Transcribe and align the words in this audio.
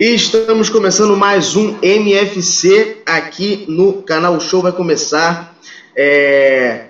E 0.00 0.14
estamos 0.14 0.70
começando 0.70 1.14
mais 1.14 1.54
um 1.54 1.76
MFC 1.82 3.02
aqui 3.04 3.66
no 3.68 4.02
canal 4.02 4.34
o 4.34 4.40
Show 4.40 4.62
vai 4.62 4.72
começar. 4.72 5.54
É... 5.94 6.86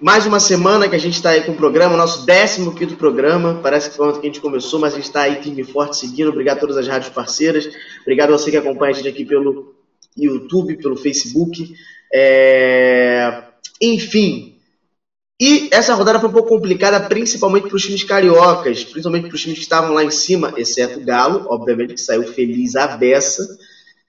Mais 0.00 0.24
uma 0.24 0.38
semana 0.38 0.88
que 0.88 0.94
a 0.94 1.00
gente 1.00 1.14
está 1.14 1.30
aí 1.30 1.42
com 1.42 1.50
o 1.50 1.56
programa, 1.56 1.96
nosso 1.96 2.24
15 2.24 2.94
programa. 2.94 3.58
Parece 3.60 3.90
que 3.90 3.96
foi 3.96 4.06
ontem 4.06 4.20
que 4.20 4.26
a 4.28 4.30
gente 4.30 4.40
começou, 4.40 4.78
mas 4.78 4.92
a 4.92 4.96
gente 4.98 5.06
está 5.06 5.22
aí 5.22 5.42
firme 5.42 5.62
e 5.62 5.64
forte 5.64 5.96
seguindo. 5.96 6.28
Obrigado 6.28 6.58
a 6.58 6.60
todas 6.60 6.76
as 6.76 6.86
rádios 6.86 7.12
parceiras. 7.12 7.68
Obrigado 8.02 8.32
a 8.32 8.38
você 8.38 8.52
que 8.52 8.56
acompanha 8.56 8.92
a 8.92 8.94
gente 8.94 9.08
aqui 9.08 9.24
pelo 9.24 9.74
YouTube, 10.16 10.76
pelo 10.76 10.96
Facebook. 10.96 11.74
É... 12.14 13.42
Enfim, 13.82 14.57
e 15.40 15.68
essa 15.70 15.94
rodada 15.94 16.18
foi 16.18 16.28
um 16.28 16.32
pouco 16.32 16.48
complicada, 16.48 17.00
principalmente 17.00 17.68
para 17.68 17.76
os 17.76 17.82
times 17.82 18.02
cariocas, 18.02 18.82
principalmente 18.82 19.28
para 19.28 19.36
os 19.36 19.40
times 19.40 19.58
que 19.58 19.64
estavam 19.64 19.94
lá 19.94 20.02
em 20.02 20.10
cima, 20.10 20.52
exceto 20.56 20.98
o 20.98 21.04
Galo, 21.04 21.46
obviamente, 21.48 21.94
que 21.94 22.00
saiu 22.00 22.24
feliz 22.24 22.74
à 22.74 22.88
beça 22.88 23.46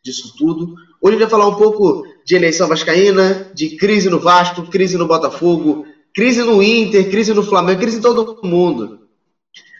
disso 0.03 0.33
tudo. 0.35 0.73
Hoje 0.99 1.15
a 1.15 1.19
gente 1.19 1.29
vai 1.29 1.29
falar 1.29 1.47
um 1.47 1.55
pouco 1.55 2.03
de 2.25 2.35
eleição 2.35 2.67
vascaína, 2.67 3.51
de 3.53 3.77
crise 3.77 4.09
no 4.09 4.19
Vasco, 4.19 4.67
crise 4.69 4.97
no 4.97 5.07
Botafogo, 5.07 5.85
crise 6.15 6.41
no 6.41 6.63
Inter, 6.63 7.09
crise 7.11 7.33
no 7.33 7.43
Flamengo, 7.43 7.79
crise 7.79 7.99
em 7.99 8.01
todo 8.01 8.39
mundo. 8.43 9.07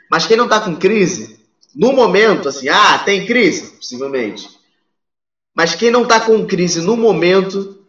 Mas 0.09 0.27
quem 0.27 0.37
não 0.37 0.45
está 0.45 0.59
com 0.59 0.75
crise, 0.75 1.39
no 1.75 1.93
momento, 1.93 2.47
assim, 2.49 2.69
ah, 2.69 2.99
tem 2.99 3.25
crise, 3.25 3.71
possivelmente. 3.77 4.47
Mas 5.55 5.73
quem 5.73 5.89
não 5.89 6.03
está 6.03 6.19
com 6.19 6.45
crise 6.45 6.81
no 6.81 6.95
momento 6.95 7.79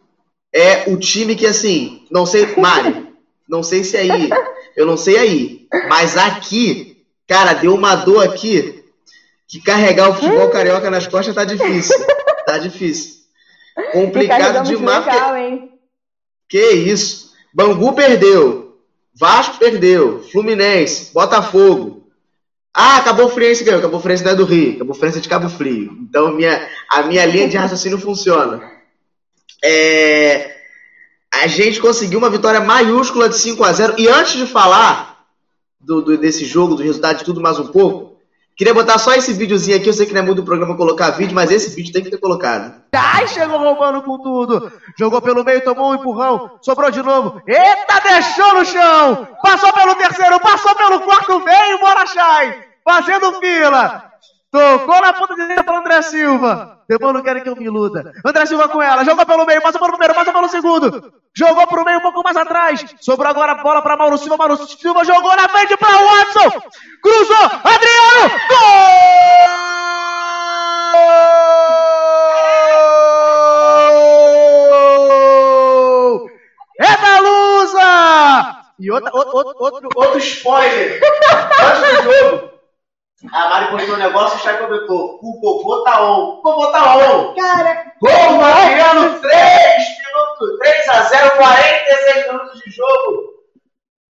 é 0.53 0.91
o 0.91 0.97
time 0.97 1.35
que, 1.35 1.45
assim, 1.45 2.05
não 2.11 2.25
sei, 2.25 2.55
Mário, 2.57 3.00
não 3.51 3.61
sei 3.61 3.83
se 3.83 3.97
é 3.97 3.99
aí, 3.99 4.29
eu 4.77 4.85
não 4.85 4.95
sei 4.95 5.17
aí, 5.17 5.67
mas 5.89 6.15
aqui, 6.15 7.03
cara, 7.27 7.53
deu 7.53 7.75
uma 7.75 7.95
dor 7.95 8.25
aqui 8.25 8.81
que 9.45 9.59
carregar 9.61 10.09
o 10.09 10.13
futebol 10.13 10.49
carioca 10.49 10.89
nas 10.89 11.05
costas 11.05 11.35
tá 11.35 11.43
difícil. 11.43 11.97
Tá 12.45 12.57
difícil. 12.57 13.15
Complicado 13.91 14.65
demais. 14.65 15.05
Legal, 15.05 15.37
hein? 15.37 15.69
Que 16.49 16.71
isso? 16.71 17.33
Bangu 17.53 17.93
perdeu. 17.93 18.77
Vasco 19.13 19.57
perdeu. 19.59 20.23
Fluminense. 20.23 21.13
Botafogo. 21.13 22.07
Ah, 22.73 23.01
Cabo 23.01 23.29
Friense 23.29 23.63
ganhou. 23.63 23.81
Cabo 23.81 23.99
Friense 23.99 24.23
não 24.23 24.31
é 24.31 24.35
do 24.35 24.45
Rio. 24.45 24.79
Cabo 24.79 24.93
Friense 24.93 25.19
é 25.19 25.21
de 25.21 25.29
Cabo 25.29 25.49
Frio. 25.49 25.97
Então 26.01 26.33
minha, 26.33 26.67
a 26.89 27.03
minha 27.03 27.25
linha 27.25 27.47
de 27.47 27.57
raciocínio 27.57 27.99
funciona. 27.99 28.61
É, 29.63 30.60
a 31.33 31.47
gente 31.47 31.79
conseguiu 31.79 32.19
uma 32.19 32.29
vitória 32.29 32.59
maiúscula 32.59 33.29
de 33.29 33.37
5 33.37 33.63
a 33.63 33.71
0 33.71 33.95
E 33.97 34.07
antes 34.07 34.33
de 34.33 34.45
falar 34.45 35.25
do, 35.79 36.01
do, 36.01 36.17
desse 36.17 36.45
jogo, 36.45 36.75
do 36.75 36.83
resultado 36.83 37.19
de 37.19 37.23
tudo 37.23 37.41
mais 37.41 37.57
um 37.57 37.67
pouco, 37.67 38.17
queria 38.55 38.73
botar 38.73 38.99
só 38.99 39.13
esse 39.13 39.33
videozinho 39.33 39.77
aqui. 39.77 39.87
Eu 39.87 39.93
sei 39.93 40.05
que 40.05 40.13
não 40.13 40.21
é 40.21 40.25
muito 40.25 40.43
programa 40.43 40.75
colocar 40.75 41.11
vídeo, 41.11 41.33
mas 41.33 41.49
esse 41.49 41.73
vídeo 41.73 41.93
tem 41.93 42.03
que 42.03 42.11
ter 42.11 42.17
colocado. 42.17 42.81
Ai, 42.93 43.27
chegou 43.27 43.57
roubando 43.57 44.01
com 44.03 44.19
tudo. 44.19 44.71
Jogou 44.99 45.21
pelo 45.21 45.43
meio, 45.43 45.63
tomou 45.63 45.91
um 45.91 45.95
empurrão, 45.95 46.51
sobrou 46.61 46.91
de 46.91 47.01
novo. 47.01 47.41
Eita, 47.47 48.01
deixou 48.03 48.53
no 48.53 48.65
chão. 48.65 49.27
Passou 49.41 49.71
pelo 49.73 49.95
terceiro, 49.95 50.39
passou 50.39 50.75
pelo 50.75 50.99
quarto, 50.99 51.39
veio, 51.39 51.79
bora, 51.79 52.05
Chay. 52.05 52.63
Fazendo 52.83 53.39
fila. 53.39 54.11
Tocou 54.51 55.01
na 55.01 55.13
ponta 55.13 55.33
direita 55.33 55.63
para 55.63 55.79
André 55.79 56.01
Silva. 56.01 56.83
Depois 56.87 57.13
não 57.13 57.23
querem 57.23 57.41
que 57.41 57.47
eu 57.47 57.55
me 57.55 57.63
iluda. 57.63 58.11
André 58.25 58.45
Silva 58.45 58.67
com 58.67 58.81
ela. 58.81 59.05
Jogou 59.05 59.25
pelo 59.25 59.45
meio, 59.45 59.61
passa 59.61 59.79
pelo 59.79 59.91
primeiro, 59.91 60.13
passa 60.13 60.33
pelo 60.33 60.49
segundo. 60.49 61.13
Jogou 61.33 61.65
pro 61.67 61.85
meio 61.85 61.99
um 61.99 62.01
pouco 62.01 62.21
mais 62.21 62.35
atrás. 62.35 62.83
Sobrou 62.99 63.29
agora 63.29 63.53
a 63.53 63.63
bola 63.63 63.81
para 63.81 63.95
Mauro 63.95 64.17
Silva. 64.17 64.35
Mauro 64.35 64.57
Silva 64.67 65.05
jogou 65.05 65.33
na 65.37 65.47
frente 65.47 65.77
para 65.77 65.97
Watson. 65.97 66.61
Cruzou. 67.01 67.45
Adriano. 67.63 68.29
Gol! 68.49 69.61
É 76.77 76.97
da 76.97 77.19
Lusa! 77.21 78.57
E 78.77 78.91
outra, 78.91 79.11
outro, 79.13 79.55
outro, 79.59 79.89
outro 79.95 80.17
spoiler. 80.17 80.99
Antes 81.61 82.03
do 82.03 82.03
jogo. 82.03 82.50
A 83.29 83.49
Mari 83.49 83.71
postou 83.71 83.95
um 83.95 83.99
negócio 83.99 84.37
e 84.37 84.39
o 84.39 84.43
Chay 84.43 84.57
comentou: 84.57 85.19
o 85.21 85.39
Cocô 85.39 85.83
tá 85.83 86.01
on. 86.03 86.39
O 86.39 86.41
Cocô 86.41 86.71
tá 86.71 86.97
on. 86.97 87.35
Cara, 87.35 87.93
gol 88.01 88.37
Mariano, 88.37 89.19
3 89.19 89.33
minutos, 90.07 90.57
3 90.59 90.89
a 90.89 91.01
0, 91.03 91.37
46 91.37 92.27
minutos 92.27 92.59
de 92.61 92.71
jogo. 92.71 93.41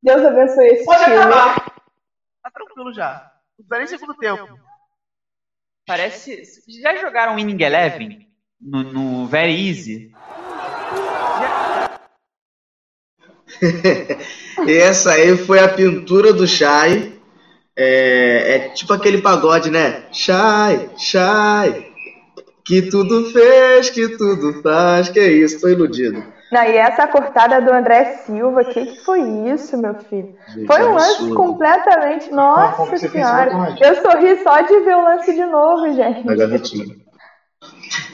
Deus 0.01 0.25
abençoe 0.25 0.67
esse 0.67 0.85
Pode 0.85 1.03
time. 1.03 1.17
acabar. 1.17 1.55
Tá 2.41 2.51
tranquilo 2.51 2.93
já. 2.93 3.31
Não 3.59 3.67
precisa 3.67 3.77
nem 3.77 3.87
segundo 3.87 4.17
tempo. 4.17 4.59
Parece. 5.85 6.43
Já 6.81 6.95
jogaram 6.95 7.35
Winning 7.35 7.61
Eleven 7.61 8.27
no, 8.61 8.83
no 8.83 9.27
Very 9.27 9.67
Easy? 9.67 10.13
Essa 14.67 15.13
aí 15.13 15.35
foi 15.37 15.59
a 15.59 15.67
pintura 15.67 16.31
do 16.31 16.47
Chay 16.47 17.20
é, 17.83 18.55
é 18.55 18.59
tipo 18.59 18.93
aquele 18.93 19.17
pagode, 19.17 19.71
né? 19.71 20.03
Shai, 20.11 20.89
Shai, 20.95 21.83
que 22.63 22.81
tudo 22.83 23.25
fez, 23.31 23.89
que 23.89 24.07
tudo 24.09 24.53
faz, 24.61 25.09
que 25.09 25.19
é 25.19 25.31
isso, 25.31 25.59
tô 25.59 25.67
iludido. 25.67 26.23
Não, 26.51 26.63
e 26.63 26.75
essa 26.75 27.07
cortada 27.07 27.61
do 27.61 27.71
André 27.71 28.03
Silva, 28.25 28.63
que 28.65 28.85
que 28.85 29.03
foi 29.03 29.21
isso, 29.21 29.77
meu 29.77 29.95
filho? 29.95 30.29
Gente, 30.53 30.67
foi 30.67 30.83
um 30.83 30.93
lance 30.93 31.11
absurdo. 31.11 31.35
completamente. 31.35 32.31
Nossa 32.31 32.97
senhora! 32.97 33.75
Eu 33.79 33.95
sorri 33.95 34.37
só 34.43 34.61
de 34.61 34.79
ver 34.81 34.95
o 34.95 35.03
lance 35.03 35.33
de 35.33 35.45
novo, 35.45 35.93
gente. 35.93 36.23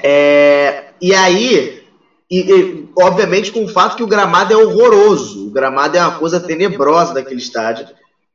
É, 0.03 0.83
e 1.01 1.15
aí, 1.15 1.83
e, 2.29 2.39
e, 2.39 2.89
obviamente 2.95 3.51
com 3.51 3.63
o 3.63 3.67
fato 3.67 3.97
que 3.97 4.03
o 4.03 4.07
gramado 4.07 4.53
é 4.53 4.57
horroroso. 4.57 5.47
O 5.47 5.51
gramado 5.51 5.97
é 5.97 6.01
uma 6.01 6.19
coisa 6.19 6.39
tenebrosa 6.39 7.15
daquele 7.15 7.39
estádio. 7.39 7.87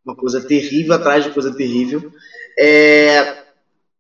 Uma 0.05 0.17
coisa 0.17 0.41
terrível 0.41 0.95
atrás 0.95 1.25
de 1.25 1.31
coisa 1.31 1.55
terrível. 1.55 2.13
É, 2.59 3.43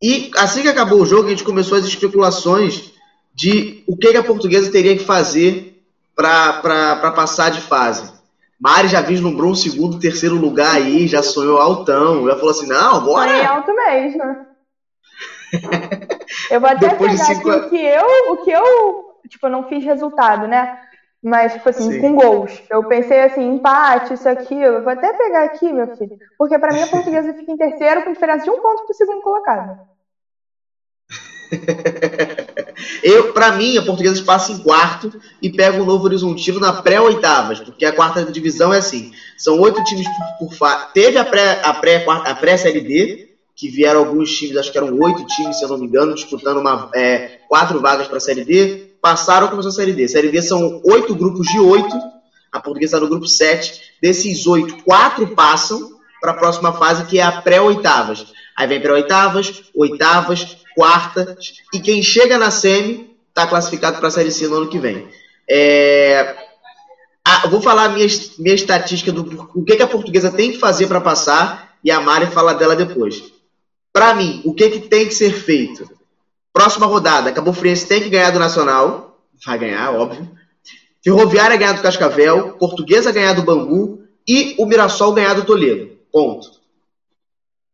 e 0.02 0.30
assim 0.36 0.62
que 0.62 0.68
acabou 0.68 1.00
o 1.00 1.06
jogo, 1.06 1.26
a 1.26 1.30
gente 1.30 1.44
começou 1.44 1.78
as 1.78 1.84
especulações 1.84 2.92
de 3.34 3.84
o 3.86 3.96
que, 3.96 4.16
a 4.16 4.22
portuguesa 4.22 4.70
teria 4.70 4.96
que 4.96 5.04
fazer 5.04 5.82
para 6.14 7.12
passar 7.14 7.50
de 7.50 7.60
fase. 7.60 8.12
Mari 8.60 8.88
já 8.88 9.00
vislumbrou 9.00 9.50
um 9.50 9.54
segundo, 9.54 9.98
terceiro 9.98 10.36
lugar 10.36 10.76
aí, 10.76 11.08
já 11.08 11.22
sonhou 11.22 11.58
altão. 11.58 12.26
Já 12.26 12.36
falou 12.36 12.50
assim: 12.50 12.66
não, 12.66 13.04
bora! 13.04 13.28
Sonhei 13.28 13.44
alto 13.44 13.74
mesmo. 13.74 14.22
eu 16.50 16.60
vou 16.60 16.70
até 16.70 16.88
Depois 16.90 17.12
pegar 17.12 17.24
de 17.24 17.34
cinco... 17.34 17.50
aqui 17.50 17.66
o 17.66 17.70
que 17.70 17.76
eu, 17.76 18.32
o 18.32 18.36
que 18.38 18.50
eu, 18.50 19.04
tipo, 19.28 19.48
não 19.48 19.68
fiz 19.68 19.84
resultado, 19.84 20.46
né? 20.46 20.78
Mas, 21.22 21.52
tipo 21.52 21.68
assim, 21.68 21.92
Sim. 21.92 22.00
com 22.00 22.16
gols. 22.16 22.64
Eu 22.68 22.82
pensei 22.88 23.20
assim, 23.20 23.54
empate, 23.54 24.14
isso, 24.14 24.28
aquilo. 24.28 24.76
Eu 24.76 24.82
vou 24.82 24.92
até 24.92 25.12
pegar 25.12 25.44
aqui, 25.44 25.72
meu 25.72 25.86
filho. 25.96 26.16
Porque 26.36 26.58
para 26.58 26.72
mim 26.72 26.82
a 26.82 26.88
portuguesa 26.88 27.32
fica 27.32 27.52
em 27.52 27.56
terceiro 27.56 28.02
com 28.02 28.12
diferença 28.12 28.44
de 28.44 28.50
um 28.50 28.60
ponto 28.60 28.84
pro 28.84 28.94
segundo 28.94 29.20
colocado. 29.20 29.78
eu, 33.04 33.32
para 33.32 33.52
mim, 33.52 33.76
a 33.76 33.82
portuguesa 33.82 34.24
passa 34.24 34.50
em 34.50 34.58
quarto 34.58 35.12
e 35.40 35.50
pega 35.50 35.80
o 35.80 35.84
Novo 35.84 36.06
Horizontino 36.06 36.58
na 36.58 36.72
pré-oitavas, 36.72 37.60
porque 37.60 37.84
a 37.84 37.92
quarta 37.92 38.24
divisão 38.24 38.72
é 38.72 38.78
assim: 38.78 39.12
são 39.36 39.60
oito 39.60 39.84
times 39.84 40.06
por, 40.08 40.48
por 40.48 40.54
fa... 40.56 40.90
Teve 40.92 41.18
a 41.18 41.24
pré-série 41.24 41.60
a 41.62 41.74
pré, 41.74 42.04
a 42.06 42.34
pré 42.34 42.56
D, 42.56 43.28
que 43.54 43.68
vieram 43.68 44.00
alguns 44.00 44.34
times, 44.34 44.56
acho 44.56 44.72
que 44.72 44.78
eram 44.78 44.98
oito 44.98 45.24
times, 45.26 45.58
se 45.58 45.64
eu 45.64 45.68
não 45.68 45.78
me 45.78 45.86
engano, 45.86 46.14
disputando 46.14 46.58
uma, 46.58 46.90
é, 46.94 47.38
quatro 47.46 47.80
vagas 47.80 48.08
para 48.08 48.16
a 48.16 48.20
Série 48.20 48.44
D 48.44 48.91
passaram 49.02 49.48
começou 49.48 49.70
a 49.70 49.74
Série 49.74 49.92
D. 49.92 50.06
Série 50.06 50.30
D 50.30 50.40
são 50.40 50.80
oito 50.84 51.14
grupos 51.14 51.48
de 51.48 51.58
oito. 51.58 52.00
A 52.52 52.60
portuguesa 52.60 52.96
está 52.96 53.00
no 53.00 53.10
grupo 53.10 53.26
7. 53.26 53.82
Desses 54.00 54.46
oito, 54.46 54.82
quatro 54.84 55.26
passam 55.34 55.90
para 56.20 56.30
a 56.30 56.34
próxima 56.34 56.72
fase, 56.72 57.04
que 57.06 57.18
é 57.18 57.22
a 57.22 57.42
pré-oitavas. 57.42 58.24
Aí 58.56 58.68
vem 58.68 58.80
pré-oitavas, 58.80 59.64
oitavas, 59.74 60.56
quartas. 60.76 61.54
E 61.74 61.80
quem 61.80 62.00
chega 62.02 62.38
na 62.38 62.50
semi 62.50 63.10
está 63.28 63.46
classificado 63.46 63.98
para 63.98 64.06
a 64.06 64.10
Série 64.10 64.30
C 64.30 64.46
no 64.46 64.56
ano 64.56 64.68
que 64.68 64.78
vem. 64.78 65.08
É... 65.50 66.36
Ah, 67.24 67.48
vou 67.48 67.60
falar 67.60 67.84
a 67.84 67.88
minha, 67.88 68.06
minha 68.38 68.54
estatística 68.54 69.10
do 69.10 69.48
o 69.54 69.64
que, 69.64 69.76
que 69.76 69.82
a 69.82 69.88
portuguesa 69.88 70.30
tem 70.30 70.52
que 70.52 70.58
fazer 70.58 70.86
para 70.86 71.00
passar 71.00 71.76
e 71.82 71.90
a 71.90 72.00
Mari 72.00 72.26
fala 72.26 72.54
dela 72.54 72.76
depois. 72.76 73.22
Para 73.92 74.14
mim, 74.14 74.42
o 74.44 74.54
que, 74.54 74.70
que 74.70 74.80
tem 74.80 75.06
que 75.06 75.14
ser 75.14 75.32
feito? 75.32 75.88
Próxima 76.52 76.86
rodada, 76.86 77.32
Cabo 77.32 77.52
Friense 77.52 77.86
tem 77.86 78.02
que 78.02 78.10
ganhar 78.10 78.30
do 78.30 78.38
Nacional. 78.38 79.18
Vai 79.44 79.58
ganhar, 79.58 79.90
óbvio. 79.92 80.30
Ferroviária 81.02 81.56
ganhar 81.56 81.72
do 81.72 81.82
Cascavel. 81.82 82.52
Portuguesa 82.58 83.10
ganhar 83.10 83.32
do 83.32 83.42
Bangu. 83.42 84.02
E 84.28 84.54
o 84.58 84.66
Mirassol 84.66 85.14
ganhar 85.14 85.34
do 85.34 85.44
Toledo. 85.44 85.92
Ponto. 86.12 86.62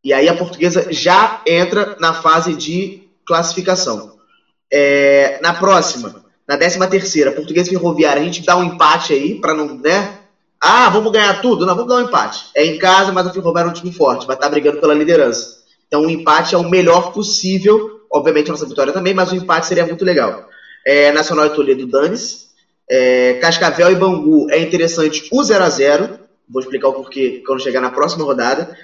E 0.03 0.13
aí 0.13 0.29
a 0.29 0.37
portuguesa 0.37 0.87
já 0.91 1.43
entra 1.47 1.97
na 1.99 2.15
fase 2.15 2.55
de 2.55 3.03
classificação. 3.27 4.17
É, 4.73 5.41
na 5.43 5.53
próxima, 5.53 6.25
na 6.47 6.57
décima 6.57 6.87
terceira, 6.87 7.33
portuguesa 7.33 7.69
ferroviária, 7.69 8.23
a 8.23 8.25
gente 8.25 8.45
dá 8.45 8.57
um 8.57 8.65
empate 8.65 9.13
aí, 9.13 9.41
para 9.41 9.55
não, 9.55 9.77
né? 9.77 10.19
Ah, 10.61 10.89
vamos 10.89 11.13
ganhar 11.13 11.41
tudo? 11.43 11.67
Não, 11.67 11.75
vamos 11.75 11.89
dar 11.89 12.01
um 12.01 12.07
empate. 12.07 12.47
É 12.55 12.65
em 12.65 12.79
casa, 12.79 13.13
mas 13.13 13.27
a 13.27 13.33
ferroviária 13.33 13.69
é 13.69 13.71
um 13.71 13.75
time 13.75 13.93
forte, 13.93 14.27
vai 14.27 14.37
estar 14.37 14.47
tá 14.47 14.51
brigando 14.51 14.81
pela 14.81 14.95
liderança. 14.95 15.59
Então 15.87 16.03
o 16.03 16.11
empate 16.11 16.55
é 16.55 16.59
o 16.59 16.69
melhor 16.69 17.13
possível 17.13 17.98
Obviamente 18.13 18.49
a 18.49 18.53
nossa 18.53 18.67
vitória 18.67 18.93
também, 18.93 19.15
mas 19.15 19.31
o 19.31 19.37
empate 19.37 19.67
seria 19.67 19.87
muito 19.87 20.05
legal. 20.05 20.49
É, 20.87 21.13
Nacional 21.13 21.47
e 21.47 21.51
Toledo, 21.51 21.87
Danes. 21.87 22.49
É, 22.91 23.35
Cascavel 23.35 23.93
e 23.93 23.95
Bangu 23.95 24.51
é 24.51 24.59
interessante 24.59 25.29
o 25.31 25.43
0 25.43 25.63
a 25.63 25.69
0 25.69 26.19
Vou 26.49 26.63
explicar 26.63 26.89
o 26.89 26.95
porquê 26.95 27.43
quando 27.47 27.63
chegar 27.63 27.81
na 27.81 27.91
próxima 27.91 28.25
rodada. 28.25 28.75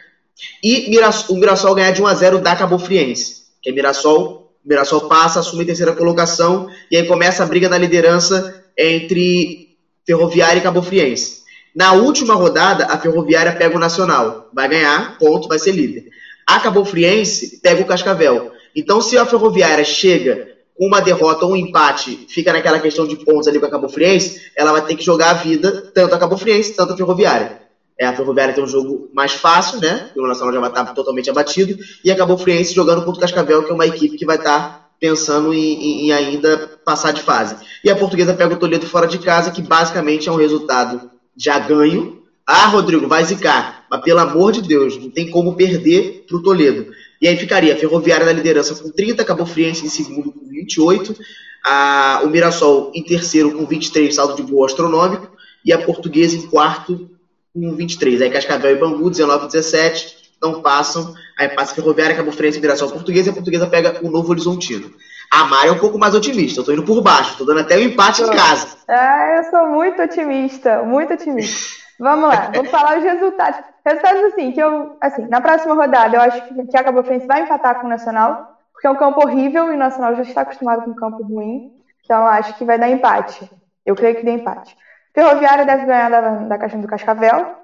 E 0.63 0.91
Mirassol, 0.91 1.37
o 1.37 1.39
Mirassol 1.39 1.75
ganhar 1.75 1.93
de 1.93 2.03
1 2.03 2.07
a 2.07 2.15
0 2.15 2.39
da 2.41 2.55
Cabo 2.55 2.79
Friense. 2.79 3.45
Que 3.63 3.71
é 3.71 3.73
Mirassol, 3.73 4.53
Mirassol 4.65 5.09
passa, 5.09 5.41
assume 5.41 5.63
a 5.63 5.67
terceira 5.67 5.95
colocação 5.95 6.69
e 6.91 6.97
aí 6.97 7.07
começa 7.07 7.43
a 7.43 7.47
briga 7.47 7.69
na 7.69 7.79
liderança 7.79 8.63
entre 8.77 9.77
Ferroviária 10.07 10.59
e 10.59 10.63
Cabo 10.63 10.83
Friense. 10.83 11.45
Na 11.75 11.93
última 11.93 12.35
rodada, 12.35 12.87
a 12.87 12.99
Ferroviária 12.99 13.53
pega 13.53 13.77
o 13.77 13.81
Nacional. 13.81 14.49
Vai 14.53 14.69
ganhar, 14.69 15.19
ponto, 15.19 15.49
vai 15.49 15.59
ser 15.59 15.73
líder. 15.73 16.09
A 16.47 16.61
Cabo 16.61 16.85
Friense 16.85 17.61
pega 17.63 17.83
o 17.83 17.87
Cascavel. 17.87 18.53
Então, 18.75 19.01
se 19.01 19.17
a 19.17 19.25
Ferroviária 19.25 19.85
chega 19.85 20.55
com 20.77 20.87
uma 20.87 21.01
derrota 21.01 21.45
ou 21.47 21.53
um 21.53 21.57
empate, 21.57 22.27
fica 22.29 22.53
naquela 22.53 22.81
questão 22.81 23.07
de 23.07 23.17
pontos 23.17 23.47
ali 23.47 23.61
com 23.61 23.67
a 23.67 23.71
Cabo 23.71 23.89
Friense, 23.89 24.51
ela 24.57 24.73
vai 24.73 24.85
ter 24.85 24.97
que 24.97 25.05
jogar 25.05 25.31
a 25.31 25.35
vida, 25.35 25.93
tanto 25.95 26.15
a 26.15 26.19
Cabo 26.19 26.37
Friense, 26.37 26.75
tanto 26.75 26.93
a 26.93 26.97
Ferroviária. 26.97 27.63
É, 27.99 28.07
a 28.07 28.13
Ferroviária 28.13 28.53
tem 28.53 28.65
um 28.65 28.69
jogo 28.69 29.09
mais 29.15 29.33
fácil, 29.33 29.81
né? 29.81 30.11
O 30.17 30.27
Nacional 30.27 30.53
já 30.53 30.61
vai 30.61 30.71
estar 30.71 30.85
totalmente 30.87 31.31
abatido, 31.31 31.79
e 32.05 32.11
a 32.11 32.17
Cabo 32.17 32.37
Friense 32.37 32.75
jogando 32.75 33.05
contra 33.05 33.19
o 33.19 33.21
Cascavel, 33.21 33.63
que 33.63 33.71
é 33.71 33.75
uma 33.75 33.87
equipe 33.87 34.17
que 34.17 34.27
vai 34.27 34.37
estar 34.37 34.85
pensando 34.99 35.53
em, 35.55 35.75
em, 35.75 36.07
em 36.07 36.13
ainda 36.13 36.79
passar 36.85 37.13
de 37.13 37.23
fase. 37.23 37.57
E 37.85 37.91
a 37.91 37.97
Portuguesa 37.97 38.35
pega 38.35 38.55
o 38.55 38.59
Toledo 38.59 38.87
fora 38.87 39.07
de 39.07 39.19
casa, 39.19 39.51
que 39.51 39.63
basicamente 39.63 40.29
é 40.29 40.33
um 40.33 40.37
resultado 40.37 41.11
já 41.37 41.59
ganho. 41.59 42.23
Ah, 42.47 42.67
Rodrigo, 42.67 43.07
vai 43.07 43.25
zicar. 43.25 43.85
Mas 43.91 44.01
pelo 44.03 44.21
amor 44.21 44.53
de 44.53 44.63
Deus, 44.63 44.97
não 44.97 45.11
tem 45.11 45.31
como 45.31 45.55
perder 45.55 46.25
para 46.27 46.37
o 46.37 46.43
Toledo. 46.43 46.91
E 47.21 47.29
aí 47.29 47.37
ficaria 47.37 47.75
a 47.75 47.77
Ferroviária 47.77 48.27
na 48.27 48.33
liderança 48.33 48.75
com 48.75 48.91
30, 48.91 49.25
Cabo 49.25 49.47
Friense 49.47 49.87
em 49.87 49.89
segundo 49.89 50.33
com 50.33 50.47
28, 50.49 51.17
a, 51.65 52.21
o 52.25 52.29
Mirassol 52.29 52.93
em 52.95 53.03
terceiro 53.03 53.53
com 53.53 53.65
23, 53.65 54.15
saldo 54.15 54.35
de 54.35 54.43
gol 54.43 54.65
astronômico, 54.65 55.29
e 55.65 55.73
a 55.73 55.79
Portuguesa 55.79 56.37
em 56.37 56.43
quarto 56.43 57.09
com 57.53 57.75
23. 57.75 58.23
Aí 58.23 58.31
Cascavel 58.31 58.73
e 58.73 58.79
Bangu, 58.79 59.09
19 59.09 59.45
e 59.45 59.49
17, 59.49 60.17
não 60.43 60.61
passam. 60.61 61.15
Aí 61.39 61.49
passa 61.49 61.73
a 61.73 61.75
Ferroviária, 61.75 62.17
Cabo 62.17 62.31
Friense, 62.33 62.61
Mirassol 62.61 62.91
Portuguesa, 62.91 63.29
e 63.29 63.31
a 63.31 63.35
Portuguesa 63.35 63.67
pega 63.67 63.99
o 64.03 64.11
Novo 64.11 64.31
Horizontino. 64.31 64.93
A 65.31 65.45
Mari 65.45 65.69
é 65.69 65.73
um 65.73 65.79
pouco 65.79 65.99
mais 65.99 66.15
otimista, 66.15 66.61
eu 66.61 66.65
tô 66.65 66.73
indo 66.73 66.85
por 66.85 67.01
baixo, 67.03 67.39
tô 67.39 67.45
dando 67.45 67.61
até 67.61 67.77
o 67.77 67.81
um 67.81 67.85
empate 67.85 68.23
em 68.23 68.27
casa. 68.27 68.69
Ah, 68.87 69.37
eu 69.39 69.51
sou 69.51 69.67
muito 69.69 70.01
otimista, 70.01 70.83
muito 70.83 71.13
otimista. 71.15 71.83
Vamos 71.99 72.29
lá, 72.29 72.51
vamos 72.53 72.71
falar 72.71 72.99
os 72.99 73.05
resultados. 73.05 73.61
Resultados 73.85 74.25
assim, 74.25 74.53
que 74.53 74.61
eu, 74.61 74.97
assim, 75.01 75.27
na 75.29 75.41
próxima 75.41 75.75
rodada 75.75 76.17
eu 76.17 76.21
acho 76.21 76.43
que 76.43 76.77
a 76.77 76.85
Cabo 76.85 77.03
vai 77.03 77.43
empatar 77.43 77.81
com 77.81 77.87
o 77.87 77.91
Nacional, 77.91 78.59
porque 78.73 78.87
é 78.87 78.91
um 78.91 78.97
campo 78.97 79.21
horrível 79.21 79.71
e 79.71 79.75
o 79.75 79.79
Nacional 79.79 80.15
já 80.17 80.23
está 80.23 80.41
acostumado 80.41 80.83
com 80.83 80.91
um 80.91 80.95
campo 80.95 81.23
ruim. 81.23 81.73
Então 82.05 82.27
acho 82.27 82.55
que 82.55 82.65
vai 82.65 82.79
dar 82.79 82.89
empate. 82.89 83.51
Eu 83.87 83.95
creio 83.95 84.17
que 84.17 84.25
dê 84.25 84.33
empate. 84.33 84.77
Ferroviária 85.15 85.65
deve 85.65 85.87
ganhar 85.87 86.11
da, 86.11 86.21
da 86.21 86.59
Caixa 86.59 86.77
do 86.77 86.89
Cascavel. 86.89 87.55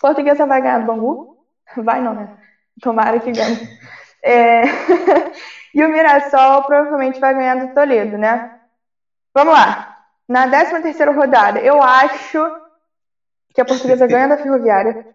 Portuguesa 0.00 0.46
vai 0.46 0.60
ganhar 0.60 0.80
do 0.80 0.86
Bangu. 0.86 1.38
Vai 1.76 2.00
não, 2.02 2.12
né? 2.12 2.28
Tomara 2.82 3.18
que 3.18 3.32
ganhe. 3.32 3.68
É... 4.22 4.64
e 5.74 5.82
o 5.82 5.88
Mirassol 5.88 6.64
provavelmente 6.64 7.18
vai 7.18 7.34
ganhar 7.34 7.56
do 7.56 7.74
Toledo, 7.74 8.18
né? 8.18 8.58
Vamos 9.34 9.54
lá. 9.54 9.96
Na 10.28 10.46
13 10.46 10.82
terceira 10.82 11.12
rodada, 11.12 11.60
eu 11.60 11.82
acho 11.82 12.61
que 13.54 13.60
a 13.60 13.64
portuguesa 13.64 14.06
ganha 14.06 14.28
da 14.28 14.36
ferroviária. 14.36 15.06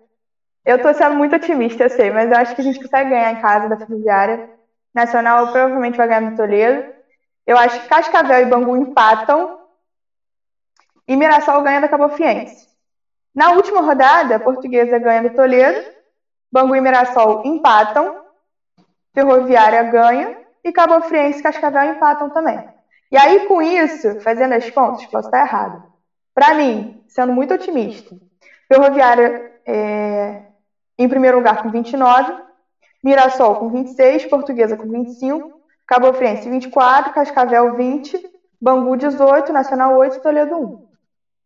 Eu 0.66 0.82
tô 0.82 0.94
sendo 0.94 1.16
muito 1.16 1.36
otimista, 1.36 1.84
eu 1.84 1.90
sei, 1.90 2.12
mas 2.12 2.30
eu 2.30 2.38
acho 2.38 2.54
que 2.54 2.62
a 2.62 2.64
gente 2.64 2.80
consegue 2.80 3.10
ganhar 3.10 3.32
em 3.32 3.42
casa 3.42 3.70
da 3.70 3.78
ferroviária. 3.78 4.50
Nacional 4.94 5.52
provavelmente 5.52 5.98
vai 5.98 6.08
ganhar 6.08 6.30
do 6.30 6.36
Toledo. 6.36 6.94
Eu 7.46 7.58
acho 7.58 7.82
que 7.82 7.88
Cascavel 7.88 8.42
e 8.42 8.46
Bangu 8.46 8.76
empatam. 8.76 9.60
E 11.08 11.16
Mirassol 11.16 11.62
ganha 11.64 11.80
da 11.80 11.88
Cabo 11.88 12.10
Fiense. 12.10 12.68
Na 13.34 13.52
última 13.52 13.82
rodada, 13.82 14.36
a 14.36 14.40
portuguesa 14.40 15.00
ganha 15.00 15.30
do 15.30 15.36
Toledo. 15.36 15.82
Bangu 16.52 16.76
e 16.76 16.82
Mirassol 16.82 17.44
empatam. 17.46 18.26
Ferroviária 19.14 19.84
ganha. 19.84 20.38
E 20.64 20.72
Cabo 20.74 21.00
Friense 21.02 21.40
e 21.40 21.44
Cascavel 21.44 21.94
empatam 21.94 22.30
também. 22.30 22.62
E 23.10 23.18
aí, 23.18 23.46
com 23.48 23.62
isso, 23.62 24.20
fazendo 24.20 24.54
as 24.54 24.70
contas, 24.70 25.06
posso 25.06 25.30
estar 25.30 25.46
errado. 25.46 25.87
Para 26.38 26.54
mim, 26.54 27.02
sendo 27.08 27.34
muito 27.34 27.56
otimista, 27.56 28.16
Ferroviária 28.72 29.54
é, 29.66 30.44
em 30.96 31.10
primeiro 31.10 31.38
lugar 31.38 31.64
com 31.64 31.72
29, 31.72 32.32
Mirassol 33.04 33.56
com 33.56 33.72
26, 33.72 34.26
Portuguesa 34.26 34.78
com 34.78 34.88
25, 34.88 35.60
Cabo 35.88 36.14
Friense 36.14 36.48
24, 36.48 37.12
Cascavel 37.12 37.76
20, 37.76 38.24
Bangu 38.62 38.96
18, 38.96 39.52
Nacional 39.52 39.98
8 39.98 40.22
Toledo 40.22 40.56
1. 40.56 40.88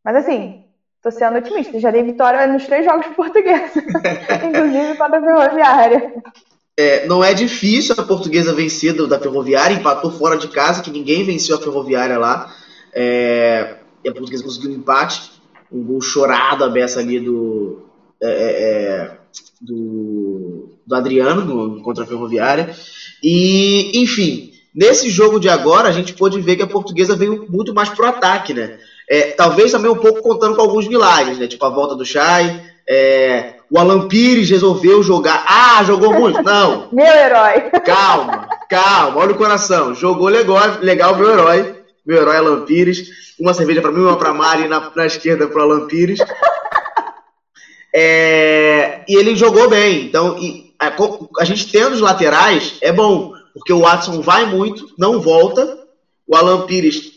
Mas 0.03 0.17
assim, 0.17 0.65
tô 1.01 1.09
sendo 1.09 1.37
otimista, 1.37 1.79
já 1.79 1.89
dei 1.89 2.03
vitória 2.03 2.45
nos 2.47 2.65
três 2.65 2.83
jogos 2.83 3.07
de 3.07 3.15
Portuguesa, 3.15 3.79
inclusive 4.45 4.97
contra 4.97 5.19
a 5.19 5.21
Ferroviária. 5.21 6.13
É, 6.75 7.05
não 7.05 7.23
é 7.23 7.33
difícil 7.33 7.95
a 7.97 8.03
portuguesa 8.03 8.53
vencer 8.53 8.93
da 9.07 9.17
Ferroviária, 9.17 9.73
empatou 9.73 10.11
fora 10.11 10.35
de 10.35 10.49
casa, 10.49 10.81
que 10.81 10.91
ninguém 10.91 11.23
venceu 11.23 11.55
a 11.55 11.61
Ferroviária 11.61 12.17
lá. 12.17 12.53
É, 12.93 13.77
e 14.03 14.09
a 14.09 14.11
portuguesa 14.11 14.43
conseguiu 14.43 14.71
um 14.71 14.75
empate 14.75 15.41
um 15.71 15.83
gol 15.83 16.01
chorado 16.01 16.63
a 16.63 16.69
beça 16.69 16.99
ali 16.99 17.19
do, 17.19 17.83
é, 18.21 18.27
é, 18.27 18.33
é, 18.33 19.11
do, 19.61 20.69
do, 20.85 20.95
Adriano 20.95 21.45
no, 21.45 21.81
contra 21.81 22.03
a 22.03 22.07
Ferroviária. 22.07 22.75
E, 23.23 24.01
enfim, 24.01 24.51
nesse 24.75 25.09
jogo 25.09 25.39
de 25.39 25.47
agora, 25.47 25.87
a 25.87 25.91
gente 25.91 26.13
pôde 26.13 26.41
ver 26.41 26.57
que 26.57 26.63
a 26.63 26.67
portuguesa 26.67 27.15
veio 27.15 27.45
muito 27.49 27.73
mais 27.73 27.89
pro 27.89 28.05
ataque, 28.05 28.53
né? 28.53 28.77
É, 29.09 29.31
talvez 29.31 29.71
também 29.71 29.91
um 29.91 29.95
pouco 29.95 30.21
contando 30.21 30.55
com 30.55 30.61
alguns 30.61 30.87
milagres, 30.87 31.37
né? 31.37 31.47
Tipo 31.47 31.65
a 31.65 31.69
volta 31.69 31.95
do 31.95 32.05
Chay, 32.05 32.61
é, 32.87 33.55
o 33.69 33.79
Alan 33.79 34.07
Pires 34.07 34.49
resolveu 34.49 35.01
jogar. 35.01 35.45
Ah, 35.47 35.83
jogou 35.83 36.13
muito? 36.13 36.41
Não. 36.43 36.89
Meu 36.91 37.05
herói. 37.05 37.69
Calma, 37.85 38.47
calma, 38.69 39.19
olha 39.19 39.31
o 39.31 39.37
coração. 39.37 39.95
Jogou 39.95 40.27
legal, 40.27 40.59
legal 40.81 41.15
meu 41.15 41.29
herói. 41.29 41.80
Meu 42.11 42.23
herói 42.23 42.35
Alan 42.35 42.65
Pires. 42.65 43.33
Uma 43.39 43.53
cerveja 43.53 43.81
para 43.81 43.89
mim, 43.89 44.01
uma 44.01 44.17
para 44.17 44.33
Mari, 44.33 44.67
na, 44.67 44.91
na 44.93 45.05
esquerda 45.05 45.47
pro 45.47 45.61
Alan 45.61 45.87
Pires. 45.87 46.19
É, 47.93 49.03
e 49.05 49.17
ele 49.17 49.35
jogou 49.35 49.69
bem. 49.69 50.05
Então, 50.05 50.37
e, 50.39 50.73
a, 50.79 50.95
a, 51.39 51.43
gente 51.43 51.69
tendo 51.69 51.91
os 51.91 51.99
laterais 51.99 52.77
é 52.79 52.89
bom, 52.89 53.33
porque 53.53 53.73
o 53.73 53.81
Watson 53.81 54.21
vai 54.21 54.45
muito, 54.45 54.93
não 54.97 55.19
volta. 55.19 55.77
O 56.25 56.33
Alan 56.33 56.65
Pires 56.65 57.11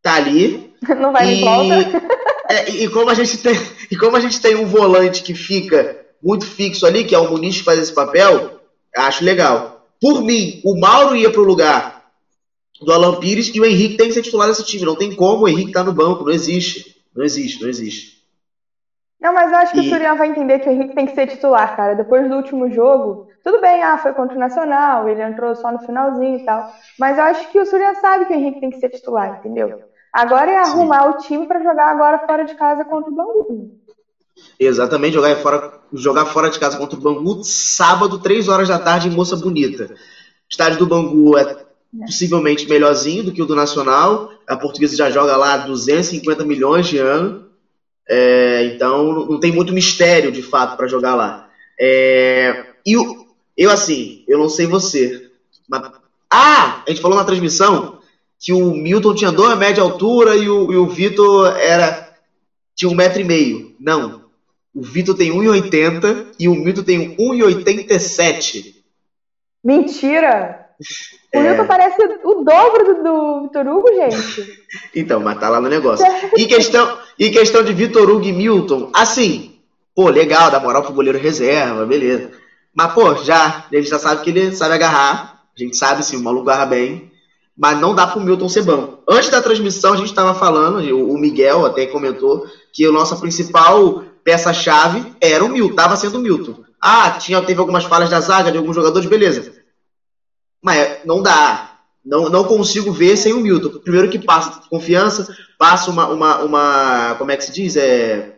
tá 0.00 0.14
ali. 0.14 0.72
Não 0.98 1.12
vai 1.12 1.34
e, 1.34 1.40
volta. 1.42 2.02
É, 2.48 2.70
e, 2.70 2.88
como 2.88 3.10
a 3.10 3.14
gente 3.14 3.36
tem, 3.36 3.60
e 3.90 3.96
como 3.98 4.16
a 4.16 4.20
gente 4.20 4.40
tem 4.40 4.56
um 4.56 4.64
volante 4.64 5.22
que 5.22 5.34
fica 5.34 6.06
muito 6.22 6.46
fixo 6.46 6.86
ali, 6.86 7.04
que 7.04 7.14
é 7.14 7.18
o 7.18 7.30
Muniz 7.30 7.58
que 7.58 7.64
faz 7.64 7.78
esse 7.78 7.92
papel, 7.92 8.62
acho 8.96 9.22
legal. 9.22 9.86
Por 10.00 10.22
mim, 10.22 10.62
o 10.64 10.80
Mauro 10.80 11.14
ia 11.14 11.30
pro 11.30 11.44
lugar 11.44 11.95
do 12.80 12.92
Alan 12.92 13.18
Pires 13.18 13.54
e 13.54 13.60
o 13.60 13.64
Henrique 13.64 13.96
tem 13.96 14.08
que 14.08 14.14
ser 14.14 14.22
titular 14.22 14.48
desse 14.48 14.64
time. 14.64 14.84
Não 14.84 14.96
tem 14.96 15.14
como 15.14 15.44
o 15.44 15.48
Henrique 15.48 15.72
tá 15.72 15.82
no 15.82 15.92
banco, 15.92 16.24
não 16.24 16.32
existe. 16.32 16.96
Não 17.14 17.24
existe, 17.24 17.62
não 17.62 17.68
existe. 17.68 18.16
Não, 19.20 19.32
mas 19.32 19.50
eu 19.50 19.58
acho 19.58 19.72
que 19.72 19.78
e... 19.78 19.86
o 19.86 19.90
Surian 19.90 20.14
vai 20.14 20.28
entender 20.28 20.58
que 20.58 20.68
o 20.68 20.72
Henrique 20.72 20.94
tem 20.94 21.06
que 21.06 21.14
ser 21.14 21.26
titular, 21.26 21.74
cara. 21.74 21.94
Depois 21.94 22.28
do 22.28 22.36
último 22.36 22.70
jogo, 22.70 23.28
tudo 23.42 23.60
bem, 23.60 23.82
ah, 23.82 23.96
foi 23.96 24.12
contra 24.12 24.36
o 24.36 24.40
Nacional, 24.40 25.08
ele 25.08 25.22
entrou 25.22 25.54
só 25.56 25.72
no 25.72 25.78
finalzinho 25.78 26.38
e 26.38 26.44
tal. 26.44 26.70
Mas 26.98 27.16
eu 27.16 27.24
acho 27.24 27.50
que 27.50 27.58
o 27.58 27.64
Surian 27.64 27.94
sabe 27.94 28.26
que 28.26 28.34
o 28.34 28.36
Henrique 28.36 28.60
tem 28.60 28.70
que 28.70 28.78
ser 28.78 28.90
titular, 28.90 29.38
entendeu? 29.38 29.80
Agora 30.12 30.50
é 30.50 30.58
arrumar 30.58 31.02
Sim. 31.02 31.08
o 31.08 31.18
time 31.18 31.46
para 31.46 31.62
jogar 31.62 31.90
agora 31.90 32.26
fora 32.26 32.44
de 32.44 32.54
casa 32.54 32.84
contra 32.84 33.10
o 33.10 33.14
Bangu. 33.14 33.70
Exatamente, 34.60 35.14
jogar 35.14 35.36
fora, 35.36 35.72
jogar 35.92 36.26
fora 36.26 36.50
de 36.50 36.58
casa 36.58 36.76
contra 36.76 36.98
o 36.98 37.02
Bangu, 37.02 37.42
sábado, 37.42 38.18
3 38.18 38.48
horas 38.48 38.68
da 38.68 38.78
tarde, 38.78 39.08
em 39.08 39.10
Moça 39.10 39.36
Bonita. 39.36 39.84
O 39.84 39.96
estádio 40.50 40.78
do 40.78 40.86
Bangu 40.86 41.36
é 41.36 41.65
possivelmente 42.04 42.68
melhorzinho 42.68 43.24
do 43.24 43.32
que 43.32 43.42
o 43.42 43.46
do 43.46 43.54
Nacional. 43.54 44.30
A 44.46 44.56
portuguesa 44.56 44.96
já 44.96 45.10
joga 45.10 45.36
lá 45.36 45.58
250 45.58 46.44
milhões 46.44 46.86
de 46.86 46.98
anos. 46.98 47.44
É, 48.08 48.72
então 48.74 49.26
não 49.26 49.40
tem 49.40 49.52
muito 49.52 49.72
mistério 49.72 50.30
de 50.30 50.42
fato 50.42 50.76
para 50.76 50.86
jogar 50.86 51.14
lá. 51.14 51.48
É, 51.78 52.66
e 52.86 52.92
eu, 52.92 53.26
eu, 53.56 53.70
assim, 53.70 54.24
eu 54.28 54.38
não 54.38 54.48
sei 54.48 54.66
você. 54.66 55.30
Mas, 55.68 55.90
ah, 56.30 56.82
a 56.86 56.90
gente 56.90 57.00
falou 57.00 57.16
na 57.16 57.24
transmissão 57.24 57.98
que 58.38 58.52
o 58.52 58.74
Milton 58.74 59.14
tinha 59.14 59.32
dois 59.32 59.56
metros 59.58 59.76
de 59.76 59.80
altura 59.80 60.36
e 60.36 60.48
o, 60.48 60.72
e 60.72 60.76
o 60.76 60.86
Vitor 60.86 61.56
era 61.56 62.06
tinha 62.74 62.90
um 62.90 62.94
metro 62.94 63.20
e 63.20 63.24
meio. 63.24 63.74
Não. 63.80 64.26
O 64.74 64.82
Vitor 64.82 65.16
tem 65.16 65.32
1,80 65.32 66.34
e 66.38 66.48
o 66.48 66.54
Milton 66.54 66.82
tem 66.82 67.16
1,87. 67.16 68.76
Mentira! 69.64 70.66
O 71.34 71.38
é... 71.38 71.42
Milton 71.42 71.66
parece 71.66 71.96
o 72.24 72.44
dobro 72.44 72.84
do, 72.84 73.02
do 73.02 73.42
Vitor 73.42 73.66
Hugo, 73.66 73.88
gente. 73.88 74.62
então, 74.94 75.20
mas 75.20 75.38
tá 75.38 75.48
lá 75.48 75.60
no 75.60 75.68
negócio. 75.68 76.06
E 76.36 76.46
questão, 76.46 76.98
e 77.18 77.30
questão 77.30 77.62
de 77.62 77.72
Vitor 77.72 78.08
Hugo 78.10 78.24
e 78.24 78.32
Milton, 78.32 78.90
assim, 78.94 79.58
pô, 79.94 80.08
legal, 80.08 80.50
dá 80.50 80.60
moral 80.60 80.82
pro 80.82 80.92
goleiro 80.92 81.18
reserva, 81.18 81.84
beleza. 81.86 82.30
Mas, 82.74 82.92
pô, 82.92 83.14
já, 83.16 83.64
gente 83.72 83.88
já 83.88 83.98
sabe 83.98 84.22
que 84.22 84.30
ele 84.30 84.54
sabe 84.54 84.74
agarrar. 84.74 85.42
A 85.56 85.62
gente 85.62 85.76
sabe, 85.76 86.04
sim, 86.04 86.16
o 86.16 86.22
maluco 86.22 86.50
agarra 86.50 86.66
bem. 86.66 87.10
Mas 87.56 87.80
não 87.80 87.94
dá 87.94 88.06
pro 88.06 88.20
Milton 88.20 88.50
ser 88.50 88.62
bom. 88.62 88.98
Antes 89.08 89.30
da 89.30 89.40
transmissão, 89.40 89.94
a 89.94 89.96
gente 89.96 90.10
estava 90.10 90.34
falando, 90.34 90.78
o 90.94 91.16
Miguel 91.16 91.64
até 91.64 91.86
comentou, 91.86 92.46
que 92.70 92.84
a 92.84 92.92
nossa 92.92 93.16
principal 93.16 94.04
peça-chave 94.22 95.14
era 95.18 95.42
o 95.42 95.48
Milton, 95.48 95.74
tava 95.74 95.96
sendo 95.96 96.18
o 96.18 96.20
Milton. 96.20 96.56
Ah, 96.78 97.12
tinha, 97.12 97.40
teve 97.40 97.58
algumas 97.58 97.84
falhas 97.84 98.10
da 98.10 98.20
zaga 98.20 98.52
de 98.52 98.58
alguns 98.58 98.74
jogadores, 98.74 99.08
beleza. 99.08 99.52
Mas 100.66 101.04
não 101.04 101.22
dá. 101.22 101.78
Não, 102.04 102.28
não 102.28 102.42
consigo 102.42 102.90
ver 102.90 103.16
sem 103.16 103.32
o 103.32 103.40
Milton. 103.40 103.78
Primeiro 103.78 104.10
que 104.10 104.18
passa 104.18 104.68
confiança, 104.68 105.32
passa 105.56 105.92
uma, 105.92 106.08
uma, 106.08 106.38
uma 106.42 107.14
como 107.18 107.30
é 107.30 107.36
que 107.36 107.44
se 107.44 107.52
diz? 107.52 107.76
É, 107.76 108.34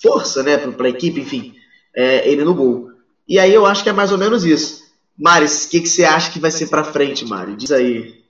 força, 0.00 0.40
né, 0.44 0.56
para 0.56 0.86
a 0.86 0.90
equipe, 0.90 1.20
enfim, 1.20 1.56
é, 1.96 2.28
ele 2.28 2.44
no 2.44 2.54
gol. 2.54 2.92
E 3.26 3.40
aí 3.40 3.52
eu 3.52 3.66
acho 3.66 3.82
que 3.82 3.90
é 3.90 3.92
mais 3.92 4.12
ou 4.12 4.18
menos 4.18 4.44
isso. 4.44 4.84
Maris, 5.18 5.64
o 5.64 5.70
que, 5.70 5.80
que 5.80 5.88
você 5.88 6.04
acha 6.04 6.30
que 6.30 6.38
vai 6.38 6.52
ser 6.52 6.68
para 6.68 6.84
frente, 6.84 7.24
Mari? 7.24 7.56
Diz 7.56 7.72
aí. 7.72 8.22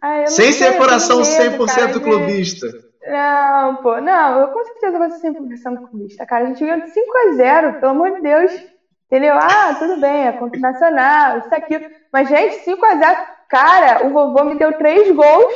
Ah, 0.00 0.26
Sem 0.26 0.50
ser 0.52 0.76
coração 0.76 1.18
medo, 1.18 1.64
100% 1.64 1.66
cara, 1.66 2.00
clubista. 2.00 2.66
Não, 3.06 3.76
pô, 3.76 4.00
não, 4.00 4.40
eu 4.40 4.48
com 4.48 4.64
certeza 4.64 4.98
vou 4.98 5.10
ser 5.10 5.30
100% 5.30 5.88
clubista, 5.88 6.26
cara. 6.26 6.46
A 6.46 6.48
gente 6.48 6.64
ganhou 6.64 6.80
de 6.80 6.90
5x0, 6.90 7.78
pelo 7.78 7.92
amor 7.92 8.10
de 8.16 8.22
Deus. 8.22 8.71
Entendeu? 9.12 9.36
Ah, 9.36 9.76
tudo 9.78 10.00
bem, 10.00 10.26
é 10.26 10.32
contra 10.32 10.58
o 10.58 10.62
Nacional, 10.62 11.36
isso 11.36 11.54
aqui. 11.54 11.78
Mas, 12.10 12.30
gente, 12.30 12.64
5x0. 12.64 13.16
Cara, 13.50 14.06
o 14.06 14.10
vovô 14.10 14.42
me 14.44 14.58
deu 14.58 14.72
três 14.78 15.14
gols. 15.14 15.52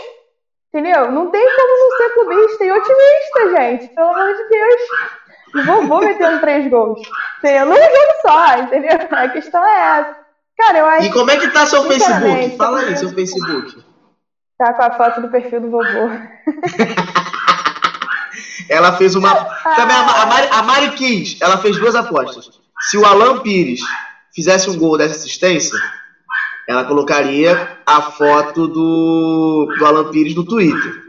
Entendeu? 0.69 1.11
Não 1.11 1.31
tem 1.31 1.43
como 1.43 1.79
não 1.79 1.97
ser 1.97 2.11
clubista 2.11 2.65
e 2.67 2.71
otimista, 2.71 3.57
gente. 3.57 3.89
Pelo 3.95 4.11
amor 4.11 4.35
de 4.35 4.47
Deus. 4.47 4.83
O 5.55 5.65
vovô 5.65 6.01
metendo 6.01 6.39
três 6.41 6.69
gols. 6.69 7.01
Entendeu? 7.39 7.65
Num 7.65 7.77
jogo 7.77 8.13
só, 8.21 8.59
entendeu? 8.59 8.99
A 9.11 9.29
questão 9.31 9.65
é 9.65 10.01
essa. 10.01 10.17
Cara, 10.59 10.79
eu 10.79 10.87
acho. 10.87 11.07
E 11.07 11.13
como 11.15 11.31
é 11.31 11.39
que 11.39 11.49
tá 11.49 11.65
seu 11.65 11.83
Facebook? 11.85 12.57
Fala 12.59 12.81
aí, 12.81 12.95
seu 12.95 13.09
Facebook. 13.09 13.83
Tá 14.59 14.75
com 14.75 14.83
a 14.83 14.91
foto 14.91 15.23
do 15.23 15.31
perfil 15.31 15.63
do 15.63 15.71
vovô. 15.71 16.11
ela 18.69 18.93
fez 18.99 19.15
uma. 19.15 19.35
Também 19.77 19.97
a 19.97 20.27
Mari, 20.27 20.49
a 20.51 20.63
Mari 20.63 20.91
quis, 20.91 21.41
ela 21.41 21.57
fez 21.57 21.79
duas 21.79 21.95
apostas 21.95 22.66
se 22.81 22.97
o 22.97 23.05
Alan 23.05 23.39
Pires 23.41 23.81
fizesse 24.35 24.69
um 24.69 24.79
gol 24.79 24.99
dessa 24.99 25.15
assistência, 25.15 25.79
ela 26.69 26.85
colocaria 26.85 27.79
a 27.87 28.03
foto 28.03 28.67
do, 28.67 29.75
do 29.79 29.87
Alan 29.87 30.11
Pires 30.11 30.35
no 30.35 30.45
Twitter. 30.45 31.07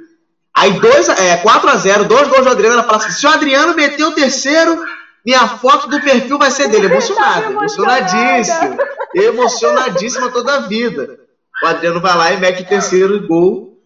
Aí 0.55 0.71
dois, 0.79 1.07
é, 1.09 1.37
4 1.37 1.69
a 1.69 1.75
0 1.75 2.05
dois 2.05 2.27
gols 2.27 2.43
do 2.43 2.49
Adriano, 2.49 2.75
ela 2.75 2.83
fala 2.83 2.97
assim, 2.97 3.11
se 3.11 3.27
o 3.27 3.29
Adriano 3.29 3.75
meter 3.75 4.03
o 4.03 4.11
terceiro, 4.11 4.83
minha 5.25 5.47
foto 5.47 5.87
do 5.87 6.01
perfil 6.01 6.37
vai 6.37 6.49
ser 6.49 6.67
dele. 6.69 6.87
Emocionada, 6.87 7.45
emocionadíssima. 7.51 8.77
Emocionadíssima 9.13 10.31
toda 10.31 10.55
a 10.55 10.59
vida. 10.61 11.19
O 11.61 11.67
Adriano 11.67 11.99
vai 11.99 12.15
lá 12.15 12.31
e 12.31 12.37
mete 12.37 12.63
o 12.63 12.67
terceiro 12.67 13.27
gol. 13.27 13.77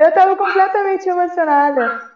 Eu 0.00 0.12
tava 0.12 0.36
completamente 0.36 1.08
emocionada. 1.08 2.07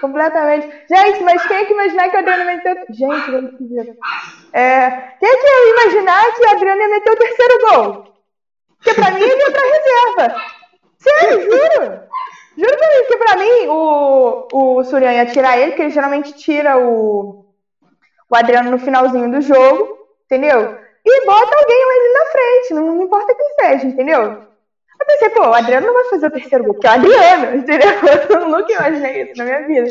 Completamente. 0.00 0.66
Gente, 0.88 1.22
mas 1.22 1.46
quem 1.46 1.56
é 1.56 1.64
que 1.64 1.72
imaginar 1.72 2.10
que 2.10 2.16
o 2.16 2.18
Adriano 2.18 2.44
ia 2.44 2.56
meter. 2.56 2.84
Gente, 2.90 3.30
vamos 3.30 3.58
dizer. 3.58 3.96
É... 4.52 4.90
Quem 5.18 5.28
é 5.28 5.36
que 5.36 5.46
ia 5.46 5.70
imaginar 5.70 6.34
que 6.34 6.42
o 6.42 6.50
Adriano 6.50 6.80
ia 6.80 6.88
meter 6.88 7.12
o 7.12 7.16
terceiro 7.16 7.60
gol? 7.60 8.14
Porque 8.76 8.94
pra 8.94 9.10
mim 9.10 9.22
ele 9.22 9.34
ia 9.34 9.50
pra 9.50 9.62
reserva. 9.62 10.42
Sério, 10.98 11.40
juro. 11.50 12.04
Juro 12.56 12.78
pra 12.78 12.88
mim, 12.88 13.04
porque 13.06 13.16
pra 13.16 13.36
mim 13.36 13.66
o, 13.68 14.48
o 14.52 14.84
Surian 14.84 15.12
ia 15.12 15.26
tirar 15.26 15.58
ele, 15.58 15.72
porque 15.72 15.82
ele 15.82 15.90
geralmente 15.90 16.32
tira 16.34 16.78
o, 16.78 17.46
o 18.30 18.36
Adriano 18.36 18.70
no 18.70 18.78
finalzinho 18.78 19.30
do 19.30 19.40
jogo, 19.40 19.98
entendeu? 20.24 20.78
E 21.04 21.26
bota 21.26 21.56
alguém 21.56 21.82
ali 21.82 22.12
na 22.12 22.26
frente, 22.26 22.74
não, 22.74 22.94
não 22.94 23.02
importa 23.02 23.34
quem 23.34 23.54
seja, 23.60 23.86
entendeu? 23.86 24.53
Eu 25.00 25.06
pensei, 25.06 25.30
pô, 25.30 25.40
o 25.48 25.54
Adriano 25.54 25.86
não 25.86 25.94
vai 25.94 26.04
fazer 26.04 26.26
o 26.26 26.30
terceiro 26.30 26.64
gol, 26.64 26.74
porque 26.74 26.86
é 26.86 26.90
o 26.90 26.94
Adriano, 26.94 27.56
entendeu? 27.56 27.90
Eu 28.30 28.48
nunca 28.48 28.72
imaginei 28.72 29.22
isso 29.22 29.32
na 29.36 29.44
minha 29.44 29.66
vida. 29.66 29.88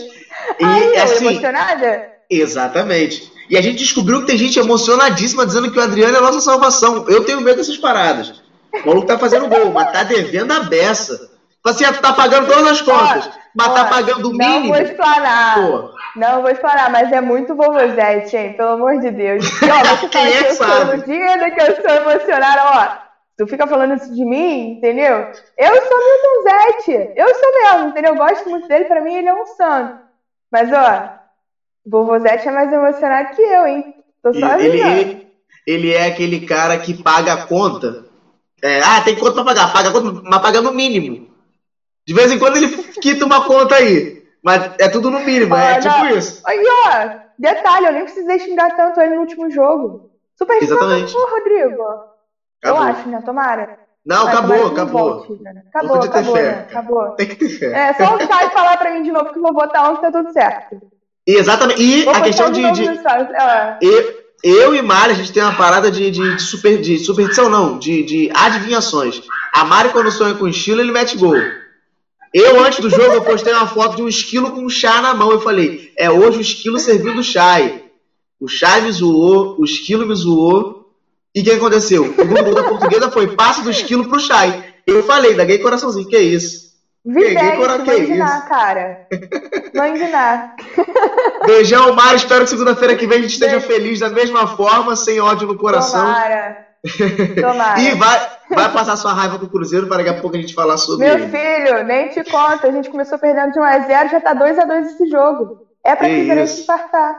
E, 0.60 0.64
Aí, 0.64 0.98
assim, 0.98 1.28
emocionada? 1.28 2.12
Exatamente. 2.30 3.32
E 3.50 3.58
a 3.58 3.62
gente 3.62 3.80
descobriu 3.80 4.22
que 4.22 4.28
tem 4.28 4.38
gente 4.38 4.58
emocionadíssima 4.58 5.46
dizendo 5.46 5.72
que 5.72 5.78
o 5.78 5.82
Adriano 5.82 6.16
é 6.16 6.18
a 6.18 6.22
nossa 6.22 6.40
salvação. 6.40 7.06
Eu 7.08 7.26
tenho 7.26 7.42
medo 7.42 7.58
dessas 7.58 7.78
paradas. 7.78 8.42
O 8.84 8.88
maluco 8.88 9.06
tá 9.06 9.20
fazendo 9.20 9.48
gol, 9.48 9.72
mas 9.72 9.92
tá 9.92 10.04
devendo 10.04 10.52
a 10.52 10.62
beça. 10.62 11.30
Assim, 11.66 11.86
tá 11.86 12.14
pagando 12.14 12.48
todas 12.48 12.72
as 12.72 12.82
contas, 12.82 13.30
mas 13.56 13.74
tá 13.74 13.86
pagando 13.86 14.30
o 14.30 14.34
mínimo. 14.34 14.68
Não 14.68 14.74
vou 14.74 14.78
explanar. 14.78 15.56
Pô. 15.56 15.90
Não 16.16 16.42
vou 16.42 16.52
explanar, 16.52 16.92
mas 16.92 17.12
é 17.12 17.22
muito 17.22 17.56
vovozete, 17.56 18.36
hein? 18.36 18.54
Pelo 18.54 18.72
amor 18.72 19.00
de 19.00 19.12
Deus. 19.12 19.46
E, 19.46 19.70
ó, 19.70 19.84
você 19.96 20.08
Quem 20.10 20.26
é 20.26 20.44
que, 20.44 20.54
sabe? 20.54 20.92
Eu 20.92 21.04
dia 21.04 21.52
que 21.52 21.62
eu 21.62 21.76
sou 21.76 22.12
emocionada, 22.12 22.62
ó. 22.66 23.03
Tu 23.38 23.48
fica 23.48 23.66
falando 23.66 23.96
isso 23.96 24.14
de 24.14 24.24
mim, 24.24 24.74
entendeu? 24.74 25.32
Eu 25.58 25.76
sou 25.76 25.98
Milton 25.98 26.42
Zete. 26.44 27.14
Eu 27.16 27.34
sou 27.34 27.52
mesmo, 27.52 27.90
entendeu? 27.90 28.12
Eu 28.12 28.18
gosto 28.18 28.50
muito 28.50 28.68
dele, 28.68 28.86
pra 28.86 29.02
mim 29.02 29.16
ele 29.16 29.28
é 29.28 29.34
um 29.34 29.46
santo. 29.46 29.98
Mas, 30.52 30.72
ó, 30.72 31.10
vovô 31.86 32.20
Zete 32.20 32.48
é 32.48 32.52
mais 32.52 32.72
emocionado 32.72 33.36
que 33.36 33.42
eu, 33.42 33.66
hein? 33.66 33.96
Tô 34.22 34.34
só 34.34 34.58
ele, 34.60 34.80
ele, 34.80 35.28
ele 35.66 35.94
é 35.94 36.06
aquele 36.08 36.46
cara 36.46 36.78
que 36.78 36.94
paga 36.94 37.34
a 37.34 37.48
conta. 37.48 38.06
É, 38.62 38.82
ah, 38.82 39.02
tem 39.02 39.18
conta 39.18 39.34
pra 39.34 39.44
pagar. 39.44 39.74
Paga 39.74 39.90
a 39.90 39.92
conta, 39.92 40.22
mas 40.24 40.42
paga 40.42 40.62
no 40.62 40.72
mínimo. 40.72 41.28
De 42.06 42.14
vez 42.14 42.32
em 42.32 42.38
quando 42.38 42.58
ele 42.58 42.70
quita 43.02 43.26
uma 43.26 43.46
conta 43.46 43.76
aí. 43.76 44.22
Mas 44.44 44.70
é 44.78 44.88
tudo 44.90 45.10
no 45.10 45.20
mínimo, 45.22 45.56
é 45.56 45.80
tipo 45.80 45.98
não. 45.98 46.10
isso. 46.18 46.42
Aí, 46.46 46.62
ó, 46.88 47.10
detalhe, 47.40 47.88
eu 47.88 47.94
nem 47.94 48.04
precisei 48.04 48.40
xingar 48.40 48.76
tanto 48.76 49.00
ele 49.00 49.16
no 49.16 49.22
último 49.22 49.50
jogo. 49.50 50.10
Super 50.38 50.62
Exatamente. 50.62 51.14
Rodrigo. 51.14 52.13
Eu 52.64 52.78
acho, 52.78 53.10
né? 53.10 53.22
Tomara. 53.26 53.80
Não, 54.06 54.26
Mas 54.26 54.34
acabou, 54.34 54.68
acabou. 54.68 55.26
volte, 55.26 55.44
né? 55.44 55.64
Acabou, 55.74 56.00
ter 56.00 56.08
acabou, 56.10 56.36
fé, 56.36 56.42
né? 56.42 56.68
Acabou. 56.70 57.10
Tem 57.12 57.28
que 57.28 57.36
ter 57.36 57.50
fé. 57.50 57.72
É, 57.72 57.94
só 57.94 58.16
o 58.16 58.20
Chay 58.20 58.50
falar 58.50 58.78
pra 58.78 58.94
mim 58.94 59.04
de 59.04 59.12
novo 59.12 59.32
que 59.32 59.40
eu 59.40 59.44
vou 59.44 59.54
botar 59.54 59.90
ontem, 59.90 60.02
tá 60.02 60.12
tudo 60.12 60.32
certo. 60.34 60.82
Exatamente. 61.26 61.82
E 61.82 62.04
Vou 62.04 62.14
a 62.14 62.22
questão 62.22 62.52
de, 62.52 62.70
de-. 62.72 62.86
É. 62.86 63.78
eu, 63.82 64.24
eu 64.44 64.76
e 64.76 64.82
Mari, 64.82 65.14
a 65.14 65.16
gente 65.16 65.32
tem 65.32 65.42
uma 65.42 65.56
parada 65.56 65.90
de, 65.90 66.12
de, 66.12 66.36
de 66.36 66.42
super, 66.42 66.82
de 66.82 67.00
superstição, 67.00 67.50
não, 67.50 67.80
de, 67.80 68.04
de 68.04 68.30
adivinhações. 68.34 69.22
A 69.54 69.64
Mari, 69.64 69.90
quando 69.90 70.12
sonha 70.12 70.36
com 70.36 70.50
estilo, 70.50 70.82
ele 70.82 70.92
mete 70.92 71.18
gol. 71.18 71.38
Eu, 72.34 72.62
antes 72.66 72.80
do 72.80 72.90
jogo, 72.90 73.14
eu 73.14 73.22
postei 73.22 73.54
uma 73.54 73.68
foto 73.68 73.96
de 73.96 74.02
um 74.02 74.08
esquilo 74.08 74.52
com 74.52 74.66
um 74.66 74.70
chá 74.70 75.02
na 75.02 75.14
mão. 75.14 75.32
Eu 75.32 75.40
falei, 75.40 75.94
é 75.96 76.10
hoje 76.10 76.40
o 76.40 76.42
esquilo 76.42 76.80
servindo 76.80 77.24
chai. 77.24 77.84
O 78.40 78.48
chai 78.48 78.82
me 78.82 78.92
zoou, 78.92 79.56
o 79.60 79.64
esquilo 79.64 80.06
me 80.06 80.16
zoou. 80.16 80.83
E 81.36 81.42
o 81.42 81.44
que 81.44 81.52
aconteceu? 81.52 82.04
O 82.06 82.26
gol 82.44 82.54
da 82.54 82.64
portuguesa 82.64 83.10
foi 83.10 83.28
passe 83.28 83.62
do 83.64 83.70
esquilo 83.72 84.08
pro 84.08 84.20
chai. 84.20 84.64
Eu 84.86 85.04
falei, 85.04 85.34
daguei 85.36 85.58
coraçãozinho, 85.60 86.08
que 86.08 86.16
é 86.16 86.22
isso? 86.22 86.64
Vidente, 87.06 87.36
Que- 87.36 87.84
que 87.84 88.06
que 88.06 88.14
isso? 88.14 88.46
cara. 88.48 88.98
Vou 89.74 89.86
ensinar. 89.88 90.56
Beijão, 91.46 91.94
Mari. 91.94 92.16
Espero 92.16 92.44
que 92.46 92.50
segunda-feira 92.50 92.96
que 92.96 93.06
vem 93.08 93.20
a 93.20 93.22
gente 93.22 93.32
esteja 93.34 93.60
feliz 93.60 94.00
da 94.00 94.10
mesma 94.10 94.48
forma, 94.48 94.96
sem 94.96 95.20
ódio 95.20 95.48
no 95.48 95.58
coração. 95.58 96.00
Tomara. 96.06 96.58
Tomara. 97.42 97.80
E 97.82 97.96
vai, 97.96 98.30
vai 98.50 98.72
passar 98.72 98.96
sua 98.98 99.14
raiva 99.14 99.38
com 99.40 99.46
o 99.46 99.50
Cruzeiro 99.50 99.88
para 99.88 99.98
daqui 99.98 100.10
a 100.10 100.22
pouco 100.22 100.36
a 100.36 100.40
gente 100.40 100.54
falar 100.54 100.78
sobre 100.78 101.06
Meu 101.06 101.16
ele. 101.18 101.28
filho, 101.30 101.84
nem 101.84 102.10
te 102.10 102.24
conta. 102.30 102.68
A 102.68 102.72
gente 102.72 102.90
começou 102.90 103.18
perdendo 103.18 103.52
de 103.54 103.60
1x0, 103.60 104.10
já 104.12 104.22
tá 104.22 104.36
2x2 104.36 104.86
esse 104.86 105.08
jogo. 105.10 105.58
É 105.84 105.96
pra 105.96 106.08
Que 106.08 106.14
isso. 106.16 106.62
infartar. 106.62 107.16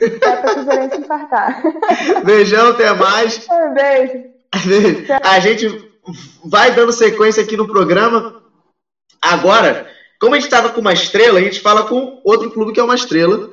É 0.00 0.10
pra 0.10 0.36
Cruzeirense 0.54 1.00
infartar. 1.00 1.62
Beijão, 2.24 2.68
até 2.68 2.92
mais. 2.94 3.46
Um 3.50 3.74
beijo. 3.74 4.24
A 5.22 5.40
gente 5.40 5.90
vai 6.44 6.72
dando 6.72 6.92
sequência 6.92 7.42
aqui 7.42 7.56
no 7.56 7.66
programa. 7.66 8.42
Agora, 9.20 9.88
como 10.20 10.34
a 10.34 10.38
gente 10.38 10.46
estava 10.46 10.70
com 10.70 10.80
uma 10.80 10.92
estrela, 10.92 11.38
a 11.38 11.42
gente 11.42 11.60
fala 11.60 11.84
com 11.84 12.20
outro 12.24 12.50
clube 12.50 12.72
que 12.72 12.80
é 12.80 12.84
uma 12.84 12.94
estrela, 12.94 13.50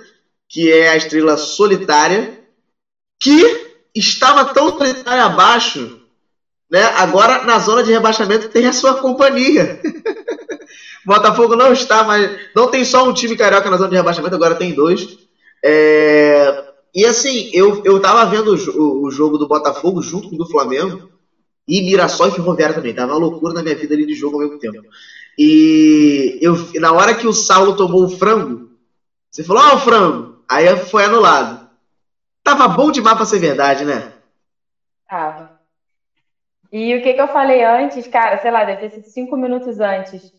que 0.47 0.71
é 0.71 0.89
a 0.89 0.95
estrela 0.95 1.37
solitária, 1.37 2.39
que 3.19 3.65
estava 3.93 4.45
tão 4.45 4.77
solitária 4.77 5.23
abaixo, 5.23 6.01
né? 6.69 6.83
Agora 6.95 7.43
na 7.43 7.59
zona 7.59 7.83
de 7.83 7.91
rebaixamento 7.91 8.49
tem 8.49 8.67
a 8.67 8.73
sua 8.73 8.95
companhia. 8.95 9.79
Botafogo 11.05 11.55
não 11.55 11.71
está, 11.71 12.03
mas 12.03 12.39
não 12.55 12.67
tem 12.67 12.83
só 12.83 13.07
um 13.07 13.13
time 13.13 13.37
carioca 13.37 13.69
na 13.69 13.77
zona 13.77 13.89
de 13.89 13.95
rebaixamento, 13.95 14.35
agora 14.35 14.55
tem 14.55 14.73
dois. 14.73 15.24
É, 15.65 16.55
E 16.93 17.05
assim, 17.05 17.49
eu, 17.53 17.81
eu 17.85 18.01
tava 18.01 18.25
vendo 18.25 18.53
o, 18.53 19.05
o 19.07 19.11
jogo 19.11 19.37
do 19.37 19.47
Botafogo 19.47 20.01
junto 20.01 20.29
com 20.29 20.35
o 20.35 20.39
do 20.39 20.49
Flamengo. 20.49 21.09
E 21.67 21.81
Mirassol 21.81 22.29
e 22.29 22.31
Ferroviária 22.31 22.75
também. 22.75 22.93
Tava 22.95 23.13
uma 23.13 23.19
loucura 23.19 23.53
na 23.53 23.63
minha 23.63 23.75
vida 23.75 23.95
ali 23.95 24.05
de 24.05 24.15
jogo 24.15 24.37
ao 24.37 24.43
mesmo 24.43 24.59
tempo. 24.59 24.79
E 25.37 26.37
eu, 26.41 26.55
na 26.75 26.93
hora 26.93 27.15
que 27.15 27.27
o 27.27 27.33
Saulo 27.33 27.75
tomou 27.75 28.05
o 28.05 28.09
frango, 28.09 28.69
você 29.31 29.43
falou, 29.43 29.63
ó, 29.63 29.75
o 29.75 29.79
frango. 29.79 30.43
Aí 30.49 30.75
foi 30.77 31.05
anulado. 31.05 31.69
Tava 32.43 32.67
bom 32.69 32.91
demais 32.91 33.17
pra 33.17 33.25
ser 33.25 33.39
verdade, 33.39 33.85
né? 33.85 34.13
Tava. 35.07 35.59
E 36.71 36.95
o 36.95 37.01
que 37.01 37.13
que 37.13 37.21
eu 37.21 37.27
falei 37.27 37.63
antes, 37.63 38.07
cara, 38.07 38.37
sei 38.37 38.51
lá, 38.51 38.65
deve 38.65 38.81
ter 38.81 38.89
sido 38.91 39.05
cinco 39.05 39.37
minutos 39.37 39.79
antes. 39.79 40.33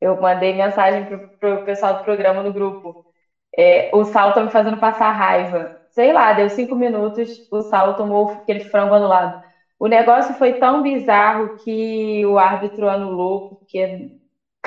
Eu 0.00 0.20
mandei 0.20 0.54
mensagem 0.54 1.06
pro, 1.06 1.28
pro 1.38 1.64
pessoal 1.64 1.98
do 1.98 2.04
programa 2.04 2.42
no 2.42 2.52
grupo. 2.52 3.11
É, 3.56 3.90
o 3.92 4.04
Saulo 4.04 4.34
tá 4.34 4.42
me 4.42 4.50
fazendo 4.50 4.76
passar 4.78 5.10
raiva. 5.12 5.80
Sei 5.90 6.12
lá, 6.12 6.32
deu 6.32 6.48
cinco 6.48 6.74
minutos, 6.74 7.46
o 7.50 7.62
Saulo 7.62 7.94
tomou 7.94 8.30
aquele 8.30 8.60
frango 8.64 8.94
anulado. 8.94 9.42
O 9.78 9.86
negócio 9.88 10.34
foi 10.34 10.54
tão 10.54 10.82
bizarro 10.82 11.58
que 11.58 12.24
o 12.24 12.38
árbitro 12.38 12.88
anulou, 12.88 13.56
porque 13.56 14.12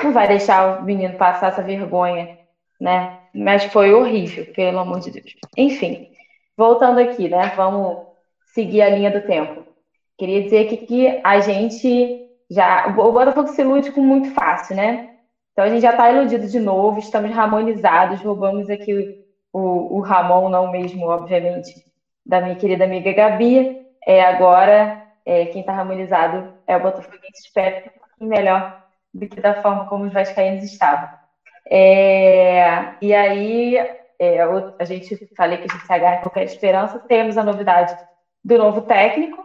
não 0.02 0.12
vai 0.12 0.28
deixar 0.28 0.80
o 0.80 0.84
menino 0.84 1.16
passar 1.16 1.48
essa 1.48 1.62
vergonha, 1.62 2.38
né? 2.80 3.20
Mas 3.34 3.64
foi 3.64 3.92
horrível, 3.92 4.46
pelo 4.54 4.78
amor 4.78 5.00
de 5.00 5.10
Deus. 5.10 5.34
Enfim, 5.56 6.10
voltando 6.56 7.00
aqui, 7.00 7.28
né? 7.28 7.52
Vamos 7.56 8.06
seguir 8.54 8.82
a 8.82 8.90
linha 8.90 9.10
do 9.10 9.26
tempo. 9.26 9.64
Queria 10.18 10.42
dizer 10.42 10.68
que, 10.68 10.76
que 10.78 11.20
a 11.24 11.40
gente 11.40 12.28
já. 12.50 12.86
O 12.88 13.12
Botafogo 13.12 13.48
se 13.48 13.60
ilude 13.62 13.92
com 13.92 14.00
muito 14.00 14.30
fácil, 14.32 14.76
né? 14.76 15.15
Então 15.56 15.64
a 15.64 15.68
gente 15.70 15.80
já 15.80 15.90
está 15.92 16.10
iludido 16.10 16.46
de 16.46 16.60
novo, 16.60 16.98
estamos 16.98 17.30
ramonizados, 17.34 18.20
roubamos 18.22 18.68
aqui 18.68 18.92
o, 19.52 19.96
o 19.98 20.00
Ramon, 20.00 20.50
não 20.50 20.70
mesmo, 20.70 21.06
obviamente, 21.06 21.72
da 22.26 22.42
minha 22.42 22.56
querida 22.56 22.84
amiga 22.84 23.10
Gabi. 23.14 23.74
É, 24.06 24.22
agora, 24.22 25.02
é, 25.24 25.46
quem 25.46 25.62
está 25.62 25.72
ramonizado 25.72 26.52
é 26.66 26.76
o 26.76 26.80
Botafoguense, 26.82 27.40
espero 27.46 27.80
que 27.80 27.88
um 27.88 27.92
pouquinho 27.98 28.28
melhor 28.30 28.76
do 29.14 29.26
que 29.26 29.40
da 29.40 29.54
forma 29.62 29.86
como 29.86 30.04
os 30.04 30.12
vascaínos 30.12 30.62
estavam. 30.62 31.08
É, 31.70 32.94
e 33.00 33.14
aí, 33.14 33.76
é, 34.18 34.46
o- 34.46 34.74
a 34.78 34.84
gente 34.84 35.16
falei 35.36 35.58
que 35.58 35.68
a 35.70 35.72
gente 35.72 35.86
se 35.86 35.92
agarra 35.92 36.18
qualquer 36.20 36.44
esperança, 36.44 37.00
temos 37.08 37.36
a 37.38 37.44
novidade 37.44 37.94
do 38.44 38.58
novo 38.58 38.82
técnico, 38.82 39.44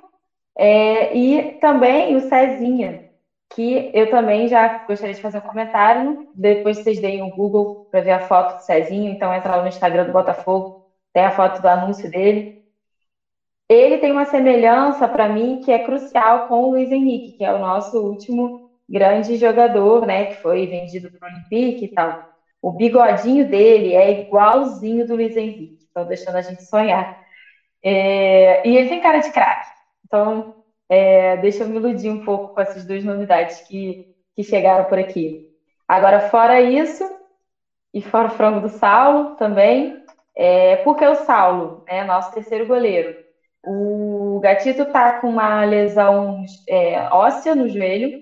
é, 0.58 1.16
e 1.16 1.60
também 1.60 2.16
o 2.16 2.22
Cezinha, 2.22 3.02
que 3.54 3.92
eu 3.94 4.10
também 4.10 4.48
já 4.48 4.84
gostaria 4.88 5.14
de 5.14 5.22
fazer 5.22 5.40
um 5.40 5.42
comentário. 5.42 6.18
Depois 6.34 6.78
vocês 6.78 7.00
deem 7.00 7.22
o 7.22 7.30
Google 7.30 7.88
para 7.92 8.02
ver 8.02 8.12
a 8.12 8.20
foto 8.20 8.56
do 8.56 8.62
Cezinha, 8.62 9.12
então 9.12 9.34
entra 9.34 9.56
lá 9.56 9.62
no 9.62 9.68
Instagram 9.68 10.06
do 10.06 10.14
Botafogo, 10.14 10.82
tem 11.14 11.24
a 11.24 11.32
foto 11.32 11.62
do 11.62 11.68
anúncio 11.68 12.10
dele. 12.10 12.56
Ele 13.70 13.98
tem 13.98 14.12
uma 14.12 14.26
semelhança 14.26 15.08
para 15.08 15.30
mim 15.30 15.62
que 15.64 15.72
é 15.72 15.80
crucial 15.80 16.48
com 16.48 16.64
o 16.64 16.72
Luiz 16.72 16.92
Henrique, 16.92 17.34
que 17.38 17.44
é 17.44 17.54
o 17.54 17.60
nosso 17.60 17.98
último 18.00 18.62
grande 18.88 19.38
jogador, 19.38 20.06
né, 20.06 20.26
que 20.26 20.36
foi 20.42 20.68
vendido 20.68 21.10
para 21.18 21.30
o 21.30 21.32
Olympique 21.32 21.86
e 21.86 21.88
tal. 21.88 22.20
O 22.62 22.72
bigodinho 22.72 23.50
dele 23.50 23.96
é 23.96 24.12
igualzinho 24.12 25.06
do 25.08 25.16
Luiz 25.16 25.36
Henrique, 25.36 25.78
estão 25.80 26.06
deixando 26.06 26.36
a 26.36 26.42
gente 26.42 26.64
sonhar. 26.64 27.10
É, 27.84 28.68
e 28.68 28.78
ele 28.78 28.90
tem 28.90 29.00
cara 29.02 29.20
de 29.20 29.32
craque. 29.32 29.68
Então, 30.06 30.54
é, 30.92 31.38
deixa 31.38 31.64
eu 31.64 31.70
me 31.70 31.78
iludir 31.78 32.10
um 32.10 32.26
pouco 32.26 32.54
com 32.54 32.60
essas 32.60 32.86
duas 32.86 33.02
novidades 33.02 33.62
que, 33.66 34.14
que 34.36 34.44
chegaram 34.44 34.84
por 34.84 35.00
aqui. 35.00 35.48
Agora, 35.88 36.20
fora 36.20 36.60
isso, 36.60 37.10
e 37.94 38.02
fora 38.02 38.28
o 38.28 38.32
frango 38.32 38.60
do 38.60 38.68
Saulo 38.68 39.38
também, 39.38 40.04
é, 40.36 40.76
porque 40.78 41.06
o 41.06 41.16
Saulo 41.16 41.82
é 41.88 42.04
nosso 42.04 42.34
terceiro 42.34 42.68
goleiro. 42.68 43.16
O 43.66 44.42
Gatito 44.44 44.84
tá 44.92 45.14
com 45.22 45.30
uma 45.30 45.64
lesão 45.64 46.44
é, 46.68 47.08
óssea 47.14 47.56
no 47.56 47.70
joelho 47.70 48.20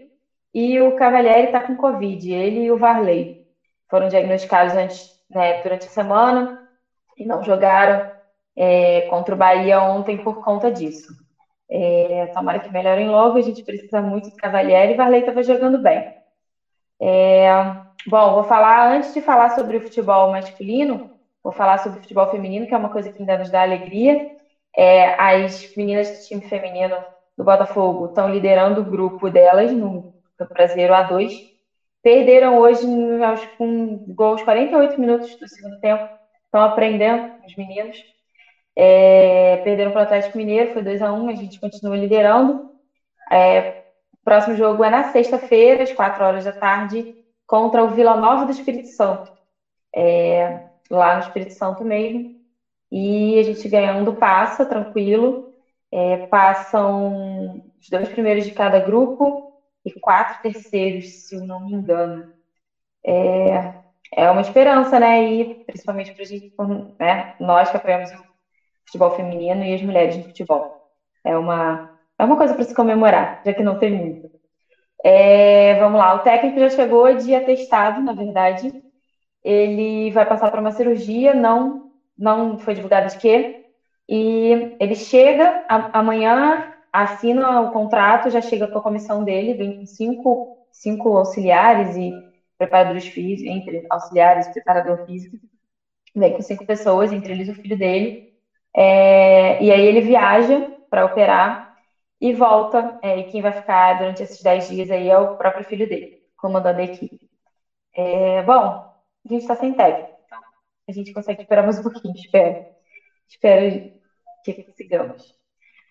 e 0.54 0.80
o 0.80 0.96
Cavalieri 0.96 1.52
tá 1.52 1.62
com 1.62 1.76
Covid, 1.76 2.32
ele 2.32 2.66
e 2.66 2.72
o 2.72 2.78
Varley. 2.78 3.48
Foram 3.90 4.10
diagnosticados 4.10 4.76
antes, 4.76 5.10
né, 5.28 5.60
durante 5.64 5.88
a 5.88 5.90
semana 5.90 6.70
e 7.18 7.26
não 7.26 7.44
jogaram 7.44 8.12
é, 8.56 9.02
contra 9.10 9.34
o 9.34 9.38
Bahia 9.38 9.82
ontem 9.82 10.24
por 10.24 10.44
conta 10.44 10.72
disso. 10.72 11.29
É, 11.72 12.28
tomara 12.28 12.60
que 12.60 12.72
melhorem 12.72 13.08
logo, 13.10 13.38
a 13.38 13.42
gente 13.42 13.64
precisa 13.64 14.02
muito 14.02 14.30
do 14.30 14.36
Cavalieri 14.38 14.94
e 14.94 14.96
Varley 14.96 15.20
estava 15.20 15.44
jogando 15.44 15.78
bem. 15.80 16.04
É, 17.02 17.50
bom, 18.08 18.34
vou 18.34 18.44
falar, 18.44 18.92
antes 18.92 19.14
de 19.14 19.22
falar 19.22 19.50
sobre 19.52 19.78
o 19.78 19.82
futebol 19.82 20.30
masculino, 20.32 21.12
vou 21.44 21.54
falar 21.54 21.78
sobre 21.78 22.00
o 22.00 22.02
futebol 22.02 22.28
feminino, 22.28 22.68
que 22.68 22.74
é 22.74 22.78
uma 22.78 22.90
coisa 22.90 23.12
que 23.12 23.22
ainda 23.22 23.38
nos 23.38 23.50
dá 23.52 23.62
alegria. 23.62 24.20
É, 24.76 25.16
as 25.22 25.74
meninas 25.76 26.10
do 26.10 26.18
time 26.28 26.42
feminino 26.42 27.04
do 27.38 27.44
Botafogo 27.44 28.08
estão 28.08 28.30
liderando 28.30 28.82
o 28.82 28.86
grupo 28.86 29.30
delas 29.30 29.72
no 29.72 30.14
Brasileiro 30.50 30.94
A2. 30.94 31.32
Perderam 32.02 32.58
hoje 32.58 32.86
aos, 33.24 33.46
com 33.58 33.98
gols 34.08 34.42
48 34.44 35.00
minutos 35.00 35.36
do 35.38 35.48
segundo 35.48 35.80
tempo. 35.80 36.04
Estão 36.46 36.62
aprendendo, 36.62 37.30
os 37.46 37.56
meninos. 37.56 37.98
É, 38.76 39.58
perderam 39.58 39.92
para 39.92 40.02
o 40.02 40.04
Atlético 40.04 40.38
Mineiro, 40.38 40.72
foi 40.72 40.82
2 40.82 41.02
a 41.02 41.12
1 41.12 41.30
a 41.30 41.36
gente 41.36 41.60
continua 41.60 41.98
liderando. 41.98 42.70
É, 43.32 43.84
o 44.14 44.18
próximo 44.24 44.56
jogo 44.56 44.84
é 44.84 44.90
na 44.90 45.04
sexta-feira, 45.12 45.84
às 45.84 45.92
4 45.92 46.24
horas 46.24 46.44
da 46.46 46.54
tarde, 46.54 47.06
contra 47.46 47.84
o 47.84 47.90
Vila 47.90 48.16
Nova 48.16 48.46
do 48.46 48.52
Espírito 48.52 48.88
Santo. 48.90 49.32
É, 49.96 50.60
lá 50.90 51.16
no 51.16 51.22
Espírito 51.22 51.54
Santo 51.54 51.84
mesmo. 51.84 52.40
E 52.92 53.38
a 53.40 53.44
gente 53.44 53.68
ganhando 53.68 54.14
passa, 54.14 54.66
tranquilo. 54.66 55.54
É, 55.92 56.18
passam 56.28 57.58
os 57.80 57.90
dois 57.90 58.10
primeiros 58.10 58.46
de 58.46 58.52
cada 58.52 58.80
grupo 58.80 59.52
e 59.86 59.92
quatro 60.00 60.40
terceiros, 60.42 61.08
se 61.28 61.36
eu 61.36 61.46
não 61.46 61.60
me 61.62 61.74
engano. 61.74 62.24
É, 63.06 63.74
é 64.16 64.30
uma 64.30 64.42
esperança, 64.42 65.00
né? 65.00 65.24
E 65.24 65.56
principalmente 65.66 66.14
para 66.14 66.26
gente, 66.26 66.52
né? 67.00 67.34
Nós 67.40 67.70
que 67.70 67.78
apoiamos 67.78 68.12
o 68.12 68.29
futebol 68.90 69.12
feminino 69.12 69.64
e 69.64 69.74
as 69.74 69.82
mulheres 69.82 70.18
no 70.18 70.24
futebol. 70.24 70.68
É 71.26 71.38
uma, 71.38 71.84
é 72.20 72.26
uma 72.26 72.38
coisa 72.38 72.56
para 72.56 72.66
se 72.66 72.74
comemorar, 72.76 73.40
já 73.46 73.54
que 73.54 73.64
não 73.64 73.78
tem 73.78 73.92
muito. 73.92 74.30
É, 75.04 75.76
vamos 75.76 76.00
lá, 76.00 76.14
o 76.16 76.20
técnico 76.20 76.60
já 76.60 76.70
chegou 76.70 77.14
de 77.16 77.34
atestado, 77.36 78.02
na 78.02 78.14
verdade. 78.14 78.70
Ele 79.44 80.12
vai 80.12 80.28
passar 80.28 80.50
para 80.52 80.60
uma 80.62 80.72
cirurgia, 80.72 81.34
não, 81.34 81.80
não 82.18 82.58
foi 82.58 82.74
divulgado 82.74 83.08
de 83.10 83.18
quê. 83.18 83.56
E 84.10 84.74
ele 84.80 84.96
chega 84.96 85.64
a- 85.70 86.00
amanhã 86.00 86.68
assina 86.94 87.62
o 87.62 87.70
contrato, 87.72 88.30
já 88.30 88.42
chega 88.42 88.68
com 88.70 88.80
a 88.80 88.84
comissão 88.84 89.24
dele, 89.24 89.56
vem 89.56 89.74
com 89.74 89.86
cinco, 89.86 90.50
cinco 90.72 91.18
auxiliares 91.18 91.96
e 91.96 92.12
preparadores 92.58 93.08
físicos, 93.08 93.52
entre 93.54 93.84
auxiliares 93.90 94.48
e 94.48 94.52
preparador 94.52 95.00
físico, 95.06 95.38
vem 96.16 96.34
com 96.34 96.42
cinco 96.42 96.66
pessoas, 96.66 97.12
entre 97.12 97.34
eles 97.34 97.48
o 97.50 97.54
filho 97.54 97.78
dele, 97.78 98.20
é, 98.76 99.64
e 99.64 99.72
aí 99.72 99.86
ele 99.86 100.02
viaja 100.02 100.72
para 100.90 101.06
operar 101.06 101.76
e 102.22 102.34
volta, 102.34 103.00
é, 103.02 103.20
e 103.20 103.24
quem 103.26 103.42
vai 103.42 103.52
ficar 103.52 103.98
durante 103.98 104.24
esses 104.24 104.42
dez 104.42 104.68
dias 104.70 104.92
aí 104.92 105.10
é 105.10 105.18
o 105.18 105.38
próprio 105.38 105.66
filho 105.66 105.88
dele, 105.88 106.22
comandando 106.38 106.80
a 106.80 106.84
equipe. 106.84 107.30
É, 107.94 108.44
bom, 108.44 108.56
a 109.26 109.28
gente 109.30 109.42
está 109.42 109.56
sem 109.56 109.74
técnico, 109.74 110.12
então 110.26 110.40
a 110.88 110.92
gente 110.92 111.14
consegue 111.14 111.42
esperar 111.42 111.64
mais 111.64 111.80
um 111.80 111.84
pouquinho, 111.84 112.16
espero. 112.16 112.66
Espero 113.30 113.92
que 114.44 114.64
consigamos. 114.64 115.36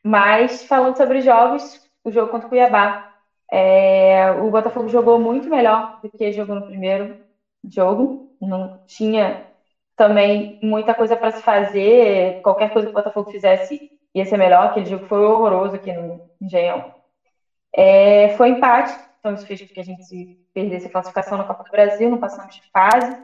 Mas, 0.03 0.64
falando 0.64 0.97
sobre 0.97 1.21
jogos, 1.21 1.81
o 2.05 2.11
jogo 2.11 2.31
contra 2.31 2.47
o 2.47 2.51
Cuiabá, 2.51 3.14
é, 3.51 4.31
o 4.33 4.51
Botafogo 4.51 4.88
jogou 4.88 5.19
muito 5.19 5.49
melhor 5.49 6.01
do 6.03 6.11
que 6.11 6.33
jogou 6.33 6.57
no 6.57 6.67
primeiro 6.67 7.19
jogo. 7.64 8.37
Não 8.41 8.85
tinha 8.87 9.47
também 9.98 10.61
muita 10.62 10.94
coisa 10.94 11.16
para 11.16 11.32
se 11.32 11.42
fazer. 11.42 12.40
Qualquer 12.40 12.72
coisa 12.72 12.87
que 12.87 12.92
o 12.92 12.94
Botafogo 12.94 13.30
fizesse 13.30 13.90
ia 14.14 14.24
ser 14.24 14.38
melhor. 14.38 14.66
Aquele 14.66 14.87
jogo 14.87 15.06
foi 15.06 15.20
horroroso 15.20 15.74
aqui 15.74 15.92
no 15.92 16.22
Engenhão. 16.40 16.94
É, 17.74 18.30
foi 18.37 18.50
empate, 18.50 18.94
então 19.18 19.34
isso 19.34 19.46
fez 19.46 19.61
com 19.61 19.66
que 19.66 19.80
a 19.80 19.84
gente 19.84 20.38
perdesse 20.54 20.87
a 20.87 20.90
classificação 20.90 21.37
na 21.37 21.44
Copa 21.44 21.64
do 21.64 21.70
Brasil, 21.70 22.08
não 22.08 22.18
passamos 22.18 22.54
de 22.54 22.62
fase. 22.70 23.14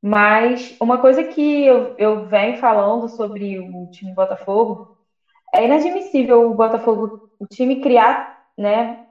Mas 0.00 0.76
uma 0.80 0.98
coisa 0.98 1.24
que 1.24 1.66
eu, 1.66 1.94
eu 1.98 2.26
venho 2.26 2.58
falando 2.58 3.08
sobre 3.08 3.58
o 3.58 3.86
time 3.90 4.14
Botafogo 4.14 4.96
é 5.52 5.64
inadmissível 5.64 6.50
o 6.50 6.54
Botafogo, 6.54 7.30
o 7.38 7.46
time 7.46 7.80
criar, 7.80 8.46
né? 8.56 9.06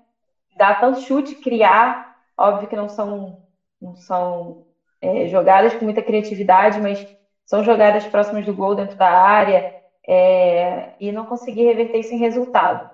Dar 0.57 0.79
tanto 0.79 1.01
chute, 1.01 1.35
criar. 1.35 2.17
Óbvio 2.37 2.67
que 2.67 2.75
não 2.75 2.87
são, 2.89 3.43
não 3.81 3.95
são 3.95 4.65
é, 5.03 5.27
jogadas 5.27 5.73
com 5.73 5.83
muita 5.83 6.01
criatividade, 6.01 6.79
mas 6.79 7.05
são 7.45 7.61
jogadas 7.63 8.05
próximas 8.05 8.45
do 8.45 8.53
gol 8.53 8.73
dentro 8.73 8.97
da 8.97 9.09
área 9.09 9.73
é, 10.07 10.93
e 10.99 11.11
não 11.11 11.25
conseguir 11.25 11.65
reverter 11.65 11.99
isso 11.99 12.13
em 12.13 12.17
resultado. 12.17 12.89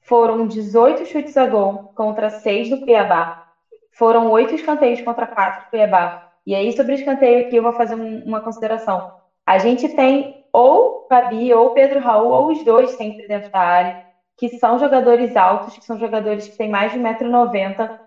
Foram 0.00 0.46
18 0.46 1.04
chutes 1.04 1.36
a 1.36 1.46
gol 1.46 1.92
contra 1.94 2.30
6 2.30 2.70
do 2.70 2.80
Cuiabá. 2.80 3.46
Foram 3.92 4.30
8 4.30 4.54
escanteios 4.54 5.02
contra 5.02 5.26
4 5.26 5.64
do 5.64 5.70
Cuiabá. 5.70 6.30
E 6.46 6.54
aí, 6.54 6.72
sobre 6.72 6.94
o 6.94 6.96
escanteio 6.96 7.46
aqui, 7.46 7.56
eu 7.56 7.62
vou 7.62 7.72
fazer 7.72 7.94
um, 7.94 8.24
uma 8.24 8.40
consideração. 8.40 9.12
A 9.46 9.58
gente 9.58 9.88
tem 9.90 10.42
ou 10.52 11.06
Babi 11.08 11.52
ou 11.52 11.70
Pedro 11.70 12.00
Raul, 12.00 12.30
ou 12.32 12.50
os 12.50 12.64
dois 12.64 12.90
sempre 12.92 13.28
dentro 13.28 13.50
da 13.50 13.60
área, 13.60 14.04
que 14.36 14.48
são 14.58 14.78
jogadores 14.78 15.36
altos, 15.36 15.76
que 15.76 15.84
são 15.84 15.98
jogadores 15.98 16.48
que 16.48 16.56
têm 16.56 16.68
mais 16.68 16.92
de 16.92 16.98
1,90m, 16.98 17.98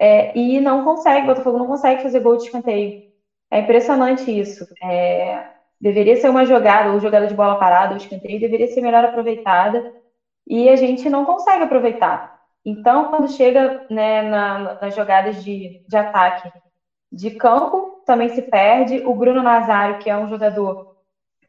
é, 0.00 0.36
e 0.36 0.60
não 0.60 0.84
consegue, 0.84 1.24
o 1.24 1.26
Botafogo 1.26 1.58
não 1.58 1.66
consegue 1.66 2.02
fazer 2.02 2.20
gol 2.20 2.36
de 2.36 2.44
escanteio. 2.44 3.02
É 3.50 3.60
impressionante 3.60 4.30
isso. 4.30 4.66
É, 4.82 5.46
deveria 5.80 6.16
ser 6.16 6.28
uma 6.28 6.44
jogada, 6.44 6.92
ou 6.92 7.00
jogada 7.00 7.26
de 7.26 7.34
bola 7.34 7.58
parada, 7.58 7.92
ou 7.92 7.96
escanteio, 7.96 8.40
deveria 8.40 8.68
ser 8.68 8.80
melhor 8.80 9.04
aproveitada, 9.04 9.92
e 10.46 10.68
a 10.68 10.76
gente 10.76 11.08
não 11.08 11.24
consegue 11.24 11.64
aproveitar. 11.64 12.36
Então, 12.64 13.10
quando 13.10 13.28
chega 13.28 13.86
né, 13.88 14.22
na, 14.22 14.78
nas 14.80 14.94
jogadas 14.94 15.42
de, 15.42 15.84
de 15.86 15.96
ataque 15.96 16.50
de 17.10 17.30
campo, 17.30 18.02
também 18.04 18.28
se 18.28 18.42
perde. 18.42 19.02
O 19.06 19.14
Bruno 19.14 19.42
Nazário, 19.42 19.98
que 19.98 20.10
é 20.10 20.16
um 20.16 20.28
jogador 20.28 20.96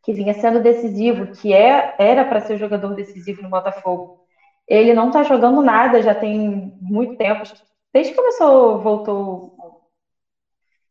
que 0.03 0.13
vinha 0.13 0.33
sendo 0.36 0.62
decisivo, 0.62 1.27
que 1.27 1.53
é, 1.53 1.95
era 1.97 2.23
para 2.23 2.39
ser 2.39 2.57
jogador 2.57 2.95
decisivo 2.95 3.41
no 3.41 3.49
Botafogo, 3.49 4.21
ele 4.67 4.93
não 4.93 5.07
está 5.07 5.23
jogando 5.23 5.62
nada, 5.62 6.01
já 6.01 6.13
tem 6.13 6.73
muito 6.79 7.15
tempo, 7.17 7.43
desde 7.97 8.13
que 8.13 8.17
começou, 8.19 8.79
voltou, 8.79 9.57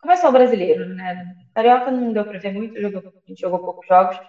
começou 0.00 0.28
o 0.28 0.32
brasileiro, 0.32 0.86
né? 0.88 1.36
Carioca 1.54 1.88
não 1.88 2.12
deu 2.12 2.24
para 2.24 2.40
ver 2.40 2.52
muito, 2.52 2.80
jogou, 2.80 3.00
a 3.00 3.28
gente 3.28 3.40
jogou 3.40 3.60
poucos 3.60 3.86
jogos, 3.86 4.20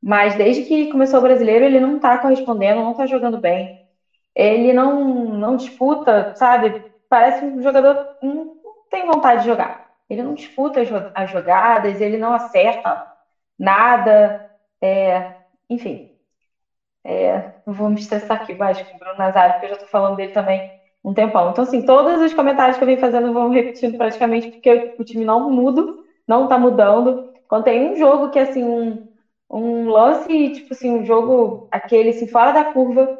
mas 0.00 0.36
desde 0.36 0.62
que 0.62 0.92
começou 0.92 1.18
o 1.18 1.22
brasileiro 1.22 1.64
ele 1.64 1.80
não 1.80 1.96
está 1.96 2.16
correspondendo, 2.18 2.82
não 2.82 2.92
está 2.92 3.04
jogando 3.04 3.40
bem, 3.40 3.84
ele 4.32 4.72
não, 4.72 5.34
não 5.36 5.56
disputa, 5.56 6.32
sabe? 6.36 6.84
Parece 7.08 7.44
um 7.44 7.60
jogador 7.60 8.16
que 8.20 8.26
não 8.26 8.54
tem 8.88 9.06
vontade 9.06 9.40
de 9.42 9.48
jogar. 9.48 9.84
Ele 10.08 10.22
não 10.22 10.34
disputa 10.34 10.80
as 11.14 11.30
jogadas, 11.30 12.00
ele 12.00 12.16
não 12.16 12.32
acerta 12.32 13.04
nada, 13.58 14.48
é, 14.80 15.34
enfim. 15.68 16.12
É, 17.02 17.54
não 17.66 17.74
vou 17.74 17.90
me 17.90 17.98
estressar 17.98 18.40
aqui 18.40 18.54
mais 18.54 18.80
com 18.80 18.94
o 18.96 18.98
Bruno 18.98 19.18
Nazário, 19.18 19.54
porque 19.54 19.66
eu 19.66 19.70
já 19.70 19.76
estou 19.76 19.88
falando 19.88 20.16
dele 20.16 20.32
também 20.32 20.73
um 21.04 21.12
tempão. 21.12 21.50
Então, 21.50 21.64
assim, 21.64 21.82
todos 21.84 22.20
os 22.20 22.32
comentários 22.32 22.78
que 22.78 22.82
eu 22.82 22.86
venho 22.86 23.00
fazendo 23.00 23.32
vão 23.32 23.50
repetindo 23.50 23.98
praticamente, 23.98 24.50
porque 24.50 24.94
o 24.98 25.04
time 25.04 25.24
não 25.24 25.50
muda, 25.50 25.84
não 26.26 26.44
está 26.44 26.58
mudando. 26.58 27.32
Quando 27.48 27.64
tem 27.64 27.92
um 27.92 27.96
jogo 27.96 28.30
que, 28.30 28.38
assim, 28.38 28.64
um, 28.64 29.06
um 29.50 29.88
lance, 29.88 30.50
tipo 30.50 30.72
assim, 30.72 30.90
um 30.90 31.04
jogo, 31.04 31.68
aquele, 31.70 32.10
assim, 32.10 32.26
fora 32.26 32.52
da 32.52 32.64
curva, 32.64 33.18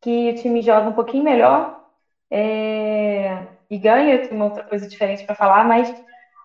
que 0.00 0.30
o 0.30 0.34
time 0.36 0.62
joga 0.62 0.88
um 0.88 0.94
pouquinho 0.94 1.24
melhor 1.24 1.84
é, 2.30 3.46
e 3.70 3.78
ganha, 3.78 4.18
tenho 4.20 4.36
uma 4.36 4.46
outra 4.46 4.62
coisa 4.62 4.88
diferente 4.88 5.24
para 5.24 5.34
falar, 5.34 5.64
mas 5.66 5.92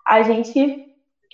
a 0.04 0.22
gente 0.22 0.86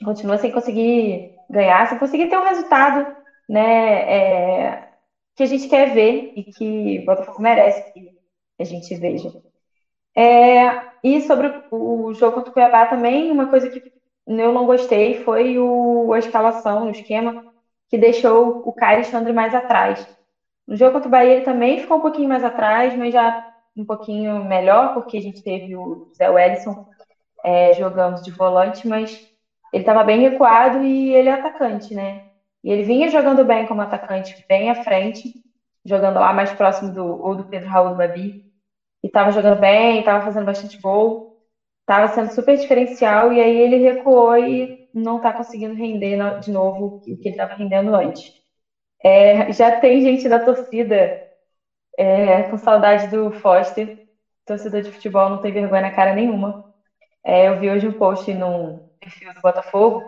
continua 0.05 0.39
sem 0.39 0.53
conseguir 0.53 1.35
ganhar, 1.49 1.89
se 1.89 1.99
conseguir 1.99 2.29
ter 2.29 2.39
um 2.39 2.45
resultado 2.45 3.17
né, 3.49 4.03
é, 4.13 4.89
que 5.35 5.43
a 5.43 5.47
gente 5.47 5.69
quer 5.69 5.93
ver 5.93 6.33
e 6.37 6.45
que 6.45 7.01
o 7.01 7.07
Botafogo 7.07 7.43
merece 7.43 7.93
que 7.93 8.20
a 8.61 8.65
gente 8.65 8.95
veja. 8.97 9.33
É, 10.17 10.91
e 11.03 11.21
sobre 11.23 11.53
o 11.71 12.13
jogo 12.15 12.37
contra 12.37 12.51
o 12.51 12.53
Cuiabá 12.53 12.87
também, 12.87 13.31
uma 13.31 13.49
coisa 13.49 13.69
que 13.69 13.83
eu 14.27 14.53
não 14.53 14.67
gostei 14.67 15.25
foi 15.25 15.59
o, 15.59 16.13
a 16.13 16.19
escalação, 16.19 16.87
o 16.87 16.91
esquema, 16.91 17.45
que 17.89 17.99
deixou 17.99 18.63
o 18.65 18.73
Caio 18.73 18.97
Alexandre 18.97 19.33
mais 19.33 19.55
atrás. 19.55 20.07
No 20.67 20.77
jogo 20.77 20.93
contra 20.93 21.09
o 21.09 21.11
Bahia 21.11 21.33
ele 21.33 21.45
também 21.45 21.81
ficou 21.81 21.99
um 21.99 22.03
pouquinho 22.03 22.29
mais 22.29 22.45
atrás, 22.45 22.97
mas 22.97 23.13
já 23.13 23.47
um 23.77 23.85
pouquinho 23.85 24.45
melhor, 24.45 24.95
porque 24.95 25.17
a 25.17 25.23
gente 25.23 25.43
teve 25.43 25.75
o 25.75 26.11
Zé 26.17 26.29
Wellison 26.29 26.87
é, 27.45 27.73
jogando 27.75 28.23
de 28.23 28.31
volante, 28.31 28.87
mas 28.87 29.29
ele 29.73 29.83
estava 29.83 30.05
bem 30.05 30.21
recuado 30.21 30.85
e 30.85 31.15
ele 31.15 31.29
é 31.29 31.33
atacante, 31.33 31.95
né? 31.95 32.25
E 32.63 32.71
ele 32.71 32.83
vinha 32.83 33.09
jogando 33.09 33.45
bem 33.45 33.67
como 33.67 33.81
atacante, 33.81 34.45
bem 34.49 34.71
à 34.71 34.85
frente, 34.85 35.33
jogando 35.85 36.21
lá 36.21 36.33
mais 36.33 36.53
próximo 36.53 36.93
do, 36.93 37.05
ou 37.05 37.35
do 37.35 37.45
Pedro 37.45 37.69
Raul 37.69 37.91
do 37.91 37.97
Babi. 37.97 38.50
E 39.03 39.07
estava 39.07 39.31
jogando 39.33 39.59
bem, 39.59 40.01
estava 40.01 40.25
fazendo 40.25 40.45
bastante 40.47 40.79
gol, 40.81 41.37
estava 41.81 42.09
sendo 42.09 42.33
super 42.33 42.57
diferencial, 42.57 43.33
e 43.33 43.41
aí 43.41 43.57
ele 43.59 43.77
recuou 43.77 44.37
e 44.37 44.89
não 44.95 45.17
está 45.17 45.33
conseguindo 45.33 45.75
render 45.75 46.39
de 46.41 46.51
novo 46.51 46.87
o 46.87 47.01
que 47.01 47.13
ele 47.25 47.31
estava 47.31 47.55
rendendo 47.55 47.95
antes. 47.95 48.33
É, 49.03 49.53
já 49.53 49.81
tem 49.81 50.01
gente 50.03 50.29
da 50.29 50.39
torcida 50.39 51.19
é, 51.99 52.43
com 52.45 52.59
saudade 52.59 53.09
do 53.09 53.31
Foster, 53.33 53.99
torcedor 54.47 54.83
de 54.83 54.91
futebol, 54.91 55.29
não 55.31 55.41
tem 55.41 55.53
vergonha 55.53 55.83
na 55.83 55.91
cara 55.91 56.13
nenhuma. 56.13 56.65
É, 57.25 57.49
eu 57.49 57.59
vi 57.59 57.71
hoje 57.71 57.87
um 57.89 57.93
post 57.93 58.33
num, 58.35 58.81
perfil 59.01 59.33
do 59.35 59.41
Botafogo, 59.41 60.03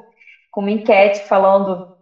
com 0.50 0.60
uma 0.60 0.70
enquete 0.70 1.22
falando 1.22 1.96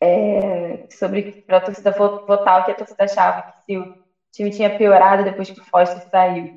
é, 0.00 0.86
sobre 0.92 1.34
para 1.46 1.58
a 1.58 1.60
torcida 1.60 1.90
votar 1.90 2.60
o 2.60 2.64
que 2.64 2.70
a 2.70 2.74
torcida 2.74 3.04
achava 3.04 3.42
que 3.42 3.52
se 3.64 3.78
o 3.78 3.94
time 4.32 4.50
tinha 4.50 4.70
piorado 4.74 5.24
depois 5.24 5.50
que 5.50 5.60
o 5.60 5.64
Foster 5.70 6.02
saiu. 6.10 6.50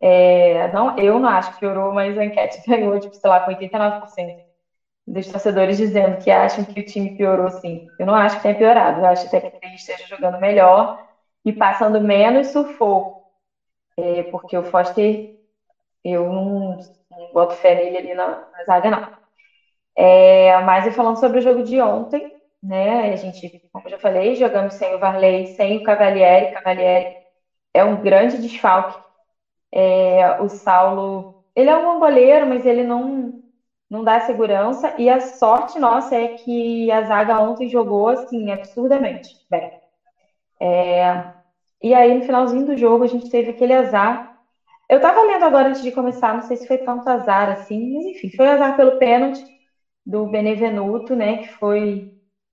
É, 0.00 0.68
não, 0.72 0.94
eu 0.98 1.18
não 1.18 1.28
acho 1.28 1.50
que 1.52 1.58
piorou, 1.60 1.92
mas 1.92 2.16
a 2.16 2.24
enquete 2.24 2.60
ganhou, 2.66 2.98
tipo, 2.98 3.14
sei 3.16 3.30
lá, 3.30 3.40
com 3.40 3.50
89% 3.50 4.34
dos 5.06 5.26
torcedores 5.28 5.76
dizendo 5.78 6.16
que 6.18 6.30
acham 6.30 6.64
que 6.64 6.80
o 6.80 6.84
time 6.84 7.10
piorou 7.10 7.50
sim. 7.50 7.82
Eu 7.98 8.06
não 8.06 8.14
acho 8.14 8.36
que 8.36 8.42
tenha 8.42 8.56
piorado, 8.56 9.00
eu 9.00 9.06
acho 9.06 9.26
até 9.26 9.40
que 9.40 9.48
ele 9.62 9.74
esteja 9.76 10.04
jogando 10.08 10.38
melhor 10.38 10.94
e 11.44 11.52
passando 11.52 12.00
menos 12.00 12.48
sufoco. 12.48 13.14
É, 13.96 14.22
porque 14.24 14.56
o 14.56 14.62
Foster, 14.62 15.28
eu 16.04 16.32
não, 16.32 16.78
não 17.10 17.32
boto 17.32 17.54
fé 17.54 17.74
nele 17.74 17.96
ali 17.98 18.14
na, 18.14 18.28
na 18.52 18.64
zaga, 18.66 18.90
não. 18.90 19.02
É, 19.96 20.60
mas 20.60 20.86
e 20.86 20.90
falando 20.90 21.18
sobre 21.18 21.38
o 21.38 21.42
jogo 21.42 21.62
de 21.62 21.80
ontem, 21.80 22.33
né? 22.64 23.12
A 23.12 23.16
gente, 23.16 23.50
como 23.72 23.86
eu 23.86 23.90
já 23.92 23.98
falei, 23.98 24.34
jogamos 24.34 24.74
sem 24.74 24.94
o 24.94 24.98
Varley, 24.98 25.46
sem 25.46 25.78
o 25.78 25.82
Cavalieri. 25.82 26.48
Cavalieri 26.50 27.06
é 27.74 27.84
um 27.84 28.00
grande 28.00 28.38
desfalque. 28.38 28.96
É, 29.72 30.40
o 30.40 30.48
Saulo, 30.48 31.28
ele 31.54 31.70
é 31.70 31.76
um 31.76 31.98
goleiro, 31.98 32.46
mas 32.46 32.64
ele 32.66 32.82
não, 32.84 33.32
não 33.90 34.04
dá 34.04 34.20
segurança. 34.20 34.94
E 34.98 35.08
a 35.10 35.20
sorte 35.20 35.78
nossa 35.78 36.16
é 36.16 36.28
que 36.28 36.90
a 36.92 37.02
zaga 37.04 37.40
ontem 37.40 37.68
jogou 37.68 38.08
assim 38.08 38.50
absurdamente 38.52 39.36
bem. 39.50 39.72
É, 40.60 41.24
e 41.82 41.94
aí, 41.94 42.14
no 42.14 42.22
finalzinho 42.22 42.64
do 42.66 42.76
jogo, 42.76 43.04
a 43.04 43.06
gente 43.08 43.28
teve 43.30 43.50
aquele 43.50 43.74
azar 43.74 44.24
eu 44.90 45.00
tava 45.00 45.22
lendo 45.22 45.44
agora 45.44 45.68
antes 45.70 45.82
de 45.82 45.92
começar, 45.92 46.34
não 46.34 46.42
sei 46.42 46.56
se 46.56 46.66
foi 46.66 46.78
tanto 46.78 47.08
azar 47.08 47.50
assim, 47.50 47.92
mas 47.94 48.04
enfim, 48.06 48.30
foi 48.36 48.48
azar 48.48 48.76
pelo 48.76 48.98
pênalti 48.98 49.40
do 50.06 50.26
Benevenuto, 50.28 51.16
né? 51.16 51.38
Que 51.38 51.48
foi 51.58 52.08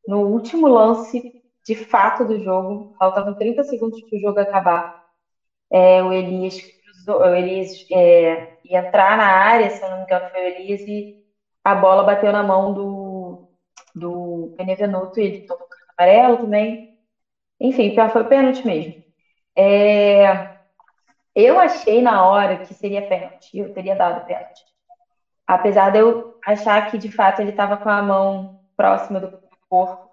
no 0.08 0.20
último 0.28 0.68
lance 0.68 1.22
de 1.66 1.76
fato 1.76 2.26
do 2.26 2.40
jogo, 2.40 2.92
faltavam 2.98 3.34
30 3.36 3.64
segundos 3.64 4.00
para 4.02 4.18
o 4.18 4.20
jogo 4.20 4.40
acabar. 4.40 4.92
É, 5.72 6.04
o 6.04 6.12
Elias, 6.12 6.58
o 7.08 7.26
Elias 7.36 7.70
é, 7.92 8.48
ia 8.66 8.80
entrar 8.80 9.18
na 9.18 9.26
área, 9.26 9.70
se 9.70 9.82
não 9.82 9.98
me 9.98 10.04
engano, 10.04 10.30
foi 10.32 10.42
o 10.42 10.46
Elias, 10.48 10.82
e 10.88 11.16
a 11.64 11.76
bola 11.76 12.04
bateu 12.04 12.32
na 12.32 12.44
mão 12.44 12.74
do, 12.74 13.48
do 13.96 14.54
Benevenuto 14.58 15.20
e 15.20 15.24
ele 15.24 15.40
tomou 15.46 15.66
amarelo 15.98 16.38
também. 16.38 16.90
Enfim, 17.60 17.96
foi 18.12 18.24
pênalti 18.26 18.66
mesmo. 18.66 18.96
É, 19.56 20.50
eu 21.36 21.60
achei 21.60 22.02
na 22.02 22.26
hora 22.28 22.58
que 22.58 22.74
seria 22.74 23.02
pênalti, 23.08 23.58
eu 23.58 23.74
teria 23.74 23.96
dado 23.96 24.26
pênalti. 24.26 24.62
Apesar 25.48 25.92
de 25.92 26.00
eu 26.00 26.34
achar 26.46 26.90
que 26.90 26.98
de 26.98 27.12
fato 27.12 27.40
ele 27.42 27.52
estava 27.52 27.78
com 27.78 27.90
a 27.90 28.02
mão 28.02 28.60
próxima 28.76 29.20
do 29.20 29.30
corpo. 29.72 30.10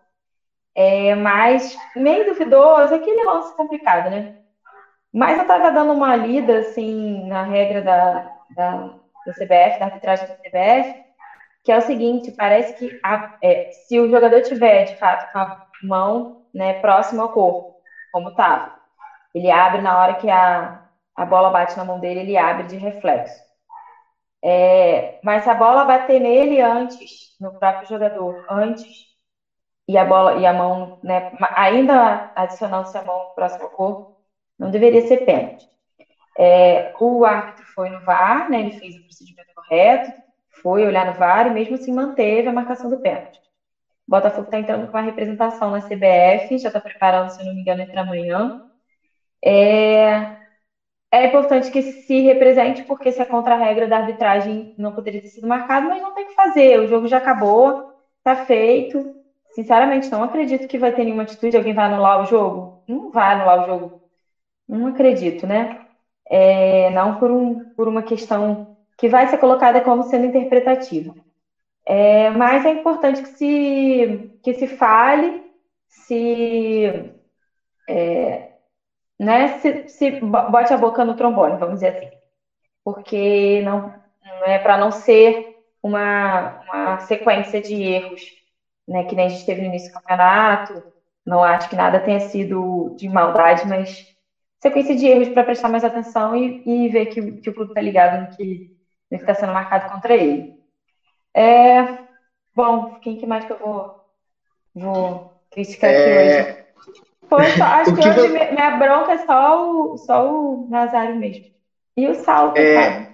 É, 0.74 1.14
mas 1.16 1.76
meio 1.96 2.24
duvidoso, 2.24 2.94
aquele 2.94 3.24
lance 3.24 3.54
complicado, 3.56 4.10
né? 4.10 4.24
Mas 5.12 5.36
eu 5.38 5.42
estava 5.42 5.70
dando 5.72 5.92
uma 5.92 6.14
lida 6.16 6.58
assim 6.60 7.26
na 7.26 7.42
regra 7.42 7.82
da, 7.82 8.30
da, 8.56 8.72
da 9.26 9.32
CBF, 9.34 9.78
da 9.78 9.86
arbitragem 9.86 10.28
da 10.28 10.34
CBF, 10.36 10.94
que 11.64 11.72
é 11.72 11.78
o 11.78 11.82
seguinte: 11.82 12.32
parece 12.32 12.74
que 12.74 12.90
a, 13.04 13.28
é, 13.42 13.68
se 13.70 13.98
o 14.00 14.08
jogador 14.10 14.40
tiver 14.42 14.84
de 14.84 14.96
fato 14.98 15.26
com 15.32 15.38
a 15.38 15.58
mão 15.82 16.36
né, 16.54 16.74
próxima 16.74 17.22
ao 17.22 17.30
corpo, 17.32 17.74
como 18.12 18.30
estava, 18.30 18.72
ele 19.34 19.50
abre 19.50 19.80
na 19.82 19.98
hora 19.98 20.14
que 20.14 20.30
a, 20.30 20.80
a 21.16 21.26
bola 21.26 21.50
bate 21.50 21.76
na 21.76 21.84
mão 21.84 22.00
dele, 22.00 22.20
ele 22.20 22.36
abre 22.36 22.66
de 22.66 22.76
reflexo. 22.76 23.42
É, 24.42 25.18
mas 25.22 25.42
se 25.44 25.50
a 25.50 25.54
bola 25.54 25.84
bater 25.84 26.20
nele 26.20 26.60
antes, 26.60 27.34
no 27.40 27.52
próprio 27.58 27.88
jogador, 27.88 28.44
antes, 28.48 29.07
e 29.88 29.96
a 29.96 30.04
bola 30.04 30.34
e 30.38 30.46
a 30.46 30.52
mão, 30.52 31.00
né, 31.02 31.32
ainda 31.56 32.30
adicionando-se 32.36 32.96
a 32.98 33.02
mão 33.02 33.32
próximo 33.34 33.64
ao 33.64 33.70
corpo, 33.70 34.16
não 34.58 34.70
deveria 34.70 35.00
ser 35.02 35.18
pênalti. 35.24 35.66
É, 36.38 36.92
o 37.00 37.24
árbitro 37.24 37.64
foi 37.74 37.88
no 37.90 38.00
VAR, 38.04 38.50
né, 38.50 38.60
ele 38.60 38.72
fez 38.72 38.96
o 38.96 39.02
procedimento 39.04 39.48
correto, 39.54 40.12
foi 40.62 40.84
olhar 40.86 41.06
no 41.06 41.14
VAR 41.14 41.46
e 41.46 41.50
mesmo 41.50 41.74
assim 41.74 41.92
manteve 41.92 42.48
a 42.48 42.52
marcação 42.52 42.90
do 42.90 43.00
pênalti. 43.00 43.38
O 44.06 44.10
Botafogo 44.10 44.46
está 44.46 44.58
entrando 44.58 44.86
com 44.86 44.96
uma 44.96 45.02
representação 45.02 45.70
na 45.70 45.80
CBF, 45.80 46.58
já 46.58 46.68
está 46.68 46.80
preparando, 46.80 47.30
se 47.30 47.44
não 47.44 47.54
me 47.54 47.60
engano, 47.60 47.82
entre 47.82 47.98
amanhã. 47.98 48.60
É, 49.44 50.38
é 51.10 51.26
importante 51.26 51.70
que 51.70 51.82
se 51.82 52.20
represente, 52.20 52.82
porque 52.84 53.12
se 53.12 53.20
é 53.22 53.26
a 53.30 53.56
regra 53.56 53.88
da 53.88 53.98
arbitragem 53.98 54.74
não 54.78 54.94
poderia 54.94 55.20
ter 55.20 55.28
sido 55.28 55.46
marcado, 55.46 55.88
mas 55.88 56.02
não 56.02 56.14
tem 56.14 56.24
o 56.24 56.28
que 56.28 56.34
fazer. 56.34 56.80
O 56.80 56.86
jogo 56.86 57.06
já 57.06 57.18
acabou, 57.18 57.92
está 58.18 58.36
feito. 58.44 59.17
Sinceramente, 59.58 60.08
não 60.08 60.22
acredito 60.22 60.68
que 60.68 60.78
vai 60.78 60.92
ter 60.92 61.02
nenhuma 61.02 61.24
atitude. 61.24 61.56
Alguém 61.56 61.74
vai 61.74 61.86
anular 61.86 62.22
o 62.22 62.26
jogo? 62.26 62.80
Não 62.86 63.10
vai 63.10 63.32
anular 63.34 63.60
o 63.62 63.66
jogo. 63.66 64.02
Não 64.68 64.86
acredito, 64.86 65.48
né? 65.48 65.84
É, 66.30 66.90
não 66.90 67.18
por, 67.18 67.28
um, 67.32 67.74
por 67.74 67.88
uma 67.88 68.04
questão 68.04 68.76
que 68.96 69.08
vai 69.08 69.26
ser 69.26 69.38
colocada 69.38 69.80
como 69.80 70.04
sendo 70.04 70.26
interpretativa. 70.26 71.12
É, 71.84 72.30
mas 72.30 72.64
é 72.64 72.70
importante 72.70 73.20
que 73.20 73.28
se, 73.30 74.30
que 74.44 74.54
se 74.54 74.68
fale, 74.68 75.42
se, 75.88 77.12
é, 77.88 78.52
né, 79.18 79.58
se, 79.60 79.88
se 79.88 80.10
bote 80.20 80.72
a 80.72 80.78
boca 80.78 81.04
no 81.04 81.16
trombone, 81.16 81.58
vamos 81.58 81.76
dizer 81.76 81.96
assim. 81.96 82.10
Porque 82.84 83.62
não, 83.62 83.92
não 84.24 84.44
é 84.46 84.58
para 84.58 84.78
não 84.78 84.92
ser 84.92 85.56
uma, 85.82 86.60
uma 86.62 87.00
sequência 87.00 87.60
de 87.60 87.74
erros, 87.74 88.37
né, 88.88 89.04
que 89.04 89.14
nem 89.14 89.26
a 89.26 89.28
gente 89.28 89.44
teve 89.44 89.60
no 89.60 89.68
início 89.68 89.90
do 89.90 89.94
campeonato. 89.94 90.82
Não 91.24 91.44
acho 91.44 91.68
que 91.68 91.76
nada 91.76 92.00
tenha 92.00 92.20
sido 92.20 92.94
de 92.96 93.08
maldade, 93.08 93.68
mas 93.68 94.06
sequência 94.60 94.96
de 94.96 95.06
erros 95.06 95.28
para 95.28 95.44
prestar 95.44 95.68
mais 95.68 95.84
atenção 95.84 96.34
e, 96.34 96.62
e 96.64 96.88
ver 96.88 97.06
que, 97.06 97.32
que 97.32 97.50
o 97.50 97.54
clube 97.54 97.70
está 97.70 97.80
ligado 97.80 98.22
no 98.22 98.28
que 98.28 98.70
está 99.10 99.34
sendo 99.34 99.52
marcado 99.52 99.92
contra 99.92 100.14
ele. 100.14 100.54
É, 101.34 101.98
bom, 102.54 102.98
quem 103.02 103.16
que 103.16 103.26
mais 103.26 103.44
que 103.44 103.52
eu 103.52 103.58
vou, 103.58 103.94
vou 104.74 105.32
criticar 105.50 105.90
aqui 105.90 106.00
é... 106.00 106.42
hoje? 106.42 106.58
Pô, 107.28 107.36
só, 107.56 107.64
acho 107.76 107.94
que, 107.94 108.00
que, 108.00 108.08
hoje 108.08 108.28
minha 108.28 108.70
bronca 108.78 109.12
é 109.12 109.18
só 109.18 109.70
o, 109.70 109.96
só 109.98 110.26
o 110.26 110.66
Nazário 110.68 111.14
mesmo. 111.14 111.44
E 111.96 112.08
o 112.08 112.14
Sal, 112.14 112.54
é... 112.56 113.06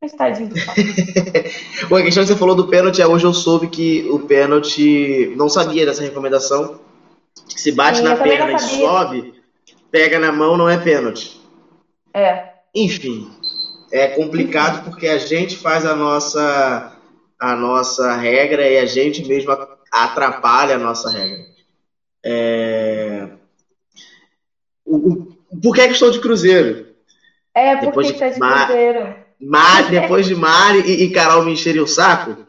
Mas 0.00 0.12
tadinho 0.14 0.48
do. 0.48 0.54
Bom, 1.88 1.96
a 1.96 2.02
questão 2.02 2.22
que 2.22 2.28
você 2.28 2.36
falou 2.36 2.54
do 2.54 2.68
pênalti, 2.68 3.02
é 3.02 3.06
hoje 3.06 3.26
eu 3.26 3.34
soube 3.34 3.68
que 3.68 4.08
o 4.10 4.20
pênalti, 4.20 5.34
não 5.36 5.48
sabia 5.48 5.84
dessa 5.84 6.02
recomendação, 6.02 6.80
que 7.48 7.60
se 7.60 7.70
bate 7.72 7.98
Sim, 7.98 8.04
na 8.04 8.16
perna 8.16 8.52
e 8.52 8.58
sobe, 8.58 9.34
pega 9.90 10.18
na 10.18 10.32
mão, 10.32 10.56
não 10.56 10.68
é 10.68 10.78
pênalti. 10.78 11.38
É. 12.14 12.48
Enfim, 12.74 13.30
é 13.92 14.08
complicado 14.08 14.84
porque 14.84 15.06
a 15.06 15.18
gente 15.18 15.56
faz 15.56 15.84
a 15.84 15.94
nossa 15.94 16.96
a 17.38 17.56
nossa 17.56 18.14
regra 18.16 18.68
e 18.68 18.78
a 18.78 18.86
gente 18.86 19.26
mesmo 19.26 19.56
atrapalha 19.90 20.76
a 20.76 20.78
nossa 20.78 21.10
regra. 21.10 21.46
É... 22.24 23.28
O, 24.84 24.96
o, 24.96 25.36
por 25.62 25.74
que 25.74 25.80
a 25.80 25.88
questão 25.88 26.10
de 26.10 26.20
Cruzeiro? 26.20 26.94
É, 27.54 27.76
porque 27.76 28.12
de, 28.12 28.12
de 28.12 28.38
Cruzeiro. 28.38 29.29
Mari, 29.40 29.90
depois 30.00 30.26
de 30.26 30.34
Mari 30.34 30.80
e, 30.80 31.04
e 31.04 31.10
Carol 31.10 31.44
me 31.44 31.52
encherem 31.52 31.80
o 31.80 31.86
saco 31.86 32.46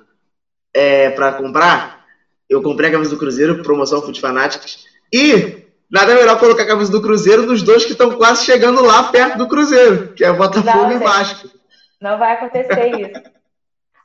é, 0.73 1.09
para 1.11 1.33
comprar, 1.33 2.05
eu 2.49 2.61
comprei 2.61 2.89
a 2.89 2.93
camisa 2.93 3.11
do 3.11 3.17
Cruzeiro, 3.17 3.63
promoção 3.63 4.01
Foot 4.01 4.19
Fanatics, 4.19 4.85
e 5.11 5.65
nada 5.89 6.15
melhor 6.15 6.39
colocar 6.39 6.63
a 6.63 6.67
camisa 6.67 6.91
do 6.91 7.01
Cruzeiro 7.01 7.45
nos 7.45 7.61
dois 7.61 7.85
que 7.85 7.91
estão 7.91 8.11
quase 8.17 8.45
chegando 8.45 8.83
lá 8.83 9.03
perto 9.03 9.37
do 9.37 9.47
Cruzeiro, 9.47 10.13
que 10.13 10.23
é 10.23 10.31
Botafogo 10.31 10.85
não, 10.85 10.91
e 10.93 10.97
Vasco. 10.97 11.49
Não 11.99 12.17
vai 12.17 12.33
acontecer 12.33 12.99
isso. 12.99 13.21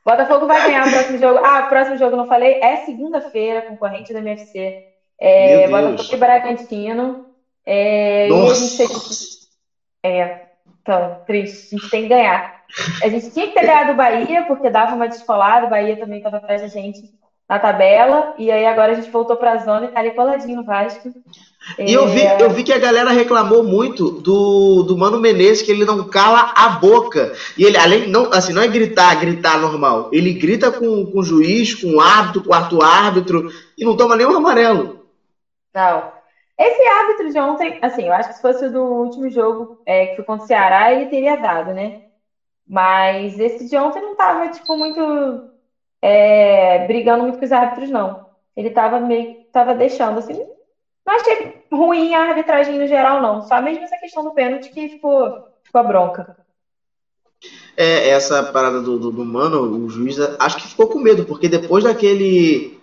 Botafogo 0.05 0.47
vai 0.47 0.65
ganhar 0.65 0.87
o 0.87 0.91
próximo 0.91 1.17
jogo. 1.17 1.39
Ah, 1.43 1.65
o 1.65 1.69
próximo 1.69 1.97
jogo 1.97 2.15
não 2.15 2.27
falei, 2.27 2.61
é 2.61 2.85
segunda-feira, 2.85 3.63
concorrente 3.63 4.13
da 4.13 4.19
MFC. 4.19 4.85
É, 5.19 5.67
Botafogo 5.67 6.13
e 6.13 6.17
Bragantino. 6.17 7.25
É, 7.65 8.27
Nossa. 8.29 8.83
E 8.83 10.07
é, 10.07 10.45
então, 10.81 11.21
triste. 11.25 11.75
A 11.75 11.77
gente 11.77 11.89
tem 11.89 12.03
que 12.03 12.09
ganhar. 12.09 12.56
A 13.01 13.09
gente 13.09 13.31
tinha 13.31 13.47
que 13.47 13.53
ter 13.53 13.65
ganhado 13.65 13.93
o 13.93 13.95
Bahia, 13.95 14.43
porque 14.43 14.69
dava 14.69 14.95
uma 14.95 15.07
descolada, 15.07 15.65
o 15.65 15.69
Bahia 15.69 15.97
também 15.97 16.17
estava 16.17 16.37
atrás 16.37 16.61
da 16.61 16.67
gente 16.67 17.09
na 17.49 17.57
tabela, 17.57 18.33
e 18.37 18.51
aí 18.51 18.65
agora 18.65 18.91
a 18.91 18.95
gente 18.95 19.09
voltou 19.09 19.37
para 19.37 19.53
a 19.53 19.57
zona 19.57 19.85
e 19.85 19.87
tá 19.87 20.01
ali 20.01 20.11
coladinho 20.11 20.57
no 20.57 20.65
Vasco. 20.65 21.13
E 21.79 21.93
eu, 21.93 22.07
vi, 22.07 22.21
é. 22.21 22.41
eu 22.41 22.49
vi 22.49 22.61
que 22.61 22.73
a 22.73 22.77
galera 22.77 23.09
reclamou 23.09 23.63
muito 23.63 24.11
do, 24.11 24.83
do 24.83 24.97
Mano 24.97 25.19
Menezes, 25.19 25.61
que 25.61 25.71
ele 25.71 25.85
não 25.85 26.09
cala 26.09 26.51
a 26.53 26.67
boca. 26.69 27.31
E 27.57 27.63
ele, 27.63 27.77
além, 27.77 28.09
não, 28.09 28.29
assim, 28.33 28.51
não 28.51 28.61
é 28.61 28.67
gritar, 28.67 29.15
gritar 29.15 29.61
normal. 29.61 30.09
Ele 30.11 30.33
grita 30.33 30.71
com, 30.71 31.05
com 31.05 31.19
o 31.19 31.23
juiz, 31.23 31.73
com 31.73 31.95
o 31.95 32.01
árbitro, 32.01 32.41
com 32.41 32.47
o 32.47 32.49
quarto 32.49 32.81
árbitro, 32.81 33.49
e 33.77 33.85
não 33.85 33.95
toma 33.95 34.17
nenhum 34.17 34.35
amarelo. 34.35 35.05
Não. 35.73 36.11
Esse 36.59 36.85
árbitro 36.85 37.31
de 37.31 37.39
ontem, 37.39 37.79
assim, 37.81 38.07
eu 38.07 38.13
acho 38.13 38.29
que 38.29 38.35
se 38.35 38.41
fosse 38.41 38.65
o 38.65 38.71
do 38.71 38.81
último 38.81 39.29
jogo, 39.29 39.79
é, 39.85 40.07
que 40.07 40.15
foi 40.17 40.25
contra 40.25 40.43
o 40.43 40.47
Ceará, 40.47 40.91
ele 40.91 41.05
teria 41.05 41.37
dado, 41.37 41.71
né? 41.71 42.06
Mas 42.67 43.39
esse 43.39 43.69
de 43.69 43.77
ontem 43.77 44.01
não 44.01 44.15
tava, 44.15 44.49
tipo, 44.49 44.75
muito 44.75 45.49
é, 46.01 46.85
brigando 46.85 47.23
muito 47.23 47.39
com 47.39 47.45
os 47.45 47.51
árbitros, 47.51 47.89
não. 47.89 48.27
Ele 48.55 48.69
tava 48.69 48.99
meio 48.99 49.37
tava 49.51 49.73
deixando, 49.73 50.19
assim. 50.19 50.37
Não 51.05 51.15
achei 51.15 51.53
ruim 51.71 52.13
a 52.13 52.21
arbitragem 52.21 52.77
no 52.77 52.87
geral, 52.87 53.21
não. 53.21 53.41
Só 53.41 53.61
mesmo 53.61 53.83
essa 53.83 53.97
questão 53.97 54.23
do 54.23 54.33
pênalti 54.33 54.69
que 54.69 54.89
ficou, 54.89 55.47
ficou 55.63 55.81
a 55.81 55.83
bronca. 55.83 56.37
É, 57.75 58.09
essa 58.09 58.43
parada 58.43 58.81
do, 58.81 58.99
do, 58.99 59.11
do 59.11 59.25
mano, 59.25 59.61
o 59.61 59.89
juiz, 59.89 60.17
acho 60.39 60.57
que 60.57 60.67
ficou 60.67 60.87
com 60.87 60.99
medo, 60.99 61.25
porque 61.25 61.47
depois 61.47 61.83
daquele. 61.83 62.77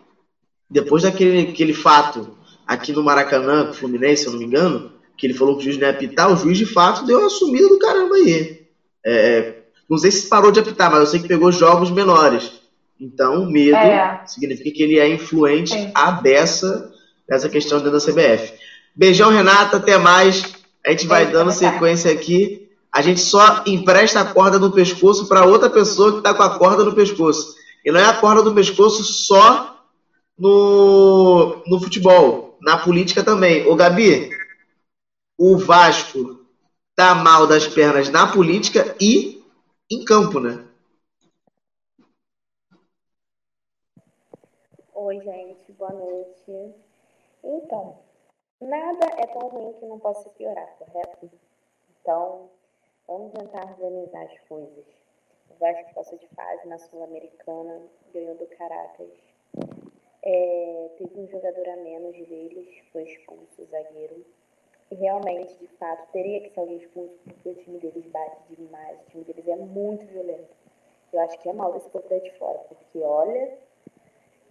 Depois 0.71 1.03
daquele 1.03 1.51
aquele 1.51 1.75
fato 1.75 2.37
aqui 2.67 2.93
no 2.93 3.03
Maracanã, 3.03 3.67
com 3.67 3.73
o 3.73 3.75
Fluminense, 3.75 4.23
se 4.23 4.29
eu 4.29 4.33
não 4.33 4.39
me 4.39 4.47
engano, 4.47 4.91
que 5.17 5.27
ele 5.27 5.35
falou 5.35 5.55
que 5.55 5.61
o 5.61 5.65
juiz 5.65 5.77
não 5.77 5.87
ia 5.87 5.93
apitar, 5.93 6.33
o 6.33 6.37
juiz 6.37 6.57
de 6.57 6.67
fato 6.67 7.05
deu 7.05 7.19
uma 7.19 7.29
sumida 7.29 7.69
do 7.69 7.79
caramba 7.79 8.15
aí. 8.15 8.65
É, 9.05 9.55
não 9.89 9.99
sei 9.99 10.11
se 10.11 10.29
parou 10.29 10.51
de 10.51 10.61
apitar, 10.61 10.91
mas 10.91 11.01
eu 11.01 11.07
sei 11.07 11.21
que 11.21 11.29
pegou 11.29 11.53
jogos 11.53 11.91
menores. 11.91 12.53
Então, 13.01 13.43
o 13.43 13.51
medo 13.51 13.77
é. 13.77 14.23
significa 14.27 14.71
que 14.71 14.83
ele 14.83 14.99
é 14.99 15.09
influente 15.09 15.71
Sim. 15.71 15.91
a 15.95 16.13
beça 16.13 16.93
nessa 17.29 17.49
questão 17.49 17.79
dentro 17.79 17.93
da 17.93 18.05
CBF. 18.05 18.55
Beijão, 18.95 19.31
Renata, 19.31 19.79
até 19.79 19.99
mais. 19.99 20.55
A 20.87 20.91
gente 20.91 21.07
vai 21.07 21.27
dando 21.27 21.51
sequência 21.51 22.13
aqui. 22.13 22.69
A 22.93 23.03
gente 23.03 23.21
só 23.21 23.65
empresta 23.67 24.21
a 24.21 24.25
corda 24.25 24.59
no 24.59 24.71
pescoço 24.71 25.27
para 25.27 25.45
outra 25.45 25.69
pessoa 25.69 26.13
que 26.13 26.19
está 26.19 26.33
com 26.33 26.43
a 26.43 26.59
corda 26.59 26.85
no 26.85 26.95
pescoço. 26.95 27.57
E 27.85 27.91
não 27.91 27.99
é 27.99 28.05
a 28.05 28.15
corda 28.15 28.43
do 28.43 28.55
pescoço 28.55 29.03
só 29.03 29.85
no, 30.39 31.63
no 31.67 31.81
futebol, 31.81 32.57
na 32.63 32.79
política 32.79 33.23
também. 33.23 33.67
Ô, 33.67 33.75
Gabi, 33.75 34.31
o 35.37 35.59
Vasco 35.59 36.41
tá 36.95 37.15
mal 37.15 37.47
das 37.47 37.67
pernas 37.67 38.09
na 38.09 38.27
política 38.27 38.95
e 39.01 39.34
em 39.95 40.05
campo, 40.05 40.41
né? 40.41 40.69
Oi, 44.93 45.21
gente, 45.21 45.73
boa 45.73 45.93
noite. 45.93 46.75
Então, 47.45 47.99
nada 48.61 49.07
é 49.19 49.27
tão 49.27 49.49
ruim 49.49 49.73
que 49.75 49.87
não 49.87 50.01
possa 50.01 50.29
piorar, 50.31 50.67
correto? 50.79 51.31
Então, 52.01 52.51
vamos 53.07 53.33
tentar 53.33 53.71
organizar 53.71 54.25
as 54.25 54.41
coisas. 54.49 54.85
O 55.51 55.55
Vasco 55.61 55.95
passou 55.95 56.19
de 56.19 56.27
fase 56.29 56.67
na 56.67 56.79
Sul-Americana, 56.79 57.83
ganhou 58.13 58.35
do 58.37 58.47
Caracas. 58.47 59.11
É, 60.23 60.91
teve 60.99 61.21
um 61.21 61.29
jogador 61.29 61.69
a 61.69 61.77
menos 61.77 62.17
deles, 62.27 62.69
foi 62.91 63.05
expulso 63.05 63.63
o 63.63 63.67
zagueiro. 63.67 64.25
E 64.91 64.95
realmente, 64.97 65.55
de 65.59 65.67
fato, 65.79 66.11
teria 66.13 66.41
que 66.41 66.51
ser 66.51 66.61
alguém 66.61 66.77
expulso, 66.77 67.19
porque 67.25 67.49
o 67.49 67.55
time 67.55 67.79
deles 67.79 68.07
bate 68.07 68.55
demais, 68.55 69.01
o 69.01 69.11
time 69.11 69.25
deles 69.25 69.49
é 69.49 69.57
muito 69.57 70.07
violento. 70.07 70.55
Eu 71.13 71.21
acho 71.21 71.39
que 71.41 71.49
é 71.49 71.53
mal 71.53 71.73
desse 71.73 71.89
povo 71.91 72.09
de 72.09 72.31
fora, 72.39 72.59
porque 72.69 73.01
olha, 73.01 73.57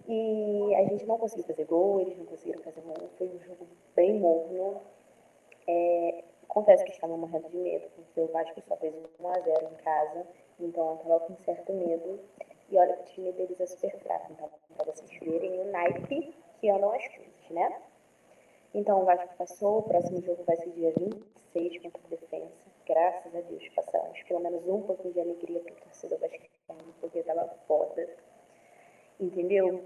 e 0.08 0.76
a 0.76 0.84
gente 0.86 1.06
não 1.06 1.17
conseguiu 1.17 1.46
fazer 1.46 1.65
gol, 1.65 2.02
eles 2.02 2.17
não 2.17 2.26
conseguiram 2.26 2.62
fazer 2.62 2.82
gol, 2.82 3.10
foi 3.17 3.28
um 3.28 3.39
jogo 3.39 3.67
bem 3.96 4.19
morno. 4.19 4.82
É, 5.67 6.24
confesso 6.48 6.84
que 6.84 6.91
estava 6.91 7.15
morrendo 7.15 7.50
de 7.50 7.58
medo, 7.58 7.89
porque 7.96 8.19
o 8.19 8.28
Vasco 8.28 8.62
só 8.67 8.76
fez 8.78 8.93
1x0 8.93 9.72
em 9.72 9.84
casa, 9.84 10.28
então 10.60 10.89
eu 10.89 10.96
estava 10.96 11.19
com 11.22 11.36
certo 11.43 11.74
medo. 11.74 12.19
E 12.69 12.78
olha 12.78 12.96
que 12.98 13.04
o 13.04 13.13
time 13.13 13.32
deles 13.34 13.60
é 13.60 13.65
super 13.65 13.98
fraco, 14.00 14.32
então 14.32 14.50
para 14.76 14.86
vocês 14.86 15.10
verem 15.19 15.60
o 15.62 15.72
naipe 15.72 16.36
que 16.60 16.69
andam 16.69 16.91
as 16.91 17.08
coisas, 17.08 17.50
né? 17.50 17.82
Então 18.73 19.01
o 19.01 19.05
Vasco 19.05 19.36
passou, 19.38 19.79
o 19.79 19.83
próximo 19.83 20.19
jogo 20.21 20.43
vai 20.45 20.55
ser 20.55 20.71
dia 20.71 20.91
26 20.97 21.81
contra 21.83 22.01
o 22.03 22.09
Defensa. 22.09 22.65
Graças 22.88 23.36
a 23.36 23.41
Deus 23.41 23.69
passamos 23.69 24.23
pelo 24.23 24.39
menos 24.39 24.67
um 24.67 24.81
pouquinho 24.81 25.13
de 25.13 25.19
alegria 25.19 25.59
para 25.59 25.73
o 25.73 25.75
torcedor 25.75 26.19
vascaíno, 26.19 26.93
porque 26.99 27.19
estava 27.19 27.47
foda. 27.67 28.09
Entendeu? 29.19 29.83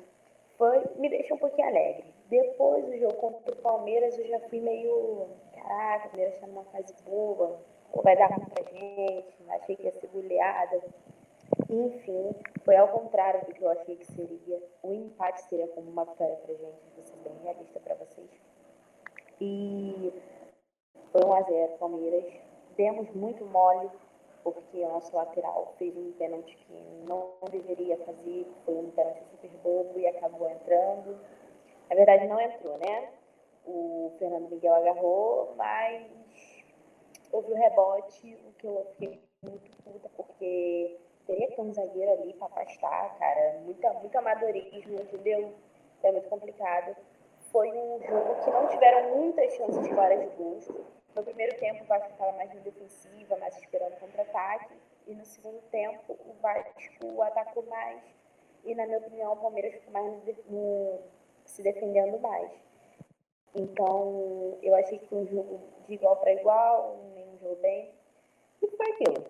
Foi, 0.58 0.82
me 0.96 1.10
deixou 1.10 1.36
um 1.36 1.40
pouquinho 1.40 1.68
alegre. 1.68 2.06
Depois 2.30 2.86
do 2.86 2.98
jogo 2.98 3.14
contra 3.16 3.54
o 3.54 3.58
Palmeiras, 3.58 4.18
eu 4.18 4.26
já 4.26 4.40
fui 4.48 4.62
meio. 4.62 5.28
Caraca, 5.54 6.08
o 6.08 6.10
Palmeiras 6.10 6.36
está 6.36 6.48
numa 6.48 6.64
fase 6.66 6.94
boa, 7.04 7.60
vai 8.04 8.16
dar 8.16 8.28
ruim 8.28 8.46
pra 8.46 8.64
gente, 8.64 9.36
achei 9.50 9.76
que 9.76 9.84
ia 9.84 9.92
ser 9.92 10.08
goleada. 10.08 10.82
Enfim, 11.70 12.32
foi 12.64 12.76
ao 12.78 12.88
contrário 12.88 13.46
do 13.46 13.54
que 13.54 13.62
eu 13.62 13.70
achei 13.70 13.98
que 13.98 14.06
seria. 14.14 14.64
O 14.82 14.94
empate 14.94 15.42
seria 15.44 15.68
como 15.68 15.92
uma 15.92 16.06
vitória 16.06 16.36
pra 16.38 16.54
gente, 16.54 16.82
vou 16.96 17.04
ser 17.04 17.18
bem 17.18 17.38
realista 17.44 17.80
pra 17.82 17.96
vocês. 17.96 18.47
E 19.40 20.14
foi 21.12 21.22
1x0 21.22 21.78
Palmeiras. 21.78 22.26
Demos 22.76 23.10
muito 23.16 23.46
mole, 23.46 23.90
porque 24.44 24.78
o 24.78 24.90
nosso 24.90 25.16
lateral 25.16 25.74
fez 25.78 25.96
um 25.96 26.12
pênalti 26.14 26.56
que 26.56 26.74
não 27.08 27.34
deveria 27.52 27.98
fazer, 27.98 28.48
foi 28.66 28.76
um 28.76 28.92
pênalti 28.92 29.24
super 29.32 29.50
bobo 29.64 30.00
e 30.00 30.08
acabou 30.08 30.50
entrando. 30.50 31.18
Na 31.90 31.96
verdade, 31.96 32.28
não 32.28 32.40
entrou, 32.40 32.78
né? 32.78 33.10
O 33.66 34.12
Fernando 34.20 34.50
Miguel 34.50 34.76
agarrou, 34.76 35.54
mas 35.56 36.08
houve 37.32 37.52
o 37.52 37.56
rebote, 37.56 38.38
o 38.48 38.54
que 38.54 38.68
eu 38.68 38.86
fiquei 38.92 39.20
muito 39.44 39.84
puta, 39.84 40.10
porque 40.16 40.98
teria 41.26 41.48
que 41.48 41.56
ter 41.56 41.62
um 41.62 41.74
zagueiro 41.74 42.12
ali 42.12 42.34
para 42.34 42.48
afastar, 42.48 43.18
cara. 43.20 43.60
Muita, 43.66 43.94
muito 43.94 44.18
amadorismo, 44.18 44.96
entendeu? 45.02 45.54
É 46.04 46.12
muito 46.12 46.30
complicado. 46.30 46.96
Foi 47.58 47.72
um 47.72 48.00
jogo 48.04 48.36
que 48.44 48.52
não 48.52 48.68
tiveram 48.68 49.18
muitas 49.18 49.52
chances 49.56 49.88
claras 49.88 50.20
de 50.20 50.28
gols 50.36 50.70
no 51.16 51.24
primeiro 51.24 51.58
tempo, 51.58 51.84
o 51.84 51.88
Vasco 51.88 52.12
estava 52.12 52.32
mais 52.34 52.54
na 52.54 52.62
defensiva, 52.62 53.36
mais 53.38 53.58
esperando 53.58 54.00
contra-ataque. 54.00 54.76
E 55.08 55.16
no 55.16 55.26
segundo 55.26 55.60
tempo, 55.72 56.14
o 56.24 56.34
Vasco 56.40 57.24
atacou 57.24 57.66
mais. 57.66 58.00
E, 58.64 58.76
na 58.76 58.86
minha 58.86 59.00
opinião, 59.00 59.34
o 59.34 59.38
Palmeiras 59.38 59.74
ficou 59.74 59.92
mais 59.92 60.06
no, 60.06 60.36
no, 60.52 61.00
se 61.46 61.64
defendendo 61.64 62.20
mais. 62.20 62.52
Então, 63.56 64.60
eu 64.62 64.76
achei 64.76 65.00
que 65.00 65.08
foi 65.08 65.18
um 65.18 65.26
jogo 65.26 65.60
de 65.88 65.96
igual 65.96 66.18
para 66.18 66.34
igual, 66.34 66.96
um 66.96 67.40
jogo 67.42 67.56
bem. 67.56 67.92
E 68.62 68.68
foi 68.68 68.92
aquilo. 68.92 69.26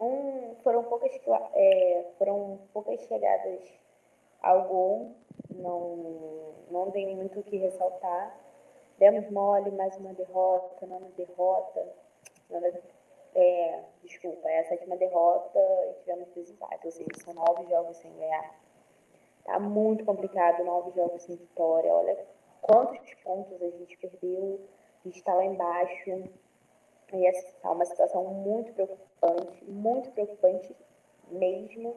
Um, 0.00 0.54
foram, 0.62 0.84
poucas, 0.84 1.12
é, 1.52 2.06
foram 2.16 2.60
poucas 2.72 2.98
chegadas 3.02 3.81
gol, 4.42 5.14
não, 5.50 6.54
não 6.70 6.90
tem 6.90 7.14
muito 7.14 7.40
o 7.40 7.42
que 7.42 7.56
ressaltar. 7.56 8.38
Demos 8.98 9.30
mole, 9.30 9.70
mais 9.70 9.96
uma 9.96 10.12
derrota, 10.14 10.86
nona 10.86 11.08
derrota. 11.16 11.86
Nona, 12.50 12.72
é, 13.34 13.80
desculpa, 14.02 14.48
é 14.48 14.60
a 14.60 14.64
sétima 14.64 14.96
derrota 14.96 15.58
e 15.58 15.94
tivemos 16.00 16.28
dois 16.34 16.50
empates, 16.50 16.84
ou 16.84 16.90
seja, 16.90 17.08
são 17.24 17.34
nove 17.34 17.66
jogos 17.68 17.96
sem 17.96 18.12
ganhar. 18.16 18.60
Tá 19.44 19.58
muito 19.58 20.04
complicado, 20.04 20.64
nove 20.64 20.92
jogos 20.92 21.22
sem 21.22 21.36
vitória. 21.36 21.92
Olha 21.92 22.16
quantos 22.60 23.14
pontos 23.24 23.60
a 23.60 23.70
gente 23.70 23.96
perdeu, 23.98 24.60
a 25.04 25.08
gente 25.08 25.18
está 25.18 25.34
lá 25.34 25.44
embaixo. 25.44 26.28
E 27.12 27.26
essa 27.26 27.52
tá 27.60 27.70
uma 27.70 27.84
situação 27.84 28.24
muito 28.24 28.72
preocupante, 28.72 29.64
muito 29.64 30.10
preocupante 30.12 30.74
mesmo. 31.30 31.96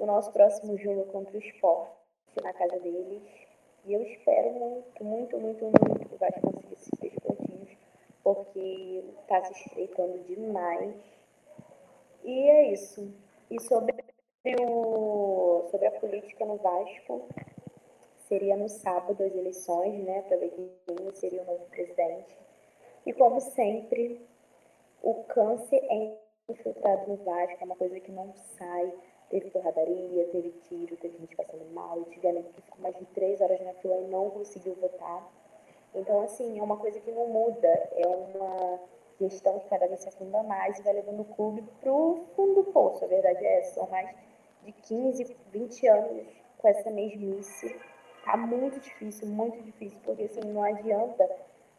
O 0.00 0.06
nosso 0.06 0.32
próximo 0.32 0.78
jogo 0.78 1.02
é 1.02 1.12
contra 1.12 1.36
o 1.36 1.40
esporte, 1.40 1.92
na 2.42 2.54
casa 2.54 2.80
deles. 2.80 3.22
E 3.84 3.92
eu 3.92 4.02
espero 4.02 4.50
muito, 4.50 5.04
muito, 5.04 5.38
muito, 5.38 5.64
muito 5.66 6.08
que 6.08 6.14
o 6.14 6.16
Vasco 6.16 6.40
consiga 6.40 6.72
esses 6.72 6.90
três 6.98 7.14
pontinhos, 7.16 7.68
porque 8.24 9.04
está 9.20 9.44
se 9.44 9.52
estreitando 9.52 10.18
demais. 10.24 10.94
E 12.24 12.48
é 12.48 12.72
isso. 12.72 13.12
E 13.50 13.60
sobre, 13.60 13.94
o, 14.62 15.68
sobre 15.70 15.86
a 15.88 15.92
política 16.00 16.46
no 16.46 16.56
Vasco, 16.56 17.28
seria 18.26 18.56
no 18.56 18.70
sábado 18.70 19.22
as 19.22 19.34
eleições, 19.34 20.02
né, 20.02 20.22
para 20.22 20.38
ver 20.38 20.50
quem 20.86 21.10
seria 21.12 21.42
o 21.42 21.44
novo 21.44 21.66
presidente. 21.66 22.38
E 23.04 23.12
como 23.12 23.38
sempre, 23.38 24.26
o 25.02 25.24
câncer 25.24 25.84
é 25.90 26.16
infiltrado 26.48 27.06
no 27.06 27.16
Vasco, 27.16 27.58
é 27.60 27.64
uma 27.66 27.76
coisa 27.76 28.00
que 28.00 28.10
não 28.10 28.32
sai 28.32 28.94
Teve 29.30 29.50
porradaria, 29.50 30.26
teve 30.26 30.50
tiro, 30.68 30.96
teve 30.96 31.16
gente 31.18 31.36
passando 31.36 31.64
mal. 31.72 32.02
Tivemos 32.10 32.46
que 32.48 32.62
ficou 32.62 32.80
mais 32.80 32.96
de 32.98 33.06
três 33.06 33.40
horas 33.40 33.60
na 33.60 33.72
fila 33.74 33.96
e 33.96 34.08
não 34.08 34.28
conseguiu 34.30 34.74
votar. 34.74 35.26
Então, 35.94 36.22
assim, 36.22 36.58
é 36.58 36.62
uma 36.62 36.76
coisa 36.76 37.00
que 37.00 37.10
não 37.12 37.28
muda. 37.28 37.68
É 37.68 38.06
uma 38.06 38.80
gestão 39.20 39.58
que 39.60 39.68
cada 39.68 39.86
vez 39.86 40.00
se 40.00 40.08
afunda 40.08 40.42
mais 40.42 40.78
e 40.78 40.82
vai 40.82 40.94
levando 40.94 41.20
o 41.20 41.24
clube 41.36 41.62
para 41.80 41.92
o 41.92 42.24
fundo 42.34 42.62
do 42.62 42.72
poço. 42.72 43.04
A 43.04 43.08
verdade 43.08 43.44
é 43.44 43.60
essa. 43.60 43.74
São 43.74 43.88
mais 43.88 44.10
de 44.64 44.72
15, 44.72 45.36
20 45.52 45.86
anos 45.86 46.26
com 46.58 46.68
essa 46.68 46.90
mesmice. 46.90 47.78
Tá 48.24 48.36
muito 48.36 48.78
difícil, 48.80 49.28
muito 49.28 49.62
difícil, 49.62 49.98
porque 50.04 50.24
assim, 50.24 50.40
não 50.40 50.62
adianta 50.62 51.28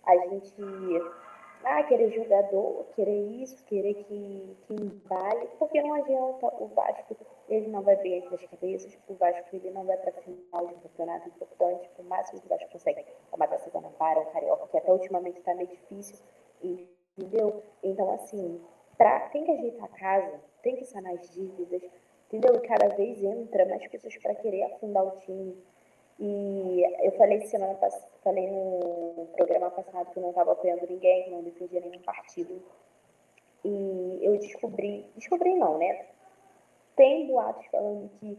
a 0.03 0.17
gente 0.27 0.53
ah, 1.63 1.83
querer 1.83 2.11
jogador, 2.11 2.85
querer 2.95 3.21
isso, 3.41 3.63
querer 3.65 3.93
que, 3.93 4.57
que 4.63 4.73
embale, 4.73 5.47
porque 5.59 5.81
não 5.81 5.93
adianta 5.93 6.47
o 6.59 6.67
Vasco, 6.67 7.15
ele 7.49 7.67
não 7.67 7.81
vai 7.81 7.95
bem 7.97 8.17
entre 8.17 8.35
as 8.35 8.45
cabeças, 8.45 8.97
o 9.07 9.13
Vasco 9.15 9.55
ele 9.55 9.71
não 9.71 9.83
vai 9.83 9.97
para 9.97 10.09
a 10.09 10.21
final 10.21 10.67
de 10.67 10.73
um 10.75 10.79
campeonato 10.79 11.29
importante, 11.29 11.89
o 11.97 12.03
máximo 12.03 12.39
que 12.39 12.45
o 12.45 12.49
Vasco 12.49 12.69
consegue 12.71 13.05
uma 13.31 13.47
taça 13.47 13.69
Guanabara, 13.69 14.21
um 14.21 14.25
Carioca, 14.25 14.67
que 14.67 14.77
até 14.77 14.91
ultimamente 14.91 15.39
está 15.39 15.53
meio 15.53 15.67
difícil, 15.67 16.17
entendeu? 16.61 17.61
Então, 17.83 18.11
assim, 18.13 18.61
pra, 18.97 19.29
tem 19.29 19.43
que 19.43 19.51
ajeitar 19.51 19.85
a 19.85 19.97
casa, 19.97 20.41
tem 20.61 20.75
que 20.75 20.85
sanar 20.85 21.13
as 21.13 21.29
dívidas, 21.31 21.83
entendeu? 22.27 22.55
E 22.55 22.67
cada 22.67 22.87
vez 22.95 23.23
entra 23.23 23.65
mais 23.65 23.85
pessoas 23.87 24.15
para 24.17 24.35
querer 24.35 24.63
afundar 24.63 25.05
o 25.05 25.17
time, 25.17 25.57
e 26.23 26.83
eu 27.03 27.11
falei 27.13 27.41
semana 27.47 27.73
passada, 27.73 28.05
falei 28.23 28.45
no 28.45 29.27
programa 29.35 29.71
passado 29.71 30.11
que 30.11 30.19
eu 30.19 30.21
não 30.21 30.29
estava 30.29 30.51
apoiando 30.51 30.85
ninguém, 30.87 31.31
não 31.31 31.41
defendia 31.41 31.81
nenhum 31.81 31.99
partido. 32.03 32.61
E 33.65 34.19
eu 34.21 34.37
descobri, 34.37 35.09
descobri 35.15 35.55
não, 35.55 35.79
né? 35.79 36.05
Tem 37.01 37.25
boatos 37.25 37.65
falando 37.71 38.11
que 38.19 38.37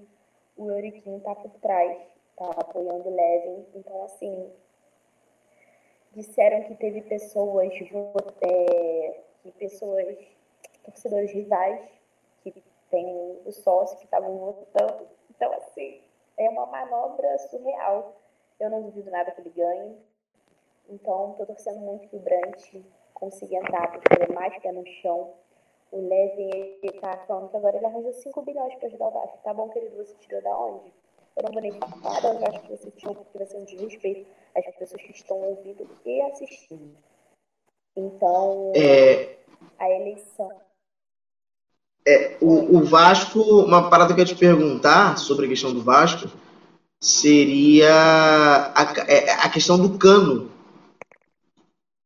o 0.56 0.70
Euriquinho 0.70 1.18
tá 1.18 1.34
por 1.34 1.50
trás, 1.58 2.00
tá 2.36 2.48
apoiando 2.48 3.08
o 3.08 3.12
Levin. 3.12 3.66
Então, 3.74 4.04
assim, 4.04 4.52
disseram 6.12 6.62
que 6.62 6.76
teve 6.76 7.02
pessoas, 7.02 7.72
é, 8.40 9.20
que 9.42 9.50
pessoas, 9.58 10.16
torcedores 10.84 11.32
rivais, 11.32 11.80
que 12.44 12.54
tem 12.88 13.36
o 13.44 13.50
sócio 13.50 13.98
que 13.98 14.04
estavam 14.04 14.38
votando. 14.38 15.08
Então, 15.28 15.52
assim, 15.54 16.00
é 16.36 16.48
uma 16.48 16.66
manobra 16.66 17.36
surreal. 17.38 18.14
Eu 18.60 18.70
não 18.70 18.82
duvido 18.82 19.10
nada 19.10 19.32
que 19.32 19.40
ele 19.40 19.50
ganhe. 19.50 19.98
Então, 20.88 21.32
estou 21.32 21.46
torcendo 21.46 21.80
muito 21.80 22.06
que 22.06 22.14
o 22.14 22.20
Brant 22.20 22.76
consiga 23.12 23.56
entrar, 23.56 23.90
porque 23.90 24.22
é 24.22 24.32
mais 24.32 24.56
pé 24.62 24.70
no 24.70 24.86
chão. 24.86 25.34
O 25.92 26.08
Levin, 26.08 26.50
ele 26.82 27.00
tá 27.00 27.16
falando 27.28 27.50
que 27.50 27.56
agora 27.56 27.76
ele 27.76 27.86
arranja 27.86 28.12
5 28.12 28.42
bilhões 28.42 28.74
para 28.76 28.88
ajudar 28.88 29.08
o 29.08 29.10
Vasco. 29.10 29.38
Tá 29.44 29.54
bom, 29.54 29.68
querido? 29.68 29.96
Você 29.96 30.14
tirou 30.14 30.42
da 30.42 30.58
onde? 30.58 30.92
Eu 31.36 31.42
não 31.44 31.52
vou 31.52 31.62
nem 31.62 31.72
falar, 31.72 32.24
eu 32.24 32.46
acho 32.48 32.62
que 32.62 32.70
você 32.70 32.90
tirou 32.90 33.14
porque 33.14 33.38
vai 33.38 33.46
ser 33.46 33.58
um 33.58 33.64
desrespeito 33.64 34.26
às 34.56 34.64
pessoas 34.76 35.02
que 35.02 35.12
estão 35.12 35.36
ouvindo 35.38 35.88
e 36.04 36.20
assistindo. 36.22 36.96
Então, 37.96 38.72
é... 38.74 39.36
a 39.78 39.90
eleição 39.90 40.50
é, 42.06 42.36
o, 42.40 42.78
o, 42.78 42.84
Vasco, 42.84 43.40
uma 43.40 43.88
parada 43.88 44.12
que 44.12 44.20
eu 44.20 44.24
ia 44.24 44.34
te 44.34 44.38
perguntar 44.38 45.16
sobre 45.18 45.46
a 45.46 45.48
questão 45.48 45.72
do 45.72 45.82
Vasco 45.82 46.28
seria 47.00 47.92
a, 48.74 48.94
é, 49.08 49.30
a 49.32 49.48
questão 49.48 49.78
do 49.78 49.96
cano. 49.98 50.50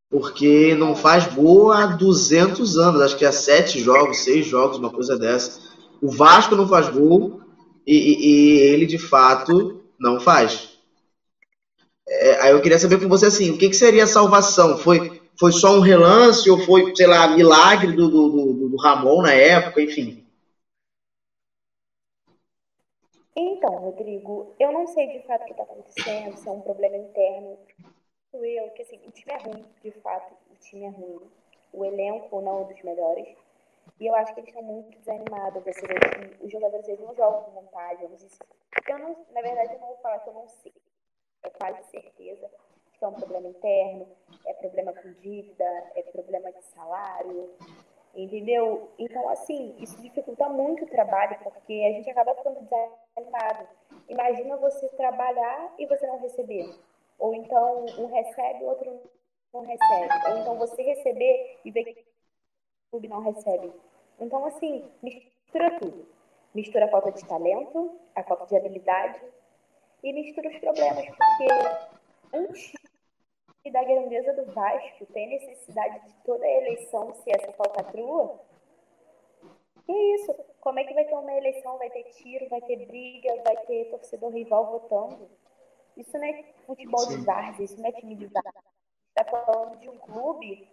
Porque 0.09 0.73
não 0.75 0.95
faz 0.95 1.27
gol 1.33 1.71
há 1.71 1.85
200 1.85 2.77
anos, 2.77 3.01
acho 3.01 3.17
que 3.17 3.25
há 3.25 3.31
sete 3.31 3.79
jogos, 3.79 4.23
seis 4.23 4.45
jogos, 4.45 4.77
uma 4.77 4.89
coisa 4.89 5.17
dessa. 5.17 5.59
O 6.01 6.09
Vasco 6.09 6.55
não 6.55 6.67
faz 6.67 6.87
gol 6.89 7.41
e, 7.85 7.95
e, 7.95 8.59
ele, 8.59 8.85
de 8.85 8.97
fato, 8.97 9.81
não 9.99 10.19
faz. 10.19 10.77
É, 12.07 12.41
aí 12.41 12.51
eu 12.51 12.61
queria 12.61 12.79
saber 12.79 13.01
com 13.01 13.09
você 13.09 13.25
assim, 13.25 13.49
o 13.51 13.57
que, 13.57 13.69
que 13.69 13.75
seria 13.75 14.05
a 14.05 14.07
salvação? 14.07 14.77
Foi, 14.77 15.21
foi 15.37 15.51
só 15.51 15.75
um 15.75 15.81
relance 15.81 16.49
ou 16.49 16.57
foi, 16.59 16.95
sei 16.95 17.07
lá, 17.07 17.27
milagre 17.27 17.91
do, 17.91 18.09
do, 18.09 18.29
do, 18.29 18.69
do 18.69 18.77
Ramon 18.77 19.21
na 19.21 19.33
época, 19.33 19.81
enfim? 19.81 20.25
Então, 23.35 23.69
Rodrigo, 23.69 24.55
eu 24.59 24.71
não 24.71 24.87
sei 24.87 25.07
de 25.07 25.27
fato 25.27 25.43
o 25.43 25.45
que 25.45 25.51
está 25.51 25.63
acontecendo, 25.63 26.37
se 26.37 26.47
é 26.47 26.51
um 26.51 26.61
problema 26.61 26.97
interno. 26.97 27.57
Eu, 28.33 28.69
que 28.71 28.81
assim, 28.81 28.99
o 29.05 29.11
time 29.11 29.33
é 29.33 29.37
ruim, 29.37 29.65
de 29.81 29.91
fato, 29.91 30.33
o 30.51 30.55
time 30.55 30.85
é 30.85 30.89
ruim. 30.89 31.21
O 31.73 31.85
elenco 31.85 32.41
não 32.41 32.59
é 32.59 32.61
um 32.61 32.67
dos 32.67 32.81
melhores. 32.83 33.35
E 33.99 34.05
eu 34.05 34.15
acho 34.15 34.33
que 34.33 34.41
eles 34.41 34.49
estão 34.49 34.63
muito 34.63 34.97
desanimados. 34.99 35.63
Você 35.63 35.87
vê 35.87 35.95
que 35.95 36.45
os 36.45 36.51
jogadores 36.51 36.87
eles 36.87 36.99
não 36.99 37.15
jogam 37.15 37.43
com 37.43 37.51
vontade. 37.51 38.07
Se... 38.17 38.39
eu 38.87 38.99
não, 38.99 39.25
na 39.31 39.41
verdade, 39.41 39.73
eu 39.73 39.79
não 39.79 39.87
vou 39.87 39.97
falar 39.97 40.19
que 40.19 40.29
eu 40.29 40.33
não 40.33 40.47
sei. 40.47 40.73
É 41.43 41.49
quase 41.49 41.83
certeza 41.89 42.49
que 42.97 43.05
é 43.05 43.07
um 43.07 43.13
problema 43.13 43.47
interno, 43.47 44.07
é 44.45 44.53
problema 44.53 44.93
com 44.93 45.11
dívida, 45.21 45.63
é 45.95 46.01
problema 46.11 46.51
de 46.51 46.63
salário, 46.63 47.53
entendeu? 48.15 48.89
Então, 48.97 49.29
assim, 49.29 49.75
isso 49.79 50.01
dificulta 50.01 50.49
muito 50.49 50.83
o 50.83 50.89
trabalho, 50.89 51.37
porque 51.43 51.73
a 51.73 51.91
gente 51.91 52.09
acaba 52.09 52.33
ficando 52.35 52.59
desanimado. 52.61 53.67
Imagina 54.09 54.57
você 54.57 54.87
trabalhar 54.89 55.73
e 55.77 55.85
você 55.85 56.07
não 56.07 56.19
receber. 56.19 56.73
Ou 57.19 57.33
então 57.33 57.85
um 57.97 58.05
recebe, 58.07 58.63
o 58.63 58.67
outro 58.67 59.01
não 59.53 59.61
recebe. 59.61 60.29
Ou 60.29 60.37
então 60.37 60.57
você 60.57 60.81
receber 60.81 61.59
e 61.65 61.71
ver 61.71 61.83
que 61.83 62.01
o 62.01 62.91
clube 62.91 63.07
não 63.07 63.21
recebe. 63.21 63.71
Então, 64.19 64.45
assim, 64.45 64.89
mistura 65.01 65.79
tudo. 65.79 66.07
Mistura 66.53 66.85
a 66.85 66.89
falta 66.89 67.11
de 67.11 67.25
talento, 67.25 67.99
a 68.15 68.23
falta 68.23 68.45
de 68.45 68.55
habilidade 68.55 69.21
e 70.03 70.13
mistura 70.13 70.49
os 70.49 70.57
problemas, 70.59 71.05
porque 71.05 71.47
antes 72.33 72.73
da 73.71 73.83
grandeza 73.83 74.33
do 74.33 74.45
Vasco 74.53 75.05
tem 75.07 75.27
necessidade 75.27 75.99
de 76.05 76.13
toda 76.23 76.45
a 76.45 76.57
eleição 76.61 77.13
ser 77.15 77.31
essa 77.35 77.51
falcatrua? 77.53 78.39
Que 79.85 79.93
isso? 80.15 80.33
Como 80.61 80.79
é 80.79 80.83
que 80.83 80.93
vai 80.93 81.05
ter 81.05 81.15
uma 81.15 81.33
eleição? 81.33 81.77
Vai 81.77 81.89
ter 81.89 82.03
tiro, 82.11 82.47
vai 82.49 82.61
ter 82.61 82.85
briga, 82.85 83.41
vai 83.43 83.57
ter 83.65 83.89
torcedor 83.89 84.31
rival 84.31 84.71
votando? 84.71 85.29
Isso 85.97 86.17
não 86.17 86.25
é 86.25 86.43
futebol 86.65 86.99
Sim. 86.99 87.17
de 87.19 87.25
várzea, 87.25 87.65
isso 87.65 87.81
não 87.81 87.89
é 87.89 87.91
time 87.91 88.15
de 88.15 88.27
várzea. 88.27 88.63
Está 89.09 89.25
falando 89.25 89.79
de 89.79 89.89
um 89.89 89.97
clube 89.97 90.69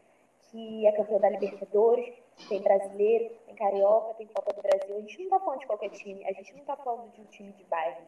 que 0.51 0.87
é 0.87 0.93
campeão 0.93 1.19
da 1.19 1.31
Libertadores, 1.31 2.15
tem 2.49 2.61
brasileiro, 2.63 3.35
tem 3.47 3.55
carioca, 3.55 4.15
tem 4.15 4.27
Copa 4.29 4.53
do 4.53 4.63
Brasil. 4.63 4.97
A 4.97 5.01
gente 5.01 5.19
não 5.19 5.25
está 5.25 5.41
falando 5.41 5.61
de 5.61 5.67
qualquer 5.67 5.91
time, 5.91 6.25
a 6.27 6.33
gente 6.33 6.53
não 6.53 6.61
está 6.61 6.77
falando 6.77 7.11
de 7.13 7.21
um 7.23 7.25
time 7.25 7.53
de 7.53 7.65
bairro. 7.65 8.07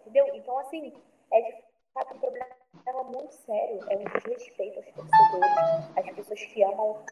Entendeu? 0.00 0.26
Então, 0.34 0.56
assim, 0.58 0.92
é 1.32 1.42
de 1.42 1.64
fato 1.92 2.14
um 2.14 2.18
problema 2.18 3.04
muito 3.04 3.32
sério, 3.32 3.80
é 3.90 3.96
um 3.96 4.04
desrespeito 4.04 4.78
aos 4.78 4.86
torcedores, 4.86 5.96
às 5.96 6.14
pessoas 6.14 6.44
que 6.44 6.62
amam. 6.62 7.04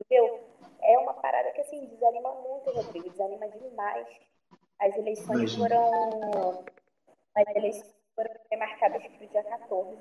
Entendeu? 0.00 0.40
É 0.82 0.98
uma 0.98 1.14
parada 1.14 1.50
que, 1.52 1.60
assim, 1.60 1.86
desanima 1.86 2.32
muito, 2.36 2.70
Rodrigo, 2.70 3.10
desanima 3.10 3.48
demais. 3.48 4.08
As 4.78 4.96
eleições 4.96 5.54
foram. 5.54 6.64
As 7.34 7.56
eleições 7.56 7.99
foram 8.50 8.58
marcadas 8.58 9.02
para 9.02 9.24
o 9.24 9.28
dia 9.28 9.44
14. 9.44 9.96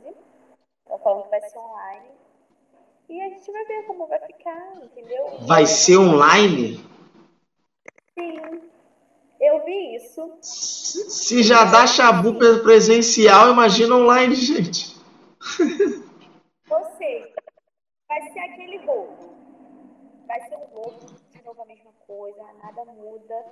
Estão 0.83 0.99
falando 0.99 1.23
que 1.23 1.29
vai 1.29 1.41
ser 1.41 1.57
online. 1.59 2.09
E 3.07 3.21
a 3.21 3.29
gente 3.29 3.51
vai 3.51 3.65
ver 3.65 3.83
como 3.85 4.07
vai 4.07 4.19
ficar, 4.19 4.73
entendeu? 4.83 5.37
Vai 5.41 5.65
ser 5.65 5.97
online? 5.97 6.77
Sim. 8.17 8.69
Eu 9.39 9.63
vi 9.63 9.95
isso. 9.95 10.37
Se 10.41 11.43
já 11.43 11.63
dá 11.63 11.87
chabu 11.87 12.37
presencial, 12.37 13.51
imagina 13.51 13.95
online, 13.95 14.35
gente. 14.35 14.95
Ou 16.69 16.85
seja, 16.97 17.33
vai 18.07 18.21
ser 18.31 18.39
aquele 18.39 18.79
gol. 18.79 19.15
Vai 20.27 20.41
ser 20.41 20.55
um 20.57 20.67
gol, 20.67 20.93
de 21.31 21.43
novo 21.43 21.61
a 21.61 21.65
mesma 21.65 21.91
coisa, 22.05 22.43
nada 22.61 22.85
muda. 22.85 23.45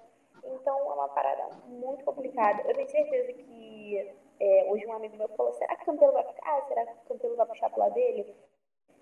Então 0.43 0.77
é 0.91 0.93
uma 0.93 1.09
parada 1.09 1.49
muito 1.67 2.03
complicada. 2.03 2.61
Eu 2.63 2.75
tenho 2.75 2.89
certeza 2.89 3.33
que 3.33 4.11
é, 4.39 4.67
hoje 4.69 4.85
um 4.85 4.93
amigo 4.93 5.17
meu 5.17 5.27
falou: 5.29 5.53
será 5.53 5.75
que 5.75 5.83
o 5.83 5.85
Campelo 5.85 6.13
vai 6.13 6.23
ficar? 6.23 6.61
Será 6.67 6.85
que 6.85 6.91
o 6.91 7.07
Campelo 7.09 7.35
vai 7.35 7.45
puxar 7.47 7.69
pro 7.69 7.79
lado 7.79 7.93
dele? 7.93 8.35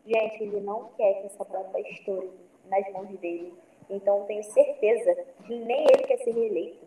Gente, 0.06 0.44
ele 0.44 0.62
não 0.62 0.90
quer 0.96 1.22
que 1.22 1.28
essa 1.28 1.44
bomba 1.44 1.80
estoure 1.80 2.32
nas 2.66 2.92
mãos 2.94 3.10
dele. 3.20 3.54
Então 3.90 4.26
tenho 4.26 4.44
certeza 4.44 5.16
que 5.46 5.56
nem 5.56 5.84
ele 5.84 6.04
quer 6.04 6.18
ser 6.18 6.32
reeleito. 6.32 6.86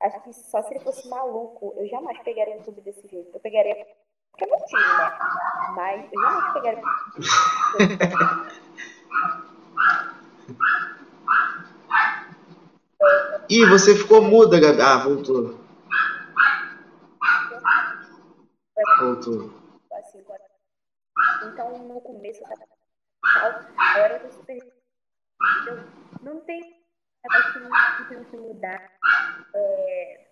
Acho 0.00 0.20
que 0.22 0.32
só 0.32 0.62
se 0.62 0.74
ele 0.74 0.84
fosse 0.84 1.08
maluco, 1.08 1.72
eu 1.76 1.86
jamais 1.88 2.18
pegaria 2.22 2.56
um 2.56 2.62
clube 2.62 2.80
desse 2.82 3.06
jeito. 3.08 3.30
Eu 3.32 3.40
pegaria. 3.40 3.86
Porque 4.30 4.44
é 4.44 4.46
meu 4.48 4.58
time, 4.66 4.82
né? 4.82 5.18
Mas 5.76 6.12
eu 6.12 6.20
jamais 6.20 6.52
pegaria. 6.52 6.82
Ih, 13.48 13.66
você 13.70 13.94
ficou 13.94 14.20
muda, 14.20 14.60
Gabi. 14.60 14.82
Ah, 14.82 14.98
voltou. 14.98 15.63
Voltou. 18.98 19.50
Então, 21.44 21.78
no 21.78 22.00
começo, 22.00 22.42
eu 22.42 22.48
tava. 22.48 23.68
Agora 23.78 24.14
eu 24.14 24.20
tô 24.20 24.30
super. 24.30 24.58
Não 26.22 26.40
tem. 26.40 26.84
Acho 27.30 27.52
que 27.52 27.58
não 27.60 28.08
tem 28.08 28.24
que 28.24 28.36
mudar. 28.36 28.92
É, 29.54 30.26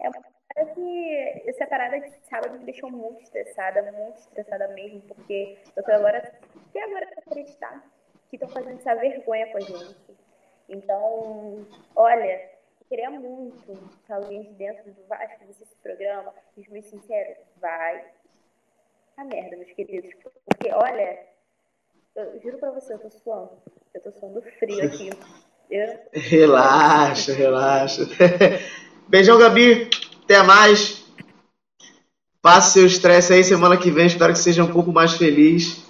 é 0.00 0.08
uma 0.08 0.22
parada 0.22 0.74
que. 0.74 1.42
Essa 1.46 1.66
parada 1.66 2.00
de 2.00 2.10
sábado 2.26 2.58
me 2.58 2.64
deixou 2.64 2.90
muito 2.90 3.22
estressada, 3.22 3.82
muito 3.92 4.18
estressada 4.18 4.68
mesmo, 4.68 5.02
porque 5.02 5.58
eu 5.74 5.82
tô 5.82 5.92
agora. 5.92 6.18
Até 6.68 6.84
agora 6.84 7.06
pra 7.06 7.22
acreditar 7.26 7.84
que 8.30 8.36
estão 8.36 8.48
fazendo 8.48 8.78
essa 8.78 8.94
vergonha 8.94 9.50
com 9.50 9.58
a 9.58 9.60
gente. 9.60 9.96
Então, 10.68 11.66
olha, 11.94 12.50
eu 12.50 12.53
queria 12.88 13.10
muito 13.10 13.90
que 14.06 14.12
alguém 14.12 14.42
de 14.42 14.52
dentro 14.54 14.92
do 14.92 15.06
Vasco 15.06 15.44
visse 15.46 15.62
esse 15.62 15.76
programa, 15.82 16.32
e 16.56 16.68
muito 16.68 16.88
sincero, 16.88 17.34
vai 17.60 18.04
a 19.16 19.24
merda, 19.24 19.56
meus 19.56 19.72
queridos. 19.72 20.10
Porque, 20.22 20.72
olha, 20.72 21.18
eu 22.16 22.40
juro 22.42 22.58
pra 22.58 22.70
você, 22.70 22.94
eu 22.94 22.98
tô 22.98 23.10
suando. 23.10 23.50
Eu 23.94 24.00
tô 24.00 24.12
suando 24.12 24.42
frio 24.58 24.84
aqui. 24.84 25.10
Eu... 25.70 25.98
Relaxa, 26.12 27.32
relaxa. 27.32 28.02
Beijão, 29.08 29.38
Gabi. 29.38 29.88
Até 30.24 30.42
mais. 30.42 31.04
Passe 32.42 32.74
seu 32.74 32.86
estresse 32.86 33.32
aí 33.32 33.44
semana 33.44 33.76
que 33.76 33.90
vem. 33.90 34.06
Espero 34.06 34.32
que 34.32 34.38
seja 34.38 34.64
um 34.64 34.72
pouco 34.72 34.92
mais 34.92 35.14
feliz. 35.14 35.84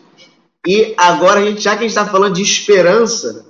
E 0.66 0.94
agora, 0.96 1.40
a 1.40 1.44
gente, 1.44 1.60
já 1.60 1.76
que 1.76 1.84
a 1.84 1.88
gente 1.88 1.94
tá 1.94 2.06
falando 2.06 2.34
de 2.34 2.42
esperança, 2.42 3.44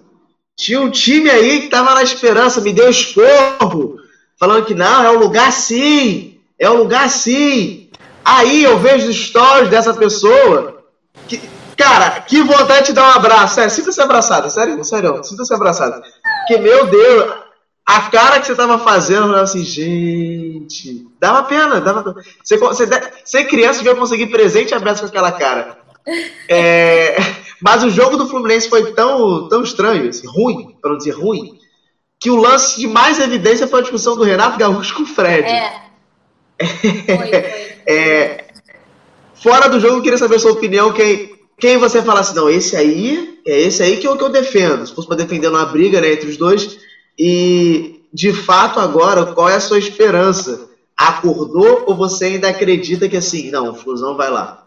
tinha 0.57 0.80
um 0.80 0.90
time 0.90 1.30
aí 1.30 1.62
que 1.62 1.68
tava 1.68 1.94
na 1.94 2.02
esperança, 2.02 2.61
me 2.61 2.72
deu 2.72 2.88
esporro, 2.88 3.96
falando 4.38 4.64
que 4.64 4.74
não, 4.74 5.05
é 5.05 5.11
um 5.11 5.18
lugar 5.18 5.52
sim, 5.52 6.38
é 6.59 6.70
um 6.70 6.76
lugar 6.76 7.09
sim. 7.09 7.88
Aí 8.24 8.64
eu 8.64 8.78
vejo 8.78 9.12
stories 9.12 9.68
dessa 9.68 9.92
pessoa 9.92 10.82
que, 11.28 11.40
Cara, 11.76 12.20
que 12.20 12.42
vontade 12.42 12.86
de 12.86 12.92
dar 12.92 13.09
um 13.09 13.16
abraço. 13.16 13.57
Sério, 13.57 13.70
sinta-se 13.70 14.00
abraçado. 14.00 14.50
Sério, 14.50 14.82
sério, 14.84 15.24
sinta-se 15.24 15.52
abraçado. 15.52 16.02
Que, 16.46 16.57
meu 16.59 16.86
Deus, 16.86 17.34
a 17.84 18.02
cara 18.02 18.40
que 18.40 18.46
você 18.46 18.55
tava 18.55 18.78
fazendo, 18.78 19.34
eu 19.34 19.42
assim, 19.42 19.64
gente. 19.64 21.07
Dava 21.18 21.42
pena, 21.44 21.80
dava 21.80 22.02
pena. 22.02 22.24
Você, 22.42 22.57
você, 22.57 22.86
você 23.24 23.44
criança 23.44 23.78
devia 23.78 23.94
conseguir 23.94 24.26
presente 24.28 24.74
aberto 24.74 25.00
com 25.00 25.07
aquela 25.07 25.32
cara. 25.32 25.78
É, 26.48 27.16
mas 27.61 27.82
o 27.82 27.90
jogo 27.90 28.16
do 28.16 28.28
Fluminense 28.28 28.68
foi 28.68 28.92
tão, 28.92 29.48
tão 29.48 29.62
estranho, 29.62 30.09
assim, 30.09 30.26
ruim, 30.26 30.76
para 30.80 30.90
não 30.90 30.98
dizer 30.98 31.12
ruim, 31.12 31.59
que 32.18 32.30
o 32.30 32.36
lance 32.36 32.78
de 32.78 32.86
mais 32.86 33.18
evidência 33.18 33.68
foi 33.68 33.80
a 33.80 33.82
discussão 33.82 34.16
do 34.16 34.24
Renato 34.24 34.59
Gaúcho 34.59 34.94
com 34.94 35.02
o 35.02 35.07
Fred. 35.07 35.48
É. 35.48 35.82
Foi, 36.59 37.16
foi. 37.16 37.30
é, 37.86 38.44
fora 39.34 39.68
do 39.68 39.78
jogo, 39.80 39.96
eu 39.96 40.02
queria 40.02 40.18
saber 40.18 40.36
a 40.36 40.38
sua 40.38 40.52
opinião, 40.52 40.92
quem, 40.92 41.34
quem 41.59 41.76
você 41.76 42.02
fala 42.02 42.20
assim, 42.20 42.34
não, 42.34 42.48
esse 42.48 42.76
aí, 42.76 43.40
é 43.46 43.61
esse 43.61 43.82
aí 43.82 43.98
que 43.98 44.07
eu, 44.07 44.16
que 44.16 44.24
eu 44.24 44.30
defendo. 44.30 44.86
Se 44.86 44.94
fosse 44.94 45.07
para 45.07 45.18
defender 45.18 45.48
uma 45.48 45.66
briga 45.66 46.00
né, 46.00 46.12
entre 46.12 46.28
os 46.28 46.36
dois. 46.36 46.78
E, 47.18 48.00
de 48.12 48.32
fato, 48.32 48.80
agora, 48.80 49.26
qual 49.26 49.48
é 49.48 49.57
a 49.57 49.61
sua 49.61 49.78
esperança? 49.78 50.68
Acordou 50.96 51.84
ou 51.86 51.94
você 51.94 52.26
ainda 52.26 52.48
acredita 52.48 53.09
que 53.09 53.16
assim, 53.16 53.50
não, 53.50 53.70
o 53.70 53.74
Flusão 53.74 54.16
vai 54.16 54.30
lá? 54.30 54.64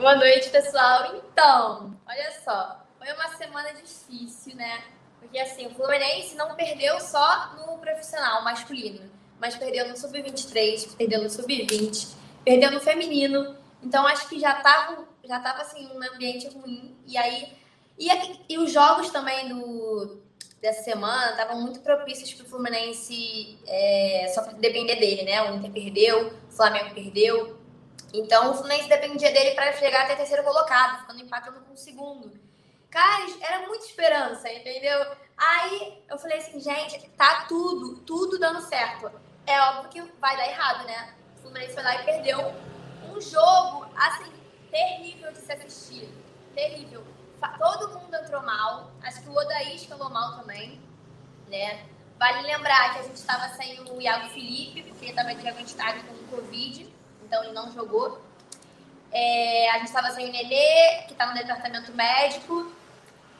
Boa 0.00 0.16
noite, 0.16 0.48
pessoal. 0.48 1.14
Então, 1.14 1.94
olha 2.08 2.32
só, 2.42 2.86
foi 2.98 3.12
uma 3.12 3.36
semana 3.36 3.70
difícil, 3.74 4.56
né? 4.56 4.82
Porque 5.20 5.38
assim, 5.38 5.66
o 5.66 5.74
Fluminense 5.74 6.34
não 6.36 6.54
perdeu 6.54 6.98
só 6.98 7.54
no 7.54 7.76
profissional 7.76 8.42
masculino, 8.42 9.10
mas 9.38 9.56
perdeu 9.56 9.86
no 9.90 9.98
sub-23, 9.98 10.96
perdeu 10.96 11.22
no 11.22 11.28
sub-20, 11.28 12.14
perdeu 12.42 12.70
no 12.70 12.80
feminino 12.80 13.54
Então 13.82 14.06
acho 14.06 14.26
que 14.26 14.40
já 14.40 14.54
tava, 14.54 15.06
já 15.22 15.38
tava 15.38 15.60
assim, 15.60 15.86
um 15.94 16.02
ambiente 16.02 16.48
ruim. 16.48 16.96
E 17.06 17.18
aí. 17.18 17.52
E, 17.98 18.08
e 18.48 18.56
os 18.56 18.72
jogos 18.72 19.10
também 19.10 19.50
do, 19.50 20.18
dessa 20.62 20.82
semana 20.82 21.32
estavam 21.32 21.60
muito 21.60 21.80
propícios 21.80 22.32
para 22.32 22.46
o 22.46 22.48
Fluminense 22.48 23.58
é, 23.66 24.32
só 24.34 24.40
depender 24.52 24.96
dele, 24.96 25.24
né? 25.24 25.42
O 25.50 25.56
Inter 25.56 25.70
perdeu, 25.70 26.32
o 26.48 26.52
Flamengo 26.52 26.94
perdeu. 26.94 27.59
Então 28.12 28.50
o 28.50 28.54
Fluminense 28.54 28.88
dependia 28.88 29.32
dele 29.32 29.54
para 29.54 29.72
chegar 29.74 30.04
até 30.04 30.16
terceiro 30.16 30.42
colocado, 30.42 31.00
ficando 31.00 31.20
empatando 31.20 31.60
com 31.60 31.72
o 31.72 31.76
segundo. 31.76 32.32
Cara, 32.90 33.24
era 33.40 33.66
muita 33.66 33.84
esperança, 33.84 34.52
entendeu? 34.52 35.16
Aí 35.36 36.02
eu 36.08 36.18
falei 36.18 36.38
assim, 36.38 36.58
gente, 36.58 37.08
tá 37.10 37.44
tudo, 37.48 38.00
tudo 38.00 38.38
dando 38.38 38.60
certo. 38.62 39.10
É 39.46 39.60
óbvio 39.60 39.88
que 39.90 40.12
vai 40.18 40.36
dar 40.36 40.48
errado, 40.48 40.84
né? 40.86 41.14
O 41.36 41.42
Fluminense 41.42 41.74
foi 41.74 41.82
lá 41.84 41.94
e 41.94 42.04
perdeu 42.04 42.52
um 43.08 43.20
jogo, 43.20 43.86
assim, 43.96 44.32
terrível 44.70 45.30
de 45.32 45.38
se 45.38 45.52
assistir. 45.52 46.12
Terrível. 46.54 47.04
Todo 47.58 47.98
mundo 47.98 48.14
entrou 48.14 48.42
mal. 48.42 48.90
Acho 49.02 49.22
que 49.22 49.28
o 49.28 49.36
Odaí 49.36 49.76
escalou 49.76 50.10
mal 50.10 50.36
também, 50.38 50.80
né? 51.48 51.86
Vale 52.18 52.42
lembrar 52.42 52.92
que 52.92 52.98
a 52.98 53.02
gente 53.04 53.16
estava 53.16 53.48
sem 53.54 53.80
o 53.80 54.00
Iago 54.00 54.28
Felipe, 54.28 54.82
porque 54.82 55.06
ele 55.06 55.12
estava 55.12 55.34
diagnosticado 55.34 56.02
com 56.04 56.36
Covid, 56.36 56.89
então 57.30 57.44
ele 57.44 57.52
não 57.52 57.70
jogou. 57.70 58.20
É, 59.12 59.70
a 59.70 59.74
gente 59.74 59.86
estava 59.86 60.10
sem 60.10 60.28
o 60.28 60.32
Nenê, 60.32 61.04
que 61.06 61.12
está 61.12 61.26
no 61.26 61.34
departamento 61.34 61.92
médico. 61.92 62.72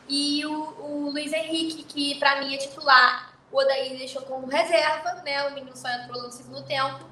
E 0.09 0.47
o, 0.47 0.53
o 0.53 1.11
Luiz 1.11 1.32
Henrique, 1.32 1.82
que 1.82 2.14
para 2.20 2.41
mim 2.41 2.55
é 2.55 2.59
titular, 2.59 3.34
o 3.51 3.59
Odaí 3.59 3.97
deixou 3.97 4.22
como 4.22 4.47
reserva, 4.47 5.14
né? 5.24 5.49
O 5.49 5.55
menino 5.55 5.76
só 5.76 5.88
entrou 5.88 6.22
no 6.22 6.30
segundo 6.30 6.62
tempo. 6.62 7.05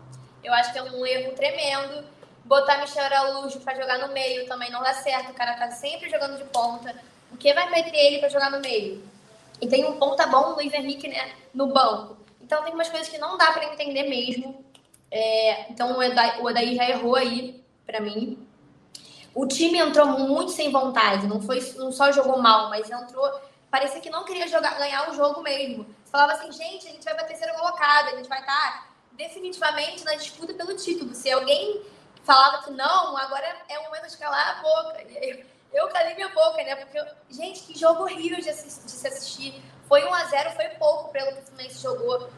Eu 0.43 0.55
acho 0.55 0.72
que 0.72 0.79
é 0.79 0.83
um 0.85 1.05
erro 1.05 1.33
tremendo. 1.33 2.05
Botar 2.45 2.79
Michel 2.79 3.05
Araújo 3.05 3.59
para 3.61 3.74
jogar 3.74 3.99
no 3.99 4.14
meio 4.14 4.47
também 4.47 4.70
não 4.70 4.81
dá 4.81 4.95
certo. 4.95 5.33
O 5.33 5.35
cara 5.35 5.55
tá 5.55 5.72
sempre 5.72 6.09
jogando 6.09 6.39
de 6.39 6.45
ponta. 6.45 6.95
O 7.33 7.37
que 7.37 7.53
vai 7.53 7.68
meter 7.70 7.97
ele 7.97 8.18
para 8.18 8.29
jogar 8.29 8.51
no 8.51 8.61
meio? 8.61 9.03
E 9.61 9.66
tem 9.66 9.85
um 9.85 9.99
ponta 9.99 10.29
bom, 10.29 10.53
o 10.53 10.55
Luiz 10.55 10.72
Henrique, 10.72 11.09
né, 11.09 11.33
no 11.53 11.66
banco. 11.66 12.16
Então 12.41 12.62
tem 12.62 12.72
umas 12.72 12.89
coisas 12.89 13.09
que 13.09 13.18
não 13.18 13.37
dá 13.37 13.51
para 13.51 13.64
entender 13.64 14.05
mesmo. 14.05 14.64
É, 15.11 15.70
então 15.70 15.92
o 15.92 16.00
Odaí, 16.00 16.40
o 16.40 16.44
Odaí 16.44 16.76
já 16.76 16.88
errou 16.88 17.16
aí 17.16 17.64
para 17.86 18.00
mim. 18.00 18.46
O 19.34 19.46
time 19.46 19.78
entrou 19.78 20.06
muito 20.06 20.50
sem 20.52 20.70
vontade, 20.70 21.26
não 21.26 21.40
foi 21.40 21.61
não 21.76 21.92
só 21.92 22.11
jogou 22.12 22.38
mal, 22.38 22.68
mas 22.70 22.90
entrou. 22.90 23.40
Parecia 23.70 24.00
que 24.00 24.11
não 24.11 24.24
queria 24.24 24.48
jogar, 24.48 24.78
ganhar 24.78 25.11
o 25.11 25.14
jogo 25.14 25.42
mesmo. 25.42 25.86
Falava 26.11 26.32
assim, 26.32 26.50
gente, 26.50 26.86
a 26.86 26.90
gente 26.90 27.04
vai 27.04 27.14
para 27.14 27.24
terceiro 27.24 27.54
colocado, 27.54 28.09
a 28.09 28.16
gente 28.16 28.28
vai 28.28 28.40
estar 28.40 28.52
tá 28.52 28.88
definitivamente 29.12 30.04
na 30.04 30.14
disputa 30.14 30.54
pelo 30.54 30.74
título. 30.76 31.14
Se 31.14 31.30
alguém 31.30 31.82
falava 32.24 32.62
que 32.64 32.70
não, 32.70 33.16
agora 33.16 33.56
é 33.68 33.78
o 33.78 33.84
momento 33.84 34.09
de 34.09 34.16
calar 34.16 34.59
a 34.59 34.62
boca. 34.62 35.02
Eu, 35.02 35.44
eu 35.72 35.88
calei 35.88 36.14
minha 36.14 36.28
boca, 36.28 36.62
né? 36.62 36.76
Porque, 36.76 37.04
gente, 37.30 37.62
que 37.62 37.78
jogo 37.78 38.02
horrível 38.02 38.40
de, 38.40 38.48
assistir, 38.48 38.84
de 38.84 38.90
se 38.90 39.06
assistir. 39.06 39.62
Foi 39.86 40.04
1 40.04 40.14
a 40.14 40.24
0 40.24 40.50
foi 40.50 40.68
pouco 40.70 41.11
pelo 41.11 41.32
que 41.32 41.40
o 41.40 41.42
Fluminense 41.46 41.82
jogou, 41.82 42.30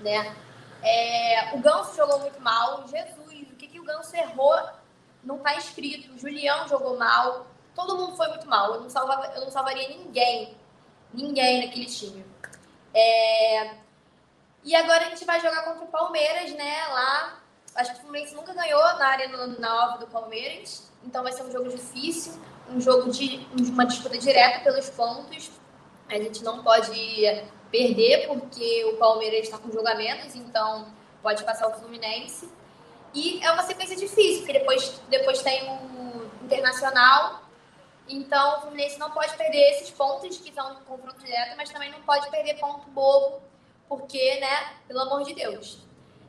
né? 0.00 0.34
É, 0.82 1.54
o 1.54 1.58
Ganso 1.58 1.94
jogou 1.96 2.20
muito 2.20 2.40
mal. 2.40 2.86
Jesus, 2.88 3.50
o 3.50 3.56
que, 3.56 3.68
que 3.68 3.80
o 3.80 3.84
Ganso 3.84 4.14
errou 4.16 4.58
não 5.22 5.38
tá 5.38 5.54
escrito. 5.54 6.12
O 6.12 6.18
Julião 6.18 6.66
jogou 6.68 6.98
mal. 6.98 7.46
Todo 7.74 7.96
mundo 7.96 8.16
foi 8.16 8.28
muito 8.28 8.48
mal. 8.48 8.74
Eu 8.74 8.80
não, 8.82 8.90
salvava, 8.90 9.26
eu 9.34 9.42
não 9.42 9.50
salvaria 9.50 9.88
ninguém. 9.88 10.56
Ninguém 11.12 11.66
naquele 11.66 11.86
time. 11.86 12.24
É... 12.94 13.74
E 14.62 14.74
agora 14.74 15.06
a 15.06 15.10
gente 15.10 15.24
vai 15.24 15.40
jogar 15.40 15.62
contra 15.62 15.84
o 15.84 15.88
Palmeiras, 15.88 16.52
né? 16.54 16.86
Lá. 16.88 17.40
Acho 17.74 17.92
que 17.92 17.98
o 17.98 18.00
Fluminense 18.02 18.34
nunca 18.34 18.52
ganhou 18.52 18.82
na 18.98 19.06
área 19.06 19.28
nova 19.28 19.98
do 19.98 20.06
Palmeiras. 20.06 20.90
Então 21.04 21.22
vai 21.22 21.32
ser 21.32 21.42
um 21.44 21.52
jogo 21.52 21.68
difícil. 21.68 22.32
Um 22.68 22.80
jogo 22.80 23.10
de 23.10 23.46
uma 23.54 23.86
disputa 23.86 24.18
direta 24.18 24.60
pelos 24.60 24.88
pontos. 24.90 25.50
A 26.08 26.14
gente 26.14 26.42
não 26.42 26.62
pode 26.62 26.90
perder 27.70 28.26
porque 28.26 28.84
o 28.86 28.96
Palmeiras 28.96 29.40
está 29.40 29.58
com 29.58 29.70
julgamentos, 29.70 30.34
então 30.34 30.88
pode 31.22 31.44
passar 31.44 31.68
o 31.68 31.74
Fluminense. 31.74 32.48
E 33.14 33.42
é 33.42 33.50
uma 33.50 33.62
sequência 33.62 33.96
difícil, 33.96 34.38
porque 34.38 34.52
depois, 34.52 35.00
depois 35.08 35.42
tem 35.42 35.68
o 35.68 36.30
Internacional. 36.44 37.42
Então, 38.08 38.58
o 38.58 38.60
Fluminense 38.62 38.98
não 38.98 39.10
pode 39.10 39.36
perder 39.36 39.70
esses 39.70 39.90
pontos 39.90 40.38
que 40.38 40.52
são 40.52 40.76
confronto 40.86 41.24
direto, 41.24 41.56
mas 41.56 41.70
também 41.70 41.90
não 41.90 42.00
pode 42.02 42.28
perder 42.28 42.54
ponto 42.58 42.88
bobo, 42.90 43.40
porque, 43.88 44.40
né, 44.40 44.74
pelo 44.88 45.00
amor 45.00 45.22
de 45.22 45.34
Deus. 45.34 45.78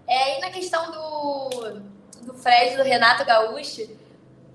É, 0.08 0.38
e 0.38 0.42
na 0.42 0.52
questão 0.52 0.92
do, 0.92 1.80
do 2.22 2.34
Fred, 2.36 2.78
do 2.78 2.84
Renato 2.84 3.26
Gaúcho, 3.26 3.90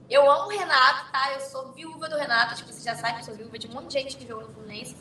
eu 0.08 0.30
amo 0.30 0.44
o 0.46 0.48
Renato, 0.48 1.10
tá? 1.10 1.32
Eu 1.32 1.40
sou 1.40 1.72
viúva 1.72 2.08
do 2.08 2.16
Renato, 2.16 2.52
acho 2.52 2.64
que 2.64 2.72
você 2.72 2.84
já 2.84 2.94
sabe, 2.94 3.20
eu 3.20 3.24
sou 3.24 3.34
viúva 3.34 3.58
de 3.58 3.66
um 3.66 3.72
monte 3.72 3.88
de 3.88 3.92
gente 3.94 4.16
que 4.16 4.26
jogou 4.26 4.46
no 4.46 4.54
Fluminense, 4.54 4.96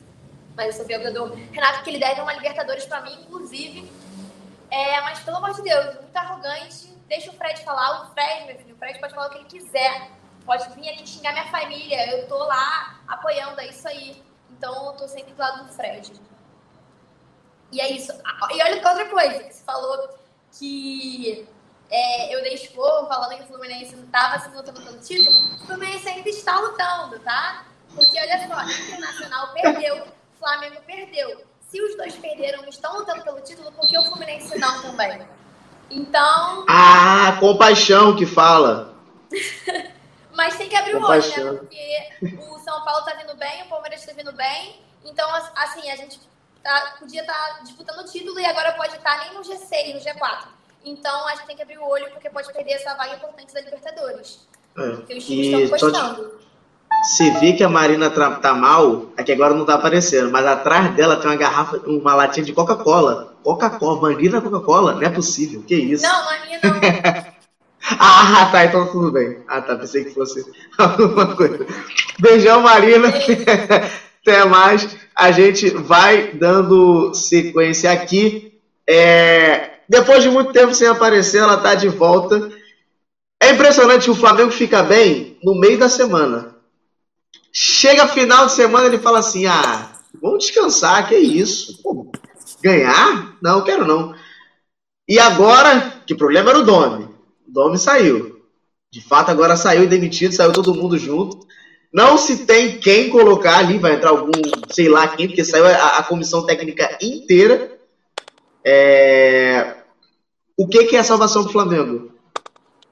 mas 0.55 0.67
eu 0.67 0.73
sou 0.73 0.85
viúva 0.85 1.11
do 1.11 1.33
Renato, 1.51 1.83
que 1.83 1.89
ele 1.89 1.99
deve 1.99 2.21
uma 2.21 2.33
Libertadores 2.33 2.85
para 2.85 3.01
mim, 3.01 3.13
inclusive. 3.21 3.91
É, 4.71 5.01
mas, 5.01 5.19
pelo 5.19 5.37
amor 5.37 5.53
de 5.53 5.61
Deus, 5.61 5.95
muito 5.95 6.15
arrogante, 6.15 6.87
deixa 7.07 7.29
o 7.29 7.33
Fred 7.33 7.63
falar. 7.63 8.03
O 8.03 8.13
Fred, 8.13 8.45
meu 8.45 8.57
filho, 8.57 8.75
o 8.75 8.77
Fred 8.77 8.99
pode 8.99 9.13
falar 9.13 9.27
o 9.27 9.29
que 9.31 9.37
ele 9.37 9.45
quiser. 9.45 10.11
Pode 10.45 10.67
vir 10.75 10.89
aqui 10.89 11.07
xingar 11.07 11.33
minha 11.33 11.47
família. 11.47 12.09
Eu 12.11 12.27
tô 12.27 12.37
lá 12.37 12.99
apoiando, 13.07 13.59
é 13.59 13.67
isso 13.67 13.87
aí. 13.87 14.23
Então, 14.51 14.87
eu 14.87 14.93
tô 14.93 15.07
sempre 15.07 15.33
do 15.33 15.39
lado 15.39 15.65
do 15.65 15.73
Fred. 15.73 16.13
E 17.71 17.81
é 17.81 17.91
isso. 17.91 18.11
E 18.13 18.61
olha 18.61 18.75
outra 18.75 19.05
coisa, 19.09 19.43
que 19.43 19.53
você 19.53 19.63
falou 19.63 20.17
que 20.51 21.47
é, 21.89 22.33
eu 22.33 22.41
dei 22.41 22.53
expor 22.53 23.07
falando 23.07 23.37
que 23.37 23.43
o 23.43 23.47
Fluminense 23.47 23.95
não 23.95 24.05
estava 24.05 24.39
se 24.39 24.49
lutando 24.49 24.81
pelo 24.81 24.99
título. 24.99 25.37
O 25.55 25.67
Fluminense 25.67 26.07
ainda 26.07 26.29
está 26.29 26.59
lutando, 26.59 27.19
tá? 27.19 27.65
Porque 27.93 28.19
olha 28.19 28.47
só, 28.47 28.63
Internacional 28.63 29.53
perdeu, 29.53 30.07
Flamengo 30.45 30.79
perdeu. 30.85 31.43
Se 31.59 31.81
os 31.81 31.97
dois 31.97 32.15
perderam 32.17 32.63
estão 32.69 32.99
lutando 32.99 33.23
pelo 33.23 33.41
título, 33.41 33.71
por 33.71 33.87
que 33.89 33.97
o 33.97 34.03
Fluminense 34.03 34.55
não 34.59 34.79
também? 34.79 35.27
Então. 35.89 36.65
Ah, 36.69 37.35
compaixão 37.39 38.15
que 38.15 38.27
fala. 38.27 38.93
Mas 40.35 40.55
tem 40.55 40.69
que 40.69 40.75
abrir 40.75 40.93
compaixão. 40.93 41.45
o 41.45 41.47
olho, 41.47 41.63
né? 41.63 42.09
Porque 42.19 42.37
o 42.37 42.59
São 42.59 42.83
Paulo 42.83 43.03
tá 43.05 43.15
vindo 43.15 43.35
bem, 43.35 43.63
o 43.63 43.69
Palmeiras 43.69 44.05
tá 44.05 44.13
vindo 44.13 44.31
bem. 44.33 44.81
Então, 45.03 45.27
assim, 45.55 45.89
a 45.89 45.95
gente 45.95 46.19
tá, 46.61 46.95
podia 46.99 47.21
estar 47.21 47.33
tá 47.33 47.59
disputando 47.63 47.99
o 48.05 48.11
título 48.11 48.39
e 48.39 48.45
agora 48.45 48.73
pode 48.73 48.95
estar 48.95 49.17
tá 49.17 49.23
nem 49.23 49.33
no 49.33 49.41
G6, 49.41 49.95
no 49.95 49.99
G4. 49.99 50.47
Então, 50.83 51.27
a 51.27 51.35
gente 51.35 51.47
tem 51.47 51.55
que 51.55 51.63
abrir 51.63 51.79
o 51.79 51.87
olho 51.87 52.11
porque 52.11 52.29
pode 52.29 52.53
perder 52.53 52.73
essa 52.73 52.93
vaga 52.93 53.15
importante 53.15 53.51
da 53.51 53.61
Libertadores. 53.61 54.47
É. 54.77 54.91
Porque 54.91 55.15
os 55.15 55.25
times 55.25 55.47
estão 55.47 55.65
apostando. 55.65 56.44
Se 57.05 57.29
vê 57.39 57.53
que 57.53 57.63
a 57.63 57.69
Marina 57.69 58.09
tá 58.09 58.53
mal, 58.55 59.11
aqui 59.15 59.31
agora 59.31 59.53
não 59.53 59.63
tá 59.63 59.75
aparecendo, 59.75 60.31
mas 60.31 60.43
atrás 60.43 60.91
dela 60.95 61.15
tem 61.15 61.29
uma 61.29 61.37
garrafa, 61.37 61.77
uma 61.85 62.15
latinha 62.15 62.43
de 62.43 62.51
Coca-Cola. 62.51 63.35
Coca-Cola, 63.43 64.01
Marina 64.01 64.41
Coca-Cola? 64.41 64.95
Não 64.95 65.03
é 65.03 65.09
possível, 65.09 65.61
que 65.61 65.75
isso? 65.75 66.03
Não, 66.03 66.31
é 66.31 66.45
minha 66.45 66.59
não. 66.63 66.79
ah, 67.99 68.49
tá, 68.51 68.65
então 68.65 68.87
tudo 68.87 69.11
bem. 69.11 69.37
Ah, 69.47 69.61
tá, 69.61 69.75
pensei 69.75 70.03
que 70.03 70.15
fosse 70.15 70.43
alguma 70.79 71.35
coisa. 71.35 71.67
Beijão, 72.19 72.61
Marina. 72.61 73.09
Até 74.21 74.43
mais. 74.45 74.97
A 75.15 75.31
gente 75.31 75.69
vai 75.69 76.31
dando 76.33 77.13
sequência 77.13 77.91
aqui. 77.91 78.59
É... 78.89 79.73
Depois 79.87 80.23
de 80.23 80.31
muito 80.31 80.51
tempo 80.51 80.73
sem 80.73 80.87
aparecer, 80.87 81.37
ela 81.37 81.57
tá 81.57 81.75
de 81.75 81.87
volta. 81.87 82.49
É 83.39 83.51
impressionante, 83.51 84.09
o 84.09 84.15
Flamengo 84.15 84.49
fica 84.49 84.81
bem 84.81 85.37
no 85.43 85.53
meio 85.59 85.77
da 85.77 85.87
semana. 85.87 86.54
Chega 87.57 88.09
final 88.09 88.47
de 88.47 88.51
semana 88.51 88.85
ele 88.85 88.99
fala 88.99 89.19
assim: 89.19 89.45
ah, 89.45 89.89
vamos 90.21 90.39
descansar, 90.39 91.07
que 91.07 91.15
isso? 91.15 91.81
Pô, 91.81 92.11
ganhar? 92.61 93.37
Não, 93.41 93.63
quero 93.63 93.87
não. 93.87 94.13
E 95.07 95.17
agora, 95.17 96.01
que 96.05 96.13
problema 96.13 96.49
era 96.49 96.59
o 96.59 96.65
Domi. 96.65 97.05
O 97.47 97.51
Domi 97.51 97.77
saiu. 97.77 98.41
De 98.91 98.99
fato, 99.01 99.31
agora 99.31 99.55
saiu 99.55 99.87
demitido, 99.87 100.33
saiu 100.33 100.51
todo 100.51 100.75
mundo 100.75 100.97
junto. 100.97 101.47
Não 101.93 102.17
se 102.17 102.45
tem 102.45 102.77
quem 102.77 103.09
colocar 103.09 103.59
ali, 103.59 103.79
vai 103.79 103.93
entrar 103.93 104.09
algum, 104.09 104.31
sei 104.69 104.89
lá 104.89 105.07
quem, 105.07 105.27
porque 105.27 105.45
saiu 105.45 105.65
a, 105.65 105.99
a 105.99 106.03
comissão 106.03 106.45
técnica 106.45 106.97
inteira. 107.01 107.79
É... 108.65 109.77
O 110.57 110.67
que, 110.67 110.83
que 110.83 110.97
é 110.97 110.99
a 110.99 111.05
salvação 111.05 111.43
do 111.43 111.53
Flamengo? 111.53 112.11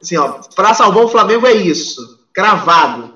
Assim, 0.02 0.16
ó, 0.16 0.40
para 0.56 0.74
salvar 0.74 1.04
o 1.04 1.10
Flamengo 1.10 1.46
é 1.46 1.52
isso, 1.54 2.26
cravado. 2.34 3.13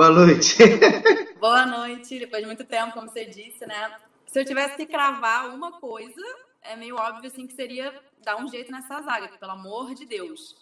Boa 0.00 0.08
noite. 0.08 0.56
Boa 1.38 1.66
noite. 1.66 2.18
Depois 2.18 2.40
de 2.40 2.46
muito 2.46 2.64
tempo, 2.64 2.94
como 2.94 3.06
você 3.06 3.26
disse, 3.26 3.66
né? 3.66 3.98
Se 4.24 4.40
eu 4.40 4.46
tivesse 4.46 4.74
que 4.74 4.86
cravar 4.86 5.54
uma 5.54 5.72
coisa, 5.72 6.24
é 6.62 6.74
meio 6.74 6.96
óbvio 6.96 7.26
assim 7.26 7.46
que 7.46 7.52
seria 7.52 7.92
dar 8.24 8.36
um 8.36 8.48
jeito 8.48 8.72
nessa 8.72 9.02
zaga, 9.02 9.28
que, 9.28 9.36
pelo 9.36 9.52
amor 9.52 9.94
de 9.94 10.06
Deus. 10.06 10.56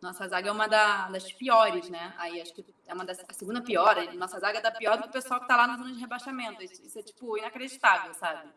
Nossa 0.00 0.28
zaga 0.28 0.48
é 0.48 0.52
uma 0.52 0.68
da, 0.68 1.08
das 1.08 1.32
piores, 1.32 1.88
né? 1.90 2.14
Aí 2.18 2.40
acho 2.40 2.54
que 2.54 2.64
é 2.86 2.94
uma 2.94 3.04
das 3.04 3.18
a 3.28 3.32
segunda 3.32 3.60
pior. 3.60 3.96
Nossa 4.14 4.38
zaga 4.38 4.58
é 4.58 4.62
da 4.62 4.70
pior 4.70 4.96
do 4.96 5.02
que 5.02 5.08
o 5.08 5.12
pessoal 5.12 5.40
que 5.40 5.48
tá 5.48 5.56
lá 5.56 5.66
na 5.66 5.76
zona 5.76 5.92
de 5.92 5.98
rebaixamento. 5.98 6.62
Isso, 6.62 6.96
é 6.96 7.02
tipo 7.02 7.36
inacreditável, 7.36 8.14
sabe? 8.14 8.48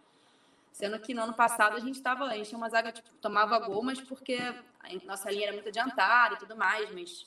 Sendo 0.71 0.99
que 0.99 1.15
no 1.15 1.23
ano 1.23 1.33
passado 1.33 1.75
a 1.75 1.79
gente 1.79 1.99
tava, 1.99 2.25
a 2.25 2.35
gente 2.35 2.49
tinha 2.49 2.59
uma 2.59 2.69
zaga 2.69 2.91
tipo 2.91 3.09
tomava 3.19 3.57
gol, 3.57 3.81
mas 3.81 3.99
porque 4.01 4.35
a 4.35 5.03
nossa 5.03 5.31
linha 5.31 5.45
era 5.45 5.53
muito 5.53 5.69
adiantada 5.69 6.35
e 6.35 6.37
tudo 6.37 6.55
mais, 6.55 6.91
mas 6.91 7.25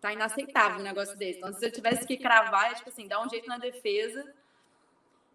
tá 0.00 0.12
inaceitável 0.12 0.80
um 0.80 0.82
negócio 0.82 1.16
desse. 1.16 1.38
Então, 1.38 1.52
se 1.52 1.64
eu 1.64 1.70
tivesse 1.70 2.06
que 2.06 2.16
cravar, 2.16 2.72
é 2.72 2.74
tipo 2.74 2.88
assim, 2.88 3.06
dar 3.06 3.24
um 3.24 3.28
jeito 3.28 3.46
na 3.46 3.58
defesa. 3.58 4.24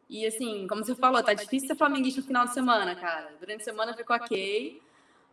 E 0.09 0.25
assim, 0.25 0.67
como 0.67 0.83
você 0.83 0.95
falou, 0.95 1.21
tá 1.23 1.33
difícil 1.33 1.67
ser 1.67 1.75
flamenguista 1.75 2.21
no 2.21 2.27
final 2.27 2.45
de 2.45 2.53
semana, 2.53 2.95
cara. 2.95 3.33
Durante 3.39 3.61
a 3.61 3.63
semana 3.63 3.93
ficou 3.93 4.15
ok. 4.15 4.81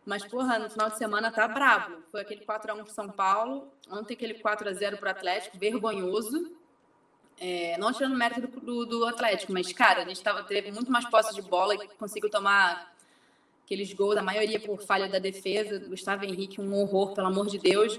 Mas, 0.05 0.25
porra, 0.25 0.59
no 0.59 0.69
final 0.69 0.89
de 0.89 0.97
semana 0.97 1.31
tá 1.31 1.47
brabo. 1.47 2.03
Foi 2.11 2.21
aquele 2.21 2.45
4x1 2.45 2.83
pro 2.83 2.93
São 2.93 3.09
Paulo. 3.09 3.71
Ontem 3.89 4.13
aquele 4.13 4.35
4x0 4.35 4.97
pro 4.97 5.09
Atlético, 5.09 5.57
vergonhoso. 5.57 6.51
É, 7.39 7.77
não 7.77 7.91
tirando 7.91 8.15
mérito 8.15 8.47
do, 8.47 8.59
do, 8.59 8.85
do, 8.85 9.05
Atlético, 9.05 9.51
mas, 9.51 9.71
cara, 9.73 10.03
a 10.03 10.05
gente 10.05 10.21
tava, 10.21 10.43
teve 10.43 10.71
muito 10.71 10.91
mais 10.91 11.09
posse 11.09 11.33
de 11.33 11.41
bola 11.41 11.73
e 11.73 11.87
conseguiu 11.97 12.29
tomar 12.29 12.93
aqueles 13.65 13.91
gols, 13.93 14.17
a 14.17 14.21
maioria 14.21 14.59
por 14.59 14.81
falha 14.83 15.07
da 15.07 15.19
defesa. 15.19 15.79
Gustavo 15.79 16.25
Henrique, 16.25 16.61
um 16.61 16.73
horror, 16.75 17.13
pelo 17.13 17.27
amor 17.27 17.47
de 17.47 17.57
Deus. 17.57 17.97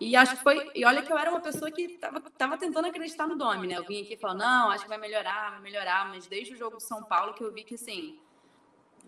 E 0.00 0.14
acho 0.14 0.36
que 0.36 0.42
foi. 0.42 0.70
E 0.74 0.84
olha 0.84 1.02
que 1.02 1.12
eu 1.12 1.18
era 1.18 1.30
uma 1.30 1.40
pessoa 1.40 1.70
que 1.70 1.98
tava 2.38 2.56
tentando 2.56 2.86
acreditar 2.86 3.26
no 3.26 3.36
Domi, 3.36 3.66
né? 3.66 3.76
Eu 3.76 3.84
vim 3.84 4.02
aqui 4.02 4.18
e 4.20 4.34
não, 4.34 4.70
acho 4.70 4.84
que 4.84 4.88
vai 4.88 4.98
melhorar, 4.98 5.50
vai 5.52 5.60
melhorar, 5.60 6.08
mas 6.08 6.26
desde 6.26 6.54
o 6.54 6.56
jogo 6.56 6.76
do 6.76 6.82
São 6.82 7.02
Paulo 7.02 7.34
que 7.34 7.42
eu 7.42 7.52
vi 7.52 7.64
que 7.64 7.74
assim, 7.74 8.16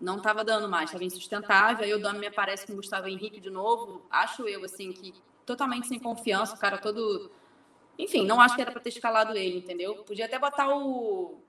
não 0.01 0.17
estava 0.17 0.43
dando 0.43 0.67
mais, 0.67 0.89
estava 0.89 1.03
insustentável. 1.03 1.85
Aí 1.85 1.93
o 1.93 1.99
Domi 1.99 2.19
me 2.19 2.27
aparece 2.27 2.65
com 2.65 2.73
o 2.73 2.77
Gustavo 2.77 3.07
Henrique 3.07 3.39
de 3.39 3.49
novo. 3.49 4.01
Acho 4.09 4.47
eu, 4.47 4.65
assim, 4.65 4.91
que 4.91 5.13
totalmente 5.45 5.87
sem 5.87 5.99
confiança, 5.99 6.55
o 6.55 6.59
cara 6.59 6.77
todo. 6.77 7.31
Enfim, 7.97 8.25
não 8.25 8.41
acho 8.41 8.55
que 8.55 8.61
era 8.61 8.71
para 8.71 8.81
ter 8.81 8.89
escalado 8.89 9.37
ele, 9.37 9.59
entendeu? 9.59 9.95
Podia 10.03 10.25
até 10.25 10.39
botar 10.39 10.75
o 10.75 11.39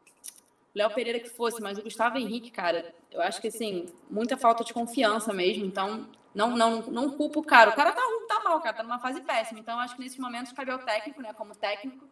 Léo 0.74 0.90
Pereira 0.90 1.18
que 1.18 1.30
fosse, 1.30 1.60
mas 1.60 1.78
o 1.78 1.82
Gustavo 1.82 2.18
Henrique, 2.18 2.50
cara, 2.50 2.94
eu 3.10 3.20
acho 3.22 3.40
que 3.40 3.48
assim, 3.48 3.86
muita 4.10 4.36
falta 4.36 4.62
de 4.62 4.72
confiança 4.72 5.32
mesmo. 5.32 5.64
Então, 5.64 6.06
não, 6.34 6.56
não, 6.56 6.82
não 6.82 7.10
culpo 7.10 7.40
o 7.40 7.44
cara. 7.44 7.70
O 7.70 7.74
cara 7.74 7.92
tá, 7.92 8.02
tá 8.21 8.21
mal, 8.42 8.60
cara, 8.60 8.76
tá 8.76 8.82
numa 8.82 8.98
fase 8.98 9.20
péssima. 9.20 9.60
Então, 9.60 9.78
acho 9.78 9.96
que 9.96 10.02
nesses 10.02 10.18
momentos 10.18 10.52
cabe 10.52 10.70
ao 10.70 10.78
técnico, 10.78 11.22
né, 11.22 11.32
como 11.32 11.54
técnico, 11.54 12.08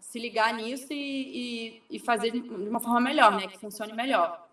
se 0.00 0.18
ligar 0.18 0.52
nisso 0.52 0.92
e, 0.92 0.96
e, 0.98 1.96
e, 1.96 1.98
fazer 1.98 2.30
de 2.30 2.40
uma 2.40 2.80
forma 2.80 3.00
melhor, 3.00 3.32
né, 3.36 3.46
que 3.46 3.58
funcione 3.58 3.92
melhor. 3.92 4.46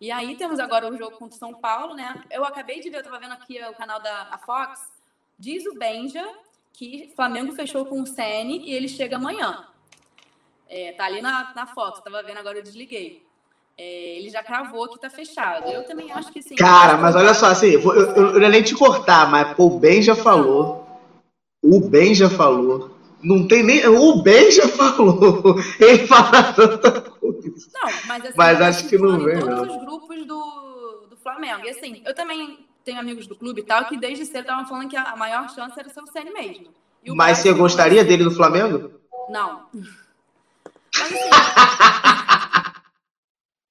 E 0.00 0.10
aí 0.10 0.36
temos 0.36 0.58
agora 0.58 0.90
o 0.90 0.96
jogo 0.96 1.16
contra 1.16 1.34
o 1.36 1.38
São 1.38 1.54
Paulo, 1.54 1.94
né? 1.94 2.22
Eu 2.30 2.44
acabei 2.44 2.80
de 2.80 2.90
ver, 2.90 2.98
eu 2.98 3.04
tava 3.04 3.18
vendo 3.18 3.32
aqui 3.32 3.62
o 3.62 3.74
canal 3.74 4.00
da 4.00 4.38
Fox, 4.44 4.92
diz 5.38 5.64
o 5.66 5.74
Benja 5.74 6.28
que 6.74 7.12
Flamengo 7.14 7.52
fechou 7.52 7.86
com 7.86 8.02
o 8.02 8.06
Sene 8.06 8.58
e 8.58 8.72
ele 8.72 8.88
chega 8.88 9.16
amanhã. 9.16 9.66
É, 10.68 10.92
tá 10.92 11.04
ali 11.04 11.22
na, 11.22 11.54
na 11.54 11.66
foto, 11.66 12.02
tava 12.02 12.22
vendo 12.22 12.38
agora, 12.38 12.58
eu 12.58 12.62
desliguei. 12.62 13.23
É, 13.76 14.18
ele 14.18 14.30
já 14.30 14.42
cravou 14.42 14.88
que 14.88 15.00
tá 15.00 15.10
fechado. 15.10 15.68
Eu 15.68 15.84
também 15.84 16.10
acho 16.12 16.32
que 16.32 16.40
sim. 16.40 16.54
Cara, 16.54 16.96
mas 16.96 17.16
olha 17.16 17.34
só, 17.34 17.46
assim, 17.46 17.68
eu, 17.68 17.80
eu, 17.94 18.16
eu, 18.16 18.40
não 18.40 18.48
nem 18.48 18.62
te 18.62 18.74
cortar, 18.74 19.28
mas 19.28 19.54
pô, 19.54 19.66
o 19.66 19.78
Ben 19.80 20.00
já 20.00 20.14
falou. 20.14 20.86
O 21.62 21.80
Ben 21.80 22.14
já 22.14 22.30
falou. 22.30 22.90
Não 23.20 23.48
tem 23.48 23.62
nem. 23.64 23.84
O 23.86 24.22
Ben 24.22 24.50
já 24.52 24.68
falou. 24.68 25.56
Ele 25.80 26.06
fala 26.06 26.52
tanta 26.52 27.00
coisa. 27.00 27.50
Não, 27.72 27.90
mas, 28.06 28.24
assim, 28.24 28.34
mas 28.36 28.60
acho 28.60 28.88
que 28.88 28.98
não 28.98 29.18
vem, 29.24 29.40
todos 29.40 29.68
não. 29.68 29.76
os 29.76 29.84
grupos 29.84 30.26
do, 30.26 31.06
do 31.10 31.16
Flamengo. 31.16 31.64
E 31.64 31.70
assim, 31.70 32.02
eu 32.04 32.14
também 32.14 32.64
tenho 32.84 33.00
amigos 33.00 33.26
do 33.26 33.34
clube 33.34 33.62
e 33.62 33.64
tal 33.64 33.86
que 33.86 33.96
desde 33.96 34.26
cedo 34.26 34.42
estavam 34.42 34.66
falando 34.66 34.88
que 34.88 34.96
a 34.96 35.16
maior 35.16 35.48
chance 35.50 35.78
era 35.78 35.88
ser 35.88 36.00
o 36.00 36.06
Ceni 36.06 36.30
mesmo. 36.30 36.68
Mas 37.08 37.38
você 37.38 37.52
gostaria 37.52 38.04
dele 38.04 38.24
no 38.24 38.30
Flamengo? 38.30 38.92
Não. 39.28 39.66
Mas 40.96 41.12
assim, 41.12 42.53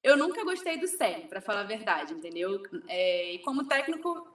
eu 0.03 0.17
nunca 0.17 0.43
gostei 0.43 0.77
do 0.77 0.87
Ceni, 0.87 1.27
para 1.27 1.39
falar 1.39 1.61
a 1.61 1.63
verdade, 1.63 2.13
entendeu? 2.13 2.61
É, 2.87 3.33
e 3.33 3.39
como 3.39 3.65
técnico, 3.65 4.27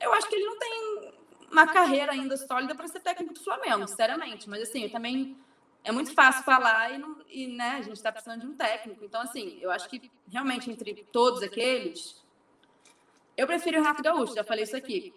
eu 0.00 0.12
acho 0.12 0.28
que 0.28 0.34
ele 0.34 0.44
não 0.44 0.58
tem 0.58 1.12
uma 1.50 1.66
carreira 1.66 2.12
ainda 2.12 2.36
sólida 2.36 2.74
para 2.74 2.88
ser 2.88 3.00
técnico 3.00 3.34
do 3.34 3.40
Flamengo, 3.40 3.86
sinceramente. 3.86 4.50
Mas 4.50 4.62
assim, 4.62 4.84
eu 4.84 4.90
também 4.90 5.36
é 5.84 5.92
muito 5.92 6.12
fácil 6.12 6.42
falar 6.42 6.90
e, 6.90 7.04
e 7.28 7.46
né, 7.46 7.76
a 7.78 7.82
gente 7.82 7.96
está 7.96 8.10
precisando 8.10 8.40
de 8.40 8.46
um 8.46 8.54
técnico. 8.54 9.04
Então, 9.04 9.20
assim, 9.20 9.58
eu 9.60 9.70
acho 9.70 9.88
que 9.88 10.10
realmente 10.30 10.70
entre 10.70 10.94
todos 11.12 11.42
aqueles, 11.42 12.20
eu 13.36 13.46
prefiro 13.46 13.78
o 13.78 13.82
Renato 13.82 14.02
Gaúcho, 14.02 14.34
já 14.34 14.42
falei 14.42 14.64
isso 14.64 14.76
aqui. 14.76 15.14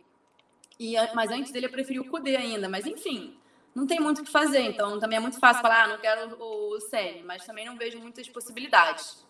E, 0.80 0.96
mas 1.16 1.32
antes 1.32 1.52
dele 1.52 1.66
eu 1.66 1.72
preferi 1.72 2.00
o 2.00 2.06
Cudê 2.06 2.36
ainda. 2.36 2.70
Mas 2.70 2.86
enfim, 2.86 3.40
não 3.74 3.88
tem 3.88 4.00
muito 4.00 4.22
o 4.22 4.24
que 4.24 4.32
fazer. 4.32 4.62
Então 4.62 5.00
também 5.00 5.18
é 5.18 5.22
muito 5.22 5.40
fácil 5.40 5.62
falar, 5.62 5.86
ah, 5.86 5.88
não 5.88 5.98
quero 5.98 6.36
o, 6.36 6.76
o 6.76 6.82
Ceni, 6.82 7.24
mas 7.24 7.46
também 7.46 7.66
não 7.66 7.76
vejo 7.76 7.98
muitas 8.00 8.28
possibilidades. 8.30 9.26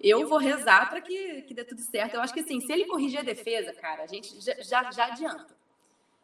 Eu 0.00 0.28
vou 0.28 0.38
rezar 0.38 0.88
para 0.88 1.00
que, 1.00 1.42
que 1.42 1.54
dê 1.54 1.64
tudo 1.64 1.80
certo. 1.80 2.14
Eu 2.14 2.20
acho 2.20 2.32
que 2.32 2.40
assim, 2.40 2.60
se 2.60 2.72
ele 2.72 2.86
corrigir 2.86 3.18
a 3.18 3.22
defesa, 3.22 3.72
cara, 3.72 4.04
a 4.04 4.06
gente 4.06 4.40
já, 4.40 4.54
já, 4.60 4.90
já 4.90 5.06
adianta. 5.06 5.56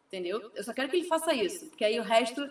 Entendeu? 0.07 0.51
Eu 0.55 0.63
só 0.63 0.73
quero 0.73 0.89
que 0.89 0.97
ele 0.97 1.07
faça 1.07 1.33
isso, 1.33 1.67
porque 1.67 1.83
aí 1.83 1.99
o 1.99 2.03
resto, 2.03 2.47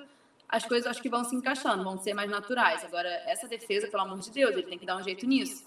as 0.49 0.67
coisas 0.67 0.87
acho 0.87 1.01
que 1.01 1.09
vão 1.09 1.25
se 1.25 1.35
encaixando, 1.35 1.83
vão 1.83 1.97
ser 1.99 2.13
mais 2.13 2.31
naturais. 2.31 2.85
Agora, 2.85 3.09
essa 3.27 3.49
defesa, 3.49 3.89
pelo 3.89 4.03
amor 4.03 4.19
de 4.21 4.31
Deus, 4.31 4.53
ele 4.53 4.65
tem 4.65 4.79
que 4.79 4.85
dar 4.85 4.97
um 4.97 5.03
jeito 5.03 5.27
nisso. 5.27 5.65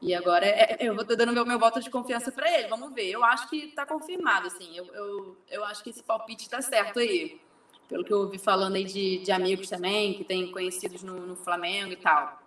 E 0.00 0.14
agora 0.14 0.46
é, 0.46 0.76
é 0.78 0.88
eu 0.88 0.94
vou 0.94 1.04
dando 1.04 1.32
meu, 1.32 1.44
meu 1.44 1.58
voto 1.58 1.80
de 1.80 1.90
confiança 1.90 2.32
para 2.32 2.50
ele. 2.58 2.68
Vamos 2.68 2.94
ver. 2.94 3.10
Eu 3.10 3.22
acho 3.22 3.50
que 3.50 3.66
está 3.66 3.84
confirmado, 3.84 4.46
assim. 4.46 4.74
Eu, 4.74 4.86
eu, 4.94 5.36
eu 5.50 5.64
acho 5.64 5.84
que 5.84 5.90
esse 5.90 6.02
palpite 6.02 6.44
está 6.44 6.62
certo 6.62 6.98
aí. 6.98 7.38
Pelo 7.86 8.04
que 8.04 8.12
eu 8.12 8.20
ouvi 8.20 8.38
falando 8.38 8.76
aí 8.76 8.84
de, 8.84 9.18
de 9.18 9.32
amigos 9.32 9.68
também, 9.68 10.14
que 10.14 10.24
tem 10.24 10.50
conhecidos 10.52 11.02
no, 11.02 11.26
no 11.26 11.36
Flamengo 11.36 11.92
e 11.92 11.96
tal. 11.96 12.40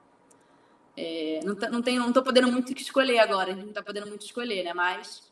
É, 0.95 1.39
não, 1.43 1.55
tá, 1.55 1.69
não, 1.69 1.81
tem, 1.81 1.97
não 1.97 2.13
tô 2.13 2.21
podendo 2.21 2.51
muito 2.51 2.71
escolher 2.73 3.19
agora. 3.19 3.55
Não 3.55 3.73
tá 3.73 3.81
podendo 3.81 4.07
muito 4.07 4.25
escolher, 4.25 4.63
né? 4.63 4.73
Mas 4.73 5.31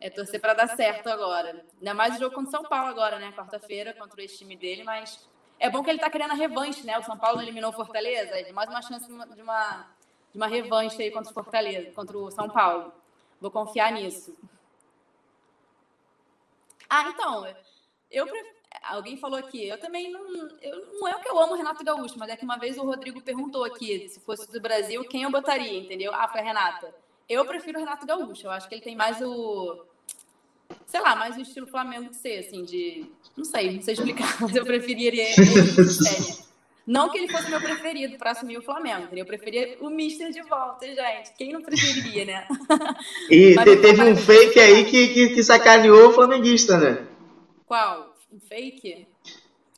é 0.00 0.10
torcer 0.10 0.40
para 0.40 0.54
dar 0.54 0.68
certo 0.68 1.08
agora. 1.08 1.64
Ainda 1.78 1.94
mais 1.94 2.16
o 2.16 2.18
jogo 2.18 2.34
contra 2.34 2.48
o 2.48 2.50
São 2.50 2.68
Paulo 2.68 2.88
agora, 2.88 3.18
né? 3.18 3.32
Quarta-feira, 3.32 3.94
contra 3.94 4.22
esse 4.22 4.38
time 4.38 4.56
dele, 4.56 4.84
mas 4.84 5.26
é 5.58 5.70
bom 5.70 5.82
que 5.82 5.90
ele 5.90 5.98
tá 5.98 6.10
querendo 6.10 6.32
a 6.32 6.34
revanche, 6.34 6.84
né? 6.84 6.98
O 6.98 7.02
São 7.02 7.16
Paulo 7.16 7.40
eliminou 7.40 7.70
o 7.70 7.74
Fortaleza, 7.74 8.34
mais 8.52 8.68
uma 8.68 8.82
chance 8.82 9.06
de 9.06 9.12
uma, 9.12 9.26
de 9.26 10.36
uma 10.36 10.46
revanche 10.46 11.02
aí 11.02 11.10
contra 11.10 11.30
o 11.30 11.34
Fortaleza, 11.34 11.90
contra 11.92 12.18
o 12.18 12.30
São 12.30 12.50
Paulo. 12.50 12.92
Vou 13.40 13.50
confiar 13.50 13.92
nisso. 13.92 14.36
Ah, 16.88 17.08
então, 17.08 17.46
eu 18.10 18.26
alguém 18.82 19.16
falou 19.16 19.38
aqui, 19.38 19.66
eu 19.66 19.78
também 19.78 20.10
não, 20.10 20.48
eu, 20.60 20.86
não 20.94 21.08
é 21.08 21.16
o 21.16 21.20
que 21.20 21.28
eu 21.28 21.38
amo 21.38 21.54
Renato 21.54 21.84
Gaúcho, 21.84 22.18
mas 22.18 22.28
é 22.28 22.36
que 22.36 22.44
uma 22.44 22.58
vez 22.58 22.76
o 22.76 22.84
Rodrigo 22.84 23.20
perguntou 23.20 23.64
aqui, 23.64 24.08
se 24.08 24.20
fosse 24.20 24.50
do 24.50 24.60
Brasil, 24.60 25.04
quem 25.04 25.22
eu 25.22 25.30
botaria, 25.30 25.78
entendeu? 25.78 26.12
Ah, 26.14 26.28
foi 26.28 26.40
a 26.40 26.44
Renata. 26.44 26.94
Eu 27.28 27.44
prefiro 27.44 27.78
o 27.78 27.80
Renato 27.80 28.06
Gaúcho, 28.06 28.46
eu 28.46 28.50
acho 28.50 28.68
que 28.68 28.74
ele 28.74 28.82
tem 28.82 28.96
mais 28.96 29.20
o 29.20 29.84
sei 30.86 31.00
lá, 31.00 31.14
mais 31.14 31.36
o 31.36 31.40
estilo 31.40 31.66
Flamengo 31.66 32.10
de 32.10 32.16
ser, 32.16 32.38
assim, 32.38 32.64
de 32.64 33.06
não 33.36 33.44
sei, 33.44 33.72
não 33.72 33.82
sei 33.82 33.94
explicar, 33.94 34.36
mas 34.40 34.54
eu 34.54 34.64
preferiria 34.64 35.22
ele 35.22 36.44
não 36.86 37.08
que 37.08 37.16
ele 37.16 37.32
fosse 37.32 37.48
meu 37.48 37.60
preferido 37.60 38.18
para 38.18 38.32
assumir 38.32 38.58
o 38.58 38.62
Flamengo, 38.62 39.08
eu 39.12 39.24
preferia 39.24 39.76
o 39.80 39.88
Mister 39.88 40.30
de 40.30 40.42
volta, 40.42 40.86
gente. 40.86 41.32
Quem 41.36 41.52
não 41.52 41.62
preferiria, 41.62 42.26
né? 42.26 42.46
E 43.30 43.54
teve 43.80 44.02
um 44.02 44.16
fake 44.16 44.60
aí 44.60 44.84
que, 44.84 45.08
que, 45.08 45.28
que, 45.30 45.42
sacaneou 45.42 46.10
o 46.10 46.12
flamenguista, 46.12 46.76
né? 46.76 47.06
Qual? 47.66 48.13
Um 48.34 48.40
fake? 48.40 49.06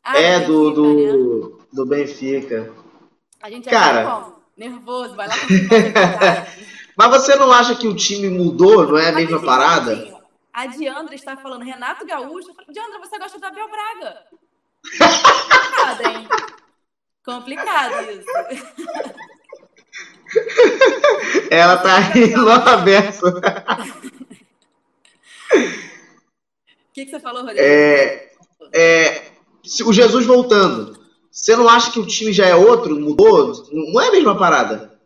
Ah, 0.03 0.19
é, 0.19 0.41
do, 0.41 0.71
do, 0.71 0.95
né? 0.95 1.13
do 1.71 1.85
Benfica. 1.85 2.73
A 3.43 3.51
gente 3.51 3.69
Cara, 3.69 4.33
nervoso, 4.57 5.15
vai 5.15 5.29
lá 5.29 5.35
Mas 6.97 7.11
você 7.11 7.37
não 7.37 7.53
acha 7.53 7.75
que 7.75 7.87
o 7.87 7.95
time 7.95 8.31
mudou, 8.31 8.87
não 8.87 8.97
é 8.97 9.11
a 9.11 9.13
mesma 9.13 9.45
parada? 9.45 9.93
Assim, 9.93 10.17
a 10.55 10.67
Diandra 10.69 11.15
está 11.15 11.37
falando 11.37 11.67
Renato 11.67 12.07
Gaúcho. 12.07 12.55
Diandra, 12.71 12.99
você 12.99 13.19
gosta 13.19 13.39
do 13.39 13.45
Abel 13.45 13.69
Braga? 13.69 14.23
Complicado, 14.97 16.01
hein? 16.01 16.29
Complicado 17.23 18.11
isso. 18.11 18.25
Ela 21.51 21.77
tá 21.77 21.99
rindo 21.99 22.43
lá 22.43 22.79
beça. 22.79 23.29
O 23.29 23.41
que, 26.95 27.05
que 27.05 27.11
você 27.11 27.21
falou, 27.21 27.43
Rodrigo? 27.43 27.61
É, 27.61 28.26
é, 28.73 29.33
o 29.85 29.93
Jesus 29.93 30.27
voltando. 30.27 30.99
Você 31.31 31.55
não 31.55 31.69
acha 31.69 31.91
que 31.91 32.01
o 32.01 32.07
time 32.07 32.33
já 32.33 32.47
é 32.47 32.55
outro? 32.55 32.99
Mudou? 32.99 33.53
Não 33.73 34.01
é 34.01 34.09
a 34.09 34.13
mesma 34.13 34.37
parada? 34.37 34.99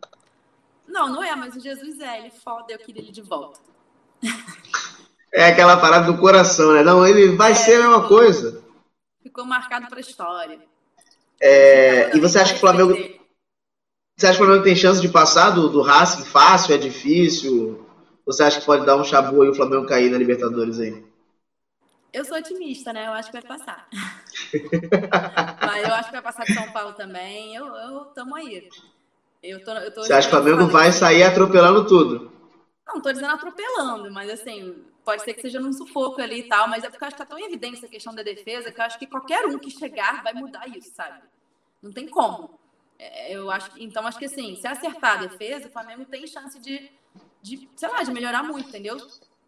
Não, 0.87 1.09
não 1.09 1.23
é, 1.23 1.35
mas 1.35 1.55
o 1.55 1.59
Jesus 1.59 1.99
é. 1.99 2.19
Ele 2.19 2.31
foda, 2.31 2.71
eu 2.71 2.79
queria 2.79 3.01
ele 3.01 3.11
de 3.11 3.21
volta. 3.21 3.59
É 5.33 5.45
aquela 5.45 5.77
parada 5.77 6.11
do 6.11 6.19
coração, 6.19 6.73
né? 6.73 6.83
Não, 6.83 7.07
ele 7.07 7.37
vai 7.37 7.53
é, 7.53 7.55
ser 7.55 7.75
a 7.75 7.87
mesma 7.87 8.05
coisa. 8.05 8.61
Ficou 9.23 9.45
marcado 9.45 9.87
pra 9.87 10.01
história. 10.01 10.59
É, 11.39 12.15
e 12.15 12.19
você 12.19 12.37
acha 12.37 12.51
que 12.51 12.57
o 12.57 12.59
Flamengo. 12.59 12.93
Você 14.17 14.27
acha 14.27 14.35
que 14.37 14.43
o 14.43 14.45
Flamengo 14.45 14.63
tem 14.65 14.75
chance 14.75 14.99
de 14.99 15.07
passar 15.07 15.51
do, 15.51 15.69
do 15.69 15.81
Racing 15.81 16.25
fácil? 16.25 16.75
É 16.75 16.77
difícil? 16.77 17.87
Você 18.25 18.43
acha 18.43 18.59
que 18.59 18.65
pode 18.65 18.85
dar 18.85 18.97
um 18.97 19.05
chabu 19.05 19.45
e 19.45 19.49
o 19.49 19.55
Flamengo 19.55 19.85
cair 19.85 20.11
na 20.11 20.17
Libertadores 20.17 20.81
aí? 20.81 21.01
Eu 22.13 22.25
sou 22.25 22.37
otimista, 22.37 22.91
né? 22.91 23.07
Eu 23.07 23.13
acho 23.13 23.31
que 23.31 23.39
vai 23.39 23.57
passar. 23.57 23.87
Mas 25.65 25.87
eu 25.87 25.93
acho 25.93 26.05
que 26.05 26.11
vai 26.11 26.21
passar 26.21 26.43
de 26.43 26.53
São 26.53 26.71
Paulo 26.71 26.93
também. 26.93 27.55
Eu, 27.55 27.67
eu 27.67 28.05
tamo 28.05 28.35
aí. 28.35 28.67
Eu 29.41 29.63
tô, 29.63 29.71
eu 29.71 29.93
tô 29.93 30.03
Você 30.03 30.13
acha 30.13 30.29
que 30.29 30.35
o 30.35 30.41
Flamengo 30.41 30.67
vai 30.67 30.91
sair 30.91 31.23
atropelando 31.23 31.87
tudo? 31.87 32.31
Não, 32.85 33.01
tô 33.01 33.11
dizendo 33.11 33.31
atropelando, 33.31 34.11
mas 34.11 34.29
assim, 34.29 34.83
pode 35.05 35.23
ser 35.23 35.33
que 35.33 35.41
seja 35.41 35.59
num 35.59 35.71
sufoco 35.71 36.21
ali 36.21 36.41
e 36.41 36.43
tal, 36.43 36.67
mas 36.67 36.83
é 36.83 36.89
porque 36.89 37.03
eu 37.03 37.07
acho 37.07 37.15
que 37.15 37.23
tá 37.23 37.27
tão 37.27 37.39
evidente 37.39 37.77
essa 37.77 37.87
questão 37.87 38.13
da 38.13 38.21
defesa 38.21 38.71
que 38.71 38.79
eu 38.79 38.85
acho 38.85 38.99
que 38.99 39.07
qualquer 39.07 39.45
um 39.45 39.57
que 39.57 39.71
chegar 39.71 40.21
vai 40.21 40.33
mudar 40.33 40.67
isso, 40.67 40.93
sabe? 40.93 41.21
Não 41.81 41.91
tem 41.91 42.07
como. 42.07 42.59
É, 42.99 43.33
eu 43.33 43.49
acho 43.49 43.71
que, 43.71 43.83
então, 43.83 44.05
acho 44.05 44.19
que 44.19 44.25
assim, 44.25 44.55
se 44.57 44.67
acertar 44.67 45.17
a 45.17 45.27
defesa, 45.27 45.67
o 45.67 45.71
Flamengo 45.71 46.05
tem 46.05 46.27
chance 46.27 46.59
de, 46.59 46.91
de 47.41 47.67
sei 47.75 47.89
lá, 47.89 48.03
de 48.03 48.11
melhorar 48.11 48.43
muito, 48.43 48.69
entendeu? 48.69 48.97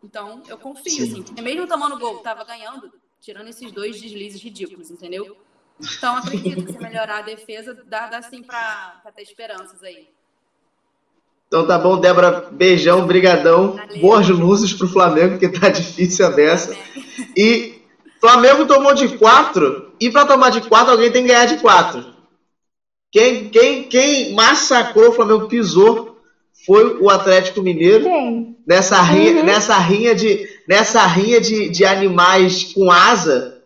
Então, 0.03 0.43
eu 0.47 0.57
confio, 0.57 0.91
Sim. 0.91 1.03
assim, 1.03 1.23
porque 1.23 1.41
mesmo 1.41 1.65
tomando 1.67 1.97
gol, 1.97 2.17
tava 2.17 2.43
ganhando, 2.43 2.91
tirando 3.21 3.47
esses 3.47 3.71
dois 3.71 3.99
deslizes 4.01 4.41
ridículos, 4.41 4.91
entendeu? 4.91 5.37
Então, 5.79 6.17
acredito 6.17 6.65
que 6.65 6.73
se 6.73 6.79
melhorar 6.79 7.19
a 7.19 7.21
defesa, 7.21 7.73
dá, 7.85 8.07
dá 8.07 8.21
sim 8.21 8.43
para 8.43 9.01
ter 9.15 9.23
esperanças 9.23 9.81
aí. 9.81 10.09
Então 11.47 11.67
tá 11.67 11.77
bom, 11.77 11.99
Débora, 11.99 12.49
beijão, 12.51 13.05
brigadão. 13.05 13.73
Valeu. 13.75 14.01
Boas 14.01 14.27
luzes 14.27 14.73
pro 14.73 14.87
Flamengo, 14.87 15.37
que 15.37 15.47
tá 15.47 15.69
difícil 15.69 16.25
a 16.25 16.31
beça. 16.31 16.75
E 17.37 17.79
Flamengo 18.19 18.65
tomou 18.65 18.93
de 18.93 19.17
quatro, 19.17 19.93
e 19.99 20.09
para 20.09 20.25
tomar 20.25 20.49
de 20.49 20.61
quatro, 20.61 20.93
alguém 20.93 21.11
tem 21.11 21.21
que 21.23 21.27
ganhar 21.27 21.45
de 21.45 21.57
quatro. 21.57 22.13
Quem, 23.11 23.49
quem, 23.49 23.83
quem 23.83 24.33
massacrou 24.33 25.09
o 25.09 25.13
Flamengo, 25.13 25.47
pisou, 25.47 26.12
foi 26.65 26.99
o 26.99 27.09
Atlético 27.09 27.61
Mineiro. 27.61 28.05
Nessa 28.65 29.01
rinha, 29.01 29.39
uhum. 29.39 29.45
nessa 29.45 29.75
rinha, 29.75 30.15
de, 30.15 30.47
nessa 30.67 31.05
rinha 31.05 31.41
de, 31.41 31.69
de 31.69 31.85
animais 31.85 32.73
com 32.73 32.89
asa, 32.91 33.61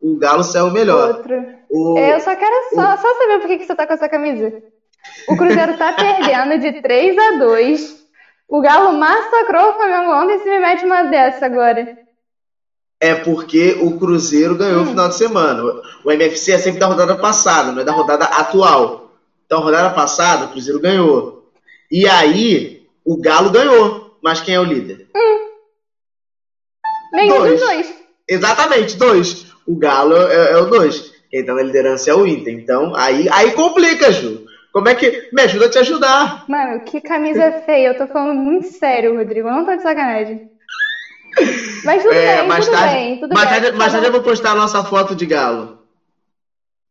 o 0.00 0.16
Galo 0.16 0.44
saiu 0.44 0.70
melhor. 0.70 1.16
Outro. 1.16 1.44
O, 1.70 1.98
Eu 1.98 2.20
só 2.20 2.36
quero 2.36 2.54
só, 2.74 2.94
o... 2.94 2.96
só 2.98 3.14
saber 3.14 3.38
por 3.38 3.46
que, 3.48 3.58
que 3.58 3.66
você 3.66 3.74
tá 3.74 3.86
com 3.86 3.94
essa 3.94 4.08
camisa. 4.08 4.52
O 5.28 5.36
Cruzeiro 5.36 5.76
tá 5.78 5.92
perdendo 5.96 6.58
de 6.58 6.82
3 6.82 7.16
a 7.16 7.30
2. 7.38 8.02
O 8.48 8.60
Galo 8.60 8.98
massacrou 8.98 9.70
o 9.70 9.74
Flamengo 9.74 10.12
ontem 10.12 10.36
e 10.36 10.38
se 10.40 10.50
me 10.50 10.60
mete 10.60 10.84
uma 10.84 11.04
dessa 11.04 11.46
agora. 11.46 11.96
É 13.00 13.14
porque 13.14 13.78
o 13.80 13.98
Cruzeiro 13.98 14.54
ganhou 14.56 14.80
hum. 14.80 14.84
no 14.84 14.90
final 14.90 15.08
de 15.08 15.16
semana. 15.16 15.62
O 16.04 16.12
MFC 16.12 16.52
é 16.52 16.58
sempre 16.58 16.78
da 16.78 16.86
rodada 16.86 17.16
passada, 17.16 17.72
não 17.72 17.80
é 17.80 17.84
da 17.84 17.92
rodada 17.92 18.26
atual. 18.26 19.12
Então, 19.46 19.60
rodada 19.60 19.90
passada, 19.90 20.44
o 20.44 20.48
Cruzeiro 20.48 20.80
ganhou. 20.80 21.41
E 21.92 22.08
aí, 22.08 22.80
o 23.04 23.20
Galo 23.20 23.50
ganhou. 23.50 24.16
Mas 24.22 24.40
quem 24.40 24.54
é 24.54 24.60
o 24.60 24.64
líder? 24.64 25.06
Hum. 25.14 25.48
Nenhum 27.12 27.38
dois. 27.38 27.52
dos 27.52 27.60
dois. 27.60 27.94
Exatamente, 28.26 28.96
dois. 28.96 29.46
O 29.66 29.76
Galo 29.76 30.16
é, 30.16 30.52
é 30.52 30.56
o 30.56 30.64
dois. 30.66 31.12
Quem 31.30 31.44
tá 31.44 31.52
na 31.52 31.62
liderança 31.62 32.10
é 32.10 32.14
o 32.14 32.26
Inter. 32.26 32.54
Então, 32.54 32.94
aí, 32.94 33.28
aí 33.30 33.52
complica, 33.52 34.10
Ju. 34.10 34.42
Como 34.72 34.88
é 34.88 34.94
que. 34.94 35.28
Me 35.32 35.42
ajuda 35.42 35.66
a 35.66 35.70
te 35.70 35.78
ajudar. 35.78 36.44
Mano, 36.48 36.80
que 36.80 36.98
camisa 37.00 37.52
feia. 37.66 37.88
Eu 37.88 37.96
tô 37.98 38.06
falando 38.06 38.38
muito 38.38 38.68
sério, 38.68 39.14
Rodrigo. 39.14 39.48
Eu 39.48 39.52
não 39.54 39.64
tô 39.66 39.76
de 39.76 39.82
sacanagem. 39.82 40.40
Mas 41.84 42.02
tudo 42.02 42.14
é, 42.14 42.38
bem, 42.38 42.48
mais 42.48 42.64
tudo 42.64 42.74
tarde, 42.74 42.94
bem. 42.94 43.20
Tudo 43.20 43.34
mais, 43.34 43.50
bem. 43.50 43.60
Tarde, 43.60 43.76
mais 43.76 43.92
tarde 43.92 44.06
eu 44.06 44.12
vou 44.12 44.22
postar 44.22 44.52
a 44.52 44.56
nossa 44.56 44.82
foto 44.82 45.14
de 45.14 45.26
galo. 45.26 45.78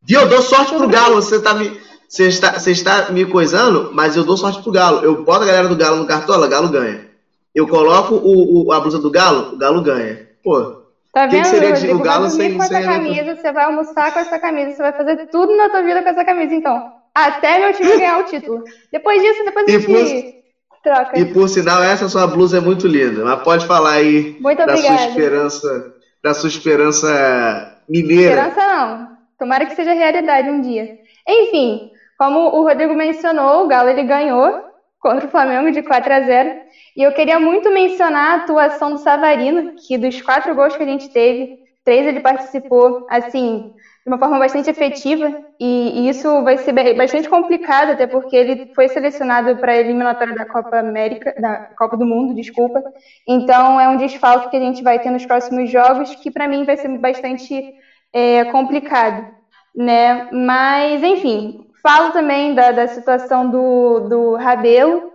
Viu? 0.04 0.22
Eu 0.22 0.28
dou 0.28 0.42
sorte 0.44 0.68
tudo 0.74 0.80
pro 0.80 0.88
bem. 0.90 1.00
galo. 1.00 1.16
Você 1.16 1.42
tá 1.42 1.56
me. 1.56 1.76
Você 2.12 2.28
está, 2.28 2.60
você 2.60 2.72
está 2.72 3.10
me 3.10 3.26
coisando, 3.26 3.92
mas 3.94 4.18
eu 4.18 4.26
dou 4.26 4.36
sorte 4.36 4.62
pro 4.62 4.70
Galo. 4.70 5.00
Eu 5.00 5.24
boto 5.24 5.44
a 5.44 5.46
galera 5.46 5.70
do 5.70 5.78
Galo 5.78 5.96
no 5.96 6.06
cartola, 6.06 6.46
Galo 6.46 6.68
ganha. 6.68 7.08
Eu 7.56 7.66
coloco 7.70 8.16
o, 8.16 8.66
o, 8.66 8.72
a 8.74 8.82
blusa 8.82 9.00
do 9.00 9.10
Galo, 9.10 9.54
o 9.54 9.58
Galo 9.58 9.82
ganha. 9.82 10.28
Pô, 10.44 10.82
Tá 11.14 11.26
vendo, 11.26 11.44
que 11.44 11.48
seria 11.48 11.70
Rodrigo? 11.70 11.96
o 11.96 12.00
Galo 12.00 12.22
vai 12.24 12.30
sem, 12.32 12.58
com 12.58 12.64
essa 12.64 12.82
camisa, 12.82 13.36
você 13.36 13.52
vai 13.54 13.64
almoçar 13.64 14.14
com 14.14 14.20
essa 14.20 14.38
camisa, 14.40 14.72
você 14.72 14.82
vai 14.82 14.92
fazer 14.92 15.28
tudo 15.28 15.56
na 15.56 15.70
tua 15.70 15.82
vida 15.84 16.04
com 16.04 16.10
essa 16.10 16.26
camisa, 16.26 16.54
então. 16.54 16.92
Até 17.16 17.60
meu 17.60 17.74
time 17.74 17.98
ganhar 17.98 18.20
o 18.20 18.24
título. 18.26 18.64
Depois 18.92 19.22
disso, 19.22 19.46
depois 19.46 19.66
a 19.66 19.72
gente 19.72 19.86
por, 19.86 20.82
troca. 20.84 21.18
E 21.20 21.26
por 21.26 21.48
sinal, 21.48 21.82
essa 21.82 22.10
sua 22.10 22.28
blusa 22.28 22.58
é 22.58 22.62
muito 22.62 22.88
linda. 22.88 23.24
Mas 23.24 23.42
pode 23.42 23.66
falar 23.66 23.92
aí 23.92 24.36
muito 24.42 24.58
da 24.58 24.66
obrigada. 24.66 24.98
sua 24.98 25.08
esperança, 25.08 25.94
da 26.22 26.34
sua 26.34 26.50
esperança 26.50 27.78
mineira. 27.88 28.48
Esperança 28.48 28.68
não. 28.68 29.12
Tomara 29.40 29.66
que 29.66 29.76
seja 29.76 29.94
realidade 29.94 30.50
um 30.50 30.62
dia. 30.62 31.00
Enfim, 31.28 31.92
como 32.22 32.56
o 32.56 32.62
Rodrigo 32.62 32.94
mencionou, 32.94 33.66
o 33.66 33.68
Galo 33.68 33.90
ele 33.90 34.04
ganhou 34.04 34.64
contra 35.00 35.26
o 35.26 35.32
Flamengo 35.32 35.72
de 35.72 35.82
4 35.82 36.14
a 36.14 36.22
0. 36.22 36.60
E 36.96 37.02
eu 37.02 37.12
queria 37.14 37.40
muito 37.40 37.72
mencionar 37.72 38.34
a 38.34 38.44
atuação 38.44 38.92
do 38.92 39.00
Savarino, 39.00 39.74
que 39.74 39.98
dos 39.98 40.22
quatro 40.22 40.54
gols 40.54 40.78
que 40.78 40.84
a 40.84 40.86
gente 40.86 41.10
teve, 41.10 41.58
três 41.84 42.06
ele 42.06 42.20
participou, 42.20 43.08
assim, 43.10 43.74
de 44.06 44.08
uma 44.08 44.20
forma 44.20 44.38
bastante 44.38 44.70
efetiva, 44.70 45.36
e, 45.60 46.02
e 46.02 46.10
isso 46.10 46.44
vai 46.44 46.60
ser 46.60 46.74
bastante 46.94 47.28
complicado, 47.28 47.94
até 47.94 48.06
porque 48.06 48.36
ele 48.36 48.72
foi 48.76 48.88
selecionado 48.88 49.58
para 49.58 49.72
a 49.72 49.78
eliminatória 49.78 50.36
da 50.36 50.46
Copa 50.46 50.78
América, 50.78 51.34
da 51.42 51.72
Copa 51.76 51.98
do 51.98 52.06
Mundo, 52.06 52.36
desculpa. 52.36 52.84
Então 53.28 53.82
é 53.82 53.90
um 53.90 53.98
desfalque 53.98 54.52
que 54.52 54.58
a 54.58 54.62
gente 54.62 54.84
vai 54.84 55.00
ter 55.00 55.10
nos 55.10 55.26
próximos 55.26 55.72
jogos, 55.72 56.14
que 56.14 56.30
para 56.30 56.48
mim 56.48 56.66
vai 56.66 56.78
ser 56.78 56.96
bastante 57.00 57.74
é, 58.14 58.46
complicado, 58.46 59.28
né? 59.76 60.30
Mas 60.32 61.02
enfim, 61.02 61.66
falo 61.82 62.12
também 62.12 62.54
da, 62.54 62.72
da 62.72 62.88
situação 62.88 63.50
do, 63.50 64.00
do 64.08 64.36
Rabelo, 64.36 65.12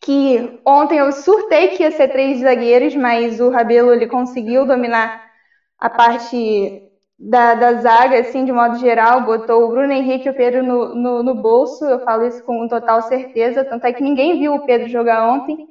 que 0.00 0.60
ontem 0.64 0.98
eu 0.98 1.10
surtei 1.12 1.68
que 1.68 1.82
ia 1.82 1.90
ser 1.90 2.08
três 2.08 2.40
zagueiros, 2.40 2.94
mas 2.94 3.40
o 3.40 3.50
Rabelo 3.50 3.92
ele 3.92 4.06
conseguiu 4.06 4.66
dominar 4.66 5.24
a 5.78 5.88
parte 5.88 6.82
da, 7.18 7.54
da 7.54 7.74
zaga, 7.74 8.18
assim, 8.18 8.44
de 8.44 8.52
modo 8.52 8.78
geral, 8.78 9.22
botou 9.22 9.64
o 9.64 9.68
Bruno 9.68 9.92
Henrique 9.92 10.26
e 10.26 10.30
o 10.30 10.34
Pedro 10.34 10.62
no, 10.62 10.94
no, 10.94 11.22
no, 11.22 11.34
bolso, 11.34 11.84
eu 11.84 12.00
falo 12.00 12.26
isso 12.26 12.42
com 12.44 12.66
total 12.68 13.02
certeza, 13.02 13.64
tanto 13.64 13.86
é 13.86 13.92
que 13.92 14.02
ninguém 14.02 14.38
viu 14.38 14.54
o 14.54 14.66
Pedro 14.66 14.88
jogar 14.88 15.26
ontem. 15.26 15.68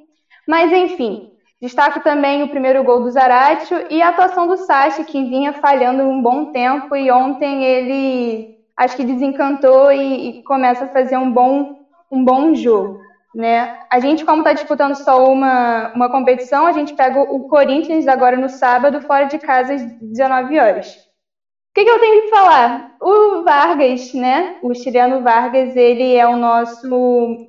Mas, 0.48 0.72
enfim, 0.72 1.30
destaco 1.60 2.00
também 2.00 2.42
o 2.42 2.48
primeiro 2.48 2.82
gol 2.82 3.02
do 3.02 3.10
Zaratio 3.10 3.86
e 3.90 4.02
a 4.02 4.08
atuação 4.08 4.46
do 4.46 4.56
Sachi, 4.56 5.04
que 5.04 5.24
vinha 5.24 5.52
falhando 5.52 6.02
um 6.02 6.22
bom 6.22 6.52
tempo, 6.52 6.96
e 6.96 7.10
ontem 7.10 7.64
ele, 7.64 8.53
acho 8.76 8.96
que 8.96 9.04
desencantou 9.04 9.92
e, 9.92 10.38
e 10.38 10.42
começa 10.42 10.84
a 10.84 10.88
fazer 10.88 11.16
um 11.16 11.30
bom, 11.30 11.86
um 12.10 12.24
bom 12.24 12.54
jogo. 12.54 13.00
Né? 13.34 13.80
A 13.90 13.98
gente, 13.98 14.24
como 14.24 14.42
está 14.42 14.52
disputando 14.52 14.94
só 14.94 15.26
uma, 15.26 15.92
uma 15.92 16.08
competição, 16.08 16.66
a 16.66 16.72
gente 16.72 16.94
pega 16.94 17.20
o 17.20 17.48
Corinthians 17.48 18.06
agora 18.06 18.36
no 18.36 18.48
sábado, 18.48 19.00
fora 19.02 19.24
de 19.24 19.38
casa 19.38 19.74
às 19.74 19.84
19 20.00 20.58
horas. 20.58 20.94
O 20.94 21.74
que, 21.74 21.84
que, 21.84 21.90
eu 21.90 21.98
tenho 21.98 22.22
que 22.22 22.30
falar? 22.30 22.96
O 23.02 23.42
Vargas, 23.42 24.14
né? 24.14 24.58
O 24.62 24.72
chileno 24.72 25.22
Vargas, 25.22 25.74
ele 25.74 26.14
é 26.14 26.24
o 26.24 26.36
nosso 26.36 27.48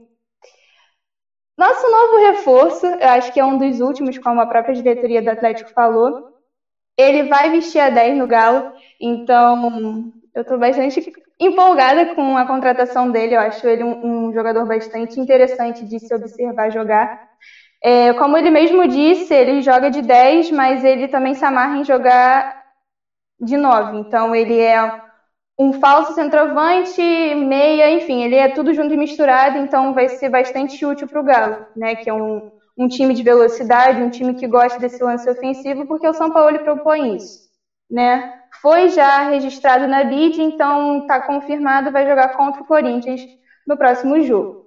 nosso 1.55 1.91
novo 1.91 2.17
reforço. 2.17 2.87
Eu 2.87 3.09
acho 3.09 3.31
que 3.31 3.39
é 3.39 3.45
um 3.45 3.59
dos 3.59 3.79
últimos, 3.79 4.17
como 4.17 4.41
a 4.41 4.47
própria 4.47 4.73
diretoria 4.73 5.21
do 5.21 5.29
Atlético 5.29 5.69
falou. 5.69 6.33
Ele 6.97 7.29
vai 7.29 7.51
vestir 7.51 7.79
a 7.79 7.91
10 7.91 8.17
no 8.17 8.25
Galo, 8.25 8.71
então 8.99 10.11
eu 10.35 10.41
estou 10.41 10.59
bastante 10.59 11.13
empolgada 11.39 12.13
com 12.13 12.37
a 12.37 12.45
contratação 12.45 13.09
dele. 13.09 13.35
Eu 13.35 13.39
acho 13.39 13.65
ele 13.65 13.83
um, 13.83 14.27
um 14.27 14.33
jogador 14.33 14.65
bastante 14.67 15.19
interessante 15.19 15.85
de 15.85 15.97
se 15.97 16.13
observar 16.13 16.69
jogar. 16.69 17.29
É, 17.81 18.13
como 18.13 18.37
ele 18.37 18.51
mesmo 18.51 18.85
disse, 18.87 19.33
ele 19.33 19.61
joga 19.61 19.89
de 19.89 20.01
10, 20.01 20.51
mas 20.51 20.83
ele 20.83 21.07
também 21.07 21.33
se 21.33 21.45
amarra 21.45 21.77
em 21.77 21.85
jogar 21.85 22.63
de 23.39 23.55
9. 23.55 23.97
Então 23.97 24.35
ele 24.35 24.59
é 24.59 25.01
um 25.57 25.71
falso 25.73 26.13
centroavante, 26.13 27.01
meia, 27.01 27.89
enfim, 27.91 28.23
ele 28.23 28.35
é 28.35 28.49
tudo 28.49 28.73
junto 28.73 28.93
e 28.93 28.97
misturado, 28.97 29.57
então 29.57 29.93
vai 29.93 30.09
ser 30.09 30.27
bastante 30.27 30.85
útil 30.85 31.07
para 31.07 31.21
o 31.21 31.23
Galo, 31.23 31.65
né? 31.77 31.95
Que 31.95 32.09
é 32.09 32.13
um, 32.13 32.51
um 32.77 32.89
time 32.89 33.13
de 33.13 33.23
velocidade, 33.23 34.01
um 34.01 34.09
time 34.09 34.33
que 34.33 34.47
gosta 34.47 34.77
desse 34.79 35.01
lance 35.01 35.29
ofensivo, 35.29 35.85
porque 35.87 36.07
o 36.07 36.13
São 36.13 36.29
Paulo 36.29 36.59
propõe 36.59 37.15
isso, 37.15 37.47
né? 37.89 38.33
Foi 38.61 38.89
já 38.89 39.29
registrado 39.29 39.87
na 39.87 40.03
BID, 40.03 40.41
então 40.41 40.99
está 40.99 41.21
confirmado, 41.21 41.91
vai 41.91 42.07
jogar 42.07 42.35
contra 42.35 42.61
o 42.61 42.65
Corinthians 42.65 43.21
no 43.67 43.77
próximo 43.77 44.21
jogo. 44.21 44.65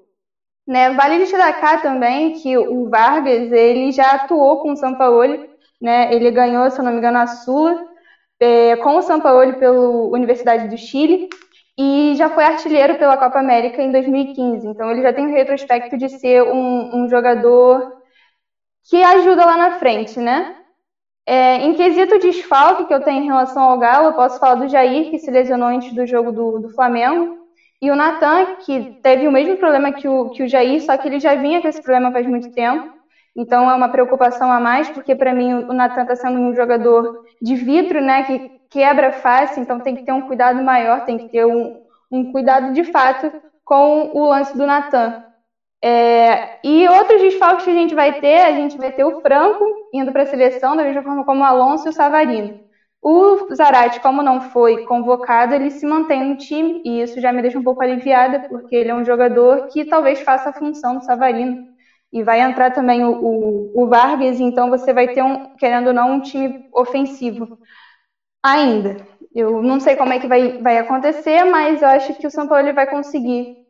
Né? 0.66 0.90
Vale 0.90 1.18
destacar 1.18 1.80
também 1.80 2.34
que 2.34 2.56
o 2.56 2.88
Vargas 2.90 3.50
ele 3.50 3.90
já 3.90 4.12
atuou 4.12 4.60
com 4.60 4.72
o 4.72 4.76
São 4.76 4.94
Paulo, 4.96 5.46
né? 5.80 6.12
Ele 6.14 6.30
ganhou, 6.30 6.70
se 6.70 6.82
não 6.82 6.92
me 6.92 6.98
engano, 6.98 7.18
a 7.18 7.26
Sula 7.26 7.88
é, 8.40 8.76
com 8.76 8.96
o 8.96 9.02
São 9.02 9.20
Paulo 9.20 9.54
pela 9.54 9.78
Universidade 9.78 10.68
do 10.68 10.76
Chile 10.76 11.28
e 11.78 12.14
já 12.16 12.28
foi 12.28 12.44
artilheiro 12.44 12.98
pela 12.98 13.16
Copa 13.16 13.38
América 13.38 13.82
em 13.82 13.92
2015. 13.92 14.66
Então 14.66 14.90
ele 14.90 15.02
já 15.02 15.12
tem 15.12 15.26
o 15.26 15.32
retrospecto 15.32 15.96
de 15.96 16.08
ser 16.08 16.42
um, 16.42 17.04
um 17.04 17.08
jogador 17.08 17.98
que 18.88 19.02
ajuda 19.02 19.44
lá 19.44 19.56
na 19.56 19.78
frente, 19.78 20.18
né? 20.18 20.56
É, 21.30 21.56
em 21.56 21.74
quesito 21.74 22.18
desfalque 22.18 22.86
que 22.86 22.94
eu 22.94 23.02
tenho 23.02 23.22
em 23.22 23.26
relação 23.26 23.62
ao 23.62 23.78
Galo, 23.78 24.06
eu 24.06 24.12
posso 24.14 24.40
falar 24.40 24.54
do 24.54 24.66
Jair, 24.66 25.10
que 25.10 25.18
se 25.18 25.30
lesionou 25.30 25.68
antes 25.68 25.92
do 25.92 26.06
jogo 26.06 26.32
do, 26.32 26.58
do 26.58 26.70
Flamengo, 26.70 27.36
e 27.82 27.90
o 27.90 27.94
Natan, 27.94 28.56
que 28.64 28.98
teve 29.02 29.28
o 29.28 29.30
mesmo 29.30 29.58
problema 29.58 29.92
que 29.92 30.08
o, 30.08 30.30
que 30.30 30.42
o 30.42 30.48
Jair, 30.48 30.80
só 30.82 30.96
que 30.96 31.06
ele 31.06 31.20
já 31.20 31.34
vinha 31.34 31.60
com 31.60 31.68
esse 31.68 31.82
problema 31.82 32.10
faz 32.10 32.26
muito 32.26 32.50
tempo. 32.52 32.90
Então 33.36 33.70
é 33.70 33.74
uma 33.74 33.90
preocupação 33.90 34.50
a 34.50 34.58
mais, 34.58 34.88
porque 34.88 35.14
para 35.14 35.34
mim 35.34 35.52
o 35.52 35.74
Natan 35.74 36.00
está 36.00 36.16
sendo 36.16 36.40
um 36.40 36.54
jogador 36.54 37.22
de 37.42 37.56
vidro, 37.56 38.00
né, 38.00 38.22
que 38.22 38.50
quebra 38.70 39.12
fácil, 39.12 39.62
então 39.62 39.80
tem 39.80 39.96
que 39.96 40.04
ter 40.04 40.12
um 40.12 40.22
cuidado 40.22 40.62
maior, 40.62 41.04
tem 41.04 41.18
que 41.18 41.28
ter 41.28 41.44
um, 41.44 41.76
um 42.10 42.32
cuidado 42.32 42.72
de 42.72 42.84
fato 42.84 43.30
com 43.66 44.12
o 44.14 44.30
lance 44.30 44.56
do 44.56 44.66
Natan. 44.66 45.24
É, 45.82 46.58
e 46.66 46.88
outros 46.88 47.20
desfalques 47.20 47.64
que 47.64 47.70
a 47.70 47.74
gente 47.74 47.94
vai 47.94 48.20
ter, 48.20 48.40
a 48.40 48.52
gente 48.52 48.76
vai 48.76 48.90
ter 48.92 49.04
o 49.04 49.20
Franco 49.20 49.64
indo 49.94 50.12
para 50.12 50.24
a 50.24 50.26
seleção, 50.26 50.76
da 50.76 50.84
mesma 50.84 51.02
forma 51.02 51.24
como 51.24 51.40
o 51.42 51.44
Alonso 51.44 51.86
e 51.86 51.90
o 51.90 51.92
Savarino. 51.92 52.60
O 53.00 53.54
Zarate, 53.54 54.00
como 54.00 54.22
não 54.22 54.40
foi 54.40 54.78
convocado, 54.84 55.54
ele 55.54 55.70
se 55.70 55.86
mantém 55.86 56.24
no 56.24 56.36
time, 56.36 56.82
e 56.84 57.00
isso 57.00 57.20
já 57.20 57.32
me 57.32 57.40
deixa 57.42 57.58
um 57.58 57.62
pouco 57.62 57.82
aliviada, 57.82 58.40
porque 58.48 58.74
ele 58.74 58.90
é 58.90 58.94
um 58.94 59.04
jogador 59.04 59.68
que 59.68 59.84
talvez 59.84 60.20
faça 60.20 60.50
a 60.50 60.52
função 60.52 60.96
do 60.96 61.04
Savarino. 61.04 61.56
E 62.12 62.22
vai 62.22 62.40
entrar 62.40 62.72
também 62.72 63.04
o, 63.04 63.10
o, 63.12 63.82
o 63.84 63.88
Vargas, 63.88 64.40
então 64.40 64.70
você 64.70 64.92
vai 64.92 65.08
ter, 65.08 65.22
um, 65.22 65.54
querendo 65.56 65.88
ou 65.88 65.92
não, 65.92 66.12
um 66.14 66.20
time 66.20 66.66
ofensivo 66.72 67.58
ainda. 68.42 68.96
Eu 69.34 69.62
não 69.62 69.78
sei 69.80 69.96
como 69.96 70.12
é 70.12 70.18
que 70.18 70.26
vai, 70.26 70.58
vai 70.60 70.78
acontecer, 70.78 71.44
mas 71.44 71.82
eu 71.82 71.88
acho 71.88 72.14
que 72.14 72.26
o 72.26 72.30
São 72.30 72.48
Paulo 72.48 72.64
ele 72.64 72.72
vai 72.72 72.86
conseguir 72.88 73.67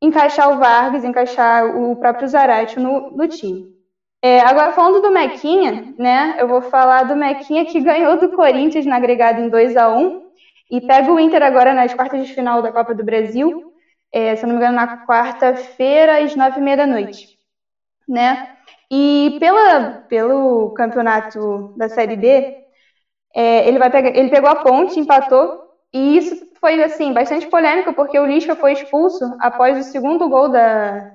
encaixar 0.00 0.50
o 0.50 0.58
Vargas, 0.58 1.04
encaixar 1.04 1.76
o 1.76 1.96
próprio 1.96 2.28
Zarate 2.28 2.78
no, 2.78 3.10
no 3.10 3.28
time. 3.28 3.74
É, 4.22 4.40
agora, 4.40 4.72
falando 4.72 5.00
do 5.00 5.10
Mequinha, 5.10 5.94
né, 5.98 6.36
eu 6.38 6.48
vou 6.48 6.62
falar 6.62 7.04
do 7.04 7.14
Mequinha 7.14 7.64
que 7.64 7.80
ganhou 7.80 8.18
do 8.18 8.30
Corinthians 8.30 8.86
na 8.86 8.96
agregada 8.96 9.40
em 9.40 9.48
2 9.48 9.76
a 9.76 9.88
1 9.90 10.26
e 10.70 10.80
pega 10.80 11.12
o 11.12 11.20
Inter 11.20 11.42
agora 11.42 11.72
nas 11.72 11.94
quartas 11.94 12.26
de 12.26 12.34
final 12.34 12.60
da 12.60 12.72
Copa 12.72 12.94
do 12.94 13.04
Brasil, 13.04 13.72
é, 14.12 14.34
se 14.34 14.44
não 14.44 14.54
me 14.54 14.56
engano, 14.56 14.76
na 14.76 15.06
quarta-feira, 15.06 16.18
às 16.24 16.34
nove 16.34 16.58
e 16.58 16.62
meia 16.62 16.78
da 16.78 16.86
noite. 16.86 17.38
Né? 18.08 18.56
E 18.90 19.36
pela, 19.38 20.04
pelo 20.08 20.70
campeonato 20.70 21.74
da 21.76 21.88
Série 21.88 22.16
B, 22.16 22.56
é, 23.34 23.68
ele, 23.68 23.78
vai 23.78 23.90
pegar, 23.90 24.16
ele 24.16 24.30
pegou 24.30 24.48
a 24.48 24.56
ponte, 24.56 24.98
empatou, 24.98 25.60
e 25.92 26.16
isso 26.16 26.46
foi 26.66 26.82
assim 26.82 27.12
bastante 27.12 27.46
polêmico, 27.46 27.92
porque 27.92 28.18
o 28.18 28.26
Lisca 28.26 28.56
foi 28.56 28.72
expulso 28.72 29.24
após 29.38 29.78
o 29.78 29.88
segundo 29.88 30.28
gol 30.28 30.48
da, 30.48 31.12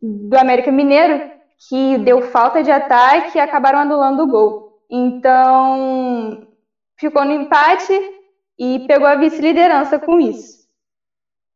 do 0.00 0.38
América 0.38 0.70
Mineiro, 0.70 1.32
que 1.68 1.98
deu 1.98 2.22
falta 2.22 2.62
de 2.62 2.70
ataque 2.70 3.36
e 3.36 3.40
acabaram 3.40 3.80
anulando 3.80 4.22
o 4.22 4.28
gol. 4.28 4.82
Então, 4.88 6.46
ficou 6.96 7.24
no 7.24 7.32
empate 7.32 7.92
e 8.56 8.86
pegou 8.86 9.08
a 9.08 9.16
vice-liderança 9.16 9.98
com 9.98 10.20
isso. 10.20 10.64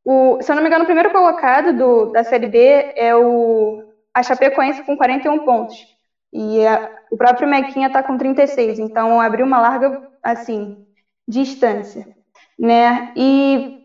O, 0.05 0.43
se 0.43 0.51
eu 0.51 0.57
não 0.57 0.62
me 0.62 0.68
engano, 0.68 0.82
o 0.82 0.86
primeiro 0.86 1.12
colocado 1.12 1.72
do, 1.72 2.07
da 2.07 2.24
Série 2.24 2.49
B 2.49 2.93
é 2.97 3.14
o, 3.14 3.84
a 4.12 4.20
Chapecoense 4.20 4.82
com 4.82 4.97
41 4.97 5.45
pontos. 5.45 5.76
E 6.32 6.66
a, 6.66 6.91
o 7.09 7.16
próprio 7.16 7.49
Mequinha 7.49 7.86
está 7.86 8.03
com 8.03 8.18
36, 8.18 8.80
então 8.80 9.20
abriu 9.20 9.47
uma 9.47 9.61
larga, 9.61 10.11
assim, 10.24 10.84
distância. 11.28 12.18
Né? 12.61 13.13
E 13.17 13.79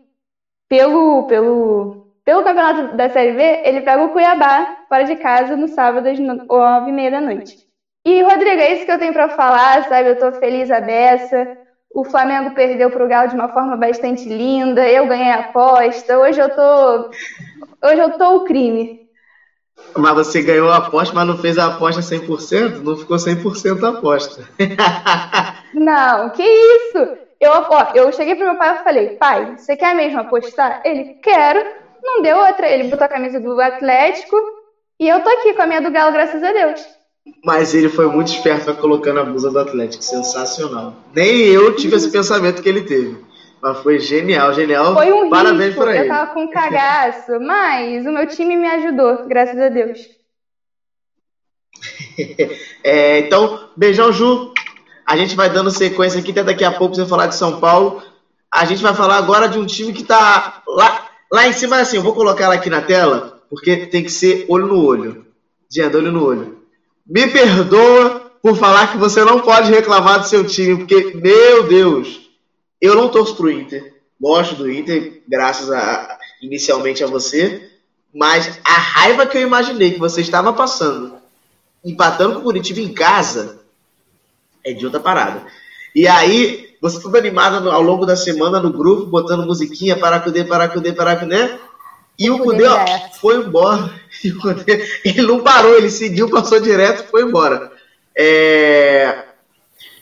pelo, 0.68 1.26
pelo 1.26 2.06
pelo 2.26 2.42
campeonato 2.42 2.96
da 2.96 3.08
Série 3.08 3.32
B, 3.34 3.62
ele 3.64 3.82
pega 3.82 4.02
o 4.02 4.10
Cuiabá 4.10 4.66
fora 4.88 5.04
de 5.04 5.14
casa 5.14 5.56
no 5.56 5.68
sábado 5.68 6.08
às 6.08 6.18
nove 6.18 6.90
e 6.90 6.92
meia 6.92 7.12
da 7.12 7.20
noite. 7.20 7.56
E, 8.04 8.20
Rodrigo, 8.20 8.60
é 8.60 8.74
isso 8.74 8.84
que 8.84 8.90
eu 8.90 8.98
tenho 8.98 9.12
para 9.12 9.28
falar, 9.28 9.88
sabe? 9.88 10.10
Eu 10.10 10.18
tô 10.18 10.32
feliz 10.32 10.68
a 10.68 10.80
beça. 10.80 11.56
O 11.94 12.04
Flamengo 12.04 12.52
perdeu 12.52 12.90
pro 12.90 13.06
Galo 13.06 13.28
de 13.28 13.36
uma 13.36 13.48
forma 13.52 13.76
bastante 13.76 14.28
linda. 14.28 14.88
Eu 14.88 15.06
ganhei 15.06 15.30
a 15.30 15.40
aposta. 15.40 16.18
Hoje 16.18 16.40
eu 16.40 16.48
tô. 16.48 17.10
Hoje 17.84 18.00
eu 18.00 18.10
tô 18.18 18.36
o 18.36 18.44
crime. 18.44 19.06
Mas 19.96 20.14
você 20.14 20.42
ganhou 20.42 20.68
a 20.68 20.78
aposta, 20.78 21.14
mas 21.14 21.26
não 21.28 21.36
fez 21.36 21.58
a 21.58 21.66
aposta 21.66 22.02
100%? 22.02 22.82
Não 22.82 22.96
ficou 22.96 23.16
100% 23.16 23.84
a 23.84 23.88
aposta. 23.90 24.48
não, 25.72 26.30
que 26.30 26.42
isso? 26.42 27.25
Eu, 27.40 27.52
ó, 27.52 27.90
eu 27.94 28.12
cheguei 28.12 28.34
pro 28.34 28.46
meu 28.46 28.56
pai 28.56 28.74
e 28.74 28.84
falei, 28.84 29.08
pai, 29.10 29.54
você 29.56 29.76
quer 29.76 29.94
mesmo 29.94 30.18
apostar? 30.20 30.80
Ele, 30.84 31.16
quero. 31.22 31.64
Não 32.02 32.22
deu 32.22 32.36
outra. 32.36 32.68
Ele 32.68 32.84
botou 32.84 33.04
a 33.04 33.08
camisa 33.08 33.38
do 33.38 33.60
Atlético 33.60 34.36
e 34.98 35.08
eu 35.08 35.20
tô 35.20 35.28
aqui 35.28 35.52
com 35.52 35.62
a 35.62 35.66
minha 35.66 35.80
do 35.80 35.90
Galo, 35.90 36.12
graças 36.12 36.42
a 36.42 36.52
Deus. 36.52 36.80
Mas 37.44 37.74
ele 37.74 37.88
foi 37.88 38.06
muito 38.06 38.28
esperto 38.28 38.72
colocando 38.74 39.20
a 39.20 39.24
blusa 39.24 39.50
do 39.50 39.58
Atlético. 39.58 40.02
Sensacional. 40.02 40.94
Nem 41.14 41.46
eu 41.46 41.74
tive 41.74 41.96
esse 41.96 42.10
pensamento 42.10 42.62
que 42.62 42.68
ele 42.68 42.82
teve. 42.82 43.16
Mas 43.60 43.78
foi 43.78 43.98
genial, 43.98 44.52
genial. 44.52 44.94
Foi 44.94 45.12
um 45.12 45.28
Parabéns 45.28 45.70
risco. 45.70 45.82
pra 45.82 45.94
ele. 45.94 46.04
Eu 46.04 46.08
tava 46.08 46.32
com 46.32 46.48
cagaço, 46.48 47.40
mas 47.40 48.06
o 48.06 48.12
meu 48.12 48.26
time 48.26 48.56
me 48.56 48.68
ajudou, 48.68 49.26
graças 49.26 49.58
a 49.58 49.68
Deus. 49.68 49.98
é, 52.84 53.18
então, 53.20 53.68
beijão, 53.76 54.12
Ju. 54.12 54.52
A 55.06 55.16
gente 55.16 55.36
vai 55.36 55.48
dando 55.48 55.70
sequência 55.70 56.20
aqui 56.20 56.32
até 56.32 56.42
daqui 56.42 56.64
a 56.64 56.72
pouco 56.72 56.94
você 56.94 57.06
falar 57.06 57.28
de 57.28 57.36
São 57.36 57.60
Paulo. 57.60 58.02
A 58.52 58.64
gente 58.64 58.82
vai 58.82 58.94
falar 58.94 59.16
agora 59.16 59.48
de 59.48 59.58
um 59.58 59.66
time 59.66 59.92
que 59.92 60.02
tá 60.02 60.62
lá 60.66 61.06
Lá 61.30 61.48
em 61.48 61.52
cima, 61.52 61.78
assim, 61.78 61.96
eu 61.96 62.02
vou 62.02 62.14
colocar 62.14 62.44
ela 62.44 62.54
aqui 62.54 62.70
na 62.70 62.80
tela, 62.80 63.42
porque 63.50 63.86
tem 63.86 64.02
que 64.02 64.10
ser 64.10 64.44
olho 64.48 64.66
no 64.66 64.84
olho. 64.84 65.26
Diana, 65.68 65.98
olho 65.98 66.12
no 66.12 66.24
olho. 66.24 66.62
Me 67.04 67.26
perdoa 67.26 68.30
por 68.40 68.56
falar 68.56 68.92
que 68.92 68.98
você 68.98 69.24
não 69.24 69.40
pode 69.40 69.70
reclamar 69.70 70.20
do 70.20 70.28
seu 70.28 70.46
time, 70.46 70.76
porque, 70.76 71.16
meu 71.16 71.64
Deus, 71.64 72.30
eu 72.80 72.94
não 72.94 73.08
torço 73.08 73.34
pro 73.36 73.50
Inter. 73.50 73.94
Gosto 74.20 74.54
do 74.54 74.70
Inter, 74.70 75.22
graças 75.28 75.70
a, 75.70 76.16
inicialmente 76.40 77.02
a 77.02 77.08
você, 77.08 77.70
mas 78.14 78.58
a 78.64 78.72
raiva 78.72 79.26
que 79.26 79.36
eu 79.36 79.42
imaginei 79.42 79.92
que 79.92 79.98
você 79.98 80.20
estava 80.20 80.52
passando, 80.52 81.16
empatando 81.84 82.34
com 82.34 82.40
o 82.40 82.44
Curitiba 82.44 82.80
em 82.80 82.94
casa, 82.94 83.60
é 84.66 84.72
de 84.72 84.84
outra 84.84 85.00
parada. 85.00 85.46
E 85.94 86.06
aí, 86.08 86.70
você 86.82 87.00
tudo 87.00 87.16
animado 87.16 87.70
ao 87.70 87.80
longo 87.80 88.04
da 88.04 88.16
semana 88.16 88.60
no 88.60 88.72
grupo, 88.72 89.06
botando 89.06 89.46
musiquinha, 89.46 89.96
paracudê, 89.96 90.44
paracudê, 90.44 90.92
paracudê. 90.92 91.50
E 92.18 92.30
o 92.30 92.38
Cudê, 92.38 92.64
ó, 92.66 92.78
foi 93.20 93.36
embora. 93.36 93.90
ele 95.04 95.22
não 95.22 95.40
parou, 95.40 95.76
ele 95.76 95.90
seguiu, 95.90 96.28
passou 96.28 96.58
direto, 96.60 97.08
foi 97.10 97.22
embora. 97.22 97.70
É... 98.16 99.24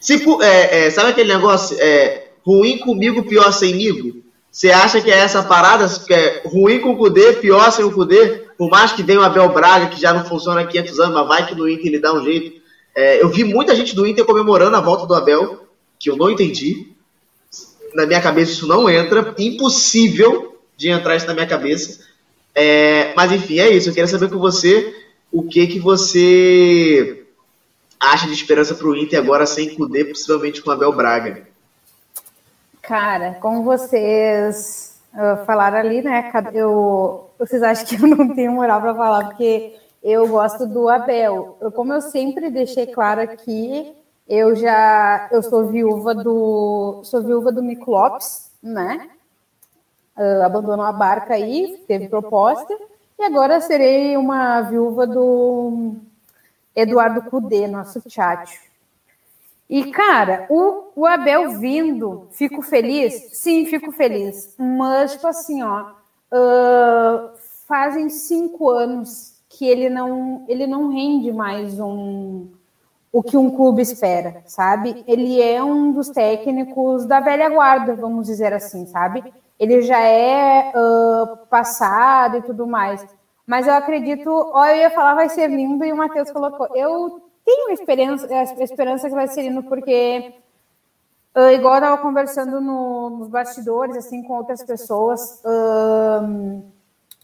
Se, 0.01 0.25
é, 0.43 0.87
é, 0.87 0.91
sabe 0.91 1.11
aquele 1.11 1.33
negócio? 1.33 1.77
É, 1.81 2.29
ruim 2.45 2.79
comigo, 2.79 3.25
pior 3.25 3.53
semigo? 3.53 4.23
Você 4.51 4.71
acha 4.71 5.01
que 5.01 5.11
é 5.11 5.19
essa 5.19 5.43
parada? 5.43 5.89
Que 5.89 6.15
é 6.15 6.43
ruim 6.45 6.81
com 6.81 6.91
o 6.93 6.97
Cudê, 6.97 7.33
pior 7.35 7.71
sem 7.73 7.85
o 7.85 7.91
Cudê? 7.91 8.45
Por 8.57 8.71
mais 8.71 8.93
que 8.93 9.03
venha 9.03 9.21
o 9.21 9.25
Abel 9.25 9.49
Braga, 9.49 9.89
que 9.89 10.01
já 10.01 10.13
não 10.13 10.25
funciona 10.25 10.61
há 10.61 10.67
500 10.67 11.01
anos, 11.01 11.15
mas 11.15 11.29
vai 11.29 11.47
que 11.47 11.55
no 11.55 11.69
Inter 11.69 11.87
ele 11.87 11.99
dá 11.99 12.13
um 12.15 12.23
jeito. 12.23 12.64
É, 12.95 13.23
eu 13.23 13.29
vi 13.29 13.45
muita 13.45 13.75
gente 13.75 13.95
do 13.95 14.07
Inter 14.07 14.25
comemorando 14.25 14.77
a 14.77 14.81
volta 14.81 15.07
do 15.07 15.15
Abel 15.15 15.67
que 15.99 16.11
eu 16.11 16.17
não 16.17 16.31
entendi. 16.31 16.93
Na 17.95 18.07
minha 18.07 18.21
cabeça 18.21 18.53
isso 18.53 18.67
não 18.67 18.89
entra. 18.89 19.35
Impossível 19.39 20.59
de 20.77 20.89
entrar 20.89 21.17
isso 21.17 21.27
na 21.27 21.35
minha 21.35 21.47
cabeça. 21.47 22.05
É, 22.55 23.13
mas 23.17 23.33
enfim, 23.33 23.59
é 23.59 23.71
isso. 23.71 23.89
Eu 23.89 23.95
queria 23.95 24.07
saber 24.07 24.29
com 24.29 24.39
você 24.39 24.95
o 25.33 25.43
que 25.43 25.67
que 25.67 25.81
você 25.81 27.25
acha 27.99 28.27
de 28.27 28.33
esperança 28.35 28.75
para 28.75 28.87
o 28.87 28.97
Inter 28.97 29.19
agora 29.19 29.47
sem 29.47 29.75
Cudê, 29.75 30.05
possivelmente 30.05 30.63
com 30.63 30.71
Abel 30.71 30.93
Braga. 30.93 31.47
Cara, 32.83 33.35
como 33.41 33.65
vocês 33.65 35.01
uh, 35.15 35.45
falaram 35.47 35.79
ali, 35.79 36.03
né? 36.03 36.31
Eu, 36.53 37.31
vocês 37.39 37.63
acham 37.63 37.87
que 37.87 37.95
eu 37.95 38.07
não 38.07 38.35
tenho 38.35 38.53
moral 38.53 38.81
para 38.81 38.95
falar 38.95 39.25
porque 39.25 39.75
eu 40.05 40.29
gosto 40.29 40.67
do 40.67 40.87
Abel. 40.87 41.57
Eu, 41.59 41.73
como 41.73 41.95
eu 41.95 42.03
sempre 42.03 42.51
deixei 42.51 42.87
claro 42.87 43.23
aqui, 43.23 43.97
eu 44.29 44.55
já 44.55 45.29
eu 45.33 45.43
sou 45.43 45.67
viúva 45.67 46.15
do 46.15 47.01
sou 47.05 47.23
viúva 47.23 47.51
do 47.51 47.63
Mico 47.63 47.91
Lopes, 47.91 48.53
né? 48.63 49.09
Uh, 50.15 50.45
abandonou 50.45 50.85
a 50.85 50.93
barca 50.93 51.35
aí, 51.35 51.83
teve 51.89 52.09
proposta, 52.09 52.73
e 53.19 53.25
agora 53.25 53.61
serei 53.61 54.17
uma 54.17 54.61
viúva 54.61 55.07
do 55.07 55.97
Eduardo 56.77 57.23
Cudê, 57.31 57.67
nosso 57.67 58.01
chat. 58.09 58.61
E, 59.69 59.91
cara, 59.91 60.47
o, 60.51 60.91
o 60.95 61.07
Abel 61.07 61.59
vindo, 61.59 62.29
fico 62.31 62.61
feliz? 62.61 63.31
Sim, 63.33 63.65
fico 63.65 63.91
feliz. 63.91 64.55
Mas, 64.59 65.13
tipo 65.13 65.27
assim, 65.27 65.63
ó, 65.63 65.93
uh, 66.31 67.31
fazem 67.67 68.09
cinco 68.11 68.69
anos 68.69 69.34
que 69.59 69.67
ele 69.67 69.89
não, 69.89 70.45
ele 70.49 70.67
não 70.67 70.89
rende 70.89 71.33
mais 71.33 71.79
um, 71.79 72.49
o 73.13 73.23
que 73.23 73.37
um 73.37 73.51
clube 73.51 73.81
espera, 73.81 74.43
sabe? 74.45 75.05
Ele 75.07 75.41
é 75.41 75.63
um 75.63 75.93
dos 75.93 76.09
técnicos 76.09 77.07
da 77.07 77.21
velha 77.21 77.49
guarda, 77.49 77.95
vamos 77.95 78.27
dizer 78.27 78.53
assim, 78.53 78.87
sabe? 78.87 79.23
Ele 79.59 79.83
já 79.83 80.01
é 80.01 80.73
uh, 80.75 81.47
passado 81.47 82.39
e 82.39 82.43
tudo 82.43 82.67
mais. 82.67 83.07
Mas 83.47 83.67
eu 83.69 83.75
acredito, 83.75 84.29
ó, 84.31 84.67
eu 84.67 84.77
ia 84.77 84.91
falar 84.91 85.15
vai 85.15 85.29
ser 85.29 85.49
lindo 85.49 85.85
e 85.85 85.93
o 85.93 85.97
Matheus 85.97 86.31
colocou. 86.33 86.67
Eu 86.75 87.23
tenho 87.45 87.71
esperança, 87.71 88.27
esperança 88.63 89.09
que 89.09 89.15
vai 89.15 89.29
ser 89.29 89.43
lindo 89.43 89.63
porque 89.63 90.35
uh, 91.37 91.51
igual 91.51 91.75
eu 91.75 91.79
estava 91.79 92.03
conversando 92.03 92.61
no, 92.61 93.11
nos 93.11 93.29
bastidores 93.29 93.97
assim 93.97 94.23
com 94.23 94.35
outras 94.35 94.65
pessoas, 94.65 95.41
uh, 95.45 96.65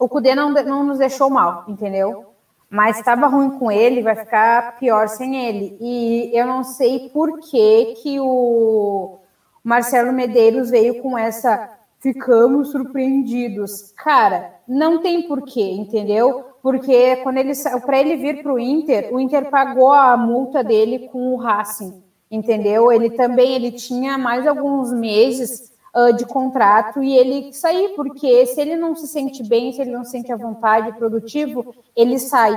o 0.01 0.09
Cudê 0.09 0.35
não, 0.35 0.51
não 0.51 0.83
nos 0.83 0.99
deixou 0.99 1.31
mal, 1.31 1.65
entendeu? 1.69 2.31
mas 2.71 2.99
estava 2.99 3.27
ruim 3.27 3.59
com 3.59 3.71
ele, 3.71 4.01
vai 4.01 4.15
ficar 4.15 4.79
pior 4.79 5.09
sem 5.09 5.45
ele. 5.45 5.77
E 5.81 6.31
eu 6.33 6.47
não 6.47 6.63
sei 6.63 7.11
por 7.13 7.41
que, 7.41 7.97
que 8.01 8.21
o 8.21 9.19
Marcelo 9.65 10.13
Medeiros 10.13 10.71
veio 10.71 11.03
com 11.03 11.19
essa 11.19 11.69
ficamos 11.99 12.71
surpreendidos. 12.71 13.93
Cara, 13.97 14.55
não 14.69 15.03
tem 15.03 15.27
porquê, 15.27 15.73
entendeu? 15.73 16.45
Porque 16.63 17.17
quando 17.17 17.39
ele 17.39 17.53
para 17.85 18.01
ele 18.01 18.17
vir 18.17 18.41
para 18.43 18.55
o 18.55 18.59
Inter, 18.59 19.13
o 19.13 19.19
Inter 19.19 19.51
pagou 19.51 19.93
a 19.93 20.17
multa 20.17 20.63
dele 20.63 21.09
com 21.09 21.35
o 21.35 21.37
Racing, 21.37 22.03
entendeu? 22.31 22.93
Ele 22.93 23.11
também 23.11 23.53
ele 23.53 23.73
tinha 23.73 24.17
mais 24.17 24.47
alguns 24.47 24.93
meses 24.93 25.73
uh, 25.95 26.12
de 26.12 26.24
contrato 26.24 27.03
e 27.03 27.16
ele 27.16 27.53
sair, 27.53 27.91
porque 27.91 28.47
se 28.47 28.61
ele 28.61 28.76
não 28.76 28.95
se 28.95 29.07
sente 29.07 29.43
bem, 29.43 29.72
se 29.72 29.80
ele 29.80 29.91
não 29.91 30.05
se 30.05 30.12
sente 30.12 30.32
à 30.32 30.36
vontade, 30.36 30.97
produtivo, 30.97 31.74
ele 31.97 32.18
sai, 32.18 32.57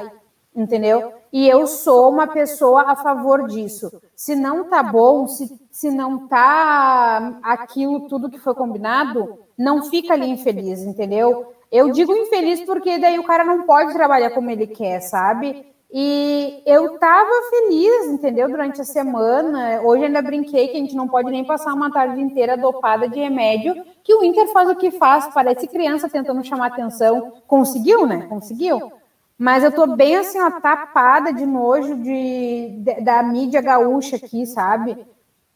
entendeu? 0.55 1.13
E 1.31 1.47
eu 1.47 1.65
sou 1.65 2.09
uma 2.09 2.27
pessoa 2.27 2.83
a 2.83 2.95
favor 2.95 3.47
disso. 3.47 3.91
Se 4.15 4.35
não 4.35 4.69
tá 4.69 4.83
bom, 4.83 5.27
se, 5.27 5.51
se 5.71 5.89
não 5.89 6.27
tá 6.27 7.39
aquilo 7.41 8.07
tudo 8.07 8.29
que 8.29 8.39
foi 8.39 8.53
combinado, 8.53 9.39
não 9.57 9.83
fica 9.83 10.13
ali 10.13 10.29
infeliz, 10.29 10.81
entendeu? 10.81 11.53
Eu 11.71 11.91
digo 11.91 12.13
infeliz 12.15 12.61
porque 12.61 12.99
daí 12.99 13.17
o 13.17 13.23
cara 13.23 13.43
não 13.43 13.63
pode 13.63 13.93
trabalhar 13.93 14.29
como 14.29 14.49
ele 14.49 14.67
quer, 14.67 14.99
sabe? 14.99 15.72
E 15.95 16.63
eu 16.65 16.97
tava 16.97 17.29
feliz, 17.51 18.07
entendeu? 18.07 18.49
Durante 18.49 18.81
a 18.81 18.83
semana. 18.83 19.79
Hoje 19.83 20.05
ainda 20.05 20.23
brinquei 20.23 20.67
que 20.67 20.77
a 20.77 20.79
gente 20.79 20.95
não 20.95 21.07
pode 21.07 21.29
nem 21.29 21.45
passar 21.45 21.71
uma 21.71 21.91
tarde 21.91 22.19
inteira 22.19 22.57
dopada 22.57 23.07
de 23.07 23.19
remédio, 23.19 23.75
que 24.03 24.15
o 24.15 24.23
Inter 24.23 24.51
faz 24.51 24.67
o 24.71 24.75
que 24.75 24.89
faz, 24.89 25.27
parece 25.31 25.67
criança 25.67 26.09
tentando 26.09 26.43
chamar 26.43 26.67
atenção. 26.67 27.33
Conseguiu, 27.45 28.07
né? 28.07 28.25
Conseguiu. 28.27 28.91
Mas 29.37 29.63
eu 29.63 29.71
tô 29.71 29.85
bem 29.95 30.15
assim, 30.15 30.41
ó, 30.41 30.49
tapada 30.49 31.31
de 31.31 31.45
nojo 31.45 31.95
de, 31.97 32.69
de 32.79 33.01
da 33.01 33.21
mídia 33.21 33.61
gaúcha 33.61 34.15
aqui, 34.15 34.47
sabe? 34.47 34.97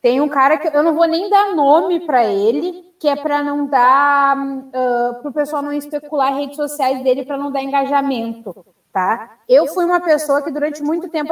Tem 0.04 0.22
um 0.22 0.30
cara 0.30 0.58
que 0.58 0.68
eu 0.68 0.84
não 0.84 0.94
vou 0.94 1.08
nem 1.08 1.32
dar 1.32 1.56
nome 1.56 2.02
para 2.06 2.24
ele, 2.24 2.94
que 3.00 3.08
é 3.08 3.16
para 3.16 3.42
não 3.42 3.66
dar, 3.66 4.38
uh, 4.38 5.22
para 5.22 5.30
o 5.30 5.34
pessoal 5.34 5.64
não 5.64 5.74
especular 5.74 6.36
redes 6.36 6.56
sociais 6.56 7.04
dele 7.04 7.26
para 7.26 7.38
não 7.38 7.52
dar 7.52 7.64
engajamento, 7.64 8.56
tá? 8.98 9.38
Eu 9.48 9.68
fui 9.68 9.86
uma 9.86 10.00
pessoa 10.00 10.42
que 10.42 10.50
durante 10.50 10.82
muito 10.82 11.08
tempo 11.08 11.32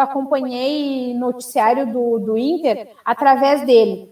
acompanhei 0.00 1.12
noticiário 1.12 1.92
do, 1.92 2.18
do 2.18 2.38
Inter 2.38 2.88
através 3.04 3.66
dele. 3.66 4.10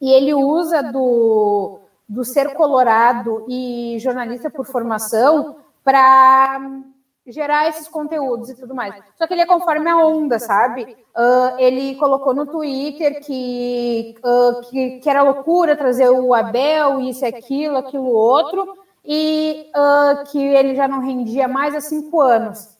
E 0.00 0.10
ele 0.10 0.32
usa 0.32 0.82
do, 0.82 1.80
do 2.08 2.24
ser 2.24 2.54
colorado 2.54 3.44
e 3.46 3.98
jornalista 4.00 4.48
por 4.48 4.64
formação 4.64 5.56
para 5.84 6.80
gerar 7.26 7.68
esses 7.68 7.86
conteúdos 7.88 8.48
e 8.48 8.56
tudo 8.56 8.74
mais. 8.74 8.94
Só 9.18 9.26
que 9.26 9.34
ele 9.34 9.42
é 9.42 9.46
conforme 9.46 9.90
a 9.90 9.98
onda, 9.98 10.38
sabe? 10.38 10.96
Uh, 11.14 11.58
ele 11.58 11.94
colocou 11.96 12.34
no 12.34 12.46
Twitter 12.46 13.20
que, 13.22 14.14
uh, 14.24 14.62
que, 14.62 14.98
que, 15.00 15.10
era 15.10 15.22
loucura 15.22 15.76
trazer 15.76 16.08
o 16.08 16.32
Abel, 16.32 17.00
isso, 17.00 17.26
aquilo, 17.26 17.76
aquilo 17.76 18.06
outro, 18.06 18.78
e 19.04 19.70
uh, 19.74 20.24
que 20.30 20.38
ele 20.38 20.74
já 20.74 20.86
não 20.86 21.00
rendia 21.00 21.48
mais 21.48 21.74
há 21.74 21.80
cinco 21.80 22.20
anos. 22.20 22.78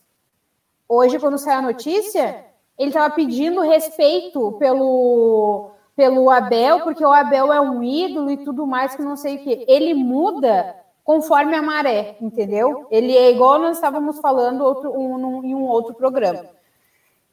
Hoje, 0.89 1.19
quando 1.19 1.39
saiu 1.39 1.59
a 1.59 1.63
notícia, 1.63 2.45
ele 2.79 2.91
estava 2.91 3.15
pedindo 3.15 3.61
respeito 3.63 4.53
pelo, 4.59 5.71
pelo 5.97 6.31
Abel, 6.31 6.81
porque 6.81 7.05
o 7.05 7.13
Abel 7.13 7.53
é 7.53 7.61
um 7.61 7.83
ídolo 7.83 8.31
e 8.31 8.37
tudo 8.45 8.67
mais, 8.67 8.95
que 8.95 9.03
não 9.03 9.17
sei 9.17 9.37
o 9.37 9.43
quê. 9.43 9.65
Ele 9.67 9.95
muda 9.95 10.77
conforme 11.05 11.57
a 11.57 11.63
maré, 11.63 12.17
entendeu? 12.21 12.87
Ele 12.91 13.17
é 13.17 13.31
igual 13.31 13.59
nós 13.59 13.77
estávamos 13.77 14.21
falando 14.21 14.63
outro, 14.63 14.93
um, 14.93 15.45
em 15.45 15.55
um 15.55 15.65
outro 15.65 15.95
programa. 15.95 16.45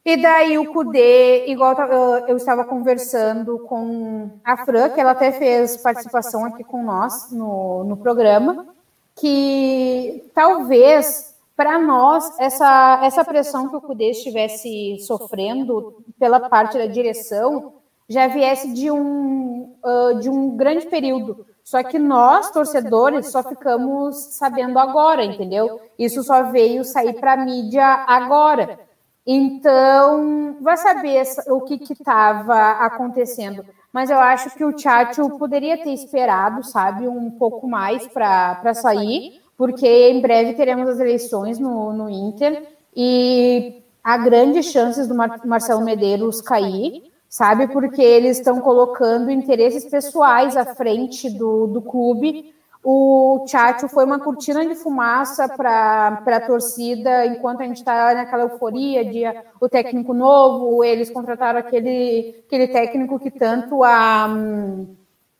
E 0.03 0.17
daí 0.17 0.57
o 0.57 0.71
Cudê, 0.73 1.45
igual 1.47 1.75
eu 2.27 2.37
estava 2.37 2.63
conversando 2.63 3.59
com 3.59 4.31
a 4.43 4.57
Fran, 4.65 4.89
que 4.89 4.99
ela 4.99 5.11
até 5.11 5.31
fez 5.31 5.77
participação 5.77 6.45
aqui 6.45 6.63
com 6.63 6.81
nós 6.81 7.31
no, 7.31 7.83
no 7.83 7.97
programa, 7.97 8.65
que 9.19 10.31
talvez 10.33 11.35
para 11.55 11.77
nós 11.77 12.39
essa, 12.39 13.01
essa 13.03 13.25
pressão 13.25 13.69
que 13.69 13.75
o 13.75 13.81
Cudê 13.81 14.11
estivesse 14.11 14.99
sofrendo 15.05 16.03
pela 16.17 16.39
parte 16.39 16.77
da 16.77 16.85
direção 16.85 17.73
já 18.07 18.27
viesse 18.27 18.73
de 18.73 18.89
um, 18.89 19.75
uh, 19.83 20.19
de 20.19 20.29
um 20.29 20.55
grande 20.55 20.85
período 20.87 21.45
só 21.69 21.83
que 21.83 21.99
nós, 21.99 22.49
torcedores, 22.49 23.31
só 23.31 23.43
ficamos 23.43 24.15
sabendo 24.33 24.79
agora, 24.79 25.23
entendeu? 25.23 25.79
Isso 25.99 26.23
só 26.23 26.49
veio 26.49 26.83
sair 26.83 27.13
para 27.13 27.33
a 27.33 27.37
mídia 27.37 27.85
agora. 28.07 28.79
Então, 29.23 30.57
vai 30.61 30.75
saber 30.77 31.21
o 31.47 31.61
que 31.61 31.75
estava 31.93 32.71
acontecendo. 32.71 33.63
Mas 33.91 34.09
eu 34.09 34.19
acho 34.19 34.55
que 34.55 34.63
o 34.63 34.73
Tchatcho 34.73 35.37
poderia 35.37 35.77
ter 35.83 35.91
esperado, 35.91 36.63
sabe, 36.63 37.07
um 37.07 37.31
pouco 37.31 37.67
mais 37.67 38.07
para 38.07 38.73
sair, 38.73 39.41
porque 39.57 39.87
em 39.87 40.21
breve 40.21 40.53
teremos 40.53 40.87
as 40.87 40.99
eleições 40.99 41.57
no, 41.57 41.91
no 41.91 42.09
Inter 42.09 42.67
e 42.95 43.81
há 44.03 44.17
grandes 44.17 44.67
chances 44.67 45.07
do 45.07 45.15
Mar 45.15 45.41
Marcelo 45.45 45.83
Medeiros 45.83 46.41
cair 46.41 47.09
sabe? 47.29 47.67
Porque 47.67 48.01
eles 48.01 48.37
estão 48.37 48.59
colocando 48.59 49.29
interesses 49.29 49.85
pessoais 49.85 50.57
à 50.57 50.65
frente 50.65 51.29
do, 51.29 51.67
do 51.67 51.81
clube. 51.81 52.55
O 52.91 53.43
Tchatcho 53.45 53.87
foi 53.87 54.03
uma 54.03 54.17
cortina 54.17 54.65
de 54.65 54.73
fumaça 54.73 55.47
para 55.47 56.23
a 56.25 56.41
torcida, 56.41 57.23
enquanto 57.27 57.61
a 57.61 57.65
gente 57.65 57.77
está 57.77 58.15
naquela 58.15 58.45
euforia 58.45 59.05
de 59.05 59.21
o 59.61 59.69
técnico 59.69 60.11
novo, 60.11 60.83
eles 60.83 61.11
contrataram 61.11 61.59
aquele, 61.59 62.43
aquele 62.47 62.67
técnico 62.67 63.19
que 63.19 63.29
tanto 63.29 63.83
a, 63.83 64.27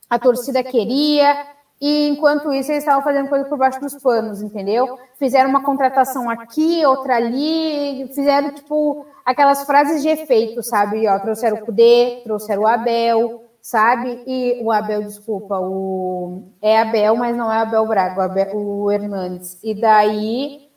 a 0.07 0.19
torcida 0.19 0.63
queria, 0.63 1.47
e 1.81 2.09
enquanto 2.09 2.53
isso 2.53 2.71
eles 2.71 2.83
estavam 2.83 3.01
fazendo 3.01 3.29
coisa 3.29 3.45
por 3.45 3.57
baixo 3.57 3.81
dos 3.81 3.95
panos, 3.95 4.43
entendeu? 4.43 4.99
Fizeram 5.17 5.49
uma 5.49 5.63
contratação 5.63 6.29
aqui, 6.29 6.85
outra 6.85 7.15
ali, 7.15 8.11
fizeram 8.13 8.51
tipo 8.51 9.07
aquelas 9.25 9.63
frases 9.63 10.03
de 10.03 10.09
efeito, 10.09 10.61
sabe? 10.61 11.07
Ó, 11.07 11.17
trouxeram 11.17 11.57
o 11.57 11.65
Kudê, 11.65 12.21
trouxeram 12.23 12.61
o 12.61 12.67
Abel, 12.67 13.48
sabe? 13.69 14.23
E 14.25 14.59
o 14.63 14.71
Abel, 14.71 15.03
desculpa, 15.03 15.59
o 15.59 16.41
é 16.59 16.81
Abel, 16.81 17.15
mas 17.15 17.37
não 17.37 17.53
é 17.53 17.59
Abel 17.59 17.85
Braga, 17.85 18.19
o, 18.19 18.23
Abel, 18.23 18.57
o 18.57 18.91
Hernandes. 18.91 19.59
E 19.63 19.75
daí 19.79 20.67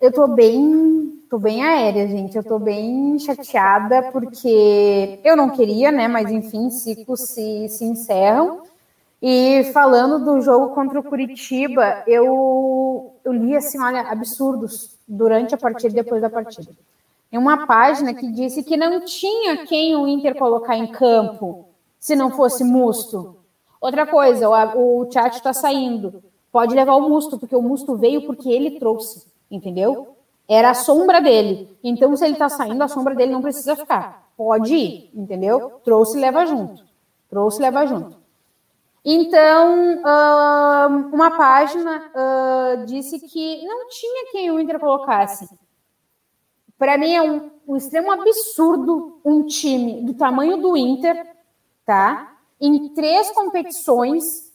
eu 0.00 0.10
tô 0.10 0.26
bem, 0.28 1.22
tô 1.28 1.38
bem 1.38 1.62
aérea, 1.62 2.08
gente. 2.08 2.34
Eu 2.34 2.42
tô 2.42 2.58
bem 2.58 3.18
chateada 3.18 4.04
porque 4.10 5.20
eu 5.22 5.36
não 5.36 5.50
queria, 5.50 5.92
né? 5.92 6.08
Mas 6.08 6.30
enfim, 6.30 6.70
ciclos 6.70 7.20
se, 7.20 7.68
se 7.68 7.84
encerram. 7.84 8.62
E 9.20 9.64
falando 9.74 10.24
do 10.24 10.40
jogo 10.40 10.74
contra 10.74 10.98
o 10.98 11.04
Curitiba, 11.04 12.02
eu, 12.06 13.12
eu 13.22 13.32
li 13.34 13.54
assim, 13.54 13.78
olha, 13.78 14.00
absurdos 14.08 14.96
durante 15.06 15.54
a 15.54 15.58
partida 15.58 15.92
e 15.92 16.02
depois 16.02 16.22
da 16.22 16.30
partida 16.30 16.72
em 17.30 17.38
uma 17.38 17.66
página 17.66 18.12
que 18.12 18.30
disse 18.30 18.62
que 18.62 18.76
não 18.76 19.04
tinha 19.04 19.64
quem 19.66 19.96
o 19.96 20.06
Inter 20.06 20.34
colocar 20.34 20.76
em 20.76 20.86
campo 20.86 21.71
se 22.02 22.16
não 22.16 22.32
fosse 22.32 22.64
Musto. 22.64 23.36
Outra 23.80 24.04
coisa, 24.04 24.50
o, 24.50 25.02
o 25.02 25.06
Tchatcho 25.06 25.36
está 25.36 25.52
saindo. 25.52 26.20
Pode 26.50 26.74
levar 26.74 26.96
o 26.96 27.08
Musto, 27.08 27.38
porque 27.38 27.54
o 27.54 27.62
Musto 27.62 27.96
veio 27.96 28.26
porque 28.26 28.50
ele 28.50 28.80
trouxe, 28.80 29.24
entendeu? 29.48 30.16
Era 30.48 30.70
a 30.70 30.74
sombra 30.74 31.20
dele. 31.20 31.78
Então, 31.82 32.16
se 32.16 32.24
ele 32.24 32.32
está 32.32 32.48
saindo, 32.48 32.82
a 32.82 32.88
sombra 32.88 33.14
dele 33.14 33.30
não 33.30 33.40
precisa 33.40 33.76
ficar. 33.76 34.32
Pode 34.36 34.74
ir, 34.74 35.10
entendeu? 35.14 35.80
Trouxe 35.84 36.18
e 36.18 36.20
leva 36.20 36.44
junto. 36.44 36.84
Trouxe 37.30 37.60
e 37.60 37.62
leva 37.62 37.86
junto. 37.86 38.16
Então, 39.04 40.02
uma 41.12 41.30
página 41.30 42.10
disse 42.84 43.20
que 43.20 43.64
não 43.64 43.88
tinha 43.88 44.32
quem 44.32 44.50
o 44.50 44.58
Inter 44.58 44.80
colocasse. 44.80 45.48
Para 46.76 46.98
mim 46.98 47.14
é 47.14 47.22
um, 47.22 47.48
um 47.68 47.76
extremo 47.76 48.10
absurdo 48.10 49.20
um 49.24 49.46
time 49.46 50.02
do 50.02 50.14
tamanho 50.14 50.56
do 50.56 50.76
Inter, 50.76 51.32
tá? 51.84 52.36
Em 52.60 52.88
três 52.94 53.30
competições 53.32 54.52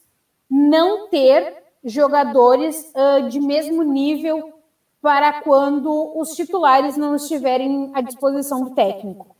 não 0.50 1.08
ter 1.08 1.62
jogadores 1.84 2.92
uh, 2.94 3.28
de 3.28 3.40
mesmo 3.40 3.82
nível 3.82 4.52
para 5.00 5.40
quando 5.42 6.18
os 6.18 6.30
titulares 6.30 6.96
não 6.96 7.14
estiverem 7.14 7.90
à 7.94 8.00
disposição 8.00 8.64
do 8.64 8.70
técnico. 8.70 9.36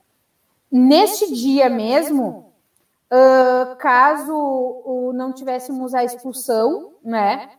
Neste 0.70 1.34
dia 1.34 1.68
mesmo, 1.68 2.52
uh, 3.10 3.76
caso 3.76 4.34
uh, 4.34 5.12
não 5.14 5.32
tivéssemos 5.32 5.94
a 5.94 6.04
expulsão, 6.04 6.92
né? 7.02 7.50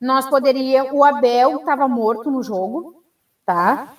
Nós 0.00 0.28
poderia, 0.28 0.94
o 0.94 1.04
Abel 1.04 1.56
estava 1.56 1.86
morto 1.88 2.30
no 2.30 2.42
jogo, 2.42 3.02
tá? 3.44 3.92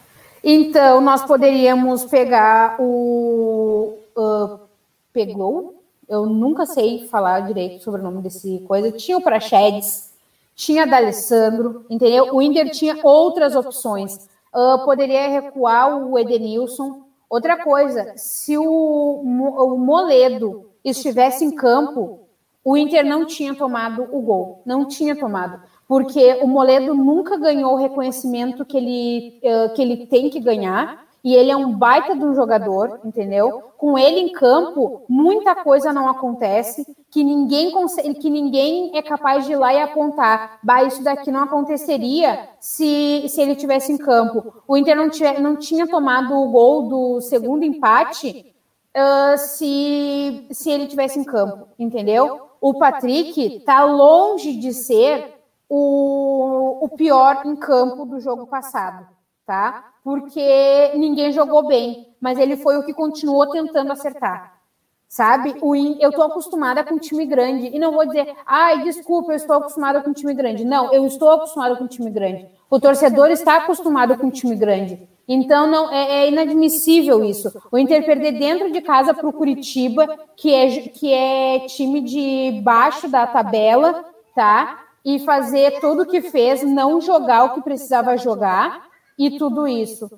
Então, 0.43 0.99
nós 1.01 1.23
poderíamos 1.23 2.05
pegar 2.05 2.77
o. 2.79 3.97
Uh, 4.17 4.70
pegou? 5.13 5.83
Eu 6.07 6.25
nunca 6.25 6.65
sei 6.65 7.07
falar 7.07 7.41
direito 7.41 7.83
sobre 7.83 8.01
o 8.01 8.03
nome 8.03 8.21
desse 8.21 8.59
coisa. 8.67 8.91
Tinha 8.91 9.17
o 9.17 9.21
Praxedes, 9.21 10.13
tinha 10.55 10.85
D'Alessandro, 10.85 11.85
entendeu? 11.89 12.35
O 12.35 12.41
Inter 12.41 12.69
tinha 12.71 12.99
outras 13.03 13.55
opções. 13.55 14.29
Uh, 14.53 14.83
poderia 14.83 15.29
recuar 15.29 15.97
o 16.05 16.19
Edenilson. 16.19 17.03
Outra 17.29 17.63
coisa, 17.63 18.13
se 18.17 18.57
o, 18.57 18.63
o 18.63 19.77
Moledo 19.77 20.69
estivesse 20.83 21.45
em 21.45 21.51
campo, 21.51 22.19
o 22.63 22.75
Inter 22.75 23.05
não 23.05 23.25
tinha 23.25 23.55
tomado 23.55 24.07
o 24.11 24.21
gol. 24.21 24.61
Não 24.65 24.85
tinha 24.85 25.15
tomado 25.15 25.61
porque 25.91 26.39
o 26.41 26.47
Moledo 26.47 26.95
nunca 26.95 27.35
ganhou 27.35 27.73
o 27.73 27.75
reconhecimento 27.75 28.63
que 28.63 28.77
ele, 28.77 29.41
uh, 29.43 29.73
que 29.73 29.81
ele 29.81 30.07
tem 30.07 30.29
que 30.29 30.39
ganhar, 30.39 31.05
e 31.23 31.35
ele 31.35 31.51
é 31.51 31.55
um 31.55 31.73
baita 31.73 32.15
de 32.15 32.25
um 32.25 32.33
jogador, 32.33 32.99
entendeu? 33.05 33.71
Com 33.77 33.97
ele 33.97 34.19
em 34.19 34.31
campo, 34.31 35.03
muita 35.07 35.55
coisa 35.55 35.93
não 35.93 36.09
acontece, 36.09 36.85
que 37.11 37.23
ninguém 37.23 37.71
consegue, 37.71 38.13
que 38.15 38.29
ninguém 38.29 38.97
é 38.97 39.01
capaz 39.01 39.45
de 39.45 39.51
ir 39.51 39.55
lá 39.55 39.73
e 39.73 39.81
apontar, 39.81 40.59
bah, 40.63 40.83
isso 40.83 41.03
daqui 41.03 41.31
não 41.31 41.43
aconteceria 41.43 42.49
se, 42.59 43.25
se 43.29 43.39
ele 43.41 43.55
tivesse 43.55 43.91
em 43.91 43.97
campo. 43.97 44.63
O 44.67 44.75
Inter 44.75 44.95
não, 44.95 45.09
tiver, 45.09 45.39
não 45.39 45.55
tinha 45.55 45.87
tomado 45.87 46.33
o 46.33 46.49
gol 46.49 46.89
do 46.89 47.21
segundo 47.21 47.63
empate 47.63 48.53
uh, 48.95 49.37
se, 49.37 50.47
se 50.51 50.71
ele 50.71 50.87
tivesse 50.87 51.19
em 51.19 51.23
campo, 51.23 51.67
entendeu? 51.77 52.49
O 52.59 52.73
Patrick 52.75 53.57
está 53.57 53.83
longe 53.83 54.55
de 54.55 54.73
ser 54.73 55.35
o, 55.69 56.83
o 56.83 56.89
pior 56.89 57.43
em 57.45 57.55
campo 57.55 58.05
do 58.05 58.19
jogo 58.19 58.47
passado, 58.47 59.07
tá? 59.45 59.90
Porque 60.03 60.91
ninguém 60.95 61.31
jogou 61.31 61.67
bem, 61.67 62.07
mas 62.19 62.39
ele 62.39 62.57
foi 62.57 62.77
o 62.77 62.83
que 62.83 62.93
continuou 62.93 63.49
tentando 63.49 63.91
acertar. 63.91 64.59
Sabe? 65.07 65.55
O 65.61 65.75
in... 65.75 65.97
Eu 65.99 66.09
estou 66.09 66.23
acostumada 66.23 66.83
com 66.83 66.97
time 66.97 67.25
grande. 67.25 67.67
E 67.67 67.77
não 67.77 67.91
vou 67.91 68.05
dizer, 68.05 68.33
ai, 68.45 68.81
desculpa, 68.83 69.33
eu 69.33 69.35
estou 69.35 69.57
acostumada 69.57 70.01
com 70.01 70.13
time 70.13 70.33
grande. 70.33 70.63
Não, 70.63 70.91
eu 70.93 71.05
estou 71.05 71.29
acostumada 71.29 71.75
com 71.75 71.85
time 71.85 72.09
grande. 72.09 72.47
O 72.69 72.79
torcedor 72.79 73.29
está 73.29 73.57
acostumado 73.57 74.17
com 74.17 74.31
time 74.31 74.55
grande. 74.55 75.07
Então 75.27 75.67
não 75.67 75.91
é, 75.91 76.23
é, 76.23 76.29
inadmissível 76.29 77.23
isso. 77.23 77.51
O 77.71 77.77
Inter 77.77 78.05
perder 78.05 78.33
dentro 78.33 78.71
de 78.71 78.81
casa 78.81 79.13
para 79.13 79.27
o 79.27 79.33
Curitiba, 79.33 80.17
que 80.35 80.53
é, 80.53 80.81
que 80.89 81.13
é 81.13 81.59
time 81.67 82.01
de 82.01 82.61
baixo 82.63 83.07
da 83.07 83.27
tabela, 83.27 84.05
tá? 84.33 84.79
E 85.03 85.19
fazer 85.19 85.79
tudo 85.79 86.03
o 86.03 86.05
que 86.05 86.21
fez, 86.21 86.63
não 86.63 87.01
jogar 87.01 87.45
o 87.45 87.53
que 87.53 87.61
precisava 87.61 88.17
jogar 88.17 88.90
e 89.17 89.37
tudo 89.37 89.67
isso. 89.67 90.09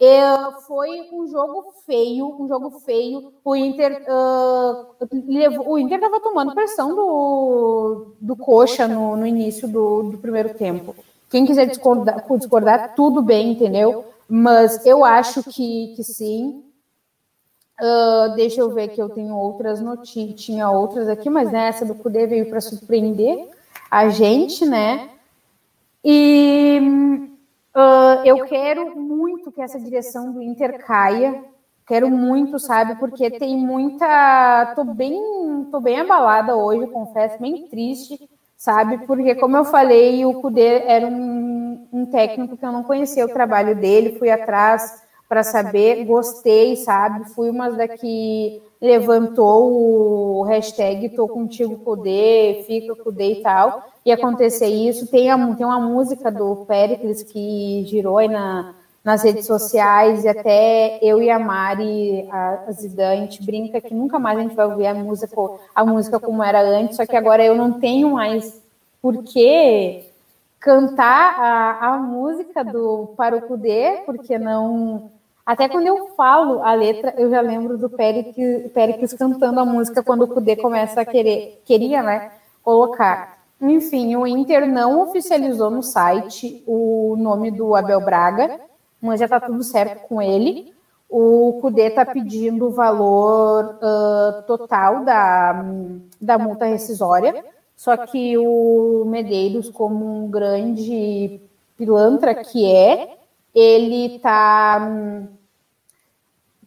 É, 0.00 0.22
foi 0.66 1.08
um 1.12 1.26
jogo 1.28 1.72
feio, 1.86 2.26
um 2.40 2.48
jogo 2.48 2.80
feio. 2.80 3.32
O 3.44 3.54
Inter 3.54 4.04
uh, 4.08 5.06
levou, 5.26 5.70
o 5.70 5.78
Inter 5.78 5.98
estava 5.98 6.20
tomando 6.20 6.54
pressão 6.54 6.94
do, 6.94 8.14
do 8.20 8.36
Coxa 8.36 8.88
no, 8.88 9.16
no 9.16 9.26
início 9.26 9.68
do, 9.68 10.10
do 10.10 10.18
primeiro 10.18 10.54
tempo. 10.54 10.94
Quem 11.30 11.46
quiser 11.46 11.66
discordar, 11.66 12.24
discordar, 12.38 12.94
tudo 12.94 13.22
bem, 13.22 13.52
entendeu? 13.52 14.04
Mas 14.28 14.84
eu 14.84 15.04
acho 15.04 15.42
que, 15.44 15.94
que 15.96 16.02
sim. 16.02 16.62
Uh, 17.80 18.34
deixa 18.36 18.60
eu 18.60 18.70
ver 18.70 18.88
que 18.88 19.02
eu 19.02 19.08
tenho 19.08 19.34
outras 19.34 19.80
notícias, 19.80 20.40
tinha 20.40 20.70
outras 20.70 21.08
aqui, 21.08 21.28
mas 21.28 21.50
né, 21.50 21.68
essa 21.68 21.84
do 21.84 21.94
Cudê 21.94 22.26
veio 22.26 22.48
para 22.48 22.60
surpreender 22.60 23.48
a 23.90 24.08
gente, 24.08 24.64
né? 24.64 25.10
E 26.04 27.33
uh, 27.76 28.24
eu 28.24 28.44
quero 28.44 28.98
muito 28.98 29.52
que 29.52 29.62
essa 29.62 29.78
direção 29.78 30.32
do 30.32 30.42
Inter 30.42 30.84
caia, 30.84 31.44
quero 31.86 32.10
muito, 32.10 32.58
sabe? 32.58 32.96
Porque 32.96 33.30
tem 33.30 33.56
muita. 33.56 34.72
Tô 34.74 34.84
bem, 34.84 35.68
tô 35.70 35.80
bem 35.80 36.00
abalada 36.00 36.56
hoje, 36.56 36.86
confesso, 36.88 37.40
bem 37.40 37.68
triste 37.68 38.28
sabe? 38.64 39.06
Porque, 39.06 39.34
como 39.34 39.58
eu 39.58 39.64
falei, 39.66 40.24
o 40.24 40.40
Cudê 40.40 40.82
era 40.86 41.06
um, 41.06 41.86
um 41.92 42.06
técnico 42.06 42.56
que 42.56 42.64
eu 42.64 42.72
não 42.72 42.82
conhecia 42.82 43.26
o 43.26 43.32
trabalho 43.32 43.76
dele, 43.76 44.18
fui 44.18 44.30
atrás 44.30 45.02
para 45.28 45.42
saber, 45.42 46.02
gostei, 46.06 46.76
sabe? 46.76 47.28
Fui 47.34 47.50
uma 47.50 47.70
da 47.70 47.86
que 47.86 48.62
levantou 48.80 50.40
o 50.40 50.42
hashtag 50.44 51.10
Tô 51.10 51.28
Contigo 51.28 51.76
Cudê, 51.78 52.64
Fica 52.66 52.94
Cudê 52.96 53.32
e 53.32 53.42
tal, 53.42 53.82
e 54.04 54.12
acontecer 54.12 54.68
isso. 54.68 55.06
Tem, 55.06 55.30
a, 55.30 55.54
tem 55.54 55.64
uma 55.64 55.80
música 55.80 56.30
do 56.30 56.64
Pericles 56.66 57.22
que 57.22 57.84
girou 57.86 58.18
aí 58.18 58.28
na, 58.28 58.74
nas 59.04 59.22
redes 59.22 59.46
sociais, 59.46 60.24
e 60.24 60.28
até 60.28 60.98
eu 61.02 61.22
e 61.22 61.30
a 61.30 61.38
Mari, 61.38 62.26
a, 62.30 62.64
a 62.68 62.72
Zidane, 62.72 63.18
a 63.18 63.24
gente 63.24 63.44
brinca 63.44 63.80
que 63.80 63.92
nunca 63.92 64.18
mais 64.18 64.38
a 64.38 64.42
gente 64.42 64.54
vai 64.54 64.66
ouvir 64.66 64.86
a 64.86 64.94
música, 64.94 65.36
a 65.74 65.84
música 65.84 66.18
como 66.18 66.42
era 66.42 66.62
antes, 66.62 66.96
só 66.96 67.04
que 67.04 67.14
agora 67.14 67.44
eu 67.44 67.54
não 67.54 67.78
tenho 67.78 68.12
mais 68.12 68.62
por 69.02 69.22
que 69.22 70.10
cantar 70.58 71.38
a, 71.38 71.88
a 71.88 71.98
música 71.98 72.64
do 72.64 73.12
Para 73.18 73.36
o 73.36 73.42
Cudê, 73.42 74.02
porque 74.06 74.38
não. 74.38 75.10
Até 75.44 75.68
quando 75.68 75.86
eu 75.86 76.14
falo 76.16 76.62
a 76.62 76.72
letra, 76.72 77.12
eu 77.18 77.28
já 77.28 77.42
lembro 77.42 77.76
do 77.76 77.90
Péricles, 77.90 78.72
Péricles 78.72 79.12
cantando 79.12 79.60
a 79.60 79.66
música 79.66 80.02
quando 80.02 80.22
o 80.22 80.28
Cudê 80.28 80.56
começa 80.56 81.02
a 81.02 81.04
querer, 81.04 81.60
queria, 81.66 82.02
né, 82.02 82.32
colocar. 82.62 83.33
Enfim, 83.70 84.14
o 84.16 84.26
Inter 84.26 84.66
não 84.70 85.00
oficializou 85.02 85.70
no 85.70 85.82
site 85.82 86.62
o 86.66 87.16
nome 87.18 87.50
do 87.50 87.74
Abel 87.74 88.00
Braga, 88.00 88.60
mas 89.00 89.20
já 89.20 89.26
está 89.26 89.40
tudo 89.40 89.62
certo 89.62 90.06
com 90.06 90.20
ele. 90.20 90.74
O 91.08 91.58
CUDE 91.60 91.82
está 91.82 92.04
pedindo 92.04 92.66
o 92.66 92.70
valor 92.70 93.76
uh, 93.76 94.42
total 94.46 95.04
da, 95.04 95.64
da 96.20 96.38
multa 96.38 96.66
rescisória, 96.66 97.44
só 97.76 97.96
que 97.96 98.36
o 98.36 99.04
Medeiros, 99.06 99.70
como 99.70 100.24
um 100.24 100.30
grande 100.30 101.40
pilantra 101.76 102.34
que 102.34 102.70
é, 102.70 103.16
ele 103.54 104.16
está. 104.16 104.80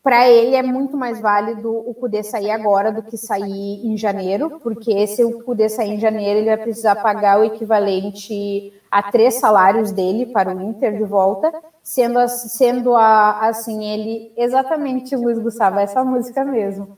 Para 0.07 0.29
ele 0.29 0.55
é 0.55 0.63
muito 0.63 0.95
mais 0.95 1.19
válido 1.19 1.69
o 1.69 1.93
CUDE 1.93 2.23
sair 2.23 2.49
agora 2.49 2.93
do 2.93 3.03
que 3.03 3.17
sair 3.17 3.85
em 3.85 3.97
janeiro, 3.97 4.57
porque 4.63 5.05
se 5.05 5.21
o 5.21 5.43
CUDE 5.43 5.67
sair 5.67 5.95
em 5.95 5.99
janeiro, 5.99 6.39
ele 6.39 6.47
vai 6.47 6.55
precisar 6.55 6.95
pagar 6.95 7.41
o 7.41 7.43
equivalente 7.43 8.71
a 8.89 9.11
três 9.11 9.33
salários 9.33 9.91
dele 9.91 10.27
para 10.27 10.55
o 10.55 10.61
Inter 10.61 10.95
de 10.95 11.03
volta, 11.03 11.53
sendo, 11.83 12.25
sendo 12.29 12.95
a, 12.95 13.49
assim, 13.49 13.83
ele 13.83 14.31
exatamente 14.37 15.13
Luiz 15.13 15.37
Gustavo, 15.39 15.77
essa 15.77 16.01
música 16.05 16.45
mesmo. 16.45 16.97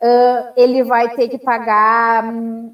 Uh, 0.00 0.52
ele 0.56 0.84
vai 0.84 1.16
ter 1.16 1.28
que 1.28 1.38
pagar 1.38 2.32
um, 2.32 2.72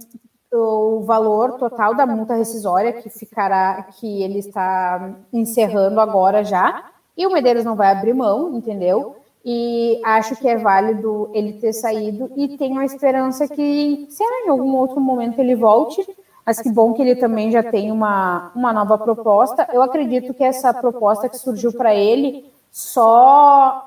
o 0.53 1.01
valor 1.01 1.53
total 1.53 1.95
da 1.95 2.05
multa 2.05 2.35
rescisória 2.35 2.93
que 2.93 3.09
ficará, 3.09 3.85
que 3.85 4.23
ele 4.23 4.39
está 4.39 5.15
encerrando 5.33 5.99
agora 5.99 6.45
já, 6.45 6.91
e 7.17 7.27
o 7.27 7.33
Medeiros 7.33 7.65
não 7.65 7.75
vai 7.75 7.91
abrir 7.91 8.13
mão, 8.13 8.55
entendeu? 8.55 9.22
E 9.45 10.01
acho 10.05 10.37
que 10.37 10.49
é 10.49 10.57
válido 10.57 11.29
ele 11.35 11.55
ter 11.55 11.73
saído 11.73 12.31
e 12.37 12.57
tenho 12.57 12.79
a 12.79 12.85
esperança 12.85 13.49
que, 13.49 14.07
se 14.09 14.23
em 14.23 14.49
algum 14.49 14.77
outro 14.77 15.01
momento 15.01 15.41
ele 15.41 15.57
volte, 15.57 16.07
mas 16.47 16.61
que 16.61 16.71
bom 16.71 16.93
que 16.93 17.03
ele 17.03 17.17
também 17.17 17.51
já 17.51 17.63
tem 17.63 17.91
uma, 17.91 18.53
uma 18.55 18.73
nova 18.73 18.99
proposta. 18.99 19.69
Eu 19.73 19.83
acredito 19.83 20.35
que 20.35 20.45
essa 20.45 20.73
proposta 20.73 21.29
que 21.29 21.39
surgiu 21.39 21.73
para 21.73 21.95
ele 21.95 22.53
só. 22.71 23.85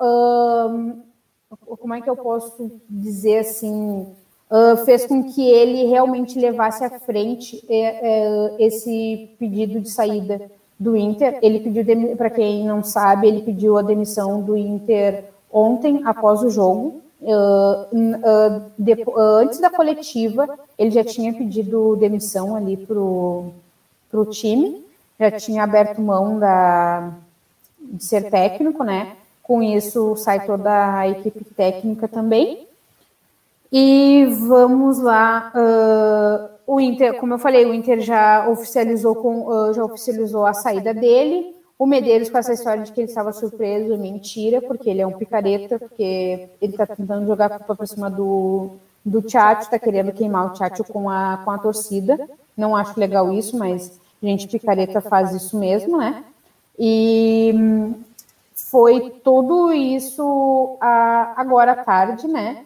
como 1.79 1.93
é 1.93 2.01
que 2.01 2.09
eu 2.09 2.15
posso 2.15 2.71
dizer 2.89 3.39
assim? 3.39 4.07
Uh, 4.49 4.77
fez 4.85 5.07
com 5.07 5.23
que 5.23 5.43
ele 5.49 5.85
realmente 5.85 6.39
levasse 6.39 6.83
à 6.83 6.99
frente 6.99 7.65
é, 7.67 7.79
é, 7.79 8.55
esse 8.59 9.35
pedido 9.39 9.81
de 9.81 9.89
saída 9.89 10.51
do 10.79 10.95
Inter. 10.95 11.39
Ele 11.41 11.59
pediu, 11.59 12.15
para 12.15 12.29
quem 12.29 12.63
não 12.63 12.83
sabe, 12.83 13.27
ele 13.27 13.41
pediu 13.41 13.77
a 13.77 13.81
demissão 13.81 14.41
do 14.41 14.55
Inter 14.55 15.25
ontem, 15.55 16.01
após 16.03 16.43
o 16.43 16.49
jogo. 16.49 17.01
Uh, 17.21 17.87
uh, 17.93 19.09
uh, 19.09 19.19
antes 19.39 19.59
da 19.59 19.69
coletiva, 19.69 20.47
ele 20.77 20.91
já 20.91 21.03
tinha 21.03 21.33
pedido 21.33 21.95
demissão 21.95 22.55
ali 22.55 22.75
para 22.75 22.99
o 22.99 24.25
time, 24.29 24.85
já 25.17 25.31
tinha 25.31 25.63
aberto 25.63 26.01
mão 26.01 26.37
da, 26.37 27.13
de 27.79 28.03
ser 28.03 28.29
técnico, 28.29 28.83
né? 28.83 29.15
Com 29.41 29.63
isso, 29.63 30.15
sai 30.17 30.45
toda 30.45 30.97
a 30.97 31.07
equipe 31.07 31.45
técnica 31.45 32.07
também. 32.07 32.67
E 33.71 34.25
vamos 34.47 34.99
lá. 34.99 35.51
o 36.67 36.79
Inter, 36.79 37.15
como 37.19 37.33
eu 37.33 37.39
falei, 37.39 37.65
o 37.65 37.73
Inter 37.73 38.01
já 38.01 38.47
oficializou, 38.49 39.15
com, 39.15 39.73
já 39.73 39.83
oficializou 39.83 40.45
a 40.45 40.53
saída 40.53 40.93
dele. 40.93 41.54
O 41.77 41.85
Medeiros, 41.85 42.29
com 42.29 42.37
essa 42.37 42.53
história 42.53 42.83
de 42.83 42.91
que 42.91 43.01
ele 43.01 43.09
estava 43.09 43.33
surpreso, 43.33 43.97
mentira, 43.97 44.61
porque 44.61 44.89
ele 44.89 45.01
é 45.01 45.07
um 45.07 45.17
picareta, 45.17 45.77
porque 45.77 46.49
ele 46.61 46.71
está 46.71 46.85
tentando 46.85 47.27
jogar 47.27 47.51
a 47.51 47.57
culpa 47.57 47.75
por 47.75 47.87
cima 47.87 48.09
do, 48.09 48.71
do 49.03 49.21
Tchatcho, 49.21 49.63
está 49.63 49.77
querendo 49.77 50.13
queimar 50.13 50.47
o 50.47 50.53
Tchatcho 50.53 50.85
com 50.85 51.09
a, 51.09 51.41
com 51.43 51.51
a 51.51 51.57
torcida. 51.57 52.29
Não 52.55 52.75
acho 52.75 52.97
legal 52.97 53.31
isso, 53.33 53.57
mas 53.57 53.99
gente 54.25 54.47
picareta 54.47 55.01
faz 55.01 55.33
isso 55.33 55.57
mesmo, 55.57 55.97
né? 55.97 56.23
E 56.77 57.53
foi 58.53 59.09
tudo 59.23 59.71
isso 59.71 60.77
a, 60.81 61.33
agora 61.37 61.73
à 61.73 61.83
tarde, 61.83 62.27
né? 62.27 62.65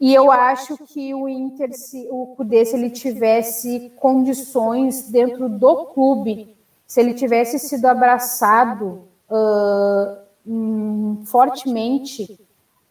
E 0.00 0.12
eu 0.12 0.32
acho 0.32 0.76
que 0.86 1.14
o 1.14 1.28
Inter, 1.28 1.72
se 1.72 2.08
o 2.10 2.34
Cudê, 2.36 2.64
se 2.64 2.76
ele 2.76 2.90
tivesse 2.90 3.92
condições 3.96 5.08
dentro 5.08 5.48
do 5.48 5.86
clube 5.86 6.56
se 6.92 7.00
ele 7.00 7.14
tivesse 7.14 7.58
sido 7.58 7.86
abraçado 7.86 9.04
uh, 9.30 11.24
fortemente 11.24 12.38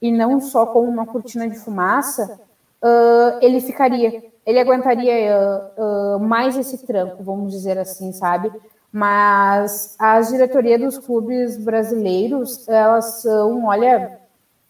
e 0.02 0.12
não 0.12 0.42
só 0.42 0.66
como 0.66 0.90
uma 0.90 1.06
cortina 1.06 1.48
de 1.48 1.60
fumaça, 1.60 2.40
uh, 2.82 3.38
ele 3.44 3.62
ficaria, 3.62 4.24
ele 4.44 4.60
aguentaria 4.60 5.72
uh, 5.78 6.20
mais 6.20 6.58
esse 6.58 6.80
tranco, 6.80 7.24
vamos 7.24 7.52
dizer 7.52 7.78
assim, 7.78 8.12
sabe? 8.12 8.52
Mas 8.92 9.96
as 10.00 10.30
diretorias 10.30 10.82
dos 10.82 10.98
clubes 10.98 11.64
brasileiros, 11.64 12.68
elas 12.68 13.22
são, 13.22 13.66
olha, 13.66 14.20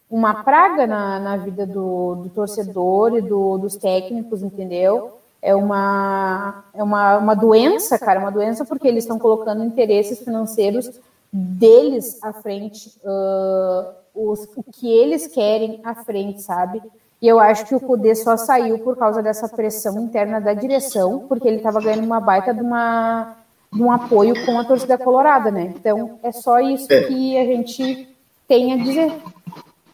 uma 0.10 0.44
praga 0.44 0.86
na, 0.86 1.22
na 1.22 1.38
vida 1.38 1.66
do, 1.66 2.16
do 2.16 2.30
torcedor 2.32 3.16
e 3.16 3.22
do, 3.22 3.58
dos 3.58 3.78
técnicos, 3.78 4.44
entendeu? 4.44 5.21
É 5.42 5.56
uma, 5.56 6.64
é 6.74 6.84
uma, 6.84 7.18
uma 7.18 7.36
doença, 7.36 7.98
cara, 7.98 8.20
uma 8.20 8.32
doença 8.32 8.64
porque 8.64 8.88
eles 8.88 9.04
estão 9.04 9.18
colocando 9.18 9.64
interesses 9.64 10.20
financeiros 10.20 10.92
deles 11.32 12.20
à 12.22 12.34
frente, 12.34 12.92
uh, 13.04 13.94
os, 14.14 14.48
o 14.56 14.64
que 14.64 14.92
eles 14.92 15.28
querem 15.28 15.80
à 15.84 15.96
frente, 15.96 16.42
sabe? 16.42 16.82
E 17.22 17.28
eu 17.28 17.40
acho 17.40 17.66
que 17.66 17.76
o 17.76 17.80
Cudê 17.80 18.16
só 18.16 18.36
saiu 18.36 18.80
por 18.80 18.98
causa 18.98 19.22
dessa 19.22 19.48
pressão 19.48 20.04
interna 20.04 20.42
da 20.42 20.54
direção, 20.54 21.26
porque 21.30 21.48
ele 21.48 21.58
estava 21.58 21.80
ganhando 21.80 22.04
uma 22.04 22.20
baita 22.20 22.52
de, 22.52 22.62
uma, 22.62 23.36
de 23.72 23.82
um 23.82 23.92
apoio 23.92 24.34
com 24.44 24.60
a 24.60 24.64
torcida 24.64 24.98
colorada, 24.98 25.52
né? 25.52 25.72
Então 25.76 26.20
é 26.24 26.32
só 26.32 26.60
isso 26.60 26.92
é. 26.92 27.04
que 27.04 27.38
a 27.38 27.46
gente 27.46 28.10
tem 28.48 28.74
a 28.74 28.78
dizer. 28.78 29.14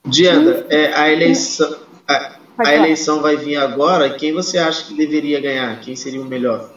Diana, 0.05 0.65
é, 0.69 0.93
a 0.93 1.11
eleição, 1.11 1.75
a, 2.07 2.36
a 2.57 2.73
eleição 2.73 3.21
vai 3.21 3.37
vir 3.37 3.57
agora. 3.57 4.15
Quem 4.15 4.33
você 4.33 4.57
acha 4.57 4.85
que 4.85 4.93
deveria 4.93 5.39
ganhar? 5.39 5.79
Quem 5.81 5.95
seria 5.95 6.21
o 6.21 6.25
melhor? 6.25 6.69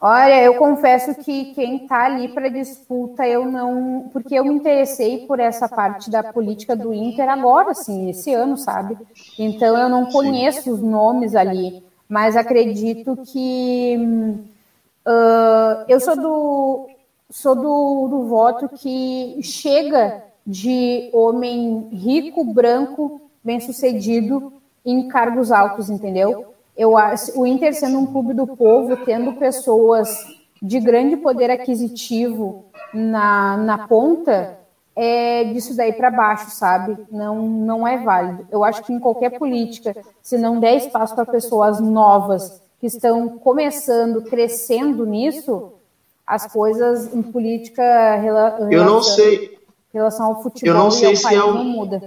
Olha, 0.00 0.42
eu 0.42 0.54
confesso 0.54 1.14
que 1.14 1.52
quem 1.54 1.82
está 1.82 2.06
ali 2.06 2.28
para 2.28 2.48
disputa, 2.48 3.26
eu 3.28 3.44
não. 3.44 4.08
Porque 4.12 4.34
eu 4.34 4.44
me 4.44 4.54
interessei 4.54 5.26
por 5.26 5.38
essa 5.38 5.68
parte 5.68 6.10
da 6.10 6.22
política 6.32 6.74
do 6.74 6.94
Inter 6.94 7.28
agora, 7.28 7.72
assim, 7.72 8.08
esse 8.08 8.32
ano, 8.32 8.56
sabe? 8.56 8.96
Então 9.38 9.76
eu 9.76 9.90
não 9.90 10.06
conheço 10.06 10.72
os 10.72 10.80
nomes 10.80 11.34
ali, 11.34 11.82
mas 12.08 12.34
acredito 12.34 13.14
que. 13.26 13.96
Uh, 15.06 15.84
eu 15.86 16.00
sou 16.00 16.16
do. 16.16 16.88
Sou 17.32 17.54
do, 17.54 18.08
do 18.08 18.26
voto 18.26 18.68
que 18.68 19.38
chega 19.42 20.24
de 20.44 21.10
homem 21.12 21.88
rico, 21.92 22.42
branco, 22.42 23.20
bem-sucedido 23.44 24.59
em 24.84 25.08
cargos 25.08 25.52
altos, 25.52 25.90
entendeu? 25.90 26.54
Eu 26.76 26.94
o 27.34 27.46
Inter 27.46 27.74
sendo 27.74 27.98
um 27.98 28.06
clube 28.06 28.32
do 28.32 28.46
povo, 28.46 28.96
tendo 29.04 29.34
pessoas 29.34 30.08
de 30.62 30.80
grande 30.80 31.16
poder 31.16 31.50
aquisitivo 31.50 32.64
na, 32.92 33.56
na 33.56 33.86
ponta, 33.86 34.58
é 34.94 35.44
disso 35.44 35.76
daí 35.76 35.92
para 35.92 36.10
baixo, 36.10 36.50
sabe? 36.50 36.96
Não, 37.10 37.42
não 37.42 37.86
é 37.86 37.98
válido. 37.98 38.46
Eu 38.50 38.64
acho 38.64 38.82
que 38.82 38.92
em 38.92 38.98
qualquer 38.98 39.38
política, 39.38 39.96
se 40.22 40.36
não 40.36 40.60
der 40.60 40.76
espaço 40.76 41.14
para 41.14 41.24
pessoas 41.24 41.80
novas 41.80 42.62
que 42.78 42.86
estão 42.86 43.28
começando, 43.38 44.22
crescendo 44.22 45.04
nisso, 45.04 45.72
as 46.26 46.46
coisas 46.46 47.12
em 47.14 47.22
política 47.22 47.82
eu 48.70 48.84
não 48.84 49.02
sei 49.02 49.58
relação 49.92 50.26
ao 50.26 50.42
futebol 50.42 50.74
eu 50.74 50.78
não 50.78 50.90
sei 50.90 51.16
se 51.16 51.34
é 51.34 51.44
um, 51.44 51.54
não 51.54 51.64
muda 51.64 52.00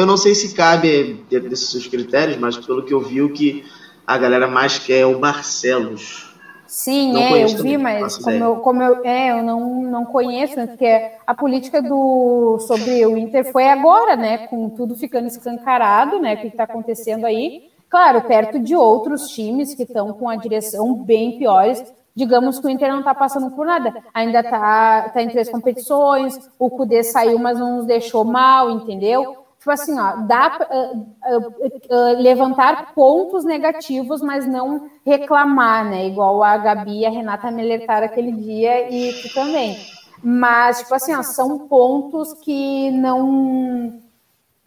eu 0.00 0.06
não 0.06 0.16
sei 0.16 0.34
se 0.34 0.54
cabe 0.54 1.24
dentro 1.28 1.48
desses 1.48 1.70
seus 1.70 1.86
critérios, 1.86 2.38
mas 2.38 2.56
pelo 2.56 2.84
que 2.84 2.92
eu 2.92 3.00
vi, 3.00 3.22
o 3.22 3.32
que 3.32 3.64
a 4.06 4.18
galera 4.18 4.48
mais 4.48 4.78
quer 4.78 5.00
é 5.00 5.06
o 5.06 5.18
Barcelos. 5.18 6.30
Sim, 6.66 7.12
não 7.12 7.20
é, 7.20 7.44
eu 7.44 7.48
vi, 7.48 7.76
mas 7.76 8.16
como 8.16 8.44
eu, 8.44 8.56
como 8.56 8.80
eu, 8.80 9.04
é, 9.04 9.30
eu 9.32 9.42
não, 9.42 9.82
não 9.82 10.04
conheço, 10.04 10.56
né, 10.56 10.68
porque 10.68 11.10
a 11.26 11.34
política 11.34 11.82
do, 11.82 12.58
sobre 12.60 13.04
o 13.06 13.16
Inter 13.16 13.50
foi 13.50 13.68
agora, 13.68 14.14
né, 14.14 14.46
com 14.46 14.70
tudo 14.70 14.94
ficando 14.94 15.26
escancarado, 15.26 16.20
né, 16.20 16.34
o 16.34 16.36
que 16.38 16.46
está 16.46 16.64
acontecendo 16.64 17.24
aí. 17.24 17.70
Claro, 17.88 18.22
perto 18.22 18.60
de 18.60 18.76
outros 18.76 19.30
times 19.30 19.74
que 19.74 19.82
estão 19.82 20.12
com 20.12 20.28
a 20.28 20.36
direção 20.36 20.94
bem 20.94 21.38
piores, 21.38 21.82
digamos 22.14 22.60
que 22.60 22.66
o 22.68 22.70
Inter 22.70 22.88
não 22.88 23.00
está 23.00 23.14
passando 23.16 23.50
por 23.50 23.66
nada. 23.66 23.92
Ainda 24.14 24.38
está 24.38 25.10
tá 25.12 25.22
em 25.22 25.28
três 25.28 25.48
competições, 25.48 26.38
o 26.56 26.70
Cudê 26.70 27.02
saiu, 27.02 27.36
mas 27.36 27.58
não 27.58 27.78
nos 27.78 27.86
deixou 27.86 28.24
mal, 28.24 28.70
entendeu? 28.70 29.39
Tipo 29.60 29.70
assim, 29.70 29.98
ó, 30.00 30.16
dá 30.26 30.58
uh, 30.72 30.96
uh, 30.96 31.48
uh, 31.90 32.18
levantar 32.18 32.94
pontos 32.94 33.44
negativos, 33.44 34.22
mas 34.22 34.46
não 34.46 34.88
reclamar, 35.04 35.84
né? 35.84 36.06
Igual 36.06 36.42
a 36.42 36.56
Gabi 36.56 37.00
e 37.00 37.06
a 37.06 37.10
Renata 37.10 37.50
me 37.50 37.60
alertaram 37.60 38.06
aquele 38.06 38.32
dia 38.32 38.90
e 38.90 39.12
tu 39.20 39.34
também. 39.34 39.76
Mas, 40.24 40.80
tipo 40.80 40.94
assim, 40.94 41.14
ó, 41.14 41.22
são 41.22 41.68
pontos 41.68 42.32
que 42.40 42.90
não 42.90 44.00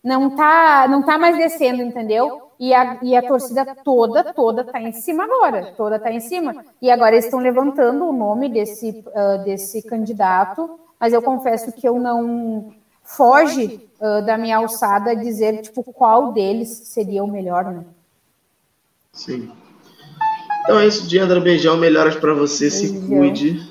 não 0.04 0.36
tá, 0.36 0.88
não 0.88 1.02
tá 1.02 1.18
mais 1.18 1.38
descendo, 1.38 1.82
entendeu? 1.82 2.50
E 2.60 2.74
a, 2.74 3.00
e 3.02 3.16
a 3.16 3.28
torcida 3.28 3.76
toda, 3.84 4.32
toda 4.34 4.64
tá 4.64 4.80
em 4.80 4.92
cima 4.92 5.24
agora, 5.24 5.74
toda 5.76 5.98
tá 5.98 6.12
em 6.12 6.20
cima. 6.20 6.64
E 6.80 6.92
agora 6.92 7.16
eles 7.16 7.26
estão 7.26 7.40
levantando 7.40 8.06
o 8.06 8.14
nome 8.14 8.48
desse, 8.48 9.04
desse 9.44 9.82
candidato, 9.82 10.80
mas 11.00 11.14
eu 11.14 11.22
confesso 11.22 11.72
que 11.72 11.88
eu 11.88 12.00
não 12.00 12.74
foge 13.04 13.82
uh, 14.00 14.26
da 14.26 14.38
minha 14.38 14.58
alçada 14.58 15.16
dizer 15.16 15.62
tipo 15.62 15.84
qual 15.84 16.32
deles 16.32 16.70
seria 16.70 17.24
o 17.24 17.32
melhor, 17.32 17.66
né? 17.66 17.84
Sim. 19.12 19.52
Então 20.64 20.80
é 20.80 20.88
isso, 20.88 21.08
Diandra. 21.08 21.40
Beijão, 21.40 21.78
melhoras 21.78 22.16
para 22.16 22.34
você, 22.34 22.70
Beijão. 22.70 23.02
se 23.02 23.08
cuide. 23.08 23.62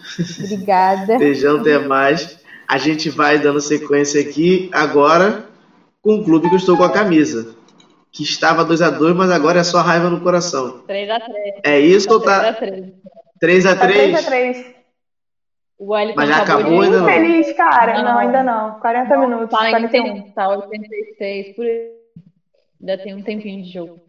Obrigada. 0.44 1.16
Beijão, 1.18 1.60
até 1.60 1.78
mais. 1.78 2.38
A 2.68 2.78
gente 2.78 3.10
vai 3.10 3.38
dando 3.38 3.60
sequência 3.60 4.20
aqui 4.20 4.70
agora 4.72 5.46
com 6.00 6.16
o 6.16 6.24
clube 6.24 6.48
que 6.48 6.54
eu 6.54 6.58
estou 6.58 6.76
com 6.76 6.84
a 6.84 6.92
camisa. 6.92 7.54
Que 8.10 8.22
estava 8.22 8.64
2 8.64 8.82
a 8.82 8.90
2 8.90 9.16
mas 9.16 9.30
agora 9.30 9.60
é 9.60 9.64
só 9.64 9.80
raiva 9.80 10.10
no 10.10 10.20
coração. 10.20 10.82
3x3. 10.86 11.20
É 11.64 11.80
isso 11.80 12.12
ou 12.12 12.20
tá? 12.20 12.54
3x3? 13.42 14.12
3x3. 14.12 14.81
O 15.78 15.92
Wellington 15.92 16.16
Mas 16.16 16.28
já 16.28 16.42
acabou, 16.42 16.80
ainda 16.80 17.00
não? 17.00 17.06
feliz, 17.06 17.52
cara. 17.54 17.94
Não, 17.98 18.04
não, 18.04 18.18
ainda 18.18 18.42
não. 18.42 18.80
40 18.80 19.14
não, 19.14 19.20
minutos, 19.20 19.50
tá 19.50 19.70
41. 19.70 20.30
Tá 20.32 20.48
86, 20.48 21.56
por 21.56 21.64
aí. 21.64 21.90
Ainda 22.80 23.02
tem 23.02 23.14
um 23.14 23.22
tempinho 23.22 23.62
de 23.62 23.72
jogo. 23.72 24.00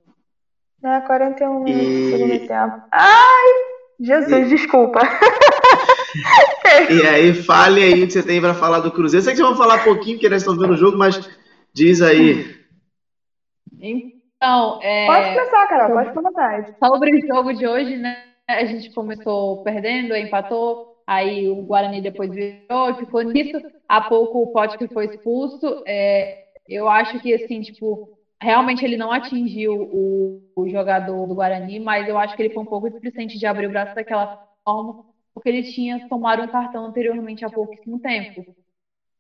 É, 0.84 1.00
41 1.02 1.60
minutos 1.64 1.88
e... 1.88 2.12
segundo 2.12 2.48
tempo. 2.48 2.84
Ai! 2.92 3.74
Jesus, 4.00 4.48
e... 4.48 4.50
desculpa. 4.50 5.00
e 6.92 7.08
aí, 7.08 7.34
fale 7.34 7.82
aí 7.82 8.04
o 8.04 8.08
que 8.08 8.14
você 8.14 8.24
tem 8.24 8.42
para 8.42 8.54
falar 8.54 8.80
do 8.80 8.92
Cruzeiro. 8.92 9.24
Sei 9.24 9.34
que 9.34 9.38
vocês 9.38 9.48
vão 9.48 9.58
falar 9.58 9.82
um 9.82 9.84
pouquinho, 9.84 10.18
porque 10.18 10.26
eles 10.26 10.42
estão 10.42 10.58
vendo 10.58 10.74
o 10.74 10.78
jogo, 10.78 10.98
mas 10.98 11.30
diz 11.74 12.02
aí. 12.02 12.56
Então, 13.80 14.80
é... 14.82 15.06
Pode 15.08 15.30
começar, 15.30 15.68
cara, 15.68 15.90
pode 15.90 16.10
ficar 16.10 16.20
à 16.20 16.24
vontade. 16.24 16.76
Sobre 16.78 17.18
o 17.18 17.28
jogo 17.28 17.54
de 17.54 17.66
hoje, 17.66 17.98
né? 17.98 18.24
A 18.48 18.66
gente 18.66 18.94
começou 18.94 19.64
perdendo, 19.64 20.16
empatou, 20.16 20.93
aí 21.06 21.48
o 21.48 21.62
Guarani 21.64 22.02
depois 22.02 22.32
virou, 22.32 22.94
ficou 22.96 23.22
nisso. 23.22 23.60
Há 23.88 24.02
pouco 24.02 24.42
o 24.42 24.48
Pote 24.48 24.78
que 24.78 24.88
foi 24.88 25.06
expulso. 25.06 25.76
É, 25.86 26.38
eu 26.68 26.88
acho 26.88 27.20
que, 27.20 27.34
assim, 27.34 27.62
tipo, 27.62 28.00
realmente 28.42 28.84
ele 28.84 28.98
não 28.98 29.12
atingiu 29.12 29.88
o, 29.92 30.42
o, 30.56 30.68
jogador 30.68 31.26
do 31.28 31.36
Guarani, 31.36 31.80
mas 31.80 32.08
eu 32.08 32.18
acho 32.18 32.36
que 32.36 32.42
ele 32.42 32.54
foi 32.54 32.64
um 32.64 32.66
pouco 32.66 32.90
displicente 32.90 33.38
de 33.38 33.46
abrir 33.46 33.68
o 33.68 33.70
braço 33.70 33.94
daquela 33.94 34.30
forma, 34.64 34.94
porque 35.34 35.50
ele 35.50 35.64
tinha 35.64 36.00
tomado 36.10 36.42
um 36.44 36.48
cartão 36.48 36.86
anteriormente 36.86 37.46
há 37.46 37.50
pouquíssimo 37.50 38.00
tempo. 38.00 38.46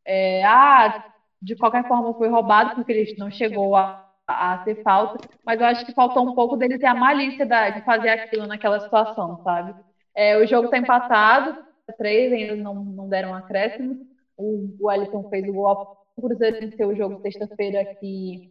É, 0.06 0.44
ah, 0.46 0.94
de 1.42 1.56
qualquer 1.56 1.86
forma 1.88 2.14
foi 2.14 2.28
roubado, 2.30 2.72
porque 2.76 2.92
ele 2.92 3.14
não 3.18 3.30
chegou 3.32 3.76
a, 3.76 4.00
a 4.28 4.58
ser 4.64 4.82
falta, 4.84 5.18
mas 5.46 5.60
eu 5.60 5.66
acho 5.66 5.86
que 5.86 5.94
faltou 5.94 6.24
um 6.24 6.34
pouco 6.34 6.56
dele 6.58 6.78
ter 6.78 6.88
a 6.88 6.94
malícia 6.94 7.46
da, 7.46 7.70
de 7.70 7.82
fazer 7.82 8.10
aquilo 8.10 8.48
naquela 8.48 8.80
situação, 8.80 9.38
sabe? 9.44 9.74
É, 10.16 10.38
o 10.38 10.46
jogo 10.46 10.66
está 10.66 10.78
empatado, 10.78 11.56
três, 11.98 12.32
ainda 12.32 12.56
não, 12.56 12.74
não 12.74 13.10
deram 13.10 13.34
acréscimo. 13.34 13.98
O, 14.38 14.70
o 14.80 14.88
Wellington 14.88 15.24
fez 15.30 15.48
o 15.48 15.54
gol. 15.54 15.78
O 16.16 16.22
Cruzeiro 16.22 16.58
venceu 16.60 16.90
o 16.90 16.96
jogo 16.96 17.20
sexta-feira 17.22 17.86
que, 18.00 18.50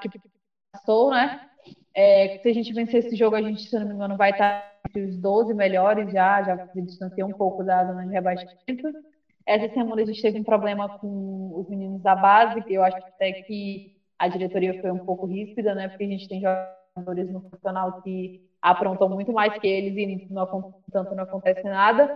que 0.00 0.20
passou, 0.72 1.10
né? 1.10 1.40
É, 1.94 2.28
se 2.28 2.48
a 2.48 2.52
gente 2.52 2.72
vencer 2.72 3.04
esse 3.04 3.14
jogo, 3.16 3.36
a 3.36 3.42
gente, 3.42 3.68
se 3.68 3.78
não 3.78 3.86
me 3.86 3.94
engano, 3.94 4.16
vai 4.16 4.30
estar 4.30 4.72
entre 4.88 5.04
os 5.04 5.16
12 5.18 5.54
melhores 5.54 6.10
já, 6.10 6.42
já 6.42 6.58
se 6.58 6.82
distanciou 6.82 7.28
um 7.28 7.32
pouco 7.32 7.62
da 7.62 7.84
zona 7.84 8.04
de 8.04 8.12
rebaixamento. 8.12 8.90
Essa 9.46 9.68
semana 9.72 10.02
a 10.02 10.04
gente 10.04 10.22
teve 10.22 10.38
um 10.38 10.44
problema 10.44 10.88
com 10.88 11.52
os 11.54 11.68
meninos 11.68 12.00
da 12.02 12.14
base, 12.14 12.62
que 12.62 12.74
eu 12.74 12.82
acho 12.82 12.96
até 13.14 13.32
que 13.32 13.92
a 14.18 14.28
diretoria 14.28 14.80
foi 14.80 14.90
um 14.90 14.98
pouco 14.98 15.26
ríspida, 15.26 15.74
né? 15.74 15.88
Porque 15.88 16.04
a 16.04 16.08
gente 16.08 16.28
tem 16.28 16.40
jogadores 16.40 17.28
no 17.30 17.40
profissional 17.40 17.92
que 18.02 18.40
aprontam 18.62 19.08
muito 19.08 19.32
mais 19.32 19.52
que 19.58 19.66
eles 19.66 19.96
e 19.96 20.22
não, 20.30 20.46
tanto 20.92 21.14
não 21.14 21.24
acontece 21.24 21.62
nada. 21.64 22.08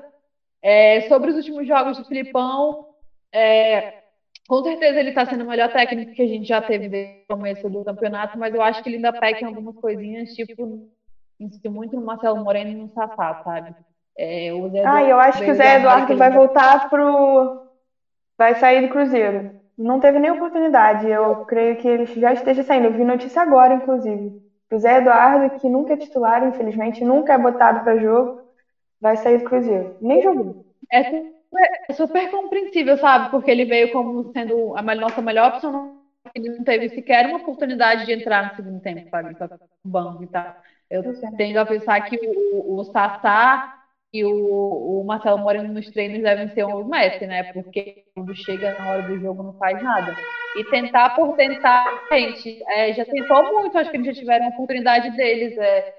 É, 0.62 1.01
sobre 1.02 1.31
os 1.31 1.36
últimos 1.36 1.66
jogos 1.66 1.98
do 1.98 2.05
Filipão, 2.05 2.77
é, 3.32 3.85
com 4.48 4.62
certeza 4.62 5.01
ele 5.01 5.10
está 5.10 5.27
sendo 5.27 5.44
o 5.44 5.47
melhor 5.48 5.68
técnico 5.68 6.12
que 6.12 6.23
a 6.23 6.27
gente 6.27 6.47
já 6.47 6.62
teve 6.62 6.89
desde 6.89 7.12
o 7.28 7.36
começo 7.36 7.68
do 7.68 7.85
campeonato, 7.85 8.39
mas 8.39 8.55
eu 8.55 8.62
acho 8.62 8.82
que 8.82 8.89
ele 8.89 8.97
ainda 8.97 9.12
peca 9.12 9.44
em 9.44 9.47
algumas 9.47 9.77
coisinhas, 9.77 10.32
tipo, 10.32 10.81
insistir 11.40 11.68
muito 11.68 11.97
no 11.97 12.02
Marcelo 12.02 12.39
Moreno 12.39 12.70
e 12.70 12.74
no 12.74 12.90
Safá, 12.94 13.36
sabe? 13.43 13.74
É, 14.18 14.48
ah, 14.85 15.05
eu 15.05 15.18
acho 15.20 15.39
que 15.39 15.51
o 15.51 15.55
Zé 15.55 15.77
Eduardo 15.77 16.16
vai 16.16 16.31
voltar 16.31 16.89
pro. 16.89 17.55
Vai 18.39 18.55
sair 18.55 18.81
do 18.81 18.89
Cruzeiro. 18.89 19.51
não 19.77 20.01
teve 20.01 20.18
nem 20.18 20.31
oportunidade. 20.31 21.06
Eu 21.06 21.36
creio 21.47 21.77
que 21.77 21.86
ele 21.86 22.06
já 22.06 22.32
esteja 22.32 22.62
saindo. 22.62 22.86
Eu 22.86 22.93
vi 22.93 23.05
notícia 23.05 23.43
agora, 23.43 23.74
inclusive. 23.74 24.32
O 24.70 24.78
Zé 24.78 24.98
Eduardo, 24.98 25.59
que 25.60 25.68
nunca 25.68 25.94
é 25.94 25.97
titular, 25.97 26.47
infelizmente, 26.47 27.05
nunca 27.05 27.34
é 27.34 27.38
botado 27.38 27.80
para 27.84 27.98
jogo, 27.98 28.43
vai 29.01 29.16
sair 29.16 29.38
do 29.38 29.44
Cruzeiro. 29.44 29.97
Nem 30.01 30.22
jogou. 30.22 30.64
É 30.90 31.05
super, 31.05 31.68
é 31.88 31.93
super 31.93 32.30
compreensível, 32.30 32.97
sabe? 32.98 33.30
Porque 33.30 33.51
ele 33.51 33.64
veio 33.64 33.93
como 33.93 34.32
sendo 34.32 34.76
a 34.76 34.82
nossa 34.94 35.22
melhor 35.22 35.52
opção. 35.52 35.97
Ele 36.34 36.51
não 36.51 36.64
teve 36.64 36.88
sequer 36.88 37.26
uma 37.26 37.38
oportunidade 37.38 38.05
de 38.05 38.12
entrar 38.12 38.51
no 38.51 38.56
segundo 38.56 38.80
tempo, 38.80 39.09
sabe? 39.09 39.36
No 39.84 39.90
banco 39.90 40.22
e 40.24 40.26
tal. 40.26 40.56
Eu 40.90 41.02
tendo 41.36 41.59
a 41.59 41.66
pensar 41.66 42.01
que 42.02 42.18
o, 42.52 42.76
o 42.76 42.84
Sassá 42.84 43.76
e 44.16 44.24
o, 44.24 45.01
o 45.01 45.05
Marcelo 45.05 45.38
Moreno 45.38 45.72
nos 45.72 45.90
treinos 45.90 46.22
devem 46.22 46.48
ser 46.51 46.64
um 46.64 46.84
Messi, 46.84 47.26
né? 47.26 47.52
Porque 47.52 48.05
quando 48.14 48.34
chega 48.34 48.78
na 48.78 48.90
hora 48.90 49.02
do 49.02 49.18
jogo 49.18 49.43
não 49.43 49.52
faz 49.55 49.82
nada. 49.82 50.16
E 50.56 50.64
tentar 50.64 51.10
por 51.14 51.36
tentar, 51.36 51.84
gente, 52.10 52.62
é, 52.68 52.93
já 52.94 53.05
tentou 53.05 53.52
muito, 53.52 53.76
acho 53.76 53.90
que 53.90 53.97
eles 53.97 54.06
já 54.06 54.14
tiveram 54.14 54.47
a 54.47 54.48
oportunidade 54.48 55.14
deles, 55.16 55.56
é, 55.59 55.94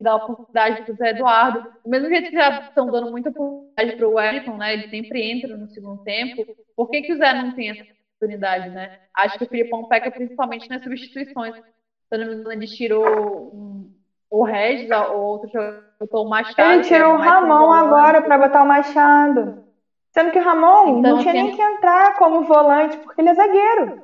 dar 0.00 0.16
oportunidade 0.16 0.82
para 0.82 0.92
o 0.92 0.96
Zé 0.96 1.10
Eduardo. 1.10 1.60
Do 1.84 1.90
mesmo 1.90 2.08
jeito 2.08 2.30
que 2.30 2.36
já 2.36 2.60
estão 2.60 2.90
dando 2.90 3.10
muita 3.10 3.28
oportunidade 3.28 3.96
para 3.96 4.08
o 4.08 4.14
Wellington, 4.14 4.56
né? 4.56 4.72
Ele 4.72 4.88
sempre 4.88 5.30
entra 5.30 5.56
no 5.56 5.68
segundo 5.68 6.02
tempo. 6.04 6.46
Por 6.74 6.88
que, 6.88 7.02
que 7.02 7.12
o 7.12 7.18
Zé 7.18 7.34
não 7.34 7.54
tem 7.54 7.70
essa 7.70 7.84
oportunidade, 8.16 8.70
né? 8.70 8.98
Acho 9.14 9.36
que 9.38 9.44
o 9.44 9.48
Filipão 9.48 9.88
peca 9.88 10.10
principalmente 10.10 10.70
nas 10.70 10.82
substituições. 10.82 11.54
Se 11.54 12.16
não 12.16 12.26
me 12.26 12.34
engano, 12.36 12.52
ele 12.52 12.66
tirou 12.66 13.54
um, 13.54 13.97
o 14.30 14.44
Regis, 14.44 14.90
o 14.90 15.16
outro 15.16 15.50
botou 15.98 16.26
o 16.26 16.28
Machado. 16.28 16.72
Ele 16.72 16.84
tirou 16.84 17.14
o 17.14 17.18
Ramon 17.18 17.72
agora 17.72 18.22
para 18.22 18.38
botar 18.38 18.62
o 18.62 18.66
Machado. 18.66 19.64
Sendo 20.10 20.30
que 20.30 20.38
o 20.38 20.42
Ramon 20.42 20.98
então, 20.98 21.16
não 21.16 21.18
tinha 21.18 21.32
nem 21.32 21.54
que 21.54 21.62
entrar 21.62 22.16
como 22.16 22.44
volante, 22.44 22.96
porque 22.98 23.20
ele 23.20 23.30
é 23.30 23.34
zagueiro. 23.34 24.02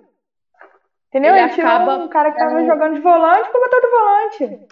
Entendeu? 1.08 1.34
Ele, 1.34 1.44
ele 1.44 1.54
tirou 1.54 1.70
acaba... 1.70 1.96
um 1.96 2.08
cara 2.08 2.30
que 2.32 2.40
estava 2.40 2.62
é... 2.62 2.66
jogando 2.66 2.94
de 2.94 3.00
volante 3.00 3.50
para 3.50 3.60
botar 3.60 3.80
de 3.80 3.90
volante. 3.90 4.66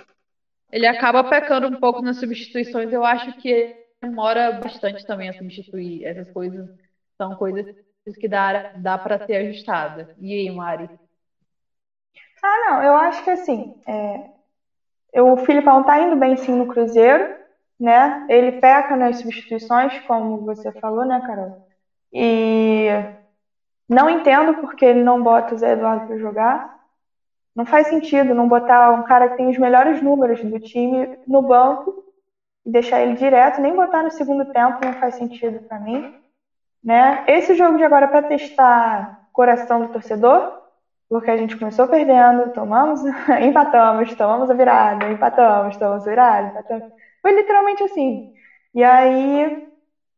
Ele 0.73 0.87
acaba 0.87 1.25
pecando 1.25 1.69
um 1.69 1.79
pouco 1.79 2.01
nas 2.01 2.19
substituições. 2.19 2.93
Eu 2.93 3.05
acho 3.05 3.33
que 3.39 3.77
demora 4.01 4.53
bastante 4.53 5.07
também 5.07 5.29
a 5.29 5.35
substituir. 5.35 6.05
Essas 6.05 6.31
coisas 6.33 6.69
são 7.19 7.37
coisas 7.37 7.67
que 8.19 8.27
dá, 8.27 8.73
dá 8.77 8.97
para 8.97 9.25
ser 9.27 9.37
ajustada. 9.37 10.15
E 10.19 10.33
aí, 10.33 10.51
Mari? 10.51 10.89
Ah, 12.43 12.71
não, 12.71 12.83
eu 12.83 12.97
acho 12.97 13.23
que 13.23 13.31
assim, 13.31 13.81
é, 13.87 14.32
o 15.21 15.37
Filipão 15.37 15.83
tá 15.85 15.99
indo 16.01 16.17
bem 16.17 16.37
sim 16.37 16.53
no 16.53 16.67
Cruzeiro, 16.67 17.29
né? 17.79 18.27
Ele 18.29 18.53
peca 18.53 18.97
nas 18.97 19.21
substituições, 19.21 19.99
como 20.07 20.45
você 20.45 20.73
falou, 20.73 21.05
né, 21.05 21.21
Carol? 21.27 21.53
E 22.13 22.89
não 23.89 24.09
entendo 24.09 24.55
porque 24.55 24.85
ele 24.85 25.03
não 25.03 25.23
bota 25.23 25.55
o 25.55 25.59
Zé 25.59 25.73
Eduardo 25.73 26.07
para 26.07 26.17
jogar. 26.17 26.73
Não 27.55 27.67
faz 27.67 27.89
sentido 27.89 28.35
não 28.35 28.49
botar 28.49 28.93
um 28.93 29.03
cara 29.03 29.29
que 29.29 29.37
tem 29.37 29.51
os 29.51 29.59
melhores 29.59 30.01
números 30.01 30.43
do 30.43 30.59
time 30.59 31.09
no 31.27 31.43
banco 31.43 31.95
e 32.65 32.71
deixar 32.71 33.03
ele 33.03 33.15
direto, 33.15 33.61
nem 33.61 33.75
botar 33.75 34.03
no 34.03 34.11
segundo 34.11 34.45
tempo 34.47 34.79
não 34.83 34.93
faz 34.95 35.17
sentido 35.17 35.61
para 35.69 35.79
mim, 35.79 36.03
né? 36.83 37.23
Esse 37.27 37.55
jogo 37.55 37.77
de 37.77 37.85
agora 37.85 38.07
é 38.07 38.09
para 38.09 38.23
testar 38.23 39.19
coração 39.33 39.83
do 39.83 39.89
torcedor, 39.89 40.62
porque 41.13 41.31
a 41.31 41.37
gente 41.37 41.59
começou 41.59 41.87
perdendo, 41.87 42.55
tomamos, 42.55 43.03
empatamos, 43.43 44.15
tomamos 44.15 44.51
a 44.51 44.55
virada, 44.55 45.11
empatamos, 45.11 45.77
tomamos 45.77 46.07
a 46.07 46.11
virada, 46.11 46.49
empatamos. 46.49 46.91
Foi 47.21 47.33
literalmente 47.33 47.83
assim. 47.83 48.33
E 48.75 48.83
aí 48.83 49.69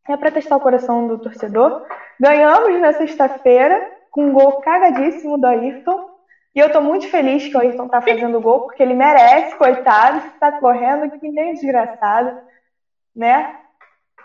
é 0.08 0.16
para 0.16 0.30
testar 0.30 0.56
o 0.56 0.60
coração 0.60 1.08
do 1.08 1.18
torcedor. 1.18 1.84
Ganhamos 2.20 2.80
na 2.80 2.92
sexta-feira 2.92 3.90
com 4.12 4.26
um 4.26 4.32
gol 4.32 4.60
cagadíssimo 4.60 5.36
do 5.36 5.48
Ayrton. 5.48 6.10
E 6.54 6.60
eu 6.60 6.70
tô 6.70 6.80
muito 6.80 7.08
feliz 7.08 7.48
que 7.48 7.56
o 7.56 7.60
Ayrton 7.60 7.88
tá 7.88 8.00
fazendo 8.00 8.40
gol, 8.40 8.60
porque 8.60 8.80
ele 8.80 8.94
merece, 8.94 9.56
coitado, 9.56 10.22
tá 10.38 10.52
correndo 10.60 11.10
que 11.18 11.28
nem 11.28 11.54
desgraçado, 11.54 12.38
né? 13.16 13.56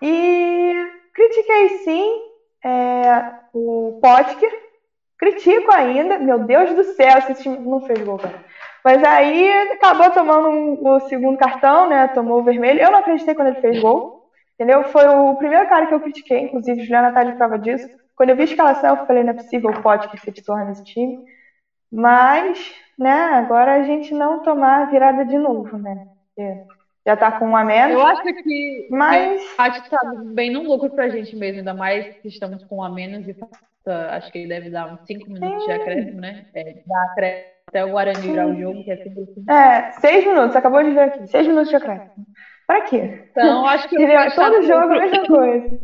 E 0.03 0.87
critiquei 1.15 1.69
sim 1.79 2.21
é, 2.63 3.33
o 3.55 3.99
Potker, 3.99 4.68
Critico 5.19 5.69
ainda, 5.73 6.17
meu 6.17 6.39
Deus 6.39 6.73
do 6.73 6.83
céu, 6.95 7.17
esse 7.17 7.43
time 7.43 7.57
não 7.59 7.81
fez 7.81 8.01
gol, 8.01 8.17
cara. 8.17 8.41
Mas 8.85 9.03
aí 9.03 9.51
acabou 9.73 10.09
tomando 10.11 10.47
um, 10.47 10.87
o 10.87 10.99
segundo 11.01 11.37
cartão, 11.37 11.89
né? 11.89 12.07
Tomou 12.07 12.39
o 12.39 12.43
vermelho. 12.43 12.81
Eu 12.81 12.89
não 12.89 12.99
acreditei 12.99 13.35
quando 13.35 13.49
ele 13.49 13.59
fez 13.59 13.81
gol, 13.81 14.29
entendeu? 14.55 14.85
Foi 14.85 15.05
o 15.09 15.35
primeiro 15.35 15.67
cara 15.67 15.87
que 15.87 15.93
eu 15.93 15.99
critiquei, 15.99 16.39
inclusive, 16.39 16.83
Juliana 16.83 17.11
tá 17.11 17.25
de 17.25 17.33
prova 17.33 17.59
disso. 17.59 17.89
Quando 18.15 18.29
eu 18.29 18.35
vi 18.37 18.43
a 18.43 18.45
escalação, 18.45 18.95
eu 18.95 19.05
falei, 19.05 19.23
não 19.23 19.31
é 19.31 19.33
possível, 19.33 19.71
pode 19.81 20.07
que 20.07 20.17
se 20.17 20.31
titular 20.31 20.65
nesse 20.65 20.85
time. 20.85 21.19
Mas, 21.91 22.73
né, 22.97 23.11
agora 23.11 23.75
a 23.75 23.83
gente 23.83 24.13
não 24.13 24.41
tomar 24.41 24.83
a 24.83 24.85
virada 24.85 25.25
de 25.25 25.37
novo, 25.37 25.77
né? 25.77 26.07
Porque 26.33 26.63
já 27.05 27.17
tá 27.17 27.31
com 27.33 27.47
um 27.47 27.57
a 27.57 27.65
menos. 27.65 27.93
Eu 27.93 28.05
acho 28.05 28.21
que 28.21 28.87
mas... 28.89 29.41
a 29.53 29.55
parte 29.57 29.89
tá 29.89 29.99
bem 30.27 30.51
no 30.51 30.63
lucro 30.63 30.89
pra 30.89 31.09
gente 31.09 31.35
mesmo, 31.35 31.59
ainda 31.59 31.73
mais 31.73 32.15
que 32.17 32.29
estamos 32.29 32.63
com 32.63 32.77
um 32.77 32.83
a 32.83 32.89
menos 32.89 33.27
e 33.27 33.33
acho 33.91 34.31
que 34.31 34.39
ele 34.39 34.47
deve 34.47 34.69
dar 34.69 34.87
uns 34.87 34.99
5 35.05 35.31
minutos 35.31 35.65
de 35.65 35.71
acréscimo, 35.71 36.21
né? 36.21 36.41
É, 36.53 36.73
dá 36.85 37.03
acréscimo 37.11 37.49
até 37.69 37.85
o 37.85 37.89
Guarani 37.89 38.21
virar 38.21 38.47
o 38.47 38.59
jogo, 38.59 38.83
que 38.83 38.91
é 38.91 38.97
sempre 38.97 39.23
assim. 39.23 39.45
É, 39.49 39.91
6 39.91 40.25
minutos, 40.25 40.55
acabou 40.55 40.83
de 40.83 40.91
ver 40.91 41.01
aqui. 41.01 41.27
6 41.27 41.47
minutos 41.47 41.69
de 41.69 41.75
acréscimo. 41.75 42.25
Pra 42.65 42.81
quê? 42.81 43.19
Então, 43.31 43.65
acho 43.65 43.87
que. 43.89 43.95
Todo 44.35 44.61
jogo 44.63 44.93
é 44.93 44.97
a 44.97 45.01
mesma 45.01 45.25
coisa. 45.25 45.79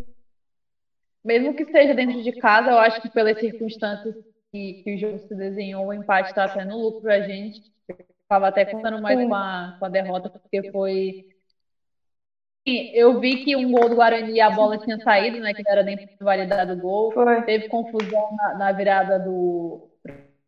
Mesmo 1.23 1.56
que 1.56 1.65
seja 1.65 1.94
dentro 1.94 2.22
de 2.22 2.32
casa, 2.34 2.69
eu 2.69 2.77
acho 2.77 3.02
que 3.02 3.10
pelas 3.10 3.38
circunstâncias 3.40 4.14
que, 4.52 4.76
que 4.84 4.95
o 4.95 4.98
jogo 4.98 5.18
se 5.19 5.36
desenhou, 5.36 5.88
o 5.88 5.94
empate 5.94 6.30
está 6.30 6.44
até 6.45 6.64
no 6.64 6.77
lucro 6.77 7.02
pra 7.02 7.19
gente. 7.19 7.60
Eu 7.90 7.95
estava 8.22 8.48
até 8.48 8.65
contando 8.65 9.02
mais 9.02 9.19
com 9.19 9.34
a, 9.34 9.73
com 9.80 9.86
a 9.86 9.90
derrota, 9.90 10.30
porque 10.30 10.69
foi 10.72 11.15
eu 12.66 13.20
vi 13.20 13.44
que 13.44 13.56
um 13.56 13.72
gol 13.72 13.90
do 13.90 13.96
Guarani 13.96 14.42
a 14.42 14.50
bola 14.50 14.80
tinha 14.80 14.98
saído, 15.00 15.40
né? 15.40 15.54
Que 15.54 15.64
não 15.64 15.72
era 15.72 15.84
nem 15.84 16.10
validado 16.20 16.74
o 16.74 16.78
gol. 16.78 17.12
Foi. 17.12 17.44
Teve 17.44 17.68
confusão 17.68 18.36
na, 18.36 18.56
na, 18.56 18.72
virada 18.72 19.20
do, 19.20 19.88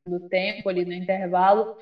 do 0.06 0.27
tempo 0.27 0.68
ali 0.68 0.84
no 0.84 0.94
intervalo. 0.94 1.77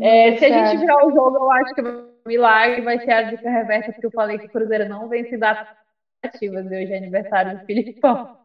É, 0.00 0.36
se 0.36 0.44
a 0.44 0.48
gente 0.48 0.78
virar 0.78 1.04
o 1.04 1.10
jogo, 1.10 1.36
eu 1.36 1.50
acho 1.50 1.74
que 1.74 1.80
o 1.80 2.14
milagre 2.24 2.82
vai 2.82 3.00
ser 3.00 3.10
a 3.10 3.22
dica 3.22 3.50
reversa, 3.50 3.90
porque 3.90 4.06
eu 4.06 4.12
falei 4.12 4.38
que 4.38 4.46
o 4.46 4.50
Cruzeiro 4.50 4.88
não 4.88 5.08
vence 5.08 5.36
datas 5.36 5.66
ativas. 6.22 6.66
Hoje 6.66 6.92
é 6.92 6.96
aniversário 6.96 7.58
do 7.58 7.66
Filipão. 7.66 8.38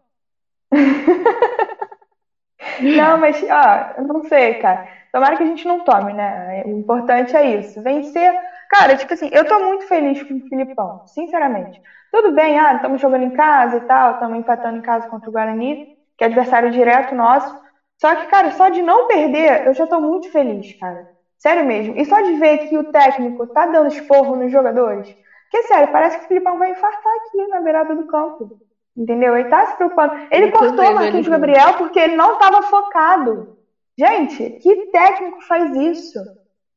não, 2.81 3.19
mas, 3.19 3.43
ó, 3.43 3.99
eu 3.99 4.07
não 4.07 4.23
sei, 4.23 4.55
cara. 4.55 4.89
Tomara 5.15 5.37
que 5.37 5.43
a 5.43 5.45
gente 5.45 5.65
não 5.65 5.79
tome, 5.79 6.11
né? 6.11 6.63
O 6.65 6.71
importante 6.71 7.37
é 7.37 7.55
isso. 7.55 7.81
Vencer 7.81 8.33
Cara, 8.69 8.97
tipo 8.97 9.13
assim, 9.13 9.29
eu 9.31 9.45
tô 9.45 9.57
muito 9.59 9.87
feliz 9.87 10.21
com 10.23 10.35
o 10.35 10.49
Filipão, 10.49 11.07
sinceramente. 11.07 11.81
Tudo 12.11 12.33
bem, 12.33 12.59
ah, 12.59 12.75
estamos 12.75 12.99
jogando 12.99 13.23
em 13.23 13.29
casa 13.29 13.77
e 13.77 13.81
tal, 13.81 14.15
estamos 14.15 14.37
empatando 14.37 14.77
em 14.77 14.81
casa 14.81 15.07
contra 15.07 15.29
o 15.29 15.31
Guarani, 15.31 15.95
que 16.17 16.23
é 16.25 16.27
adversário 16.27 16.71
direto 16.71 17.15
nosso. 17.15 17.57
Só 17.97 18.13
que, 18.13 18.25
cara, 18.27 18.51
só 18.51 18.67
de 18.67 18.81
não 18.81 19.07
perder, 19.07 19.65
eu 19.65 19.73
já 19.73 19.87
tô 19.87 20.01
muito 20.01 20.29
feliz, 20.29 20.73
cara. 20.77 21.07
Sério 21.37 21.65
mesmo. 21.65 21.95
E 21.97 22.03
só 22.03 22.19
de 22.19 22.33
ver 22.33 22.67
que 22.67 22.77
o 22.77 22.91
técnico 22.91 23.47
tá 23.47 23.67
dando 23.67 23.87
esporro 23.87 24.35
nos 24.35 24.51
jogadores. 24.51 25.07
Que 25.49 25.63
sério, 25.63 25.93
parece 25.93 26.17
que 26.17 26.25
o 26.25 26.27
Filipão 26.27 26.59
vai 26.59 26.71
infartar 26.71 27.13
aqui 27.13 27.47
na 27.47 27.61
beirada 27.61 27.95
do 27.95 28.07
campo. 28.07 28.59
Entendeu? 28.97 29.37
Ele 29.37 29.47
tá 29.47 29.67
se 29.67 29.77
preocupando. 29.77 30.13
Ele 30.31 30.51
cortou 30.51 30.89
o 30.89 30.95
Marquinhos 30.95 31.27
Gabriel 31.29 31.75
porque 31.77 31.99
ele 31.99 32.17
não 32.17 32.33
estava 32.33 32.61
focado. 32.63 33.54
Gente, 33.97 34.49
que 34.61 34.87
técnico 34.87 35.41
faz 35.41 35.73
isso? 35.75 36.19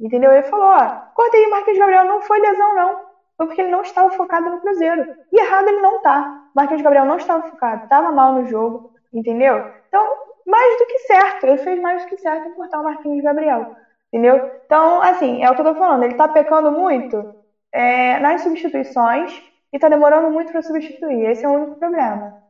Entendeu? 0.01 0.32
Ele 0.32 0.45
falou, 0.45 0.66
ó, 0.66 0.89
cortei 1.15 1.45
o 1.47 1.51
Marquinhos 1.51 1.78
Gabriel, 1.78 2.05
não 2.05 2.23
foi 2.23 2.39
lesão, 2.40 2.74
não. 2.74 3.01
Foi 3.36 3.47
porque 3.47 3.61
ele 3.61 3.70
não 3.70 3.82
estava 3.82 4.11
focado 4.11 4.51
no 4.51 4.61
Cruzeiro. 4.61 5.15
E 5.32 5.40
errado 5.40 5.69
ele 5.69 5.81
não 5.81 6.01
tá. 6.01 6.45
Marquinhos 6.55 6.82
Gabriel 6.82 7.05
não 7.05 7.16
estava 7.16 7.49
focado, 7.49 7.85
estava 7.85 8.12
mal 8.12 8.32
no 8.35 8.47
jogo, 8.47 8.93
entendeu? 9.12 9.65
Então, 9.89 10.07
mais 10.47 10.78
do 10.78 10.86
que 10.86 10.99
certo. 11.01 11.45
Ele 11.45 11.59
fez 11.59 11.81
mais 11.81 12.03
do 12.03 12.09
que 12.09 12.16
certo 12.16 12.49
em 12.49 12.55
cortar 12.55 12.81
o 12.81 12.85
Marquinhos 12.85 13.23
Gabriel. 13.23 13.77
Entendeu? 14.12 14.51
Então, 14.65 15.03
assim, 15.03 15.43
é 15.43 15.51
o 15.51 15.55
que 15.55 15.61
eu 15.61 15.66
tô 15.66 15.74
falando. 15.74 16.05
Ele 16.05 16.15
tá 16.15 16.28
pecando 16.28 16.70
muito 16.70 17.35
é, 17.73 18.19
nas 18.20 18.43
substituições 18.43 19.43
e 19.73 19.78
tá 19.78 19.89
demorando 19.89 20.31
muito 20.31 20.53
para 20.53 20.62
substituir. 20.62 21.27
Esse 21.27 21.45
é 21.45 21.49
o 21.49 21.53
único 21.53 21.77
problema. 21.77 22.43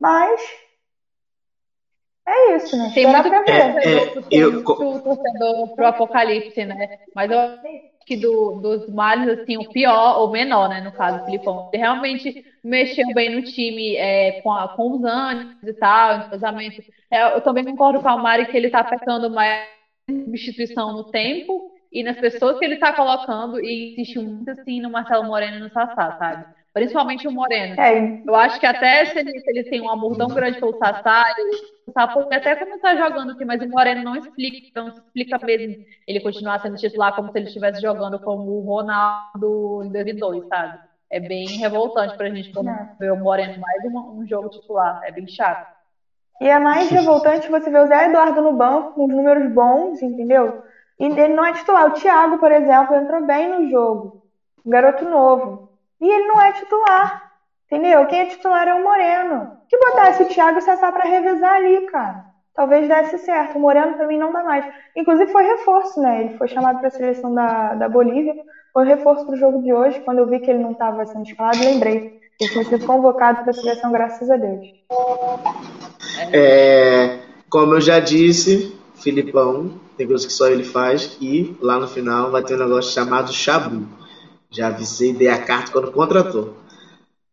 Mas 0.00 0.40
é 2.26 2.56
isso, 2.56 2.76
né? 2.76 2.90
Tem 2.94 3.06
muito 3.06 3.28
pra 3.28 3.42
ver. 3.42 3.52
É, 3.52 4.18
é, 4.18 4.22
eu... 4.30 4.64
torcedor 4.64 5.74
pro 5.74 5.86
apocalipse, 5.86 6.64
né? 6.64 6.98
Mas 7.14 7.30
eu 7.30 7.38
acho 7.38 7.62
que 8.06 8.16
do, 8.16 8.60
dos 8.60 8.88
males, 8.88 9.40
assim, 9.40 9.56
o 9.56 9.68
pior, 9.68 10.18
ou 10.20 10.30
menor, 10.30 10.68
né? 10.68 10.80
No 10.80 10.92
caso 10.92 11.18
do 11.18 11.24
Filipão. 11.26 11.70
Ele 11.72 11.82
realmente 11.82 12.44
mexeu 12.62 13.06
bem 13.14 13.34
no 13.34 13.42
time 13.42 13.96
é, 13.96 14.40
com, 14.42 14.52
a, 14.52 14.68
com 14.68 14.96
os 14.96 15.04
anos 15.04 15.56
e 15.62 15.72
tal, 15.74 16.18
entrosamento. 16.18 16.82
É, 17.10 17.36
eu 17.36 17.40
também 17.42 17.64
concordo 17.64 18.00
com 18.00 18.08
a 18.08 18.16
Mari 18.16 18.46
que 18.46 18.56
ele 18.56 18.70
tá 18.70 18.82
pecando 18.82 19.30
mais 19.30 19.66
substituição 20.10 20.92
no 20.92 21.04
tempo 21.10 21.72
e 21.92 22.02
nas 22.02 22.18
pessoas 22.18 22.58
que 22.58 22.64
ele 22.64 22.76
tá 22.76 22.92
colocando 22.92 23.60
e 23.60 23.92
insiste 23.92 24.18
muito, 24.18 24.50
assim, 24.50 24.80
no 24.80 24.90
Marcelo 24.90 25.24
Moreno 25.24 25.56
e 25.56 25.60
no 25.60 25.70
Sassá, 25.70 26.16
sabe? 26.18 26.46
Principalmente 26.74 27.26
o 27.28 27.32
Moreno. 27.32 27.76
É, 27.78 28.18
Eu 28.26 28.34
acho 28.34 28.58
que 28.58 28.66
até 28.66 29.04
se 29.06 29.18
ele, 29.46 29.64
tem 29.64 29.80
um 29.80 29.88
amor 29.88 30.16
tão 30.16 30.28
grande 30.28 30.58
pelo 30.58 30.74
Sassá, 30.76 31.22
o 31.86 31.92
Sassá 31.92 32.08
pode 32.08 32.26
até 32.32 32.56
começar 32.56 32.96
jogando 32.96 33.30
aqui, 33.30 33.44
mas 33.44 33.62
o 33.62 33.68
Moreno 33.68 34.02
não 34.02 34.16
explica, 34.16 34.58
não 34.74 34.88
explica 34.88 35.38
mesmo 35.44 35.76
ele 36.06 36.20
continuar 36.20 36.58
sendo 36.60 36.74
titular 36.76 37.14
como 37.14 37.30
se 37.30 37.38
ele 37.38 37.46
estivesse 37.46 37.80
jogando 37.80 38.18
como 38.18 38.50
o 38.50 38.60
Ronaldo 38.60 39.82
em 39.84 39.90
2002, 39.92 40.44
sabe? 40.48 40.74
É 41.08 41.20
bem 41.20 41.46
revoltante 41.58 42.16
pra 42.16 42.28
gente 42.28 42.50
É. 42.58 42.86
ver 42.98 43.12
o 43.12 43.16
Moreno 43.16 43.54
mais 43.56 43.84
um, 43.84 44.20
um 44.20 44.26
jogo 44.26 44.48
titular. 44.48 44.98
É 45.04 45.12
bem 45.12 45.28
chato. 45.28 45.62
E 46.40 46.48
é 46.48 46.58
mais 46.58 46.90
revoltante 46.90 47.48
você 47.48 47.70
ver 47.70 47.82
o 47.82 47.86
Zé 47.86 48.06
Eduardo 48.06 48.42
no 48.42 48.52
banco 48.52 48.92
com 48.94 49.04
os 49.04 49.10
números 49.14 49.48
bons, 49.52 50.02
entendeu? 50.02 50.52
E 50.98 51.04
ele 51.04 51.28
não 51.28 51.44
é 51.44 51.52
titular. 51.52 51.86
O 51.86 51.92
Thiago, 51.92 52.38
por 52.38 52.50
exemplo, 52.50 52.96
entrou 52.96 53.24
bem 53.24 53.48
no 53.48 53.70
jogo. 53.70 54.12
Um 54.64 54.70
garoto 54.70 55.04
novo. 55.04 55.63
E 56.04 56.06
ele 56.06 56.26
não 56.26 56.38
é 56.38 56.52
titular. 56.52 57.32
Entendeu? 57.66 58.04
Quem 58.04 58.20
é 58.20 58.26
titular 58.26 58.68
é 58.68 58.74
o 58.74 58.84
Moreno. 58.84 59.52
Que 59.70 59.78
botasse 59.78 60.22
o 60.22 60.26
Thiago 60.26 60.58
e 60.58 60.60
o 60.60 60.62
Sassá 60.62 60.92
pra 60.92 61.02
ali, 61.02 61.80
cara. 61.86 62.26
Talvez 62.54 62.86
desse 62.86 63.16
certo. 63.16 63.56
O 63.56 63.60
Moreno 63.60 63.94
pra 63.94 64.06
mim 64.06 64.18
não 64.18 64.30
dá 64.30 64.42
mais. 64.42 64.66
Inclusive 64.94 65.32
foi 65.32 65.44
reforço, 65.44 65.98
né? 66.02 66.20
Ele 66.20 66.36
foi 66.36 66.46
chamado 66.46 66.78
pra 66.78 66.90
seleção 66.90 67.34
da, 67.34 67.74
da 67.74 67.88
Bolívia. 67.88 68.34
Foi 68.74 68.84
reforço 68.84 69.24
pro 69.24 69.34
jogo 69.34 69.62
de 69.62 69.72
hoje. 69.72 69.98
Quando 70.00 70.18
eu 70.18 70.26
vi 70.26 70.40
que 70.40 70.50
ele 70.50 70.62
não 70.62 70.72
estava 70.72 71.06
sendo 71.06 71.24
escalado, 71.24 71.64
lembrei. 71.64 72.12
Ele 72.38 72.50
tinha 72.50 72.64
sido 72.64 72.84
convocado 72.84 73.42
pra 73.42 73.52
seleção, 73.54 73.90
graças 73.90 74.30
a 74.30 74.36
Deus. 74.36 74.66
É, 76.32 77.18
como 77.48 77.74
eu 77.74 77.80
já 77.80 77.98
disse, 77.98 78.76
Filipão, 78.96 79.70
tem 79.96 80.06
coisas 80.06 80.26
que 80.26 80.32
só 80.32 80.48
ele 80.48 80.64
faz, 80.64 81.16
e 81.20 81.56
lá 81.60 81.78
no 81.78 81.88
final 81.88 82.30
vai 82.30 82.42
ter 82.42 82.56
um 82.56 82.64
negócio 82.64 82.92
chamado 82.92 83.32
Chabu. 83.32 84.03
Já 84.54 84.68
avisei, 84.68 85.12
dei 85.12 85.28
a 85.28 85.38
carta 85.38 85.72
quando 85.72 85.90
contratou. 85.92 86.56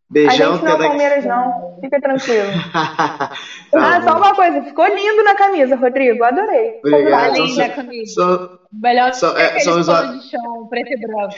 A 0.10 0.14
Beijão, 0.14 0.54
gente 0.54 0.64
não 0.66 0.72
é 0.72 0.76
Tena- 0.78 0.88
Palmeiras, 0.90 1.26
não. 1.26 1.78
Fica 1.80 2.02
tranquilo. 2.02 2.48
Tá 3.72 3.96
ah, 3.96 4.00
bom. 4.02 4.08
só 4.10 4.18
uma 4.18 4.36
coisa. 4.36 4.62
Ficou 4.64 4.86
lindo 4.94 5.24
na 5.24 5.34
camisa, 5.36 5.78
Rodrigo. 5.78 6.22
Adorei. 6.26 6.80
Obrigado. 6.84 7.36
São, 7.38 7.46
linda 7.46 7.66
a 7.66 7.70
camisa. 7.70 8.14
são- 8.14 8.60
Melhor 8.74 9.12
que 9.12 9.26
é, 9.40 9.60
são 9.62 9.80
os 9.80 9.88
olhos- 9.88 10.24
de 10.24 10.30
chão 10.30 10.68
preto 10.70 10.92
e 10.92 10.98
branco. 10.98 11.36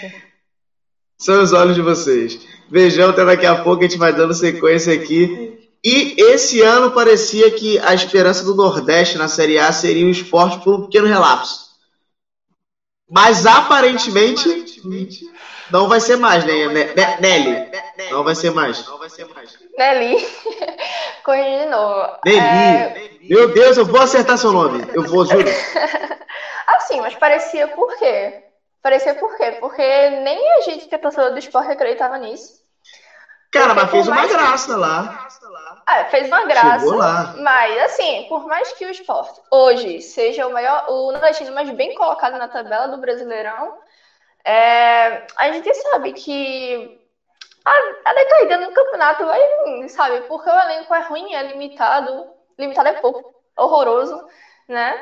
são 1.20 1.44
os 1.44 1.54
olhos 1.54 1.76
de 1.76 1.82
vocês. 1.84 2.40
Beijão, 2.72 3.12
até 3.12 3.24
daqui 3.24 3.46
a 3.46 3.62
pouco 3.62 3.84
a 3.84 3.88
gente 3.88 4.00
vai 4.00 4.12
dando 4.14 4.34
sequência 4.34 4.92
aqui. 4.94 5.60
E 5.86 6.16
esse 6.18 6.62
ano 6.62 6.92
parecia 6.92 7.52
que 7.52 7.78
a 7.80 7.94
esperança 7.94 8.44
do 8.44 8.56
Nordeste 8.56 9.18
na 9.18 9.28
Série 9.28 9.60
A 9.60 9.72
seria 9.72 10.06
o 10.08 10.10
esporte 10.10 10.64
por 10.64 10.74
um 10.80 10.82
pequeno 10.86 11.06
relapso. 11.08 11.68
Mas 13.10 13.46
aparentemente 13.46 14.50
não 15.72 15.88
vai 15.88 16.00
ser 16.00 16.16
mais, 16.18 16.44
né, 16.44 16.68
né, 16.68 16.86
né, 16.96 17.18
Nelly? 17.20 17.70
Não 18.12 18.24
vai 18.24 18.36
ser 18.36 18.52
mais. 18.52 18.84
Nelly. 19.78 20.18
Corrigi 21.24 21.60
de 21.60 21.66
novo. 21.66 22.08
Nelly. 22.26 22.38
É, 22.40 22.94
Meu 23.30 23.48
Deus, 23.54 23.78
eu 23.78 23.86
vou 23.86 24.02
acertar 24.02 24.38
seu 24.38 24.52
nome. 24.52 24.86
Eu 24.94 25.04
vou, 25.04 25.26
juro. 25.26 25.48
Assim, 26.68 27.00
mas 27.02 27.16
parecia 27.16 27.68
por 27.68 27.96
quê? 27.98 28.34
Parecia 28.82 29.14
por 29.16 29.36
quê? 29.38 29.52
Porque 29.60 30.10
nem 30.10 30.40
a 30.58 30.62
gente 30.62 30.88
que 30.88 30.96
é 30.96 30.98
torcedor 30.98 31.32
do 31.32 31.40
esporte 31.40 31.72
acreditava 31.72 32.18
nisso. 32.18 32.62
Cara, 33.52 33.74
mas 33.76 33.90
fez 33.92 34.08
uma 34.08 34.16
mais 34.16 34.32
que- 34.32 34.38
graça 34.38 34.76
lá. 34.78 35.28
Ah, 35.86 36.06
fez 36.06 36.28
uma 36.28 36.44
graça. 36.46 36.80
Chegou 36.80 36.96
lá. 36.96 37.34
Mas, 37.38 37.78
assim, 37.84 38.26
por 38.28 38.46
mais 38.48 38.72
que 38.74 38.86
o 38.86 38.90
esporte 38.90 39.40
hoje 39.52 40.02
seja 40.02 40.48
o 40.48 40.52
maior, 40.52 40.86
o 40.90 41.12
nordestino 41.12 41.54
mais 41.54 41.70
bem 41.70 41.94
colocado 41.94 42.34
na 42.38 42.48
tabela 42.48 42.88
do 42.88 42.98
Brasileirão, 42.98 43.72
é, 44.46 45.26
a 45.38 45.52
gente 45.52 45.74
sabe 45.74 46.14
que 46.14 47.00
a, 47.66 47.72
a 48.06 48.14
decaída 48.14 48.58
no 48.58 48.74
campeonato 48.74 49.26
vai 49.26 49.40
vir, 49.66 49.90
sabe? 49.90 50.22
Porque 50.22 50.50
o 50.50 50.60
elenco 50.60 50.94
é 50.94 51.02
ruim, 51.02 51.34
é 51.34 51.44
limitado. 51.44 52.30
Limitado 52.58 52.90
é 52.90 52.94
pouco, 52.94 53.34
horroroso, 53.58 54.28
né? 54.68 55.02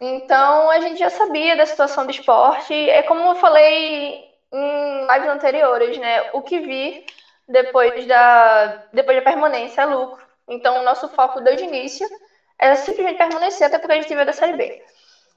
Então 0.00 0.70
a 0.70 0.80
gente 0.80 0.98
já 0.98 1.10
sabia 1.10 1.56
da 1.56 1.66
situação 1.66 2.06
do 2.06 2.10
esporte. 2.10 2.72
É 2.72 3.02
como 3.02 3.20
eu 3.20 3.34
falei 3.36 4.24
em 4.52 5.06
lives 5.12 5.28
anteriores, 5.28 5.98
né? 5.98 6.30
O 6.32 6.42
que 6.42 6.58
vir 6.58 7.04
depois 7.46 8.06
da, 8.06 8.84
depois 8.92 9.18
da 9.18 9.22
permanência 9.22 9.82
é 9.82 9.86
lucro. 9.86 10.24
Então 10.48 10.80
o 10.80 10.82
nosso 10.82 11.08
foco 11.10 11.40
desde 11.40 11.64
o 11.64 11.68
início 11.68 12.08
é 12.58 12.74
simplesmente 12.76 13.18
permanecer 13.18 13.66
até 13.66 13.78
porque 13.78 13.92
a 13.92 14.00
gente 14.00 14.14
veio 14.14 14.26
da 14.26 14.32
Série 14.32 14.54
B, 14.54 14.82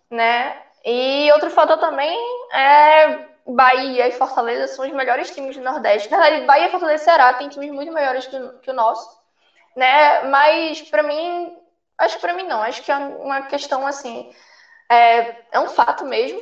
né? 0.10 0.62
E 0.86 1.32
outro 1.34 1.50
fator 1.50 1.78
também 1.78 2.18
é 2.54 3.33
Bahia 3.46 4.08
e 4.08 4.12
Fortaleza 4.12 4.68
são 4.68 4.86
os 4.86 4.92
melhores 4.92 5.30
times 5.32 5.56
do 5.56 5.62
Nordeste. 5.64 6.10
Na 6.10 6.20
verdade, 6.20 6.46
Bahia, 6.46 6.70
Fortaleza 6.70 7.02
e 7.02 7.06
Ceará 7.06 7.34
têm 7.34 7.50
times 7.50 7.72
muito 7.72 7.92
melhores 7.92 8.26
que, 8.28 8.38
que 8.62 8.72
o 8.72 8.74
nosso, 8.74 9.10
né? 9.76 10.22
Mas 10.24 10.82
pra 10.84 11.04
mim, 11.04 11.52
acho 11.98 12.16
que 12.16 12.22
pra 12.22 12.34
mim 12.34 12.44
não. 12.44 12.62
Acho 12.62 12.82
que 12.82 12.92
é 12.92 12.98
uma 12.98 13.42
questão 13.44 13.86
assim, 13.86 14.26
é, 14.90 15.28
é 15.52 15.60
um 15.60 15.68
fato 15.68 16.06
mesmo. 16.06 16.40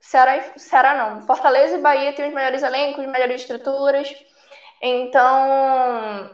Ceará, 0.00 0.40
Ceará 0.56 0.94
não. 0.94 1.20
Fortaleza 1.22 1.76
e 1.76 1.78
Bahia 1.80 2.12
têm 2.12 2.28
os 2.28 2.34
melhores 2.34 2.62
elencos, 2.62 3.06
melhores 3.06 3.42
estruturas. 3.42 4.08
Então, 4.82 6.30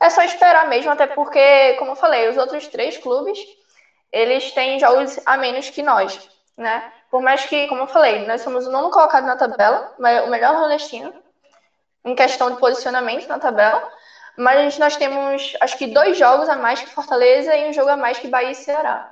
é 0.00 0.10
só 0.10 0.22
esperar 0.22 0.66
mesmo, 0.66 0.90
até 0.90 1.06
porque, 1.06 1.74
como 1.74 1.92
eu 1.92 1.96
falei, 1.96 2.28
os 2.28 2.36
outros 2.36 2.68
três 2.68 2.98
clubes, 2.98 3.38
eles 4.12 4.52
têm 4.52 4.78
jogos 4.78 5.18
a 5.24 5.36
menos 5.36 5.70
que 5.70 5.82
nós, 5.82 6.20
né? 6.56 6.84
Por 7.14 7.22
mais 7.22 7.44
que, 7.46 7.68
como 7.68 7.82
eu 7.82 7.86
falei, 7.86 8.26
nós 8.26 8.40
somos 8.40 8.66
o 8.66 8.70
nono 8.72 8.90
colocado 8.90 9.22
na 9.24 9.36
tabela, 9.36 9.86
o 10.24 10.26
melhor 10.26 10.52
nordestino, 10.52 11.14
em 12.04 12.12
questão 12.12 12.50
de 12.50 12.56
posicionamento 12.56 13.28
na 13.28 13.38
tabela, 13.38 13.80
mas 14.36 14.76
nós 14.78 14.96
temos, 14.96 15.52
acho 15.60 15.76
que, 15.76 15.86
dois 15.86 16.18
jogos 16.18 16.48
a 16.48 16.56
mais 16.56 16.82
que 16.82 16.90
Fortaleza 16.90 17.54
e 17.54 17.68
um 17.68 17.72
jogo 17.72 17.90
a 17.90 17.96
mais 17.96 18.18
que 18.18 18.26
Bahia 18.26 18.50
e 18.50 18.54
Ceará. 18.56 19.06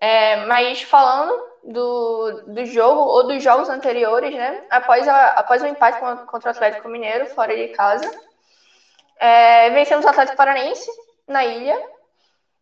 É, 0.00 0.34
mas 0.46 0.82
falando 0.82 1.32
do, 1.62 2.32
do 2.44 2.64
jogo 2.64 3.00
ou 3.02 3.22
dos 3.22 3.40
jogos 3.40 3.68
anteriores, 3.68 4.34
né? 4.34 4.60
Após, 4.68 5.06
a, 5.06 5.28
após 5.28 5.62
o 5.62 5.66
empate 5.66 5.98
con- 5.98 6.18
contra 6.26 6.48
o 6.48 6.50
Atlético 6.50 6.88
Mineiro, 6.88 7.24
fora 7.26 7.54
de 7.54 7.68
casa, 7.68 8.10
é, 9.20 9.70
vencemos 9.70 10.04
o 10.04 10.08
Atlético 10.08 10.36
Paranaense 10.36 10.90
na 11.28 11.44
ilha, 11.44 11.78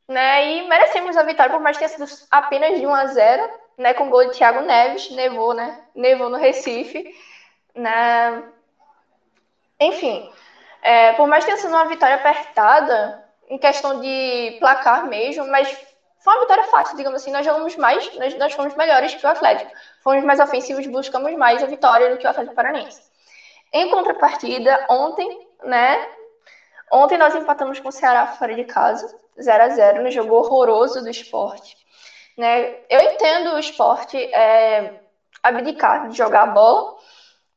né? 0.09 0.47
E 0.47 0.63
merecemos 0.69 1.17
a 1.17 1.23
vitória, 1.23 1.51
por 1.51 1.61
mais 1.61 1.77
que 1.77 1.87
tenha 1.87 2.07
sido 2.07 2.27
apenas 2.31 2.79
de 2.79 2.87
1 2.87 2.95
a 2.95 3.07
0, 3.07 3.49
né? 3.77 3.95
Com 3.95 4.11
gol 4.11 4.27
de 4.27 4.37
Thiago 4.37 4.61
Neves, 4.61 5.11
nevou, 5.11 5.55
né? 5.55 5.81
Nevou 5.95 6.29
no 6.29 6.37
Recife, 6.37 7.15
né? 7.75 8.43
Enfim, 9.81 10.31
é, 10.83 11.13
por 11.15 11.27
mais 11.27 11.45
que 11.45 11.51
tenha 11.51 11.61
sido 11.61 11.71
uma 11.71 11.87
vitória 11.87 12.17
apertada, 12.17 13.25
em 13.49 13.59
questão 13.59 14.01
de 14.01 14.57
placar 14.59 15.07
mesmo, 15.07 15.47
mas 15.49 15.69
foi 16.19 16.35
uma 16.35 16.41
vitória 16.41 16.65
fácil, 16.65 16.97
digamos 16.97 17.21
assim. 17.21 17.31
Nós 17.31 17.45
jogamos 17.45 17.77
mais, 17.77 18.15
nós, 18.17 18.35
nós 18.37 18.53
fomos 18.55 18.75
melhores 18.75 19.15
que 19.15 19.25
o 19.25 19.29
Atlético. 19.29 19.71
Fomos 20.03 20.25
mais 20.25 20.41
ofensivos, 20.41 20.87
buscamos 20.87 21.35
mais 21.37 21.63
a 21.63 21.67
vitória 21.67 22.11
do 22.11 22.17
que 22.17 22.27
o 22.27 22.31
Atlético 22.31 22.55
Paranaense. 22.55 23.03
Em 23.73 23.91
contrapartida, 23.91 24.87
ontem, 24.89 25.47
né? 25.65 26.09
Ontem 26.91 27.19
nós 27.19 27.35
empatamos 27.35 27.81
com 27.81 27.89
o 27.89 27.93
Ceará 27.93 28.27
fora 28.29 28.55
de 28.55 28.65
casa, 28.65 29.15
0 29.41 29.65
a 29.65 29.69
0 29.69 30.03
no 30.03 30.11
jogo 30.11 30.35
horroroso 30.35 31.03
do 31.03 31.11
esporte. 31.11 31.77
Né? 32.37 32.77
Eu 32.91 33.01
entendo 33.01 33.55
o 33.55 33.59
esporte 33.59 34.17
é, 34.17 35.01
abdicar 35.43 36.09
de 36.09 36.17
jogar 36.17 36.43
a 36.43 36.47
bola 36.47 36.97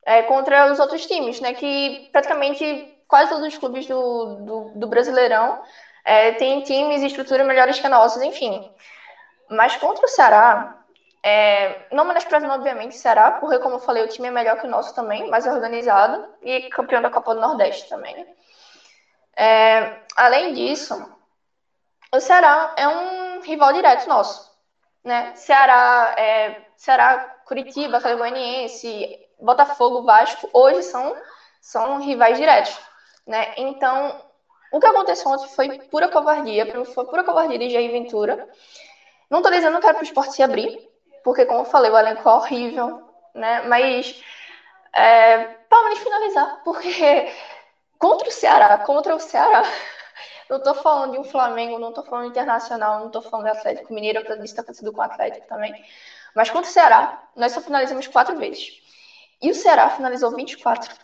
é, 0.04 0.22
contra 0.22 0.70
os 0.72 0.78
outros 0.78 1.06
times, 1.06 1.40
né? 1.40 1.54
Que 1.54 2.08
praticamente 2.12 2.96
quase 3.08 3.30
todos 3.30 3.46
os 3.46 3.58
clubes 3.58 3.86
do, 3.86 4.36
do, 4.36 4.72
do 4.76 4.86
Brasileirão 4.86 5.60
é, 6.04 6.32
têm 6.32 6.62
times 6.62 7.02
e 7.02 7.06
estrutura 7.06 7.44
melhores 7.44 7.78
que 7.78 7.86
a 7.86 7.90
nossa, 7.90 8.24
enfim. 8.24 8.70
Mas 9.50 9.76
contra 9.76 10.04
o 10.04 10.08
Ceará, 10.08 10.78
é, 11.22 11.86
não 11.90 12.04
menosprezando, 12.04 12.52
obviamente, 12.52 12.96
o 12.96 12.98
Ceará, 12.98 13.32
porque, 13.32 13.58
como 13.58 13.76
eu 13.76 13.80
falei, 13.80 14.04
o 14.04 14.08
time 14.08 14.28
é 14.28 14.30
melhor 14.30 14.58
que 14.58 14.66
o 14.66 14.70
nosso 14.70 14.94
também, 14.94 15.28
mais 15.28 15.46
organizado, 15.46 16.26
e 16.42 16.68
campeão 16.70 17.02
da 17.02 17.10
Copa 17.10 17.34
do 17.34 17.40
Nordeste 17.40 17.88
também. 17.88 18.26
É, 19.36 20.00
além 20.16 20.54
disso, 20.54 20.94
o 22.14 22.20
Ceará 22.20 22.74
é 22.76 22.88
um 22.88 23.40
rival 23.40 23.72
direto 23.72 24.08
nosso. 24.08 24.47
Né? 25.08 25.32
Ceará, 25.34 26.14
é, 26.18 26.54
Ceará, 26.76 27.18
Curitiba, 27.42 27.96
Atlético 27.96 28.18
Goianiense, 28.18 29.08
Botafogo, 29.40 30.02
Vasco, 30.02 30.46
hoje 30.52 30.82
são, 30.82 31.14
são 31.62 31.98
rivais 31.98 32.36
diretos. 32.36 32.78
Né? 33.26 33.46
Então, 33.56 34.14
o 34.70 34.78
que 34.78 34.86
aconteceu 34.86 35.30
ontem 35.30 35.48
foi 35.48 35.70
pura 35.90 36.10
covardia, 36.10 36.66
foi 36.84 37.06
pura 37.06 37.24
covardia 37.24 37.56
de 37.56 37.70
Jair 37.70 37.90
Ventura. 37.90 38.38
Não 39.30 39.40
tô 39.40 39.48
dizendo 39.48 39.80
que 39.80 39.86
era 39.86 39.94
pro 39.94 40.04
esporte 40.04 40.34
se 40.34 40.42
abrir, 40.42 40.68
porque, 41.24 41.46
como 41.46 41.62
eu 41.62 41.64
falei, 41.64 41.90
o 41.90 41.96
elenco 41.96 42.28
é 42.28 42.32
horrível, 42.32 43.02
né? 43.34 43.62
Mas, 43.62 44.14
é, 44.94 45.38
para 45.70 45.84
menos 45.84 46.00
finalizar, 46.00 46.54
porque 46.62 47.24
contra 47.98 48.28
o 48.28 48.30
Ceará, 48.30 48.76
contra 48.76 49.14
o 49.14 49.18
Ceará, 49.18 49.62
não 50.48 50.60
tô 50.60 50.74
falando 50.74 51.12
de 51.12 51.18
um 51.18 51.24
Flamengo, 51.24 51.78
não 51.78 51.92
tô 51.92 52.02
falando 52.02 52.28
Internacional, 52.28 53.00
não 53.00 53.10
tô 53.10 53.20
falando 53.20 53.46
de 53.46 53.58
Atlético 53.58 53.92
Mineiro, 53.92 54.20
apesar 54.20 54.36
disso 54.36 54.54
ter 54.54 54.62
acontecido 54.62 54.92
com 54.92 55.00
o 55.00 55.04
Atlético 55.04 55.46
também. 55.46 55.74
Mas 56.34 56.50
contra 56.50 56.70
o 56.70 56.72
Ceará, 56.72 57.22
nós 57.36 57.52
só 57.52 57.60
finalizamos 57.60 58.06
quatro 58.06 58.36
vezes. 58.36 58.80
E 59.40 59.50
o 59.50 59.54
Ceará 59.54 59.90
finalizou 59.90 60.34
24. 60.34 60.94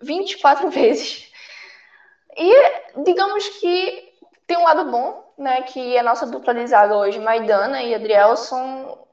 24 0.00 0.70
vezes. 0.70 1.30
E 2.36 3.02
digamos 3.02 3.48
que 3.60 4.12
tem 4.46 4.56
um 4.56 4.64
lado 4.64 4.90
bom, 4.90 5.32
né? 5.38 5.62
Que 5.62 5.98
a 5.98 6.02
nossa 6.02 6.26
dupla 6.26 6.54
de 6.54 6.74
hoje, 6.94 7.18
Maidana 7.18 7.82
e 7.82 7.94
Adrielson, 7.94 9.06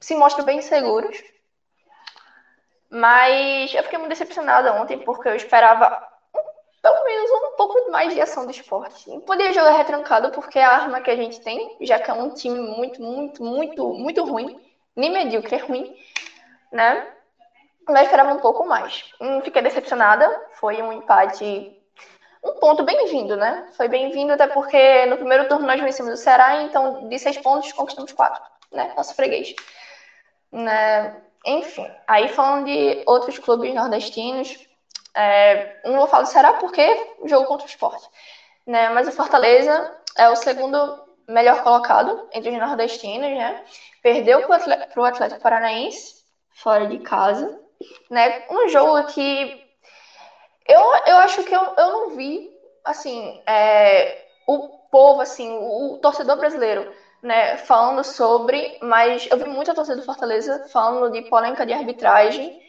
se 0.00 0.14
mostram 0.14 0.44
bem 0.44 0.60
seguros. 0.60 1.22
Mas 2.90 3.72
eu 3.74 3.82
fiquei 3.84 3.98
muito 3.98 4.10
decepcionada 4.10 4.74
ontem 4.74 4.98
porque 4.98 5.28
eu 5.28 5.34
esperava 5.34 6.11
pelo 6.82 7.04
menos 7.04 7.30
um 7.30 7.56
pouco 7.56 7.90
mais 7.92 8.12
de 8.12 8.20
ação 8.20 8.44
do 8.44 8.50
esporte. 8.50 9.08
Não 9.08 9.20
podia 9.20 9.52
jogar 9.52 9.76
retrancado 9.76 10.32
porque 10.32 10.58
a 10.58 10.68
arma 10.68 11.00
que 11.00 11.10
a 11.10 11.16
gente 11.16 11.40
tem, 11.40 11.76
já 11.80 11.98
que 12.00 12.10
é 12.10 12.14
um 12.14 12.30
time 12.30 12.58
muito, 12.58 13.00
muito, 13.00 13.42
muito, 13.44 13.88
muito 13.94 14.24
ruim, 14.24 14.60
nem 14.96 15.12
medíocre, 15.12 15.54
é 15.54 15.58
ruim, 15.58 15.96
né? 16.72 17.06
Mas 17.88 18.02
esperava 18.02 18.34
um 18.34 18.40
pouco 18.40 18.66
mais. 18.66 19.04
Fiquei 19.44 19.62
decepcionada, 19.62 20.28
foi 20.54 20.82
um 20.82 20.92
empate, 20.92 21.72
um 22.42 22.52
ponto 22.54 22.82
bem-vindo, 22.82 23.36
né? 23.36 23.68
Foi 23.76 23.86
bem-vindo 23.86 24.32
até 24.32 24.48
porque 24.48 25.06
no 25.06 25.16
primeiro 25.16 25.48
turno 25.48 25.66
nós 25.66 25.80
vencemos 25.80 26.12
o 26.14 26.16
Ceará, 26.16 26.62
então 26.62 27.08
de 27.08 27.18
seis 27.18 27.38
pontos 27.38 27.72
conquistamos 27.72 28.12
quatro, 28.12 28.42
né? 28.72 28.92
Nosso 28.96 29.14
freguês. 29.14 29.54
Né? 30.50 31.16
Enfim, 31.46 31.88
aí 32.06 32.28
falando 32.28 32.66
de 32.66 33.02
outros 33.06 33.38
clubes 33.38 33.72
nordestinos, 33.72 34.68
é, 35.14 35.80
não 35.84 35.98
vou 35.98 36.06
falar 36.06 36.24
do 36.24 36.28
Ceará 36.28 36.54
porque 36.54 37.14
jogo 37.24 37.46
contra 37.46 37.66
o 37.66 37.68
esporte. 37.68 38.08
Né? 38.66 38.88
Mas 38.90 39.08
o 39.08 39.12
Fortaleza 39.12 39.96
é 40.16 40.28
o 40.28 40.36
segundo 40.36 41.02
melhor 41.28 41.62
colocado 41.62 42.28
entre 42.32 42.50
os 42.50 42.58
nordestinos, 42.58 43.30
né? 43.30 43.64
Perdeu 44.02 44.46
para 44.46 45.00
o 45.00 45.04
Atlético 45.04 45.40
Paranaense, 45.40 46.22
fora 46.50 46.86
de 46.86 46.98
casa. 46.98 47.60
Né? 48.10 48.44
Um 48.50 48.68
jogo 48.68 49.04
que 49.08 49.62
eu, 50.66 50.80
eu 51.06 51.16
acho 51.18 51.42
que 51.44 51.54
eu, 51.54 51.62
eu 51.76 51.90
não 51.90 52.10
vi 52.10 52.50
assim, 52.84 53.40
é, 53.46 54.24
o 54.46 54.68
povo, 54.90 55.20
assim, 55.20 55.50
o, 55.50 55.94
o 55.94 55.98
torcedor 55.98 56.36
brasileiro 56.36 56.92
né, 57.22 57.56
falando 57.56 58.02
sobre, 58.02 58.78
mas 58.82 59.28
eu 59.30 59.38
vi 59.38 59.44
muita 59.44 59.74
torcida 59.74 59.96
do 59.96 60.04
Fortaleza 60.04 60.66
falando 60.68 61.12
de 61.12 61.22
polêmica 61.28 61.64
de 61.64 61.72
arbitragem, 61.72 62.60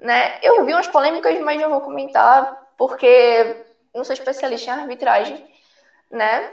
né? 0.00 0.30
Eu 0.42 0.64
vi 0.64 0.72
umas 0.72 0.88
polêmicas, 0.88 1.38
mas 1.40 1.60
não 1.60 1.70
vou 1.70 1.80
comentar 1.80 2.48
porque 2.76 3.56
não 3.94 4.04
sou 4.04 4.14
especialista 4.14 4.70
em 4.70 4.74
arbitragem, 4.74 5.40
né? 6.10 6.44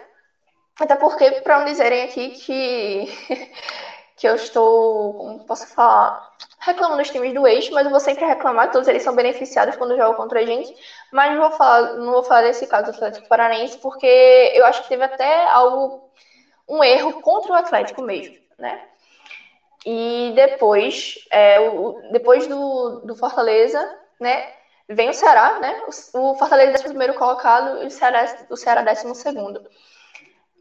Até 0.80 0.96
porque 0.96 1.32
para 1.32 1.58
não 1.60 1.66
dizerem 1.66 2.04
aqui 2.04 2.32
que 2.32 3.06
que 4.16 4.28
eu 4.28 4.36
estou, 4.36 5.14
como 5.14 5.40
posso 5.40 5.68
falar, 5.68 6.14
reclamando 6.60 7.02
dos 7.02 7.10
times 7.12 7.34
do 7.34 7.48
eixo, 7.48 7.74
mas 7.74 7.86
eu 7.86 7.92
vou 7.92 8.00
sempre 8.00 8.26
reclamar 8.26 8.70
todos 8.70 8.88
eles 8.88 9.04
são 9.04 9.14
beneficiados 9.16 9.76
quando 9.76 9.96
jogam 9.96 10.14
contra 10.16 10.40
a 10.42 10.46
gente. 10.46 10.74
Mas 11.12 11.32
não 11.32 11.40
vou 11.42 11.52
falar, 11.52 11.94
não 11.94 12.12
vou 12.14 12.24
falar 12.24 12.42
desse 12.44 12.66
caso 12.68 12.86
do 12.86 12.92
Atlético 12.92 13.28
Paranaense, 13.28 13.78
porque 13.80 14.08
eu 14.56 14.66
acho 14.66 14.82
que 14.82 14.88
teve 14.90 15.04
até 15.04 15.46
algo 15.50 15.96
um 16.68 16.84
erro 16.84 17.14
contra 17.22 17.52
o 17.54 17.56
Atlético 17.56 18.02
mesmo, 18.02 18.36
né? 18.58 18.82
E 19.90 20.34
depois, 20.36 21.16
é, 21.32 21.62
o, 21.62 22.02
depois 22.12 22.46
do, 22.46 23.00
do 23.06 23.16
Fortaleza, 23.16 23.80
né? 24.20 24.52
Vem 24.90 25.10
o 25.10 25.14
Ceará, 25.14 25.60
né? 25.60 25.82
O, 26.14 26.32
o 26.32 26.36
Fortaleza 26.36 26.76
é 26.76 26.80
o 26.82 26.90
primeiro 26.90 27.14
colocado 27.14 27.82
e 27.82 27.88
o 27.88 27.90
Ceará, 27.90 28.26
o 28.50 28.58
Ceará 28.58 28.82
décimo 28.82 29.16
segundo. 29.16 29.66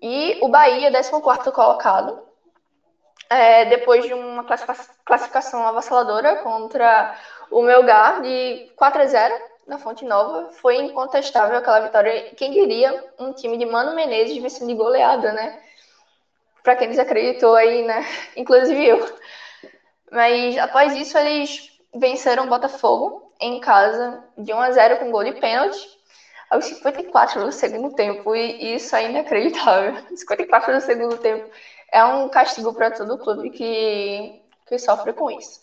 E 0.01 0.39
o 0.40 0.48
Bahia, 0.48 0.93
décimo 0.93 1.20
quarto 1.20 1.51
colocado. 1.51 2.23
É, 3.28 3.65
depois 3.65 4.05
de 4.05 4.15
uma 4.15 4.44
classificação 5.05 5.66
avassaladora 5.66 6.36
contra 6.36 7.16
o 7.51 7.62
Melgar 7.62 8.23
de 8.23 8.70
4 8.77 9.03
a 9.03 9.07
0 9.07 9.35
na 9.66 9.78
Fonte 9.78 10.05
Nova, 10.05 10.51
foi 10.53 10.77
incontestável 10.77 11.59
aquela 11.59 11.81
vitória. 11.81 12.32
Quem 12.36 12.53
diria 12.53 13.05
um 13.19 13.32
time 13.32 13.59
de 13.59 13.66
Mano 13.66 13.93
Menezes 13.97 14.40
vencendo 14.40 14.69
de 14.69 14.74
goleada, 14.74 15.32
né? 15.32 15.61
Para 16.66 16.74
quem 16.74 16.90
desacreditou 16.90 17.55
aí, 17.55 17.80
né? 17.82 18.05
Inclusive 18.34 18.84
eu. 18.84 18.98
Mas 20.10 20.59
após 20.59 20.93
isso, 20.97 21.16
eles 21.16 21.70
venceram 21.94 22.44
o 22.44 22.48
Botafogo 22.48 23.22
em 23.40 23.60
casa 23.60 24.20
de 24.36 24.52
1 24.52 24.60
a 24.60 24.70
0 24.72 24.98
com 24.98 25.12
gol 25.12 25.22
de 25.22 25.32
pênalti 25.32 25.78
aos 26.51 26.64
54 26.64 27.44
do 27.44 27.52
segundo 27.52 27.94
tempo. 27.94 28.34
E 28.34 28.74
isso 28.74 28.97
é 28.97 29.05
inacreditável. 29.05 29.94
54 30.12 30.74
do 30.74 30.80
segundo 30.80 31.16
tempo 31.18 31.48
é 31.93 32.02
um 32.02 32.28
castigo 32.28 32.74
para 32.74 32.90
todo 32.90 33.14
o 33.14 33.18
clube 33.18 33.48
que, 33.48 34.34
que 34.66 34.76
sofre 34.76 35.12
com 35.12 35.30
isso. 35.30 35.60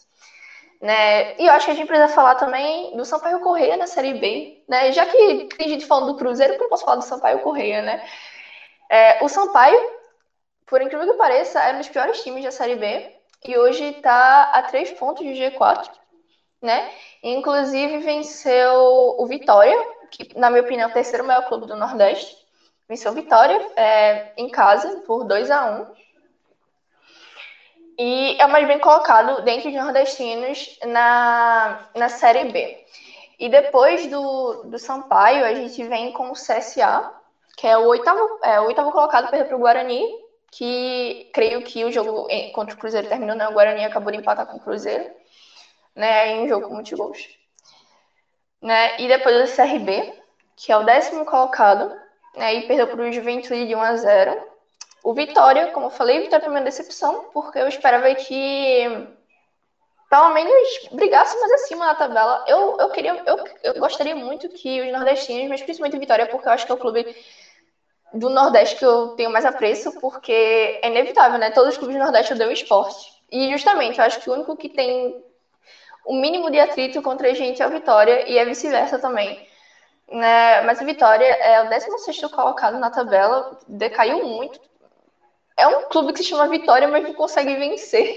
Né? 0.79 1.33
E 1.37 1.47
eu 1.47 1.51
acho 1.51 1.65
que 1.65 1.71
a 1.71 1.75
gente 1.75 1.87
precisa 1.87 2.07
falar 2.13 2.35
também 2.35 2.95
do 2.95 3.03
Sampaio 3.03 3.41
Correia 3.41 3.75
na 3.75 3.87
Série 3.87 4.13
B, 4.13 4.57
né? 4.67 4.91
Já 4.91 5.05
que 5.05 5.47
tem 5.57 5.67
gente 5.67 5.85
falando 5.85 6.07
do 6.07 6.15
Cruzeiro, 6.15 6.53
eu 6.57 6.69
posso 6.69 6.83
falar 6.83 6.97
do 6.97 7.03
Sampaio 7.03 7.39
Correia, 7.39 7.81
né? 7.81 8.01
É, 8.89 9.17
o 9.23 9.29
Sampaio 9.29 9.79
por 10.73 10.81
incrível 10.81 11.05
que 11.05 11.19
pareça, 11.19 11.61
era 11.61 11.75
um 11.75 11.81
dos 11.81 11.87
piores 11.87 12.23
times 12.23 12.43
da 12.43 12.49
Série 12.49 12.75
B 12.75 13.15
e 13.45 13.55
hoje 13.55 13.83
está 13.83 14.45
a 14.45 14.63
três 14.63 14.89
pontos 14.89 15.23
de 15.23 15.31
G4, 15.31 15.87
né? 16.59 16.89
Inclusive 17.21 17.99
venceu 17.99 19.15
o 19.19 19.23
Vitória, 19.27 19.77
que 20.09 20.35
na 20.35 20.49
minha 20.49 20.63
opinião 20.63 20.87
é 20.87 20.89
o 20.89 20.93
terceiro 20.93 21.27
maior 21.27 21.47
clube 21.47 21.67
do 21.67 21.75
Nordeste. 21.75 22.35
Venceu 22.89 23.11
o 23.11 23.13
Vitória 23.13 23.63
é, 23.75 24.31
em 24.35 24.49
casa 24.49 25.03
por 25.05 25.25
2 25.25 25.51
a 25.51 25.63
1 25.63 25.87
E 27.99 28.41
é 28.41 28.47
mais 28.47 28.65
bem 28.65 28.79
colocado 28.79 29.43
dentro 29.43 29.69
de 29.69 29.77
nordestinos 29.77 30.79
na, 30.87 31.87
na 31.93 32.09
Série 32.09 32.45
B. 32.45 32.83
E 33.37 33.47
depois 33.47 34.07
do, 34.07 34.63
do 34.63 34.79
Sampaio, 34.79 35.45
a 35.45 35.53
gente 35.53 35.83
vem 35.83 36.11
com 36.11 36.31
o 36.31 36.33
CSA, 36.33 37.13
que 37.55 37.67
é 37.67 37.77
o 37.77 37.85
oitavo, 37.85 38.39
é, 38.41 38.59
o 38.59 38.65
oitavo 38.65 38.91
colocado, 38.91 39.29
para 39.29 39.55
o 39.55 39.59
Guarani, 39.59 40.22
que 40.57 41.29
creio 41.33 41.63
que 41.63 41.83
o 41.83 41.91
jogo 41.91 42.27
contra 42.53 42.75
o 42.75 42.77
Cruzeiro 42.77 43.07
terminou, 43.07 43.35
né? 43.35 43.47
O 43.47 43.53
Guarani 43.53 43.85
acabou 43.85 44.11
de 44.11 44.19
empatar 44.19 44.45
com 44.45 44.57
o 44.57 44.59
Cruzeiro, 44.59 45.09
né? 45.95 46.31
Em 46.31 46.45
um 46.45 46.47
jogo 46.47 46.67
com 46.67 46.75
muitos 46.75 46.93
gols. 46.93 47.27
Né? 48.61 48.99
E 49.01 49.07
depois 49.07 49.51
o 49.51 49.55
CRB, 49.55 50.13
que 50.55 50.71
é 50.71 50.77
o 50.77 50.83
décimo 50.83 51.25
colocado, 51.25 51.93
né? 52.35 52.55
E 52.55 52.67
perdeu 52.67 52.87
para 52.87 53.01
o 53.01 53.11
Juventude 53.11 53.67
de 53.67 53.75
1 53.75 53.81
a 53.81 53.95
0. 53.95 54.53
O 55.03 55.13
Vitória, 55.13 55.71
como 55.71 55.87
eu 55.87 55.91
falei, 55.91 56.21
Vitória 56.21 56.45
foi 56.45 56.53
uma 56.53 56.61
decepção, 56.61 57.25
porque 57.33 57.59
eu 57.59 57.67
esperava 57.67 58.13
que 58.15 59.07
pelo 60.09 60.29
menos 60.29 60.53
brigasse 60.91 61.37
mais 61.39 61.51
acima 61.53 61.87
na 61.87 61.95
tabela. 61.95 62.45
Eu, 62.47 62.77
eu 62.79 62.89
queria, 62.91 63.21
eu, 63.25 63.43
eu 63.63 63.79
gostaria 63.79 64.15
muito 64.15 64.47
que 64.49 64.81
os 64.81 64.91
nordestinos, 64.91 65.49
mas 65.49 65.63
principalmente 65.63 65.97
o 65.97 65.99
Vitória, 65.99 66.27
porque 66.27 66.47
eu 66.47 66.51
acho 66.51 66.65
que 66.65 66.71
é 66.71 66.75
o 66.75 66.77
clube 66.77 67.15
do 68.13 68.29
Nordeste 68.29 68.75
que 68.75 68.85
eu 68.85 69.09
tenho 69.09 69.31
mais 69.31 69.45
apreço, 69.45 69.91
porque 69.99 70.79
é 70.81 70.87
inevitável, 70.87 71.39
né? 71.39 71.49
Todos 71.49 71.71
os 71.71 71.77
clubes 71.77 71.95
do 71.97 72.03
Nordeste 72.03 72.33
odeiam 72.33 72.51
esporte. 72.51 73.11
E 73.31 73.49
justamente, 73.51 73.97
eu 73.97 74.05
acho 74.05 74.19
que 74.19 74.29
o 74.29 74.33
único 74.33 74.55
que 74.55 74.69
tem 74.69 75.15
o 76.05 76.13
mínimo 76.13 76.51
de 76.51 76.59
atrito 76.59 77.01
contra 77.01 77.29
a 77.29 77.33
gente 77.33 77.61
é 77.61 77.67
o 77.67 77.71
Vitória, 77.71 78.29
e 78.29 78.37
é 78.37 78.45
vice-versa 78.45 78.99
também. 78.99 79.47
Né? 80.07 80.61
Mas 80.61 80.79
o 80.79 80.85
Vitória 80.85 81.25
é 81.25 81.61
o 81.61 81.69
16 81.69 82.21
colocado 82.31 82.77
na 82.77 82.91
tabela, 82.91 83.57
decaiu 83.67 84.23
muito. 84.23 84.59
É 85.57 85.67
um 85.67 85.83
clube 85.83 86.13
que 86.13 86.19
se 86.19 86.29
chama 86.29 86.47
Vitória, 86.47 86.87
mas 86.87 87.03
não 87.03 87.13
consegue 87.13 87.55
vencer. 87.55 88.15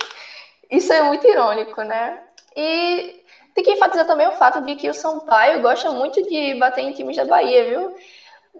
Isso 0.70 0.92
é 0.92 1.00
muito 1.02 1.26
irônico, 1.26 1.82
né? 1.82 2.20
E 2.56 3.22
tem 3.54 3.64
que 3.64 3.72
enfatizar 3.72 4.06
também 4.06 4.26
o 4.26 4.32
fato 4.32 4.60
de 4.62 4.74
que 4.74 4.90
o 4.90 4.94
Sampaio 4.94 5.62
gosta 5.62 5.90
muito 5.90 6.22
de 6.22 6.54
bater 6.54 6.82
em 6.82 6.92
times 6.92 7.16
da 7.16 7.24
Bahia, 7.24 7.64
viu? 7.64 7.96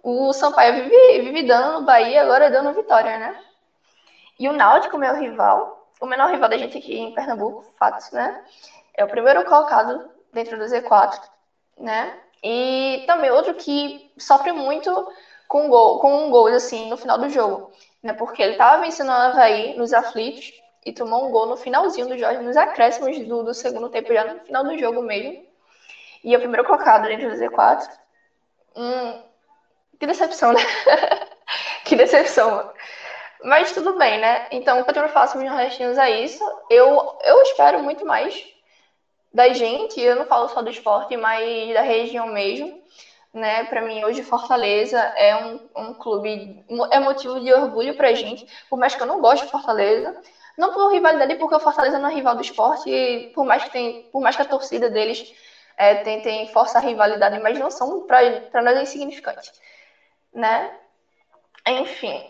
O 0.02 0.32
Sampaio 0.32 0.74
vive, 0.74 1.20
vive 1.22 1.42
dando 1.44 1.80
no 1.80 1.86
Bahia, 1.86 2.22
agora 2.22 2.50
dando 2.50 2.74
vitória, 2.74 3.18
né? 3.18 3.40
E 4.38 4.48
o 4.48 4.52
Náutico, 4.52 4.98
meu 4.98 5.14
rival, 5.14 5.88
o 6.00 6.06
menor 6.06 6.30
rival 6.30 6.48
da 6.48 6.58
gente 6.58 6.78
aqui 6.78 6.98
em 6.98 7.14
Pernambuco, 7.14 7.64
fatos, 7.78 8.10
né? 8.10 8.44
É 8.94 9.04
o 9.04 9.08
primeiro 9.08 9.44
colocado 9.44 10.10
dentro 10.32 10.58
do 10.58 10.64
Z4, 10.64 11.20
né? 11.78 12.14
E 12.42 13.04
também 13.06 13.30
outro 13.30 13.54
que 13.54 14.12
sofre 14.18 14.52
muito 14.52 14.90
com, 15.48 15.68
gol, 15.68 15.98
com 15.98 16.26
um 16.26 16.30
gol, 16.30 16.48
assim, 16.48 16.88
no 16.90 16.96
final 16.96 17.18
do 17.18 17.28
jogo, 17.28 17.70
né? 18.02 18.12
Porque 18.12 18.42
ele 18.42 18.56
tava 18.56 18.82
vencendo 18.82 19.08
o 19.08 19.12
Havaí 19.12 19.76
nos 19.76 19.92
aflitos 19.92 20.52
e 20.84 20.92
tomou 20.92 21.26
um 21.26 21.30
gol 21.30 21.46
no 21.46 21.56
finalzinho 21.56 22.08
do 22.08 22.18
jogo, 22.18 22.42
nos 22.42 22.56
acréscimos 22.56 23.18
do, 23.26 23.42
do 23.42 23.54
segundo 23.54 23.88
tempo, 23.88 24.12
já 24.12 24.24
no 24.24 24.40
final 24.40 24.64
do 24.64 24.78
jogo 24.78 25.02
mesmo. 25.02 25.44
E 26.22 26.34
é 26.34 26.36
o 26.36 26.40
primeiro 26.40 26.66
colocado 26.66 27.08
dentro 27.08 27.30
do 27.30 27.36
Z4. 27.36 27.88
Um, 28.76 29.22
que 29.98 30.06
decepção, 30.06 30.52
né? 30.52 30.60
que 31.84 31.96
decepção. 31.96 32.70
Mas 33.44 33.72
tudo 33.72 33.96
bem, 33.96 34.18
né? 34.18 34.46
Então, 34.50 34.82
continuando 34.82 35.12
falar 35.12 35.28
sobre 35.28 35.46
os 35.46 35.52
nordestinos 35.52 35.98
é 35.98 36.10
isso. 36.22 36.42
Eu, 36.70 37.18
eu 37.24 37.42
espero 37.42 37.82
muito 37.82 38.04
mais 38.04 38.44
da 39.32 39.52
gente. 39.52 40.00
Eu 40.00 40.16
não 40.16 40.26
falo 40.26 40.48
só 40.48 40.62
do 40.62 40.70
esporte, 40.70 41.16
mas 41.16 41.74
da 41.74 41.82
região 41.82 42.26
mesmo. 42.26 42.82
Né? 43.32 43.64
Para 43.64 43.82
mim, 43.82 44.02
hoje, 44.04 44.22
Fortaleza 44.22 44.98
é 44.98 45.36
um, 45.36 45.60
um 45.76 45.94
clube, 45.94 46.64
é 46.90 46.98
motivo 46.98 47.38
de 47.40 47.52
orgulho 47.52 47.94
pra 47.96 48.14
gente. 48.14 48.46
Por 48.68 48.78
mais 48.78 48.94
que 48.94 49.02
eu 49.02 49.06
não 49.06 49.20
goste 49.20 49.44
de 49.44 49.52
Fortaleza. 49.52 50.18
Não 50.56 50.72
por 50.72 50.90
rivalidade, 50.90 51.34
porque 51.36 51.54
o 51.54 51.60
Fortaleza 51.60 51.98
não 51.98 52.08
é 52.08 52.14
rival 52.14 52.34
do 52.34 52.40
esporte. 52.40 52.90
E 52.90 53.30
por 53.34 53.44
mais 53.44 53.62
que, 53.64 53.70
tem, 53.70 54.08
por 54.10 54.22
mais 54.22 54.34
que 54.34 54.42
a 54.42 54.46
torcida 54.46 54.88
deles 54.88 55.34
é, 55.76 55.96
tentem 55.96 56.48
forçar 56.48 56.82
a 56.82 56.86
rivalidade, 56.86 57.38
mas 57.38 57.58
não 57.58 57.70
são 57.70 58.06
para 58.06 58.62
nós 58.62 58.80
insignificantes, 58.80 59.52
né? 60.36 60.70
Enfim, 61.66 62.22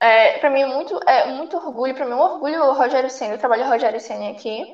é, 0.00 0.38
para 0.38 0.48
mim 0.48 0.62
é 0.62 0.66
muito, 0.66 0.98
é 1.06 1.26
muito 1.32 1.56
orgulho, 1.56 1.94
para 1.94 2.06
mim 2.06 2.12
é 2.12 2.14
um 2.14 2.20
orgulho 2.20 2.64
o 2.64 2.72
Rogério 2.72 3.10
Senna, 3.10 3.34
eu 3.34 3.38
trabalho 3.38 3.64
o 3.64 3.68
Rogério 3.68 4.00
Senna 4.00 4.30
aqui, 4.30 4.64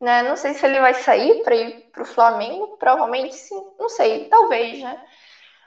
né? 0.00 0.22
Não 0.22 0.36
sei 0.36 0.54
se 0.54 0.64
ele 0.64 0.80
vai 0.80 0.94
sair 0.94 1.42
para 1.44 1.54
ir 1.54 1.90
para 1.92 2.02
o 2.02 2.06
Flamengo, 2.06 2.76
provavelmente 2.78 3.34
sim, 3.34 3.62
não 3.78 3.88
sei, 3.88 4.24
talvez, 4.24 4.80
né? 4.82 4.98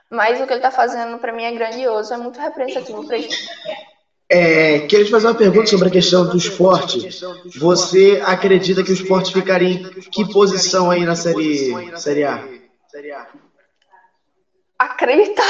Mas 0.10 0.42
o 0.42 0.48
que 0.48 0.54
ele 0.54 0.60
está 0.60 0.72
fazendo 0.72 1.20
para 1.20 1.32
mim 1.32 1.44
é 1.44 1.52
grandioso, 1.52 2.14
é 2.14 2.18
muito 2.18 2.40
representativo 2.40 3.06
para 3.06 3.18
gente. 3.18 3.50
É, 4.30 4.80
queria 4.80 5.06
te 5.06 5.12
fazer 5.12 5.28
uma 5.28 5.36
pergunta 5.36 5.68
sobre 5.68 5.88
a 5.88 5.92
questão 5.92 6.26
do 6.28 6.36
esporte. 6.36 7.08
Você 7.58 8.22
acredita 8.26 8.84
que 8.84 8.92
o 8.92 8.94
esporte 8.94 9.32
ficaria 9.32 9.70
em 9.70 9.90
que 10.02 10.34
posição 10.34 10.90
aí 10.92 11.06
na 11.06 11.16
série, 11.16 11.74
série 11.98 12.24
A? 12.24 12.46
Acredita? 14.80 15.44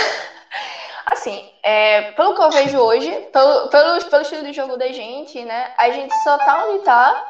Assim, 1.06 1.50
é, 1.64 2.12
pelo 2.12 2.36
que 2.36 2.42
eu 2.42 2.52
vejo 2.52 2.78
hoje, 2.80 3.10
pelo, 3.32 3.70
pelo, 3.70 4.06
pelo 4.10 4.22
estilo 4.22 4.44
de 4.44 4.54
jogo 4.54 4.78
da 4.78 4.92
gente, 4.92 5.44
né? 5.46 5.74
A 5.78 5.90
gente 5.90 6.14
só 6.24 6.38
tá 6.38 6.66
onde 6.66 6.84
tá 6.84 7.28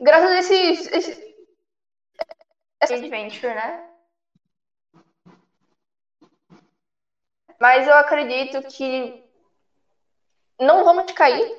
graças 0.00 0.30
a 0.30 0.38
esse, 0.38 0.54
esse, 0.96 1.34
esse 2.82 2.94
adventure, 2.94 3.54
né? 3.54 3.84
Mas 7.60 7.86
eu 7.86 7.94
acredito 7.94 8.62
que 8.62 9.12
não 10.60 10.84
vamos 10.84 11.12
cair. 11.12 11.56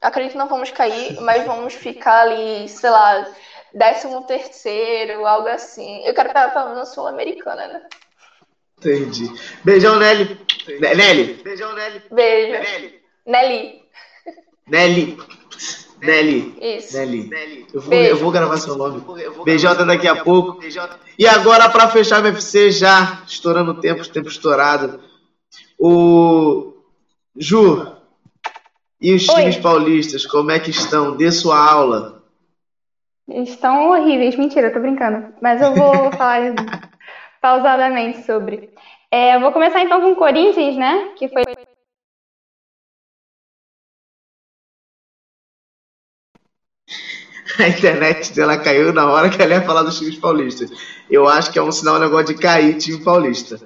Acredito 0.00 0.32
que 0.32 0.38
não 0.38 0.48
vamos 0.48 0.70
cair, 0.70 1.18
mas 1.20 1.44
vamos 1.46 1.74
ficar 1.74 2.22
ali, 2.22 2.68
sei 2.68 2.90
lá, 2.90 3.26
décimo 3.72 4.26
terceiro, 4.26 5.24
algo 5.24 5.48
assim. 5.48 6.04
Eu 6.04 6.14
quero 6.14 6.28
estar 6.28 6.52
pelo 6.52 6.70
menos 6.70 6.90
sul-americana, 6.90 7.68
né? 7.68 7.88
Entendi. 8.78 9.30
Beijão, 9.64 9.98
Nelly. 9.98 10.45
Nelly. 10.80 11.34
Beijão, 11.42 11.74
Nelly. 11.74 12.02
Beijo. 12.10 12.52
Nelly. 12.52 13.00
Nelly. 13.26 13.82
Nelly. 14.66 15.18
Nelly. 16.00 16.54
Isso. 16.60 16.96
Nelly. 16.96 17.66
Eu 17.72 17.80
vou, 17.80 17.94
eu 17.94 18.16
vou 18.16 18.30
gravar 18.30 18.56
seu 18.58 18.76
nome. 18.76 19.02
Beijão 19.44 19.72
até 19.72 19.84
daqui 19.84 20.06
a 20.06 20.16
pouco. 20.16 20.60
E 21.18 21.26
agora, 21.26 21.68
para 21.68 21.88
fechar 21.88 22.22
o 22.22 22.26
UFC, 22.26 22.70
já 22.70 23.22
estourando 23.26 23.72
o 23.72 23.80
tempo, 23.80 24.06
tempo 24.08 24.28
estourado. 24.28 25.00
O 25.78 26.74
Ju, 27.38 27.96
e 29.00 29.14
os 29.14 29.28
Oi. 29.28 29.34
times 29.34 29.56
paulistas, 29.58 30.26
como 30.26 30.50
é 30.50 30.58
que 30.58 30.70
estão? 30.70 31.16
Dê 31.16 31.30
sua 31.30 31.58
aula. 31.58 32.22
Estão 33.28 33.90
horríveis, 33.90 34.36
mentira, 34.36 34.72
tô 34.72 34.80
brincando. 34.80 35.34
Mas 35.40 35.60
eu 35.60 35.74
vou 35.74 36.10
falar 36.16 36.54
pausadamente 37.40 38.24
sobre. 38.24 38.70
É, 39.10 39.38
vou 39.38 39.52
começar 39.52 39.82
então 39.82 40.00
com 40.00 40.12
o 40.12 40.16
Corinthians, 40.16 40.76
né? 40.76 41.12
Que 41.16 41.28
foi. 41.28 41.42
A 47.58 47.68
internet 47.68 48.32
dela 48.34 48.58
caiu 48.58 48.92
na 48.92 49.10
hora 49.10 49.30
que 49.30 49.40
ela 49.40 49.54
ia 49.54 49.62
falar 49.62 49.82
dos 49.82 49.98
times 49.98 50.18
paulistas. 50.18 50.70
Eu 51.10 51.26
acho 51.28 51.52
que 51.52 51.58
é 51.58 51.62
um 51.62 51.72
sinal 51.72 51.98
negócio 51.98 52.34
de 52.34 52.40
cair 52.40 52.76
time 52.76 53.02
paulista. 53.02 53.60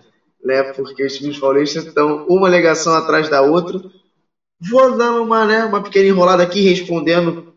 Né? 0.44 0.62
Porque 0.74 1.04
os 1.04 1.16
times 1.16 1.38
paulistas 1.38 1.86
estão 1.86 2.26
uma 2.26 2.48
ligação 2.48 2.94
atrás 2.94 3.28
da 3.28 3.42
outra. 3.42 3.80
Vou 4.60 4.96
dando 4.96 5.22
uma, 5.22 5.46
né, 5.46 5.64
uma 5.64 5.82
pequena 5.82 6.08
enrolada 6.08 6.42
aqui, 6.42 6.60
respondendo 6.60 7.54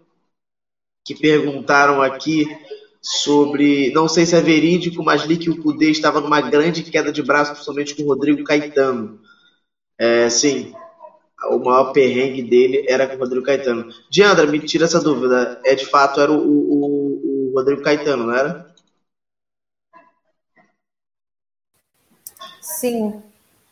que 1.06 1.14
perguntaram 1.14 2.02
aqui 2.02 2.48
sobre, 3.04 3.92
não 3.92 4.08
sei 4.08 4.26
se 4.26 4.34
é 4.34 4.42
verídico, 4.42 5.04
mas 5.04 5.24
li 5.24 5.36
que 5.38 5.50
o 5.50 5.62
Cudê 5.62 5.92
estava 5.92 6.22
numa 6.22 6.40
grande 6.40 6.84
queda 6.84 7.12
de 7.12 7.22
braço, 7.22 7.52
principalmente 7.52 7.96
com 7.96 8.04
o 8.04 8.08
Rodrigo 8.08 8.46
Caetano. 8.46 9.20
É, 9.98 10.30
sim, 10.30 10.74
o 11.50 11.60
maior 11.60 11.92
perrengue 11.92 12.42
dele 12.42 12.86
era 12.88 13.06
com 13.06 13.16
o 13.16 13.20
Rodrigo 13.20 13.46
Caetano. 13.46 13.90
Diandra, 14.10 14.48
me 14.48 14.58
tira 14.60 14.86
essa 14.86 15.02
dúvida. 15.02 15.60
É 15.66 15.76
de 15.76 15.86
fato 15.86 16.22
era 16.22 16.32
o, 16.32 16.38
o, 16.38 17.50
o 17.50 17.54
Rodrigo 17.54 17.82
Caetano, 17.82 18.28
não 18.28 18.34
era? 18.34 18.74
Sim, 22.62 23.22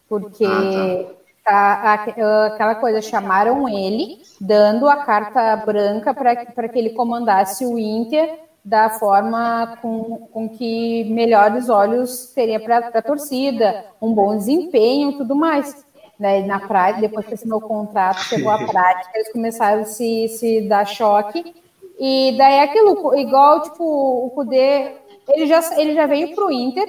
porque 0.10 0.46
ah, 0.46 1.98
tá. 2.06 2.48
aquela 2.48 2.76
coisa, 2.76 3.02
chamaram 3.02 3.68
ele, 3.70 4.22
dando 4.42 4.90
a 4.90 5.06
carta 5.06 5.56
branca 5.56 6.14
para 6.14 6.68
que 6.68 6.78
ele 6.78 6.90
comandasse 6.90 7.66
o 7.66 7.80
Inter 7.80 8.51
da 8.64 8.90
forma 8.90 9.78
com, 9.82 10.28
com 10.32 10.50
que 10.50 11.04
melhores 11.06 11.70
olhos 11.70 12.28
teria 12.34 12.60
para 12.60 12.78
a 12.94 13.02
torcida, 13.02 13.86
um 14.02 14.14
bom 14.14 14.38
desempenho 14.38 15.18
tudo 15.18 15.36
mais. 15.36 15.86
Né, 16.20 16.46
na 16.46 16.60
prática, 16.60 17.02
depois 17.02 17.26
que 17.26 17.34
assinou 17.34 17.58
o 17.58 17.68
contrato, 17.68 18.20
chegou 18.26 18.52
à 18.52 18.60
prática, 18.70 19.10
eles 19.16 19.32
começaram 19.32 19.82
a 19.82 19.86
se, 19.86 20.28
se 20.28 20.62
dar 20.68 20.86
choque. 20.86 21.56
E 22.00 22.36
daí 22.38 22.54
é 22.54 22.64
aquilo, 22.64 23.18
igual 23.18 23.64
tipo, 23.64 23.84
o 23.84 24.30
Kudê, 24.30 24.98
ele 25.28 25.48
já, 25.48 25.62
ele 25.80 25.96
já 25.96 26.06
veio 26.06 26.36
para 26.36 26.46
o 26.46 26.52
Inter 26.52 26.88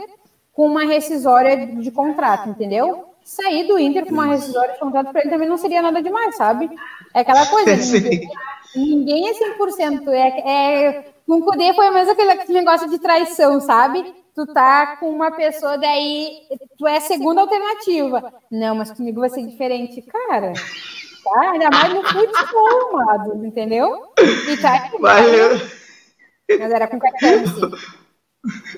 com 0.53 0.67
uma 0.67 0.85
rescisória 0.85 1.67
de 1.67 1.91
contrato, 1.91 2.51
entendeu? 2.51 3.07
Sair 3.25 3.67
do 3.67 3.79
Inter 3.79 4.05
com 4.05 4.13
uma 4.13 4.27
rescisória 4.27 4.75
de 4.75 4.81
contrato 4.81 5.11
para 5.13 5.23
ele 5.23 5.31
também 5.31 5.49
não 5.49 5.57
seria 5.57 5.81
nada 5.81 6.03
demais, 6.03 6.37
sabe? 6.37 6.71
É 7.15 7.21
aquela 7.21 7.47
coisa, 7.47 7.75
ninguém, 7.97 8.29
ninguém 8.75 9.29
é 9.29 9.33
100%. 9.33 10.09
É, 10.09 10.41
é, 10.41 11.12
com 11.27 11.35
o 11.35 11.45
Kudê 11.45 11.73
foi 11.75 11.91
mesmo 11.91 12.13
aquele, 12.13 12.35
negócio 12.53 12.89
de 12.89 12.99
traição, 12.99 13.61
sabe? 13.61 14.15
Tu 14.35 14.47
tá 14.47 14.97
com 14.97 15.11
uma 15.11 15.31
pessoa, 15.31 15.77
daí 15.77 16.31
tu 16.79 16.87
é 16.87 16.97
a 16.97 17.01
segunda 17.01 17.43
alternativa. 17.43 18.33
Não, 18.51 18.75
mas 18.75 18.91
comigo 18.91 19.21
vai 19.21 19.29
ser 19.29 19.47
diferente. 19.47 20.03
Cara, 20.03 20.53
tá? 21.23 21.51
Ainda 21.51 21.71
mais 21.71 21.93
no 21.93 22.03
futebol, 22.03 23.01
amado, 23.01 23.45
entendeu? 23.45 24.09
E 24.19 24.57
tá 24.57 24.91
Valeu. 24.99 25.61
Mas 26.49 26.73
era 26.73 26.87
com 26.87 26.99
cartão, 26.99 27.47
sim. 27.47 28.03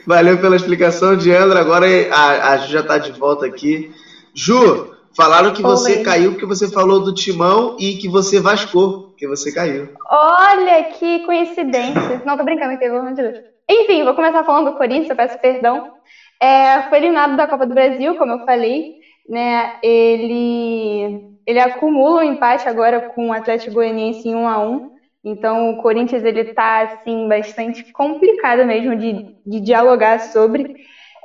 Valeu 0.06 0.38
pela 0.38 0.56
explicação, 0.56 1.16
Diandra. 1.16 1.60
Agora 1.60 1.86
a, 2.12 2.52
a 2.52 2.56
Ju 2.58 2.72
já 2.72 2.82
tá 2.82 2.98
de 2.98 3.12
volta 3.12 3.46
aqui. 3.46 3.92
Ju, 4.34 4.94
falaram 5.16 5.52
que 5.52 5.62
você 5.62 5.98
Oi. 5.98 6.02
caiu 6.02 6.32
porque 6.32 6.46
você 6.46 6.68
falou 6.68 7.00
do 7.00 7.14
timão 7.14 7.76
e 7.78 7.96
que 7.96 8.08
você 8.08 8.40
vascou, 8.40 9.13
que 9.24 9.28
você 9.28 9.52
caiu. 9.52 9.88
Olha 10.10 10.84
que 10.84 11.24
coincidência. 11.24 12.22
Não, 12.24 12.36
tô 12.36 12.44
brincando 12.44 12.78
pelo 12.78 12.98
amor 12.98 13.14
de. 13.14 13.42
Enfim, 13.68 14.04
vou 14.04 14.14
começar 14.14 14.44
falando 14.44 14.70
do 14.70 14.76
Corinthians, 14.76 15.08
eu 15.08 15.16
peço 15.16 15.38
perdão. 15.38 15.94
É, 16.40 16.82
foi 16.82 16.98
eliminado 16.98 17.36
da 17.36 17.46
Copa 17.46 17.66
do 17.66 17.74
Brasil, 17.74 18.16
como 18.16 18.32
eu 18.32 18.44
falei. 18.44 18.96
Né? 19.26 19.76
Ele, 19.82 21.38
ele 21.46 21.58
acumula 21.58 22.20
o 22.20 22.24
empate 22.24 22.68
agora 22.68 23.00
com 23.00 23.28
o 23.28 23.32
Atlético 23.32 23.76
Goianiense 23.76 24.28
em 24.28 24.34
1 24.34 24.46
a 24.46 24.58
1 24.58 24.90
Então 25.24 25.70
o 25.70 25.76
Corinthians 25.78 26.22
ele 26.22 26.44
tá 26.52 26.82
assim 26.82 27.26
bastante 27.26 27.90
complicado 27.92 28.66
mesmo 28.66 28.94
de, 28.96 29.34
de 29.46 29.60
dialogar 29.60 30.20
sobre. 30.20 30.74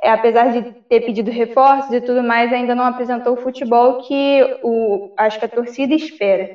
É, 0.02 0.10
apesar 0.10 0.50
de 0.50 0.62
ter 0.88 1.02
pedido 1.02 1.30
reforços 1.30 1.92
e 1.92 2.00
tudo 2.00 2.22
mais, 2.22 2.50
ainda 2.50 2.74
não 2.74 2.84
apresentou 2.84 3.34
o 3.34 3.36
futebol 3.36 3.98
que 3.98 4.42
o, 4.62 5.12
acho 5.18 5.38
que 5.38 5.44
a 5.44 5.48
torcida 5.48 5.94
espera. 5.94 6.48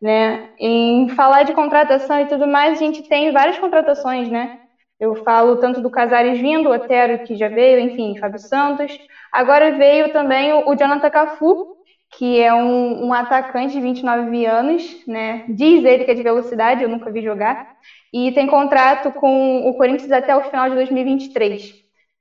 Né? 0.00 0.48
Em 0.58 1.08
falar 1.10 1.42
de 1.42 1.52
contratação 1.52 2.20
e 2.20 2.26
tudo 2.26 2.46
mais, 2.46 2.78
a 2.78 2.82
gente 2.82 3.02
tem 3.02 3.32
várias 3.32 3.58
contratações, 3.58 4.30
né? 4.30 4.60
Eu 5.00 5.14
falo 5.16 5.56
tanto 5.56 5.80
do 5.80 5.90
Casares 5.90 6.38
vindo, 6.38 6.68
o 6.68 6.72
Otero 6.72 7.24
que 7.24 7.34
já 7.34 7.48
veio, 7.48 7.80
enfim, 7.80 8.18
Fábio 8.18 8.38
Santos. 8.38 8.98
Agora 9.32 9.72
veio 9.72 10.12
também 10.12 10.52
o, 10.52 10.76
Jonathan 10.76 11.08
Cafu, 11.08 11.76
que 12.18 12.38
é 12.38 12.52
um, 12.52 13.06
um, 13.06 13.12
atacante 13.14 13.72
de 13.72 13.80
29 13.80 14.44
anos, 14.44 15.06
né? 15.06 15.44
Diz 15.48 15.84
ele 15.84 16.04
que 16.04 16.10
é 16.10 16.14
de 16.14 16.22
velocidade, 16.22 16.82
eu 16.82 16.88
nunca 16.88 17.10
vi 17.10 17.22
jogar. 17.22 17.66
E 18.12 18.32
tem 18.32 18.46
contrato 18.46 19.10
com 19.12 19.68
o 19.68 19.74
Corinthians 19.74 20.12
até 20.12 20.36
o 20.36 20.42
final 20.42 20.68
de 20.68 20.74
2023. 20.74 21.72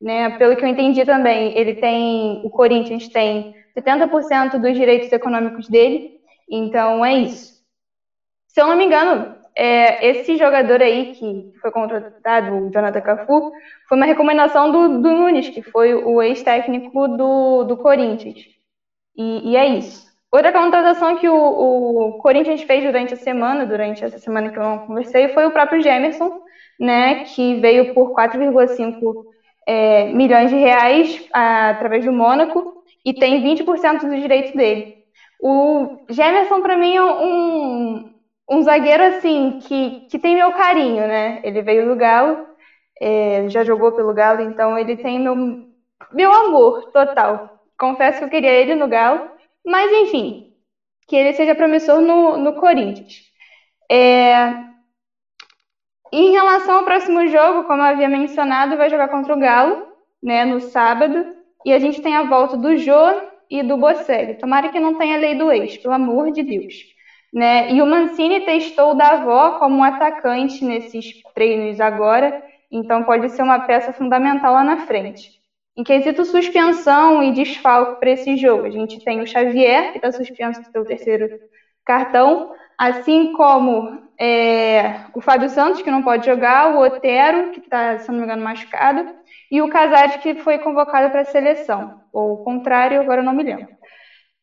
Né? 0.01 0.29
Pelo 0.37 0.55
que 0.55 0.63
eu 0.63 0.69
entendi 0.69 1.03
também, 1.03 1.57
ele 1.57 1.75
tem. 1.75 2.41
O 2.45 2.49
Corinthians 2.49 3.09
tem 3.09 3.53
70% 3.77 4.57
dos 4.57 4.73
direitos 4.77 5.11
econômicos 5.11 5.67
dele. 5.67 6.11
Então 6.49 7.03
é 7.03 7.15
isso. 7.15 7.58
Se 8.49 8.61
eu 8.61 8.67
não 8.67 8.75
me 8.75 8.85
engano, 8.85 9.35
é, 9.55 10.07
esse 10.07 10.37
jogador 10.37 10.81
aí 10.81 11.13
que 11.13 11.53
foi 11.61 11.71
contratado, 11.71 12.55
o 12.55 12.71
Jonathan 12.71 13.01
Cafu, 13.01 13.51
foi 13.87 13.97
uma 13.97 14.05
recomendação 14.05 14.71
do, 14.71 15.01
do 15.01 15.11
Nunes, 15.11 15.49
que 15.49 15.61
foi 15.61 15.93
o 15.93 16.21
ex-técnico 16.21 17.07
do, 17.09 17.63
do 17.63 17.77
Corinthians. 17.77 18.39
E, 19.17 19.51
e, 19.51 19.57
é 19.57 19.67
isso. 19.67 20.07
Outra 20.31 20.51
contratação 20.51 21.17
que 21.17 21.27
o, 21.27 21.35
o, 21.35 22.13
Corinthians 22.19 22.61
fez 22.61 22.83
durante 22.83 23.13
a 23.13 23.17
semana, 23.17 23.65
durante 23.65 24.03
essa 24.03 24.17
semana 24.17 24.49
que 24.49 24.57
eu 24.57 24.63
não 24.63 24.79
conversei, 24.79 25.29
foi 25.29 25.45
o 25.45 25.51
próprio 25.51 25.81
Gemerson, 25.81 26.41
né, 26.79 27.25
que 27.25 27.59
veio 27.59 27.93
por 27.93 28.13
4,5 28.15 29.25
é, 29.67 30.05
milhões 30.13 30.49
de 30.49 30.55
reais 30.55 31.27
a, 31.33 31.71
através 31.71 32.05
do 32.05 32.11
Mônaco 32.11 32.83
e 33.03 33.13
tem 33.13 33.43
20% 33.43 34.07
dos 34.07 34.21
direitos 34.21 34.53
dele. 34.53 34.99
O 35.41 36.05
Gemerson, 36.09 36.61
para 36.61 36.77
mim, 36.77 36.95
é 36.95 37.03
um, 37.03 38.09
um 38.49 38.61
zagueiro 38.63 39.03
assim 39.03 39.59
que, 39.61 40.07
que 40.09 40.17
tem 40.17 40.35
meu 40.35 40.51
carinho, 40.53 41.07
né? 41.07 41.39
Ele 41.43 41.61
veio 41.61 41.87
do 41.87 41.95
Galo, 41.95 42.47
é, 42.99 43.47
já 43.49 43.63
jogou 43.63 43.91
pelo 43.91 44.13
Galo, 44.13 44.41
então 44.41 44.77
ele 44.77 44.97
tem 44.97 45.19
meu, 45.19 45.35
meu 46.11 46.33
amor 46.33 46.91
total. 46.91 47.59
Confesso 47.77 48.19
que 48.19 48.25
eu 48.25 48.29
queria 48.29 48.51
ele 48.51 48.75
no 48.75 48.87
Galo, 48.87 49.29
mas 49.65 49.91
enfim, 49.91 50.53
que 51.07 51.15
ele 51.15 51.33
seja 51.33 51.55
promissor 51.55 52.01
no, 52.01 52.37
no 52.37 52.53
Corinthians. 52.55 53.29
É, 53.91 54.53
em 56.11 56.31
relação 56.31 56.79
ao 56.79 56.85
próximo 56.85 57.27
jogo, 57.27 57.65
como 57.65 57.81
eu 57.81 57.85
havia 57.85 58.09
mencionado, 58.09 58.77
vai 58.77 58.89
jogar 58.89 59.09
contra 59.09 59.33
o 59.35 59.39
Galo, 59.39 59.87
né, 60.21 60.43
no 60.43 60.59
sábado, 60.59 61.35
e 61.63 61.71
a 61.71 61.79
gente 61.79 62.01
tem 62.01 62.15
a 62.15 62.23
volta 62.23 62.57
do 62.57 62.75
Jô 62.77 63.21
e 63.49 63.61
do 63.61 63.77
Bocelli. 63.77 64.35
Tomara 64.35 64.69
que 64.69 64.79
não 64.79 64.97
tenha 64.97 65.17
lei 65.17 65.35
do 65.35 65.51
ex, 65.51 65.77
pelo 65.77 65.93
amor 65.93 66.31
de 66.31 66.41
Deus. 66.43 66.98
Né? 67.33 67.71
E 67.71 67.81
o 67.81 67.85
Mancini 67.85 68.41
testou 68.41 68.91
o 68.91 68.93
Davó 68.95 69.59
como 69.59 69.77
um 69.77 69.83
atacante 69.83 70.65
nesses 70.65 71.21
treinos 71.33 71.79
agora, 71.79 72.43
então 72.71 73.03
pode 73.03 73.29
ser 73.29 73.43
uma 73.43 73.59
peça 73.59 73.93
fundamental 73.93 74.53
lá 74.53 74.63
na 74.63 74.77
frente. 74.77 75.39
Em 75.77 75.83
quesito 75.83 76.25
suspensão 76.25 77.23
e 77.23 77.31
desfalque 77.31 77.99
para 77.99 78.09
esse 78.11 78.35
jogo, 78.35 78.65
a 78.65 78.69
gente 78.69 79.03
tem 79.03 79.21
o 79.21 79.27
Xavier, 79.27 79.91
que 79.91 79.97
está 79.99 80.11
suspenso 80.11 80.61
pelo 80.71 80.85
terceiro 80.85 81.39
cartão, 81.85 82.51
assim 82.77 83.33
como 83.33 84.09
é, 84.19 85.01
o 85.13 85.21
Fábio 85.21 85.49
Santos, 85.49 85.81
que 85.81 85.89
não 85.89 86.03
pode 86.03 86.25
jogar, 86.25 86.75
o 86.75 86.81
Otero, 86.81 87.51
que 87.51 87.59
está, 87.59 87.97
se 87.99 88.09
não 88.11 88.19
me 88.19 88.25
engano, 88.25 88.43
machucado, 88.43 89.15
e 89.49 89.61
o 89.61 89.69
Casade, 89.69 90.19
que 90.19 90.35
foi 90.35 90.59
convocado 90.59 91.09
para 91.11 91.21
a 91.21 91.25
seleção. 91.25 92.01
Ou 92.11 92.33
o 92.33 92.43
contrário, 92.43 92.99
agora 92.99 93.21
eu 93.21 93.25
não 93.25 93.33
me 93.33 93.43
lembro. 93.43 93.67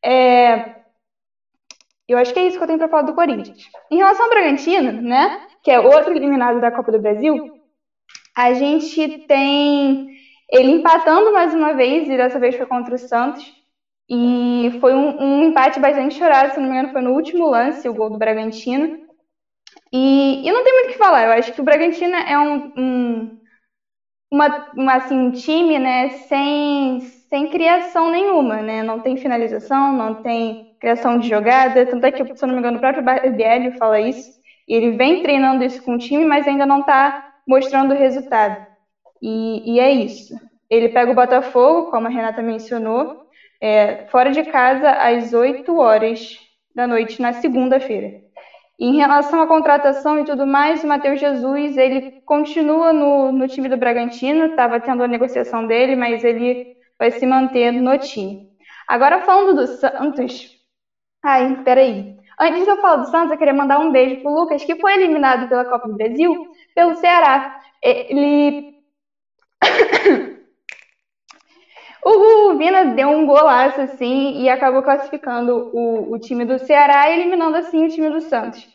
É, 0.02 0.75
eu 2.08 2.18
acho 2.18 2.32
que 2.32 2.38
é 2.38 2.46
isso 2.46 2.56
que 2.56 2.62
eu 2.62 2.66
tenho 2.66 2.78
para 2.78 2.88
falar 2.88 3.02
do 3.02 3.14
Corinthians. 3.14 3.68
Em 3.90 3.96
relação 3.96 4.24
ao 4.24 4.30
Bragantino, 4.30 4.92
né, 5.02 5.46
que 5.62 5.70
é 5.70 5.80
outro 5.80 6.14
eliminado 6.14 6.60
da 6.60 6.70
Copa 6.70 6.92
do 6.92 7.00
Brasil, 7.00 7.60
a 8.36 8.52
gente 8.52 9.24
tem 9.26 10.08
ele 10.50 10.72
empatando 10.72 11.32
mais 11.32 11.52
uma 11.54 11.74
vez, 11.74 12.08
e 12.08 12.16
dessa 12.16 12.38
vez 12.38 12.54
foi 12.54 12.66
contra 12.66 12.94
o 12.94 12.98
Santos. 12.98 13.44
E 14.08 14.78
foi 14.80 14.94
um, 14.94 15.20
um 15.20 15.44
empate 15.44 15.80
bastante 15.80 16.14
chorado, 16.14 16.52
se 16.54 16.60
não 16.60 16.68
me 16.68 16.76
engano, 16.76 16.92
foi 16.92 17.02
no 17.02 17.12
último 17.12 17.50
lance, 17.50 17.88
o 17.88 17.94
gol 17.94 18.10
do 18.10 18.18
Bragantino. 18.18 19.04
E, 19.92 20.46
e 20.46 20.52
não 20.52 20.62
tem 20.62 20.72
muito 20.72 20.90
o 20.90 20.92
que 20.92 20.98
falar, 20.98 21.24
eu 21.26 21.32
acho 21.32 21.52
que 21.52 21.60
o 21.60 21.64
Bragantino 21.64 22.14
é 22.14 22.38
um, 22.38 22.72
um 22.76 23.40
uma, 24.30 24.70
uma, 24.74 24.94
assim, 24.94 25.16
um 25.16 25.30
time 25.30 25.78
né, 25.78 26.10
sem, 26.28 27.00
sem 27.00 27.48
criação 27.48 28.10
nenhuma, 28.10 28.60
né? 28.60 28.82
Não 28.82 29.00
tem 29.00 29.16
finalização, 29.16 29.92
não 29.92 30.22
tem 30.22 30.65
criação 30.80 31.18
de 31.18 31.28
jogada, 31.28 31.86
tanto 31.86 32.04
é 32.04 32.12
que, 32.12 32.24
se 32.36 32.44
eu 32.44 32.46
não 32.46 32.54
me 32.54 32.60
engano, 32.60 32.76
o 32.76 32.80
próprio 32.80 33.02
Barbieri 33.04 33.76
fala 33.78 34.00
isso, 34.00 34.30
e 34.68 34.74
ele 34.74 34.96
vem 34.96 35.22
treinando 35.22 35.64
isso 35.64 35.82
com 35.82 35.94
o 35.94 35.98
time, 35.98 36.24
mas 36.24 36.46
ainda 36.46 36.66
não 36.66 36.80
está 36.80 37.34
mostrando 37.46 37.94
o 37.94 37.96
resultado. 37.96 38.66
E, 39.22 39.74
e, 39.74 39.80
é 39.80 39.90
isso. 39.90 40.34
Ele 40.68 40.88
pega 40.88 41.10
o 41.10 41.14
Botafogo, 41.14 41.90
como 41.90 42.06
a 42.06 42.10
Renata 42.10 42.42
mencionou, 42.42 43.26
é, 43.60 44.06
fora 44.06 44.30
de 44.30 44.42
casa 44.44 44.90
às 44.90 45.32
8 45.32 45.76
horas 45.76 46.38
da 46.74 46.86
noite, 46.86 47.22
na 47.22 47.32
segunda-feira. 47.32 48.26
Em 48.78 48.96
relação 48.96 49.40
à 49.40 49.46
contratação 49.46 50.20
e 50.20 50.24
tudo 50.24 50.46
mais, 50.46 50.84
o 50.84 50.86
Matheus 50.86 51.18
Jesus, 51.18 51.78
ele 51.78 52.20
continua 52.26 52.92
no, 52.92 53.32
no 53.32 53.48
time 53.48 53.68
do 53.70 53.76
Bragantino, 53.76 54.46
estava 54.46 54.78
tendo 54.78 55.02
a 55.02 55.08
negociação 55.08 55.66
dele, 55.66 55.96
mas 55.96 56.22
ele 56.22 56.76
vai 56.98 57.10
se 57.10 57.24
manter 57.24 57.72
no 57.72 57.96
time. 57.96 58.50
Agora 58.86 59.22
falando 59.22 59.56
do 59.56 59.66
Santos, 59.66 60.55
ai, 61.26 61.62
peraí. 61.64 62.16
Antes 62.38 62.64
de 62.64 62.70
eu 62.70 62.76
falar 62.80 62.96
do 62.96 63.10
Santos, 63.10 63.32
eu 63.32 63.38
queria 63.38 63.54
mandar 63.54 63.78
um 63.78 63.90
beijo 63.90 64.20
pro 64.22 64.30
Lucas, 64.30 64.64
que 64.64 64.76
foi 64.76 64.94
eliminado 64.94 65.48
pela 65.48 65.64
Copa 65.64 65.88
do 65.88 65.94
Brasil 65.94 66.46
pelo 66.74 66.94
Ceará. 66.96 67.60
Ele 67.82 68.74
o 72.04 72.56
Vina 72.56 72.84
deu 72.94 73.08
um 73.08 73.26
golaço 73.26 73.80
assim 73.80 74.42
e 74.42 74.48
acabou 74.48 74.82
classificando 74.82 75.70
o, 75.72 76.12
o 76.12 76.18
time 76.18 76.44
do 76.44 76.58
Ceará, 76.58 77.10
eliminando 77.10 77.56
assim 77.56 77.86
o 77.86 77.88
time 77.88 78.10
do 78.10 78.20
Santos. 78.20 78.68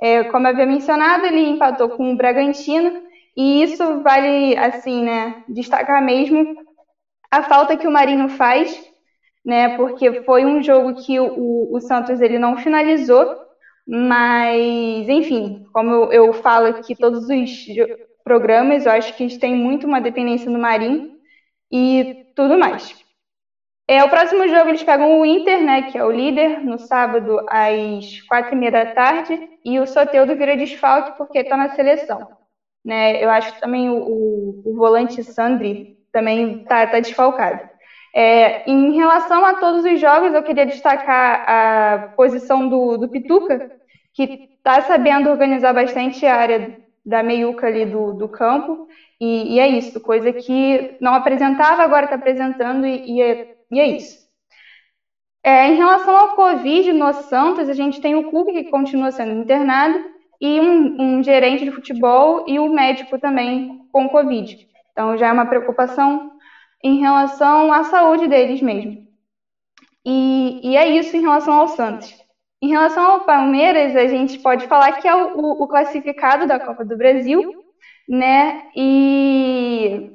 É, 0.00 0.24
como 0.24 0.46
eu 0.46 0.52
havia 0.52 0.66
mencionado, 0.66 1.26
ele 1.26 1.50
empatou 1.50 1.90
com 1.90 2.12
o 2.12 2.16
Bragantino 2.16 3.02
e 3.36 3.62
isso 3.62 4.00
vale 4.02 4.56
assim, 4.56 5.02
né, 5.02 5.42
destacar 5.48 6.02
mesmo 6.02 6.56
a 7.30 7.42
falta 7.42 7.76
que 7.76 7.86
o 7.86 7.90
Marinho 7.90 8.28
faz, 8.28 8.87
né, 9.48 9.78
porque 9.78 10.22
foi 10.24 10.44
um 10.44 10.62
jogo 10.62 10.92
que 10.92 11.18
o, 11.18 11.74
o 11.74 11.80
Santos 11.80 12.20
ele 12.20 12.38
não 12.38 12.58
finalizou, 12.58 13.34
mas 13.86 15.08
enfim, 15.08 15.64
como 15.72 15.90
eu, 15.90 16.12
eu 16.12 16.32
falo 16.34 16.66
aqui 16.66 16.94
todos 16.94 17.30
os 17.30 17.66
programas, 18.22 18.84
eu 18.84 18.92
acho 18.92 19.16
que 19.16 19.24
a 19.24 19.26
gente 19.26 19.40
tem 19.40 19.54
muito 19.54 19.86
uma 19.86 20.02
dependência 20.02 20.50
no 20.50 20.58
Marinho 20.58 21.12
e 21.72 22.26
tudo 22.36 22.58
mais. 22.58 22.94
É, 23.88 24.04
o 24.04 24.10
próximo 24.10 24.46
jogo 24.48 24.68
eles 24.68 24.82
pegam 24.82 25.18
o 25.18 25.24
Inter, 25.24 25.64
né, 25.64 25.90
que 25.90 25.96
é 25.96 26.04
o 26.04 26.10
líder, 26.10 26.62
no 26.62 26.78
sábado 26.78 27.40
às 27.48 28.20
quatro 28.28 28.54
e 28.54 28.58
meia 28.58 28.70
da 28.70 28.86
tarde, 28.92 29.48
e 29.64 29.80
o 29.80 29.86
Soteudo 29.86 30.36
vira 30.36 30.58
desfalque 30.58 31.16
porque 31.16 31.38
está 31.38 31.56
na 31.56 31.70
seleção. 31.70 32.28
Né? 32.84 33.24
Eu 33.24 33.30
acho 33.30 33.54
que 33.54 33.60
também 33.62 33.88
o, 33.88 33.96
o, 33.96 34.62
o 34.66 34.76
volante 34.76 35.24
Sandri 35.24 35.96
também 36.12 36.60
está 36.60 36.86
tá 36.86 37.00
desfalcado. 37.00 37.67
É, 38.20 38.68
em 38.68 38.96
relação 38.96 39.44
a 39.44 39.54
todos 39.60 39.84
os 39.84 40.00
jogos, 40.00 40.34
eu 40.34 40.42
queria 40.42 40.66
destacar 40.66 41.44
a 41.48 42.08
posição 42.16 42.68
do, 42.68 42.96
do 42.96 43.08
Pituca, 43.08 43.70
que 44.12 44.48
está 44.56 44.80
sabendo 44.80 45.30
organizar 45.30 45.72
bastante 45.72 46.26
a 46.26 46.34
área 46.34 46.80
da 47.06 47.22
meiuca 47.22 47.68
ali 47.68 47.86
do, 47.86 48.12
do 48.12 48.28
campo, 48.28 48.88
e, 49.20 49.54
e, 49.54 49.60
é 49.60 49.68
isso, 49.68 50.00
coisa 50.00 50.32
que 50.32 50.96
não 51.00 51.14
apresentava, 51.14 51.84
agora 51.84 52.06
está 52.06 52.16
apresentando, 52.16 52.84
e, 52.84 53.18
e, 53.18 53.22
é, 53.22 53.56
e, 53.70 53.78
é, 53.78 53.86
isso. 53.86 54.18
É, 55.40 55.68
em 55.68 55.76
relação 55.76 56.16
ao 56.16 56.34
Covid 56.34 56.92
no 56.92 57.12
Santos, 57.12 57.68
a 57.68 57.72
gente 57.72 58.00
tem 58.00 58.16
o 58.16 58.30
clube 58.30 58.50
que 58.50 58.64
continua 58.64 59.12
sendo 59.12 59.40
internado, 59.40 59.96
e 60.40 60.60
um, 60.60 61.18
um 61.18 61.22
gerente 61.22 61.64
de 61.64 61.70
futebol 61.70 62.44
e 62.48 62.58
o 62.58 62.64
um 62.64 62.74
médico 62.74 63.16
também 63.16 63.86
com 63.92 64.08
Covid. 64.08 64.66
Então 64.90 65.16
já 65.16 65.28
é 65.28 65.32
uma 65.32 65.46
preocupação 65.46 66.32
em 66.82 67.00
relação 67.00 67.72
à 67.72 67.84
saúde 67.84 68.28
deles 68.28 68.60
mesmo. 68.60 69.06
E, 70.04 70.70
e, 70.70 70.76
é 70.76 70.88
isso 70.88 71.16
em 71.16 71.20
relação 71.20 71.54
ao 71.54 71.68
Santos. 71.68 72.14
Em 72.62 72.68
relação 72.68 73.04
ao 73.04 73.24
Palmeiras, 73.24 73.94
a 73.94 74.06
gente 74.06 74.38
pode 74.38 74.66
falar 74.66 74.92
que 74.92 75.06
é 75.06 75.14
o, 75.14 75.62
o, 75.62 75.68
classificado 75.68 76.46
da 76.46 76.58
Copa 76.58 76.84
do 76.84 76.96
Brasil, 76.96 77.64
né? 78.08 78.70
E. 78.74 80.10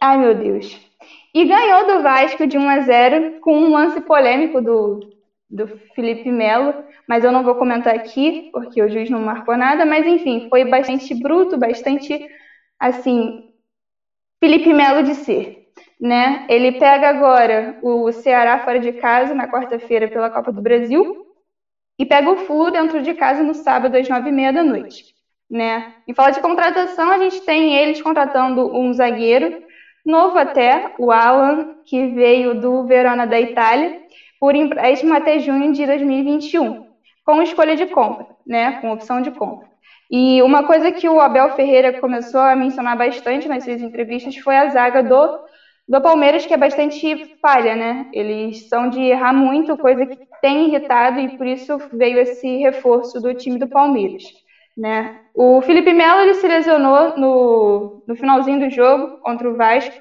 Ai, 0.00 0.18
meu 0.18 0.34
Deus. 0.34 0.78
E 1.34 1.44
ganhou 1.44 1.86
do 1.86 2.02
Vasco 2.02 2.46
de 2.46 2.58
1 2.58 2.68
a 2.68 2.80
0 2.80 3.40
com 3.40 3.56
um 3.56 3.72
lance 3.72 4.00
polêmico 4.00 4.60
do, 4.60 5.00
do 5.48 5.66
Felipe 5.94 6.30
Melo, 6.30 6.84
mas 7.08 7.24
eu 7.24 7.32
não 7.32 7.42
vou 7.42 7.54
comentar 7.54 7.94
aqui, 7.94 8.50
porque 8.52 8.82
o 8.82 8.88
juiz 8.88 9.10
não 9.10 9.20
marcou 9.20 9.56
nada, 9.56 9.84
mas 9.84 10.06
enfim, 10.06 10.48
foi 10.48 10.64
bastante 10.64 11.14
bruto, 11.14 11.58
bastante 11.58 12.26
assim, 12.78 13.49
Felipe 14.40 14.72
Melo 14.72 15.02
de 15.02 15.14
ser 15.14 15.60
né? 16.00 16.46
Ele 16.48 16.72
pega 16.72 17.10
agora 17.10 17.78
o 17.82 18.10
Ceará 18.10 18.60
fora 18.60 18.80
de 18.80 18.92
casa 18.92 19.34
na 19.34 19.46
quarta-feira 19.46 20.08
pela 20.08 20.30
Copa 20.30 20.50
do 20.50 20.62
Brasil 20.62 21.26
e 21.98 22.06
pega 22.06 22.30
o 22.30 22.36
Flu 22.38 22.70
dentro 22.70 23.02
de 23.02 23.12
casa 23.12 23.42
no 23.42 23.52
sábado 23.52 23.96
às 23.96 24.08
nove 24.08 24.30
e 24.30 24.32
meia 24.32 24.52
da 24.52 24.64
noite, 24.64 25.14
né? 25.48 25.94
Em 26.08 26.14
fala 26.14 26.30
de 26.30 26.40
contratação, 26.40 27.10
a 27.10 27.18
gente 27.18 27.42
tem 27.42 27.76
eles 27.76 28.00
contratando 28.00 28.74
um 28.74 28.92
zagueiro 28.94 29.62
novo 30.04 30.38
até, 30.38 30.94
o 30.98 31.12
Alan, 31.12 31.76
que 31.84 32.08
veio 32.08 32.58
do 32.58 32.86
Verona 32.86 33.26
da 33.26 33.38
Itália, 33.38 34.00
por 34.40 34.56
empréstimo 34.56 35.12
até 35.12 35.38
junho 35.38 35.70
de 35.72 35.84
2021, 35.84 36.86
com 37.22 37.42
escolha 37.42 37.76
de 37.76 37.86
compra, 37.86 38.26
né? 38.46 38.80
Com 38.80 38.90
opção 38.90 39.20
de 39.20 39.30
compra. 39.30 39.68
E 40.10 40.42
uma 40.42 40.64
coisa 40.64 40.90
que 40.90 41.08
o 41.08 41.20
Abel 41.20 41.50
Ferreira 41.54 42.00
começou 42.00 42.40
a 42.40 42.56
mencionar 42.56 42.98
bastante 42.98 43.48
nas 43.48 43.64
suas 43.64 43.80
entrevistas 43.80 44.36
foi 44.36 44.56
a 44.56 44.68
zaga 44.68 45.02
do 45.02 45.38
do 45.90 46.00
Palmeiras, 46.00 46.46
que 46.46 46.54
é 46.54 46.56
bastante 46.56 47.36
falha, 47.42 47.74
né? 47.74 48.06
Eles 48.12 48.68
são 48.68 48.88
de 48.88 49.00
errar 49.00 49.32
muito, 49.32 49.76
coisa 49.76 50.06
que 50.06 50.18
tem 50.40 50.68
irritado, 50.68 51.18
e 51.18 51.36
por 51.36 51.44
isso 51.44 51.78
veio 51.92 52.20
esse 52.20 52.58
reforço 52.58 53.20
do 53.20 53.34
time 53.34 53.58
do 53.58 53.66
Palmeiras. 53.66 54.22
Né? 54.78 55.18
O 55.34 55.60
Felipe 55.62 55.92
Melo 55.92 56.20
ele 56.20 56.34
se 56.34 56.46
lesionou 56.46 57.18
no, 57.18 58.04
no 58.06 58.14
finalzinho 58.14 58.60
do 58.60 58.70
jogo 58.70 59.18
contra 59.18 59.50
o 59.50 59.56
Vasco, 59.56 59.94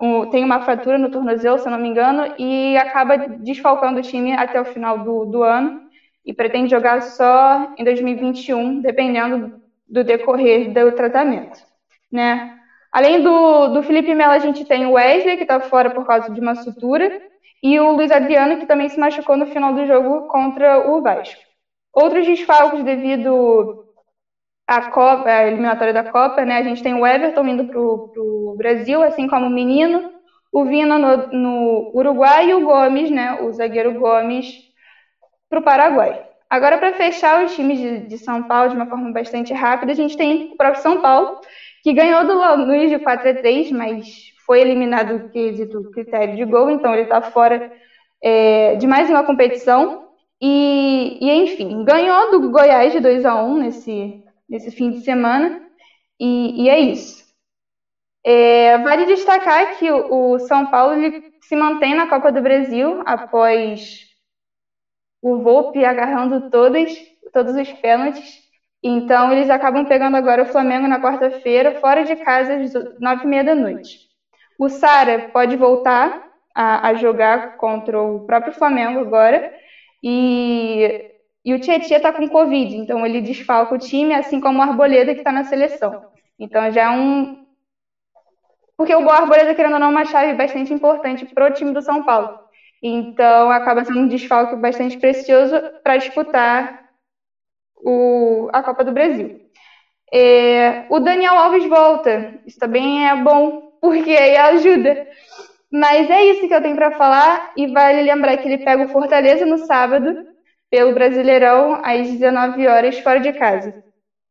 um, 0.00 0.30
tem 0.30 0.44
uma 0.44 0.60
fratura 0.60 0.98
no 0.98 1.10
tornozelo, 1.10 1.58
se 1.58 1.68
não 1.68 1.80
me 1.80 1.88
engano, 1.88 2.32
e 2.38 2.76
acaba 2.76 3.16
desfalcando 3.16 3.98
o 3.98 4.02
time 4.02 4.34
até 4.34 4.60
o 4.60 4.64
final 4.64 5.00
do, 5.00 5.24
do 5.24 5.42
ano 5.42 5.83
e 6.24 6.32
pretende 6.32 6.70
jogar 6.70 7.02
só 7.02 7.74
em 7.76 7.84
2021, 7.84 8.80
dependendo 8.80 9.60
do 9.88 10.02
decorrer 10.02 10.72
do 10.72 10.92
tratamento. 10.92 11.58
Né? 12.10 12.58
Além 12.90 13.22
do, 13.22 13.68
do 13.68 13.82
Felipe 13.82 14.14
Melo, 14.14 14.32
a 14.32 14.38
gente 14.38 14.64
tem 14.64 14.86
o 14.86 14.92
Wesley, 14.92 15.36
que 15.36 15.42
está 15.42 15.60
fora 15.60 15.90
por 15.90 16.06
causa 16.06 16.30
de 16.30 16.40
uma 16.40 16.54
sutura, 16.54 17.20
e 17.62 17.78
o 17.80 17.92
Luiz 17.92 18.10
Adriano, 18.10 18.58
que 18.58 18.66
também 18.66 18.88
se 18.88 18.98
machucou 18.98 19.36
no 19.36 19.46
final 19.46 19.74
do 19.74 19.86
jogo 19.86 20.28
contra 20.28 20.90
o 20.90 21.02
Vasco. 21.02 21.40
Outros 21.92 22.26
desfalques 22.26 22.84
devido 22.84 23.84
a 24.66 24.90
Copa, 24.90 25.28
a 25.28 25.46
eliminatória 25.46 25.92
da 25.92 26.04
Copa, 26.04 26.44
né? 26.44 26.58
A 26.58 26.62
gente 26.62 26.82
tem 26.82 26.94
o 26.94 27.06
Everton 27.06 27.46
indo 27.46 27.64
pro, 27.66 28.08
pro 28.12 28.54
Brasil, 28.56 29.02
assim 29.02 29.26
como 29.28 29.46
o 29.46 29.50
menino, 29.50 30.10
o 30.52 30.64
Vina 30.64 30.98
no, 30.98 31.26
no 31.28 31.92
Uruguai 31.94 32.50
e 32.50 32.54
o 32.54 32.64
Gomes, 32.64 33.10
né? 33.10 33.40
O 33.42 33.52
zagueiro 33.52 33.94
Gomes 33.94 34.73
pro 35.54 35.62
Paraguai. 35.62 36.20
Agora, 36.50 36.78
para 36.78 36.94
fechar 36.94 37.44
os 37.44 37.54
times 37.54 37.78
de, 37.78 38.00
de, 38.06 38.18
São 38.18 38.42
Paulo 38.42 38.70
de 38.70 38.76
uma 38.76 38.86
forma 38.86 39.12
bastante 39.12 39.52
rápida, 39.52 39.92
a 39.92 39.94
gente 39.94 40.16
tem 40.16 40.52
o 40.52 40.56
próprio 40.56 40.82
São 40.82 41.00
Paulo, 41.00 41.40
que 41.82 41.92
ganhou 41.92 42.26
do 42.26 42.64
Luiz 42.64 42.90
de 42.90 42.98
4 42.98 43.30
a 43.30 43.34
3, 43.34 43.70
mas 43.70 44.06
foi 44.46 44.60
eliminado 44.60 45.30
do 45.70 45.90
critério 45.90 46.36
de 46.36 46.44
gol, 46.44 46.70
então 46.70 46.92
ele 46.92 47.02
está 47.02 47.22
fora 47.22 47.72
é, 48.22 48.76
de 48.76 48.86
mais 48.86 49.08
uma 49.08 49.24
competição. 49.24 50.08
E, 50.40 51.18
e, 51.20 51.30
enfim, 51.30 51.84
ganhou 51.84 52.32
do 52.32 52.50
Goiás 52.50 52.92
de 52.92 53.00
2 53.00 53.24
a 53.24 53.42
1 53.42 53.58
nesse, 53.58 54.22
nesse 54.48 54.70
fim 54.70 54.90
de 54.90 55.00
semana. 55.00 55.62
E, 56.20 56.64
e 56.64 56.68
é 56.68 56.78
isso. 56.80 57.24
É, 58.26 58.78
vale 58.78 59.06
destacar 59.06 59.78
que 59.78 59.90
o, 59.90 60.32
o 60.32 60.38
São 60.40 60.66
Paulo 60.66 60.94
se 61.40 61.56
mantém 61.56 61.94
na 61.94 62.08
Copa 62.08 62.32
do 62.32 62.42
Brasil 62.42 63.02
após 63.04 64.13
o 65.24 65.38
Volpe 65.38 65.84
agarrando 65.84 66.50
todos, 66.50 66.92
todos 67.32 67.56
os 67.56 67.72
pênaltis. 67.72 68.42
Então, 68.82 69.32
eles 69.32 69.48
acabam 69.48 69.86
pegando 69.86 70.16
agora 70.16 70.42
o 70.42 70.46
Flamengo 70.46 70.86
na 70.86 71.00
quarta-feira, 71.00 71.80
fora 71.80 72.04
de 72.04 72.14
casa, 72.16 72.56
às 72.56 72.74
nove 73.00 73.24
e 73.24 73.26
meia 73.26 73.42
da 73.42 73.54
noite. 73.54 74.00
O 74.58 74.68
Sara 74.68 75.30
pode 75.32 75.56
voltar 75.56 76.22
a, 76.54 76.88
a, 76.88 76.94
jogar 76.94 77.56
contra 77.56 78.00
o 78.00 78.26
próprio 78.26 78.52
Flamengo 78.52 79.00
agora. 79.00 79.50
E 80.02 81.10
e 81.44 81.52
o 81.52 81.60
Tietchan 81.60 81.96
está 81.96 82.10
com 82.10 82.26
Covid, 82.26 82.74
então 82.74 83.04
ele 83.04 83.20
desfalca 83.20 83.74
o 83.74 83.78
time, 83.78 84.14
assim 84.14 84.40
como 84.40 84.60
o 84.60 84.62
Arboleda, 84.62 85.12
que 85.12 85.20
está 85.20 85.30
na 85.30 85.44
seleção. 85.44 86.06
Então 86.38 86.70
já 86.70 86.84
é 86.84 86.90
um. 86.90 87.44
Porque 88.78 88.94
o 88.94 89.10
Arboleda, 89.10 89.54
querendo 89.54 89.74
ou 89.74 89.78
não, 89.78 89.88
é 89.88 89.90
uma 89.90 90.04
chave 90.06 90.32
bastante 90.32 90.72
importante 90.72 91.26
para 91.26 91.46
o 91.46 91.52
time 91.52 91.72
do 91.72 91.82
São 91.82 92.02
Paulo. 92.02 92.43
Então 92.86 93.50
acaba 93.50 93.82
sendo 93.82 94.00
um 94.00 94.08
desfalque 94.08 94.56
bastante 94.56 94.98
precioso 94.98 95.54
para 95.82 95.96
disputar 95.96 96.84
o... 97.82 98.50
a 98.52 98.62
Copa 98.62 98.84
do 98.84 98.92
Brasil. 98.92 99.40
É... 100.12 100.84
O 100.90 101.00
Daniel 101.00 101.32
Alves 101.38 101.66
volta. 101.66 102.34
Isso 102.46 102.58
também 102.58 103.08
é 103.08 103.16
bom, 103.16 103.72
porque 103.80 104.10
aí 104.10 104.36
ajuda. 104.36 105.08
Mas 105.72 106.10
é 106.10 106.26
isso 106.26 106.46
que 106.46 106.54
eu 106.54 106.60
tenho 106.60 106.76
para 106.76 106.92
falar. 106.98 107.52
E 107.56 107.66
vale 107.68 108.02
lembrar 108.02 108.36
que 108.36 108.46
ele 108.46 108.62
pega 108.62 108.84
o 108.84 108.88
Fortaleza 108.88 109.46
no 109.46 109.56
sábado 109.56 110.26
pelo 110.70 110.92
Brasileirão 110.92 111.80
às 111.82 112.06
19 112.06 112.66
horas 112.66 112.98
fora 112.98 113.18
de 113.18 113.32
casa. 113.32 113.82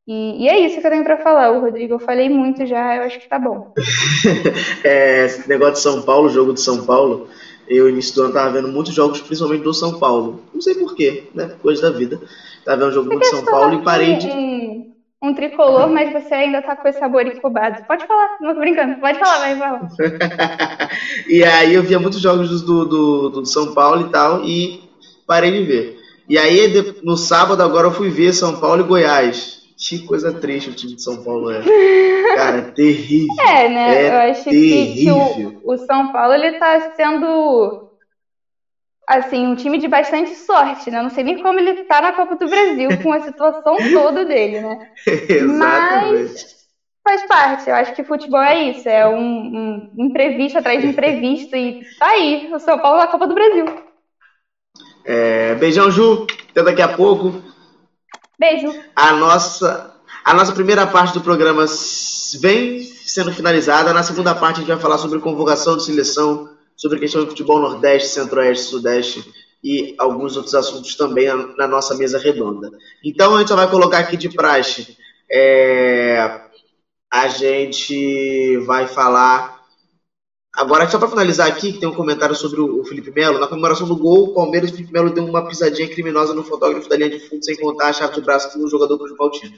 E, 0.06 0.44
e 0.44 0.48
é 0.48 0.60
isso 0.60 0.80
que 0.80 0.86
eu 0.86 0.92
tenho 0.92 1.04
para 1.04 1.18
falar, 1.18 1.52
o 1.52 1.62
Rodrigo. 1.62 1.96
Eu 1.96 2.00
falei 2.00 2.30
muito 2.30 2.68
já, 2.68 2.98
eu 2.98 3.04
acho 3.04 3.20
que 3.20 3.28
tá 3.28 3.40
bom. 3.40 3.74
é, 4.84 5.26
negócio 5.48 5.74
de 5.74 5.80
São 5.80 6.02
Paulo, 6.04 6.30
jogo 6.30 6.54
de 6.54 6.62
São 6.62 6.86
Paulo, 6.86 7.30
eu 7.76 7.90
início 7.90 8.14
do 8.16 8.24
ano 8.24 8.34
tava 8.34 8.52
vendo 8.52 8.68
muitos 8.68 8.94
jogos, 8.94 9.22
principalmente 9.22 9.64
do 9.64 9.74
São 9.74 9.94
Paulo. 9.94 10.40
Não 10.54 10.62
sei 10.62 10.76
porquê, 10.76 11.24
né? 11.34 11.52
Coisa 11.62 11.82
da 11.82 11.98
vida. 11.98 12.20
Tava 12.64 12.78
vendo 12.78 12.90
um 12.90 12.94
jogo 12.94 13.20
do 13.20 13.26
São 13.26 13.44
Paulo 13.44 13.74
e 13.74 13.84
parei 13.84 14.18
de. 14.18 14.28
Um, 14.28 14.86
um 15.22 15.34
tricolor, 15.34 15.88
mas 15.88 16.12
você 16.12 16.34
ainda 16.34 16.62
tá 16.62 16.76
com 16.76 16.88
esse 16.88 17.00
sabor 17.00 17.26
incubado. 17.26 17.82
Pode 17.88 18.06
falar, 18.06 18.36
não 18.42 18.54
tô 18.54 18.60
brincando. 18.60 18.98
Pode 18.98 19.18
falar, 19.18 19.40
vai 19.40 19.58
falar. 19.58 19.80
e 21.28 21.44
aí 21.44 21.74
eu 21.74 21.84
via 21.84 21.98
muitos 21.98 22.20
jogos 22.20 22.62
do, 22.62 22.86
do, 22.86 23.30
do 23.30 23.46
São 23.46 23.74
Paulo 23.74 24.02
e 24.02 24.10
tal, 24.10 24.44
e 24.44 24.82
parei 25.26 25.52
de 25.52 25.64
ver. 25.64 25.96
E 26.28 26.38
aí, 26.38 26.72
no 27.02 27.16
sábado, 27.16 27.62
agora 27.64 27.88
eu 27.88 27.92
fui 27.92 28.10
ver 28.10 28.34
São 28.34 28.60
Paulo 28.60 28.82
e 28.82 28.88
Goiás. 28.88 29.63
Que 29.86 30.00
coisa 30.00 30.32
triste 30.32 30.70
o 30.70 30.74
time 30.74 30.96
de 30.96 31.04
São 31.04 31.22
Paulo 31.22 31.52
é. 31.52 31.62
Cara, 32.36 32.60
é 32.60 32.62
terrível. 32.62 33.36
É, 33.46 33.68
né? 33.68 34.04
É 34.04 34.10
eu 34.10 34.32
acho 34.32 34.44
terrível. 34.46 35.20
que, 35.28 35.34
que 35.34 35.46
o, 35.46 35.74
o, 35.74 35.78
São 35.78 36.08
Paulo 36.08 36.34
ele 36.34 36.54
tá 36.54 36.80
sendo 36.96 37.84
assim, 39.06 39.46
um 39.46 39.56
time 39.56 39.78
de 39.78 39.90
bastante 39.90 40.34
sorte, 40.34 40.90
né? 40.90 41.02
Não 41.02 41.10
sei 41.10 41.26
nem 41.26 41.38
como 41.38 41.60
ele 41.60 41.74
tá 41.84 42.00
na 42.00 42.14
Copa 42.14 42.38
do 42.38 42.48
Brasil 42.48 42.88
com 43.04 43.12
a 43.12 43.20
situação 43.20 43.76
toda 43.92 44.24
dele, 44.24 44.62
né? 44.62 44.78
Exatamente. 45.06 45.54
Mas 45.54 46.46
faz 47.04 47.28
parte. 47.28 47.70
Eu 47.70 47.76
acho 47.76 47.94
que 47.94 48.06
futebol 48.06 48.42
é 48.42 48.70
isso, 48.70 48.88
é 48.88 49.06
um, 49.06 49.20
um 49.20 49.90
imprevisto 49.98 50.58
atrás 50.58 50.82
de 50.82 50.88
imprevisto 50.88 51.54
e 51.58 51.78
tá 52.00 52.08
aí, 52.08 52.50
o 52.54 52.60
São 52.60 52.80
Paulo 52.80 53.00
na 53.00 53.08
Copa 53.08 53.28
do 53.28 53.36
Brasil. 53.36 53.66
É, 55.06 55.56
beijão, 55.56 55.92
Ju. 55.92 56.26
Até 56.52 56.64
daqui 56.64 56.82
a 56.82 56.88
pouco. 56.88 57.53
Beijo. 58.40 58.74
A 58.96 59.14
nossa, 59.14 59.96
a 60.24 60.34
nossa 60.34 60.52
primeira 60.52 60.88
parte 60.88 61.14
do 61.14 61.22
programa 61.22 61.66
vem 62.40 62.82
sendo 62.82 63.34
finalizada. 63.34 63.94
Na 63.94 64.04
segunda 64.04 64.34
parte, 64.34 64.58
a 64.58 64.60
gente 64.60 64.72
vai 64.72 64.80
falar 64.80 64.98
sobre 64.98 65.20
convocação 65.20 65.78
de 65.78 65.86
seleção, 65.86 66.50
sobre 66.76 67.00
questão 67.00 67.24
de 67.24 67.30
futebol 67.30 67.60
Nordeste, 67.60 68.10
Centro-Oeste, 68.10 68.66
Sudeste 68.66 69.34
e 69.64 69.96
alguns 69.98 70.36
outros 70.36 70.56
assuntos 70.56 70.96
também 70.96 71.28
na 71.58 71.68
nossa 71.68 71.96
mesa 71.96 72.18
redonda. 72.18 72.70
Então, 73.04 73.36
a 73.36 73.40
gente 73.40 73.48
só 73.48 73.56
vai 73.56 73.70
colocar 73.70 74.00
aqui 74.00 74.18
de 74.18 74.30
praxe. 74.30 74.98
É, 75.32 76.42
a 77.12 77.28
gente 77.28 78.58
vai 78.66 78.88
falar 78.88 79.53
Agora, 80.56 80.88
só 80.88 81.00
para 81.00 81.08
finalizar 81.08 81.48
aqui, 81.48 81.74
que 81.74 81.80
tem 81.80 81.90
um 81.90 81.96
comentário 81.96 82.36
sobre 82.36 82.62
o 82.62 82.84
Felipe 82.86 83.10
Melo. 83.10 83.40
Na 83.40 83.48
comemoração 83.48 83.88
do 83.88 83.96
gol, 83.96 84.26
o 84.26 84.34
Palmeiras 84.36 84.70
o 84.70 84.74
Felipe 84.76 84.94
Melo 84.94 85.10
deu 85.10 85.26
uma 85.26 85.48
pisadinha 85.48 85.90
criminosa 85.90 86.32
no 86.36 86.44
fotógrafo 86.44 86.88
da 86.88 86.96
linha 86.96 87.10
de 87.10 87.20
fundo, 87.28 87.44
sem 87.44 87.58
contar 87.58 87.88
a 87.88 87.94
chave 87.94 88.14
de 88.14 88.22
braço 88.22 88.56
do 88.56 88.70
jogador 88.70 88.96
do 88.98 89.16
Valtino. 89.16 89.58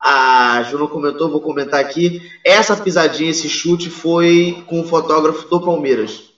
A 0.00 0.60
Ju 0.64 0.76
não 0.76 0.88
comentou, 0.88 1.30
vou 1.30 1.40
comentar 1.40 1.78
aqui. 1.78 2.20
Essa 2.44 2.76
pisadinha, 2.76 3.30
esse 3.30 3.48
chute, 3.48 3.88
foi 3.88 4.64
com 4.66 4.80
o 4.80 4.84
fotógrafo 4.84 5.48
do 5.48 5.60
Palmeiras. 5.60 6.30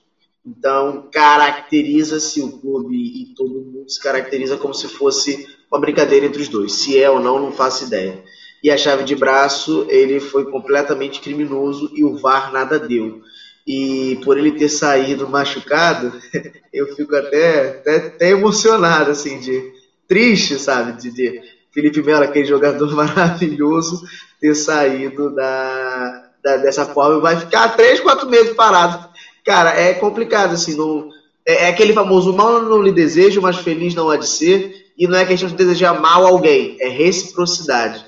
Então, 0.44 1.08
caracteriza-se 1.10 2.42
o 2.42 2.58
clube 2.58 2.94
e 2.94 3.34
todo 3.34 3.48
mundo 3.48 3.88
se 3.88 4.00
caracteriza 4.00 4.58
como 4.58 4.74
se 4.74 4.88
fosse 4.88 5.48
uma 5.72 5.80
brincadeira 5.80 6.26
entre 6.26 6.42
os 6.42 6.48
dois. 6.48 6.72
Se 6.74 7.00
é 7.00 7.10
ou 7.10 7.18
não, 7.18 7.40
não 7.40 7.50
faço 7.50 7.84
ideia. 7.84 8.22
E 8.62 8.70
a 8.70 8.76
chave 8.76 9.04
de 9.04 9.16
braço, 9.16 9.86
ele 9.88 10.20
foi 10.20 10.44
completamente 10.50 11.20
criminoso 11.20 11.90
e 11.94 12.04
o 12.04 12.16
VAR 12.18 12.52
nada 12.52 12.78
deu 12.78 13.22
e 13.66 14.20
por 14.22 14.38
ele 14.38 14.52
ter 14.52 14.68
saído 14.68 15.28
machucado, 15.28 16.12
eu 16.72 16.94
fico 16.94 17.16
até, 17.16 17.70
até, 17.70 17.96
até 17.96 18.30
emocionado, 18.30 19.10
assim, 19.10 19.40
de 19.40 19.72
triste, 20.06 20.58
sabe, 20.58 20.92
de, 20.92 21.10
de 21.10 21.40
Felipe 21.72 22.00
Melo, 22.00 22.24
aquele 22.24 22.44
jogador 22.44 22.90
maravilhoso, 22.94 24.02
ter 24.40 24.54
saído 24.54 25.34
da, 25.34 26.30
da, 26.42 26.56
dessa 26.58 26.86
forma, 26.86 27.20
vai 27.20 27.36
ficar 27.36 27.70
três, 27.70 27.98
quatro 28.00 28.28
meses 28.30 28.54
parado. 28.54 29.08
Cara, 29.44 29.70
é 29.70 29.94
complicado, 29.94 30.54
assim, 30.54 30.76
não, 30.76 31.10
é, 31.44 31.64
é 31.64 31.68
aquele 31.68 31.92
famoso 31.92 32.32
mal 32.32 32.62
não 32.62 32.82
lhe 32.82 32.92
desejo, 32.92 33.40
mas 33.40 33.56
feliz 33.56 33.94
não 33.94 34.10
há 34.10 34.16
de 34.16 34.28
ser, 34.28 34.86
e 34.96 35.08
não 35.08 35.18
é 35.18 35.26
questão 35.26 35.48
de 35.48 35.56
desejar 35.56 36.00
mal 36.00 36.24
alguém, 36.24 36.76
é 36.80 36.88
reciprocidade. 36.88 38.04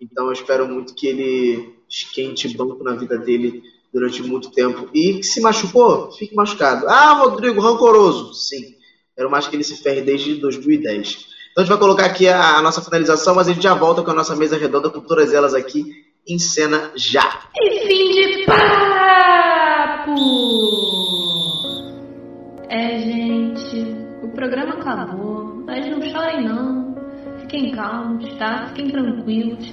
Então 0.00 0.26
eu 0.26 0.32
espero 0.32 0.68
muito 0.68 0.94
que 0.94 1.06
ele 1.06 1.78
esquente 1.88 2.54
banco 2.54 2.84
na 2.84 2.94
vida 2.94 3.16
dele 3.16 3.62
durante 3.92 4.22
muito 4.22 4.50
tempo 4.50 4.88
e 4.94 5.22
se 5.22 5.40
machucou, 5.40 6.12
fique 6.12 6.34
machucado. 6.34 6.86
Ah, 6.88 7.14
Rodrigo, 7.14 7.60
rancoroso. 7.60 8.34
Sim, 8.34 8.74
era 9.16 9.28
mais 9.28 9.46
que 9.46 9.56
ele 9.56 9.64
se 9.64 9.82
ferre 9.82 10.02
desde 10.02 10.34
2010. 10.36 11.26
Então 11.50 11.62
a 11.62 11.66
gente 11.66 11.70
vai 11.70 11.78
colocar 11.78 12.06
aqui 12.06 12.28
a, 12.28 12.56
a, 12.56 12.62
nossa 12.62 12.80
finalização, 12.80 13.34
mas 13.34 13.48
a 13.48 13.52
gente 13.52 13.62
já 13.62 13.74
volta 13.74 14.02
com 14.02 14.10
a 14.10 14.14
nossa 14.14 14.36
mesa 14.36 14.56
redonda 14.56 14.90
com 14.90 15.00
todas 15.00 15.32
elas 15.32 15.54
aqui 15.54 16.04
em 16.26 16.38
cena 16.38 16.92
já. 16.94 17.48
E 17.56 17.86
fim 17.86 18.10
de 18.12 18.44
papo! 18.44 20.14
É, 22.68 22.98
gente, 22.98 23.96
o 24.22 24.28
programa 24.28 24.74
acabou, 24.74 25.64
mas 25.66 25.90
não 25.90 26.02
chorem 26.02 26.44
não. 26.44 26.94
Fiquem 27.40 27.72
calmos, 27.72 28.32
tá? 28.36 28.66
Fiquem 28.68 28.90
tranquilos. 28.90 29.72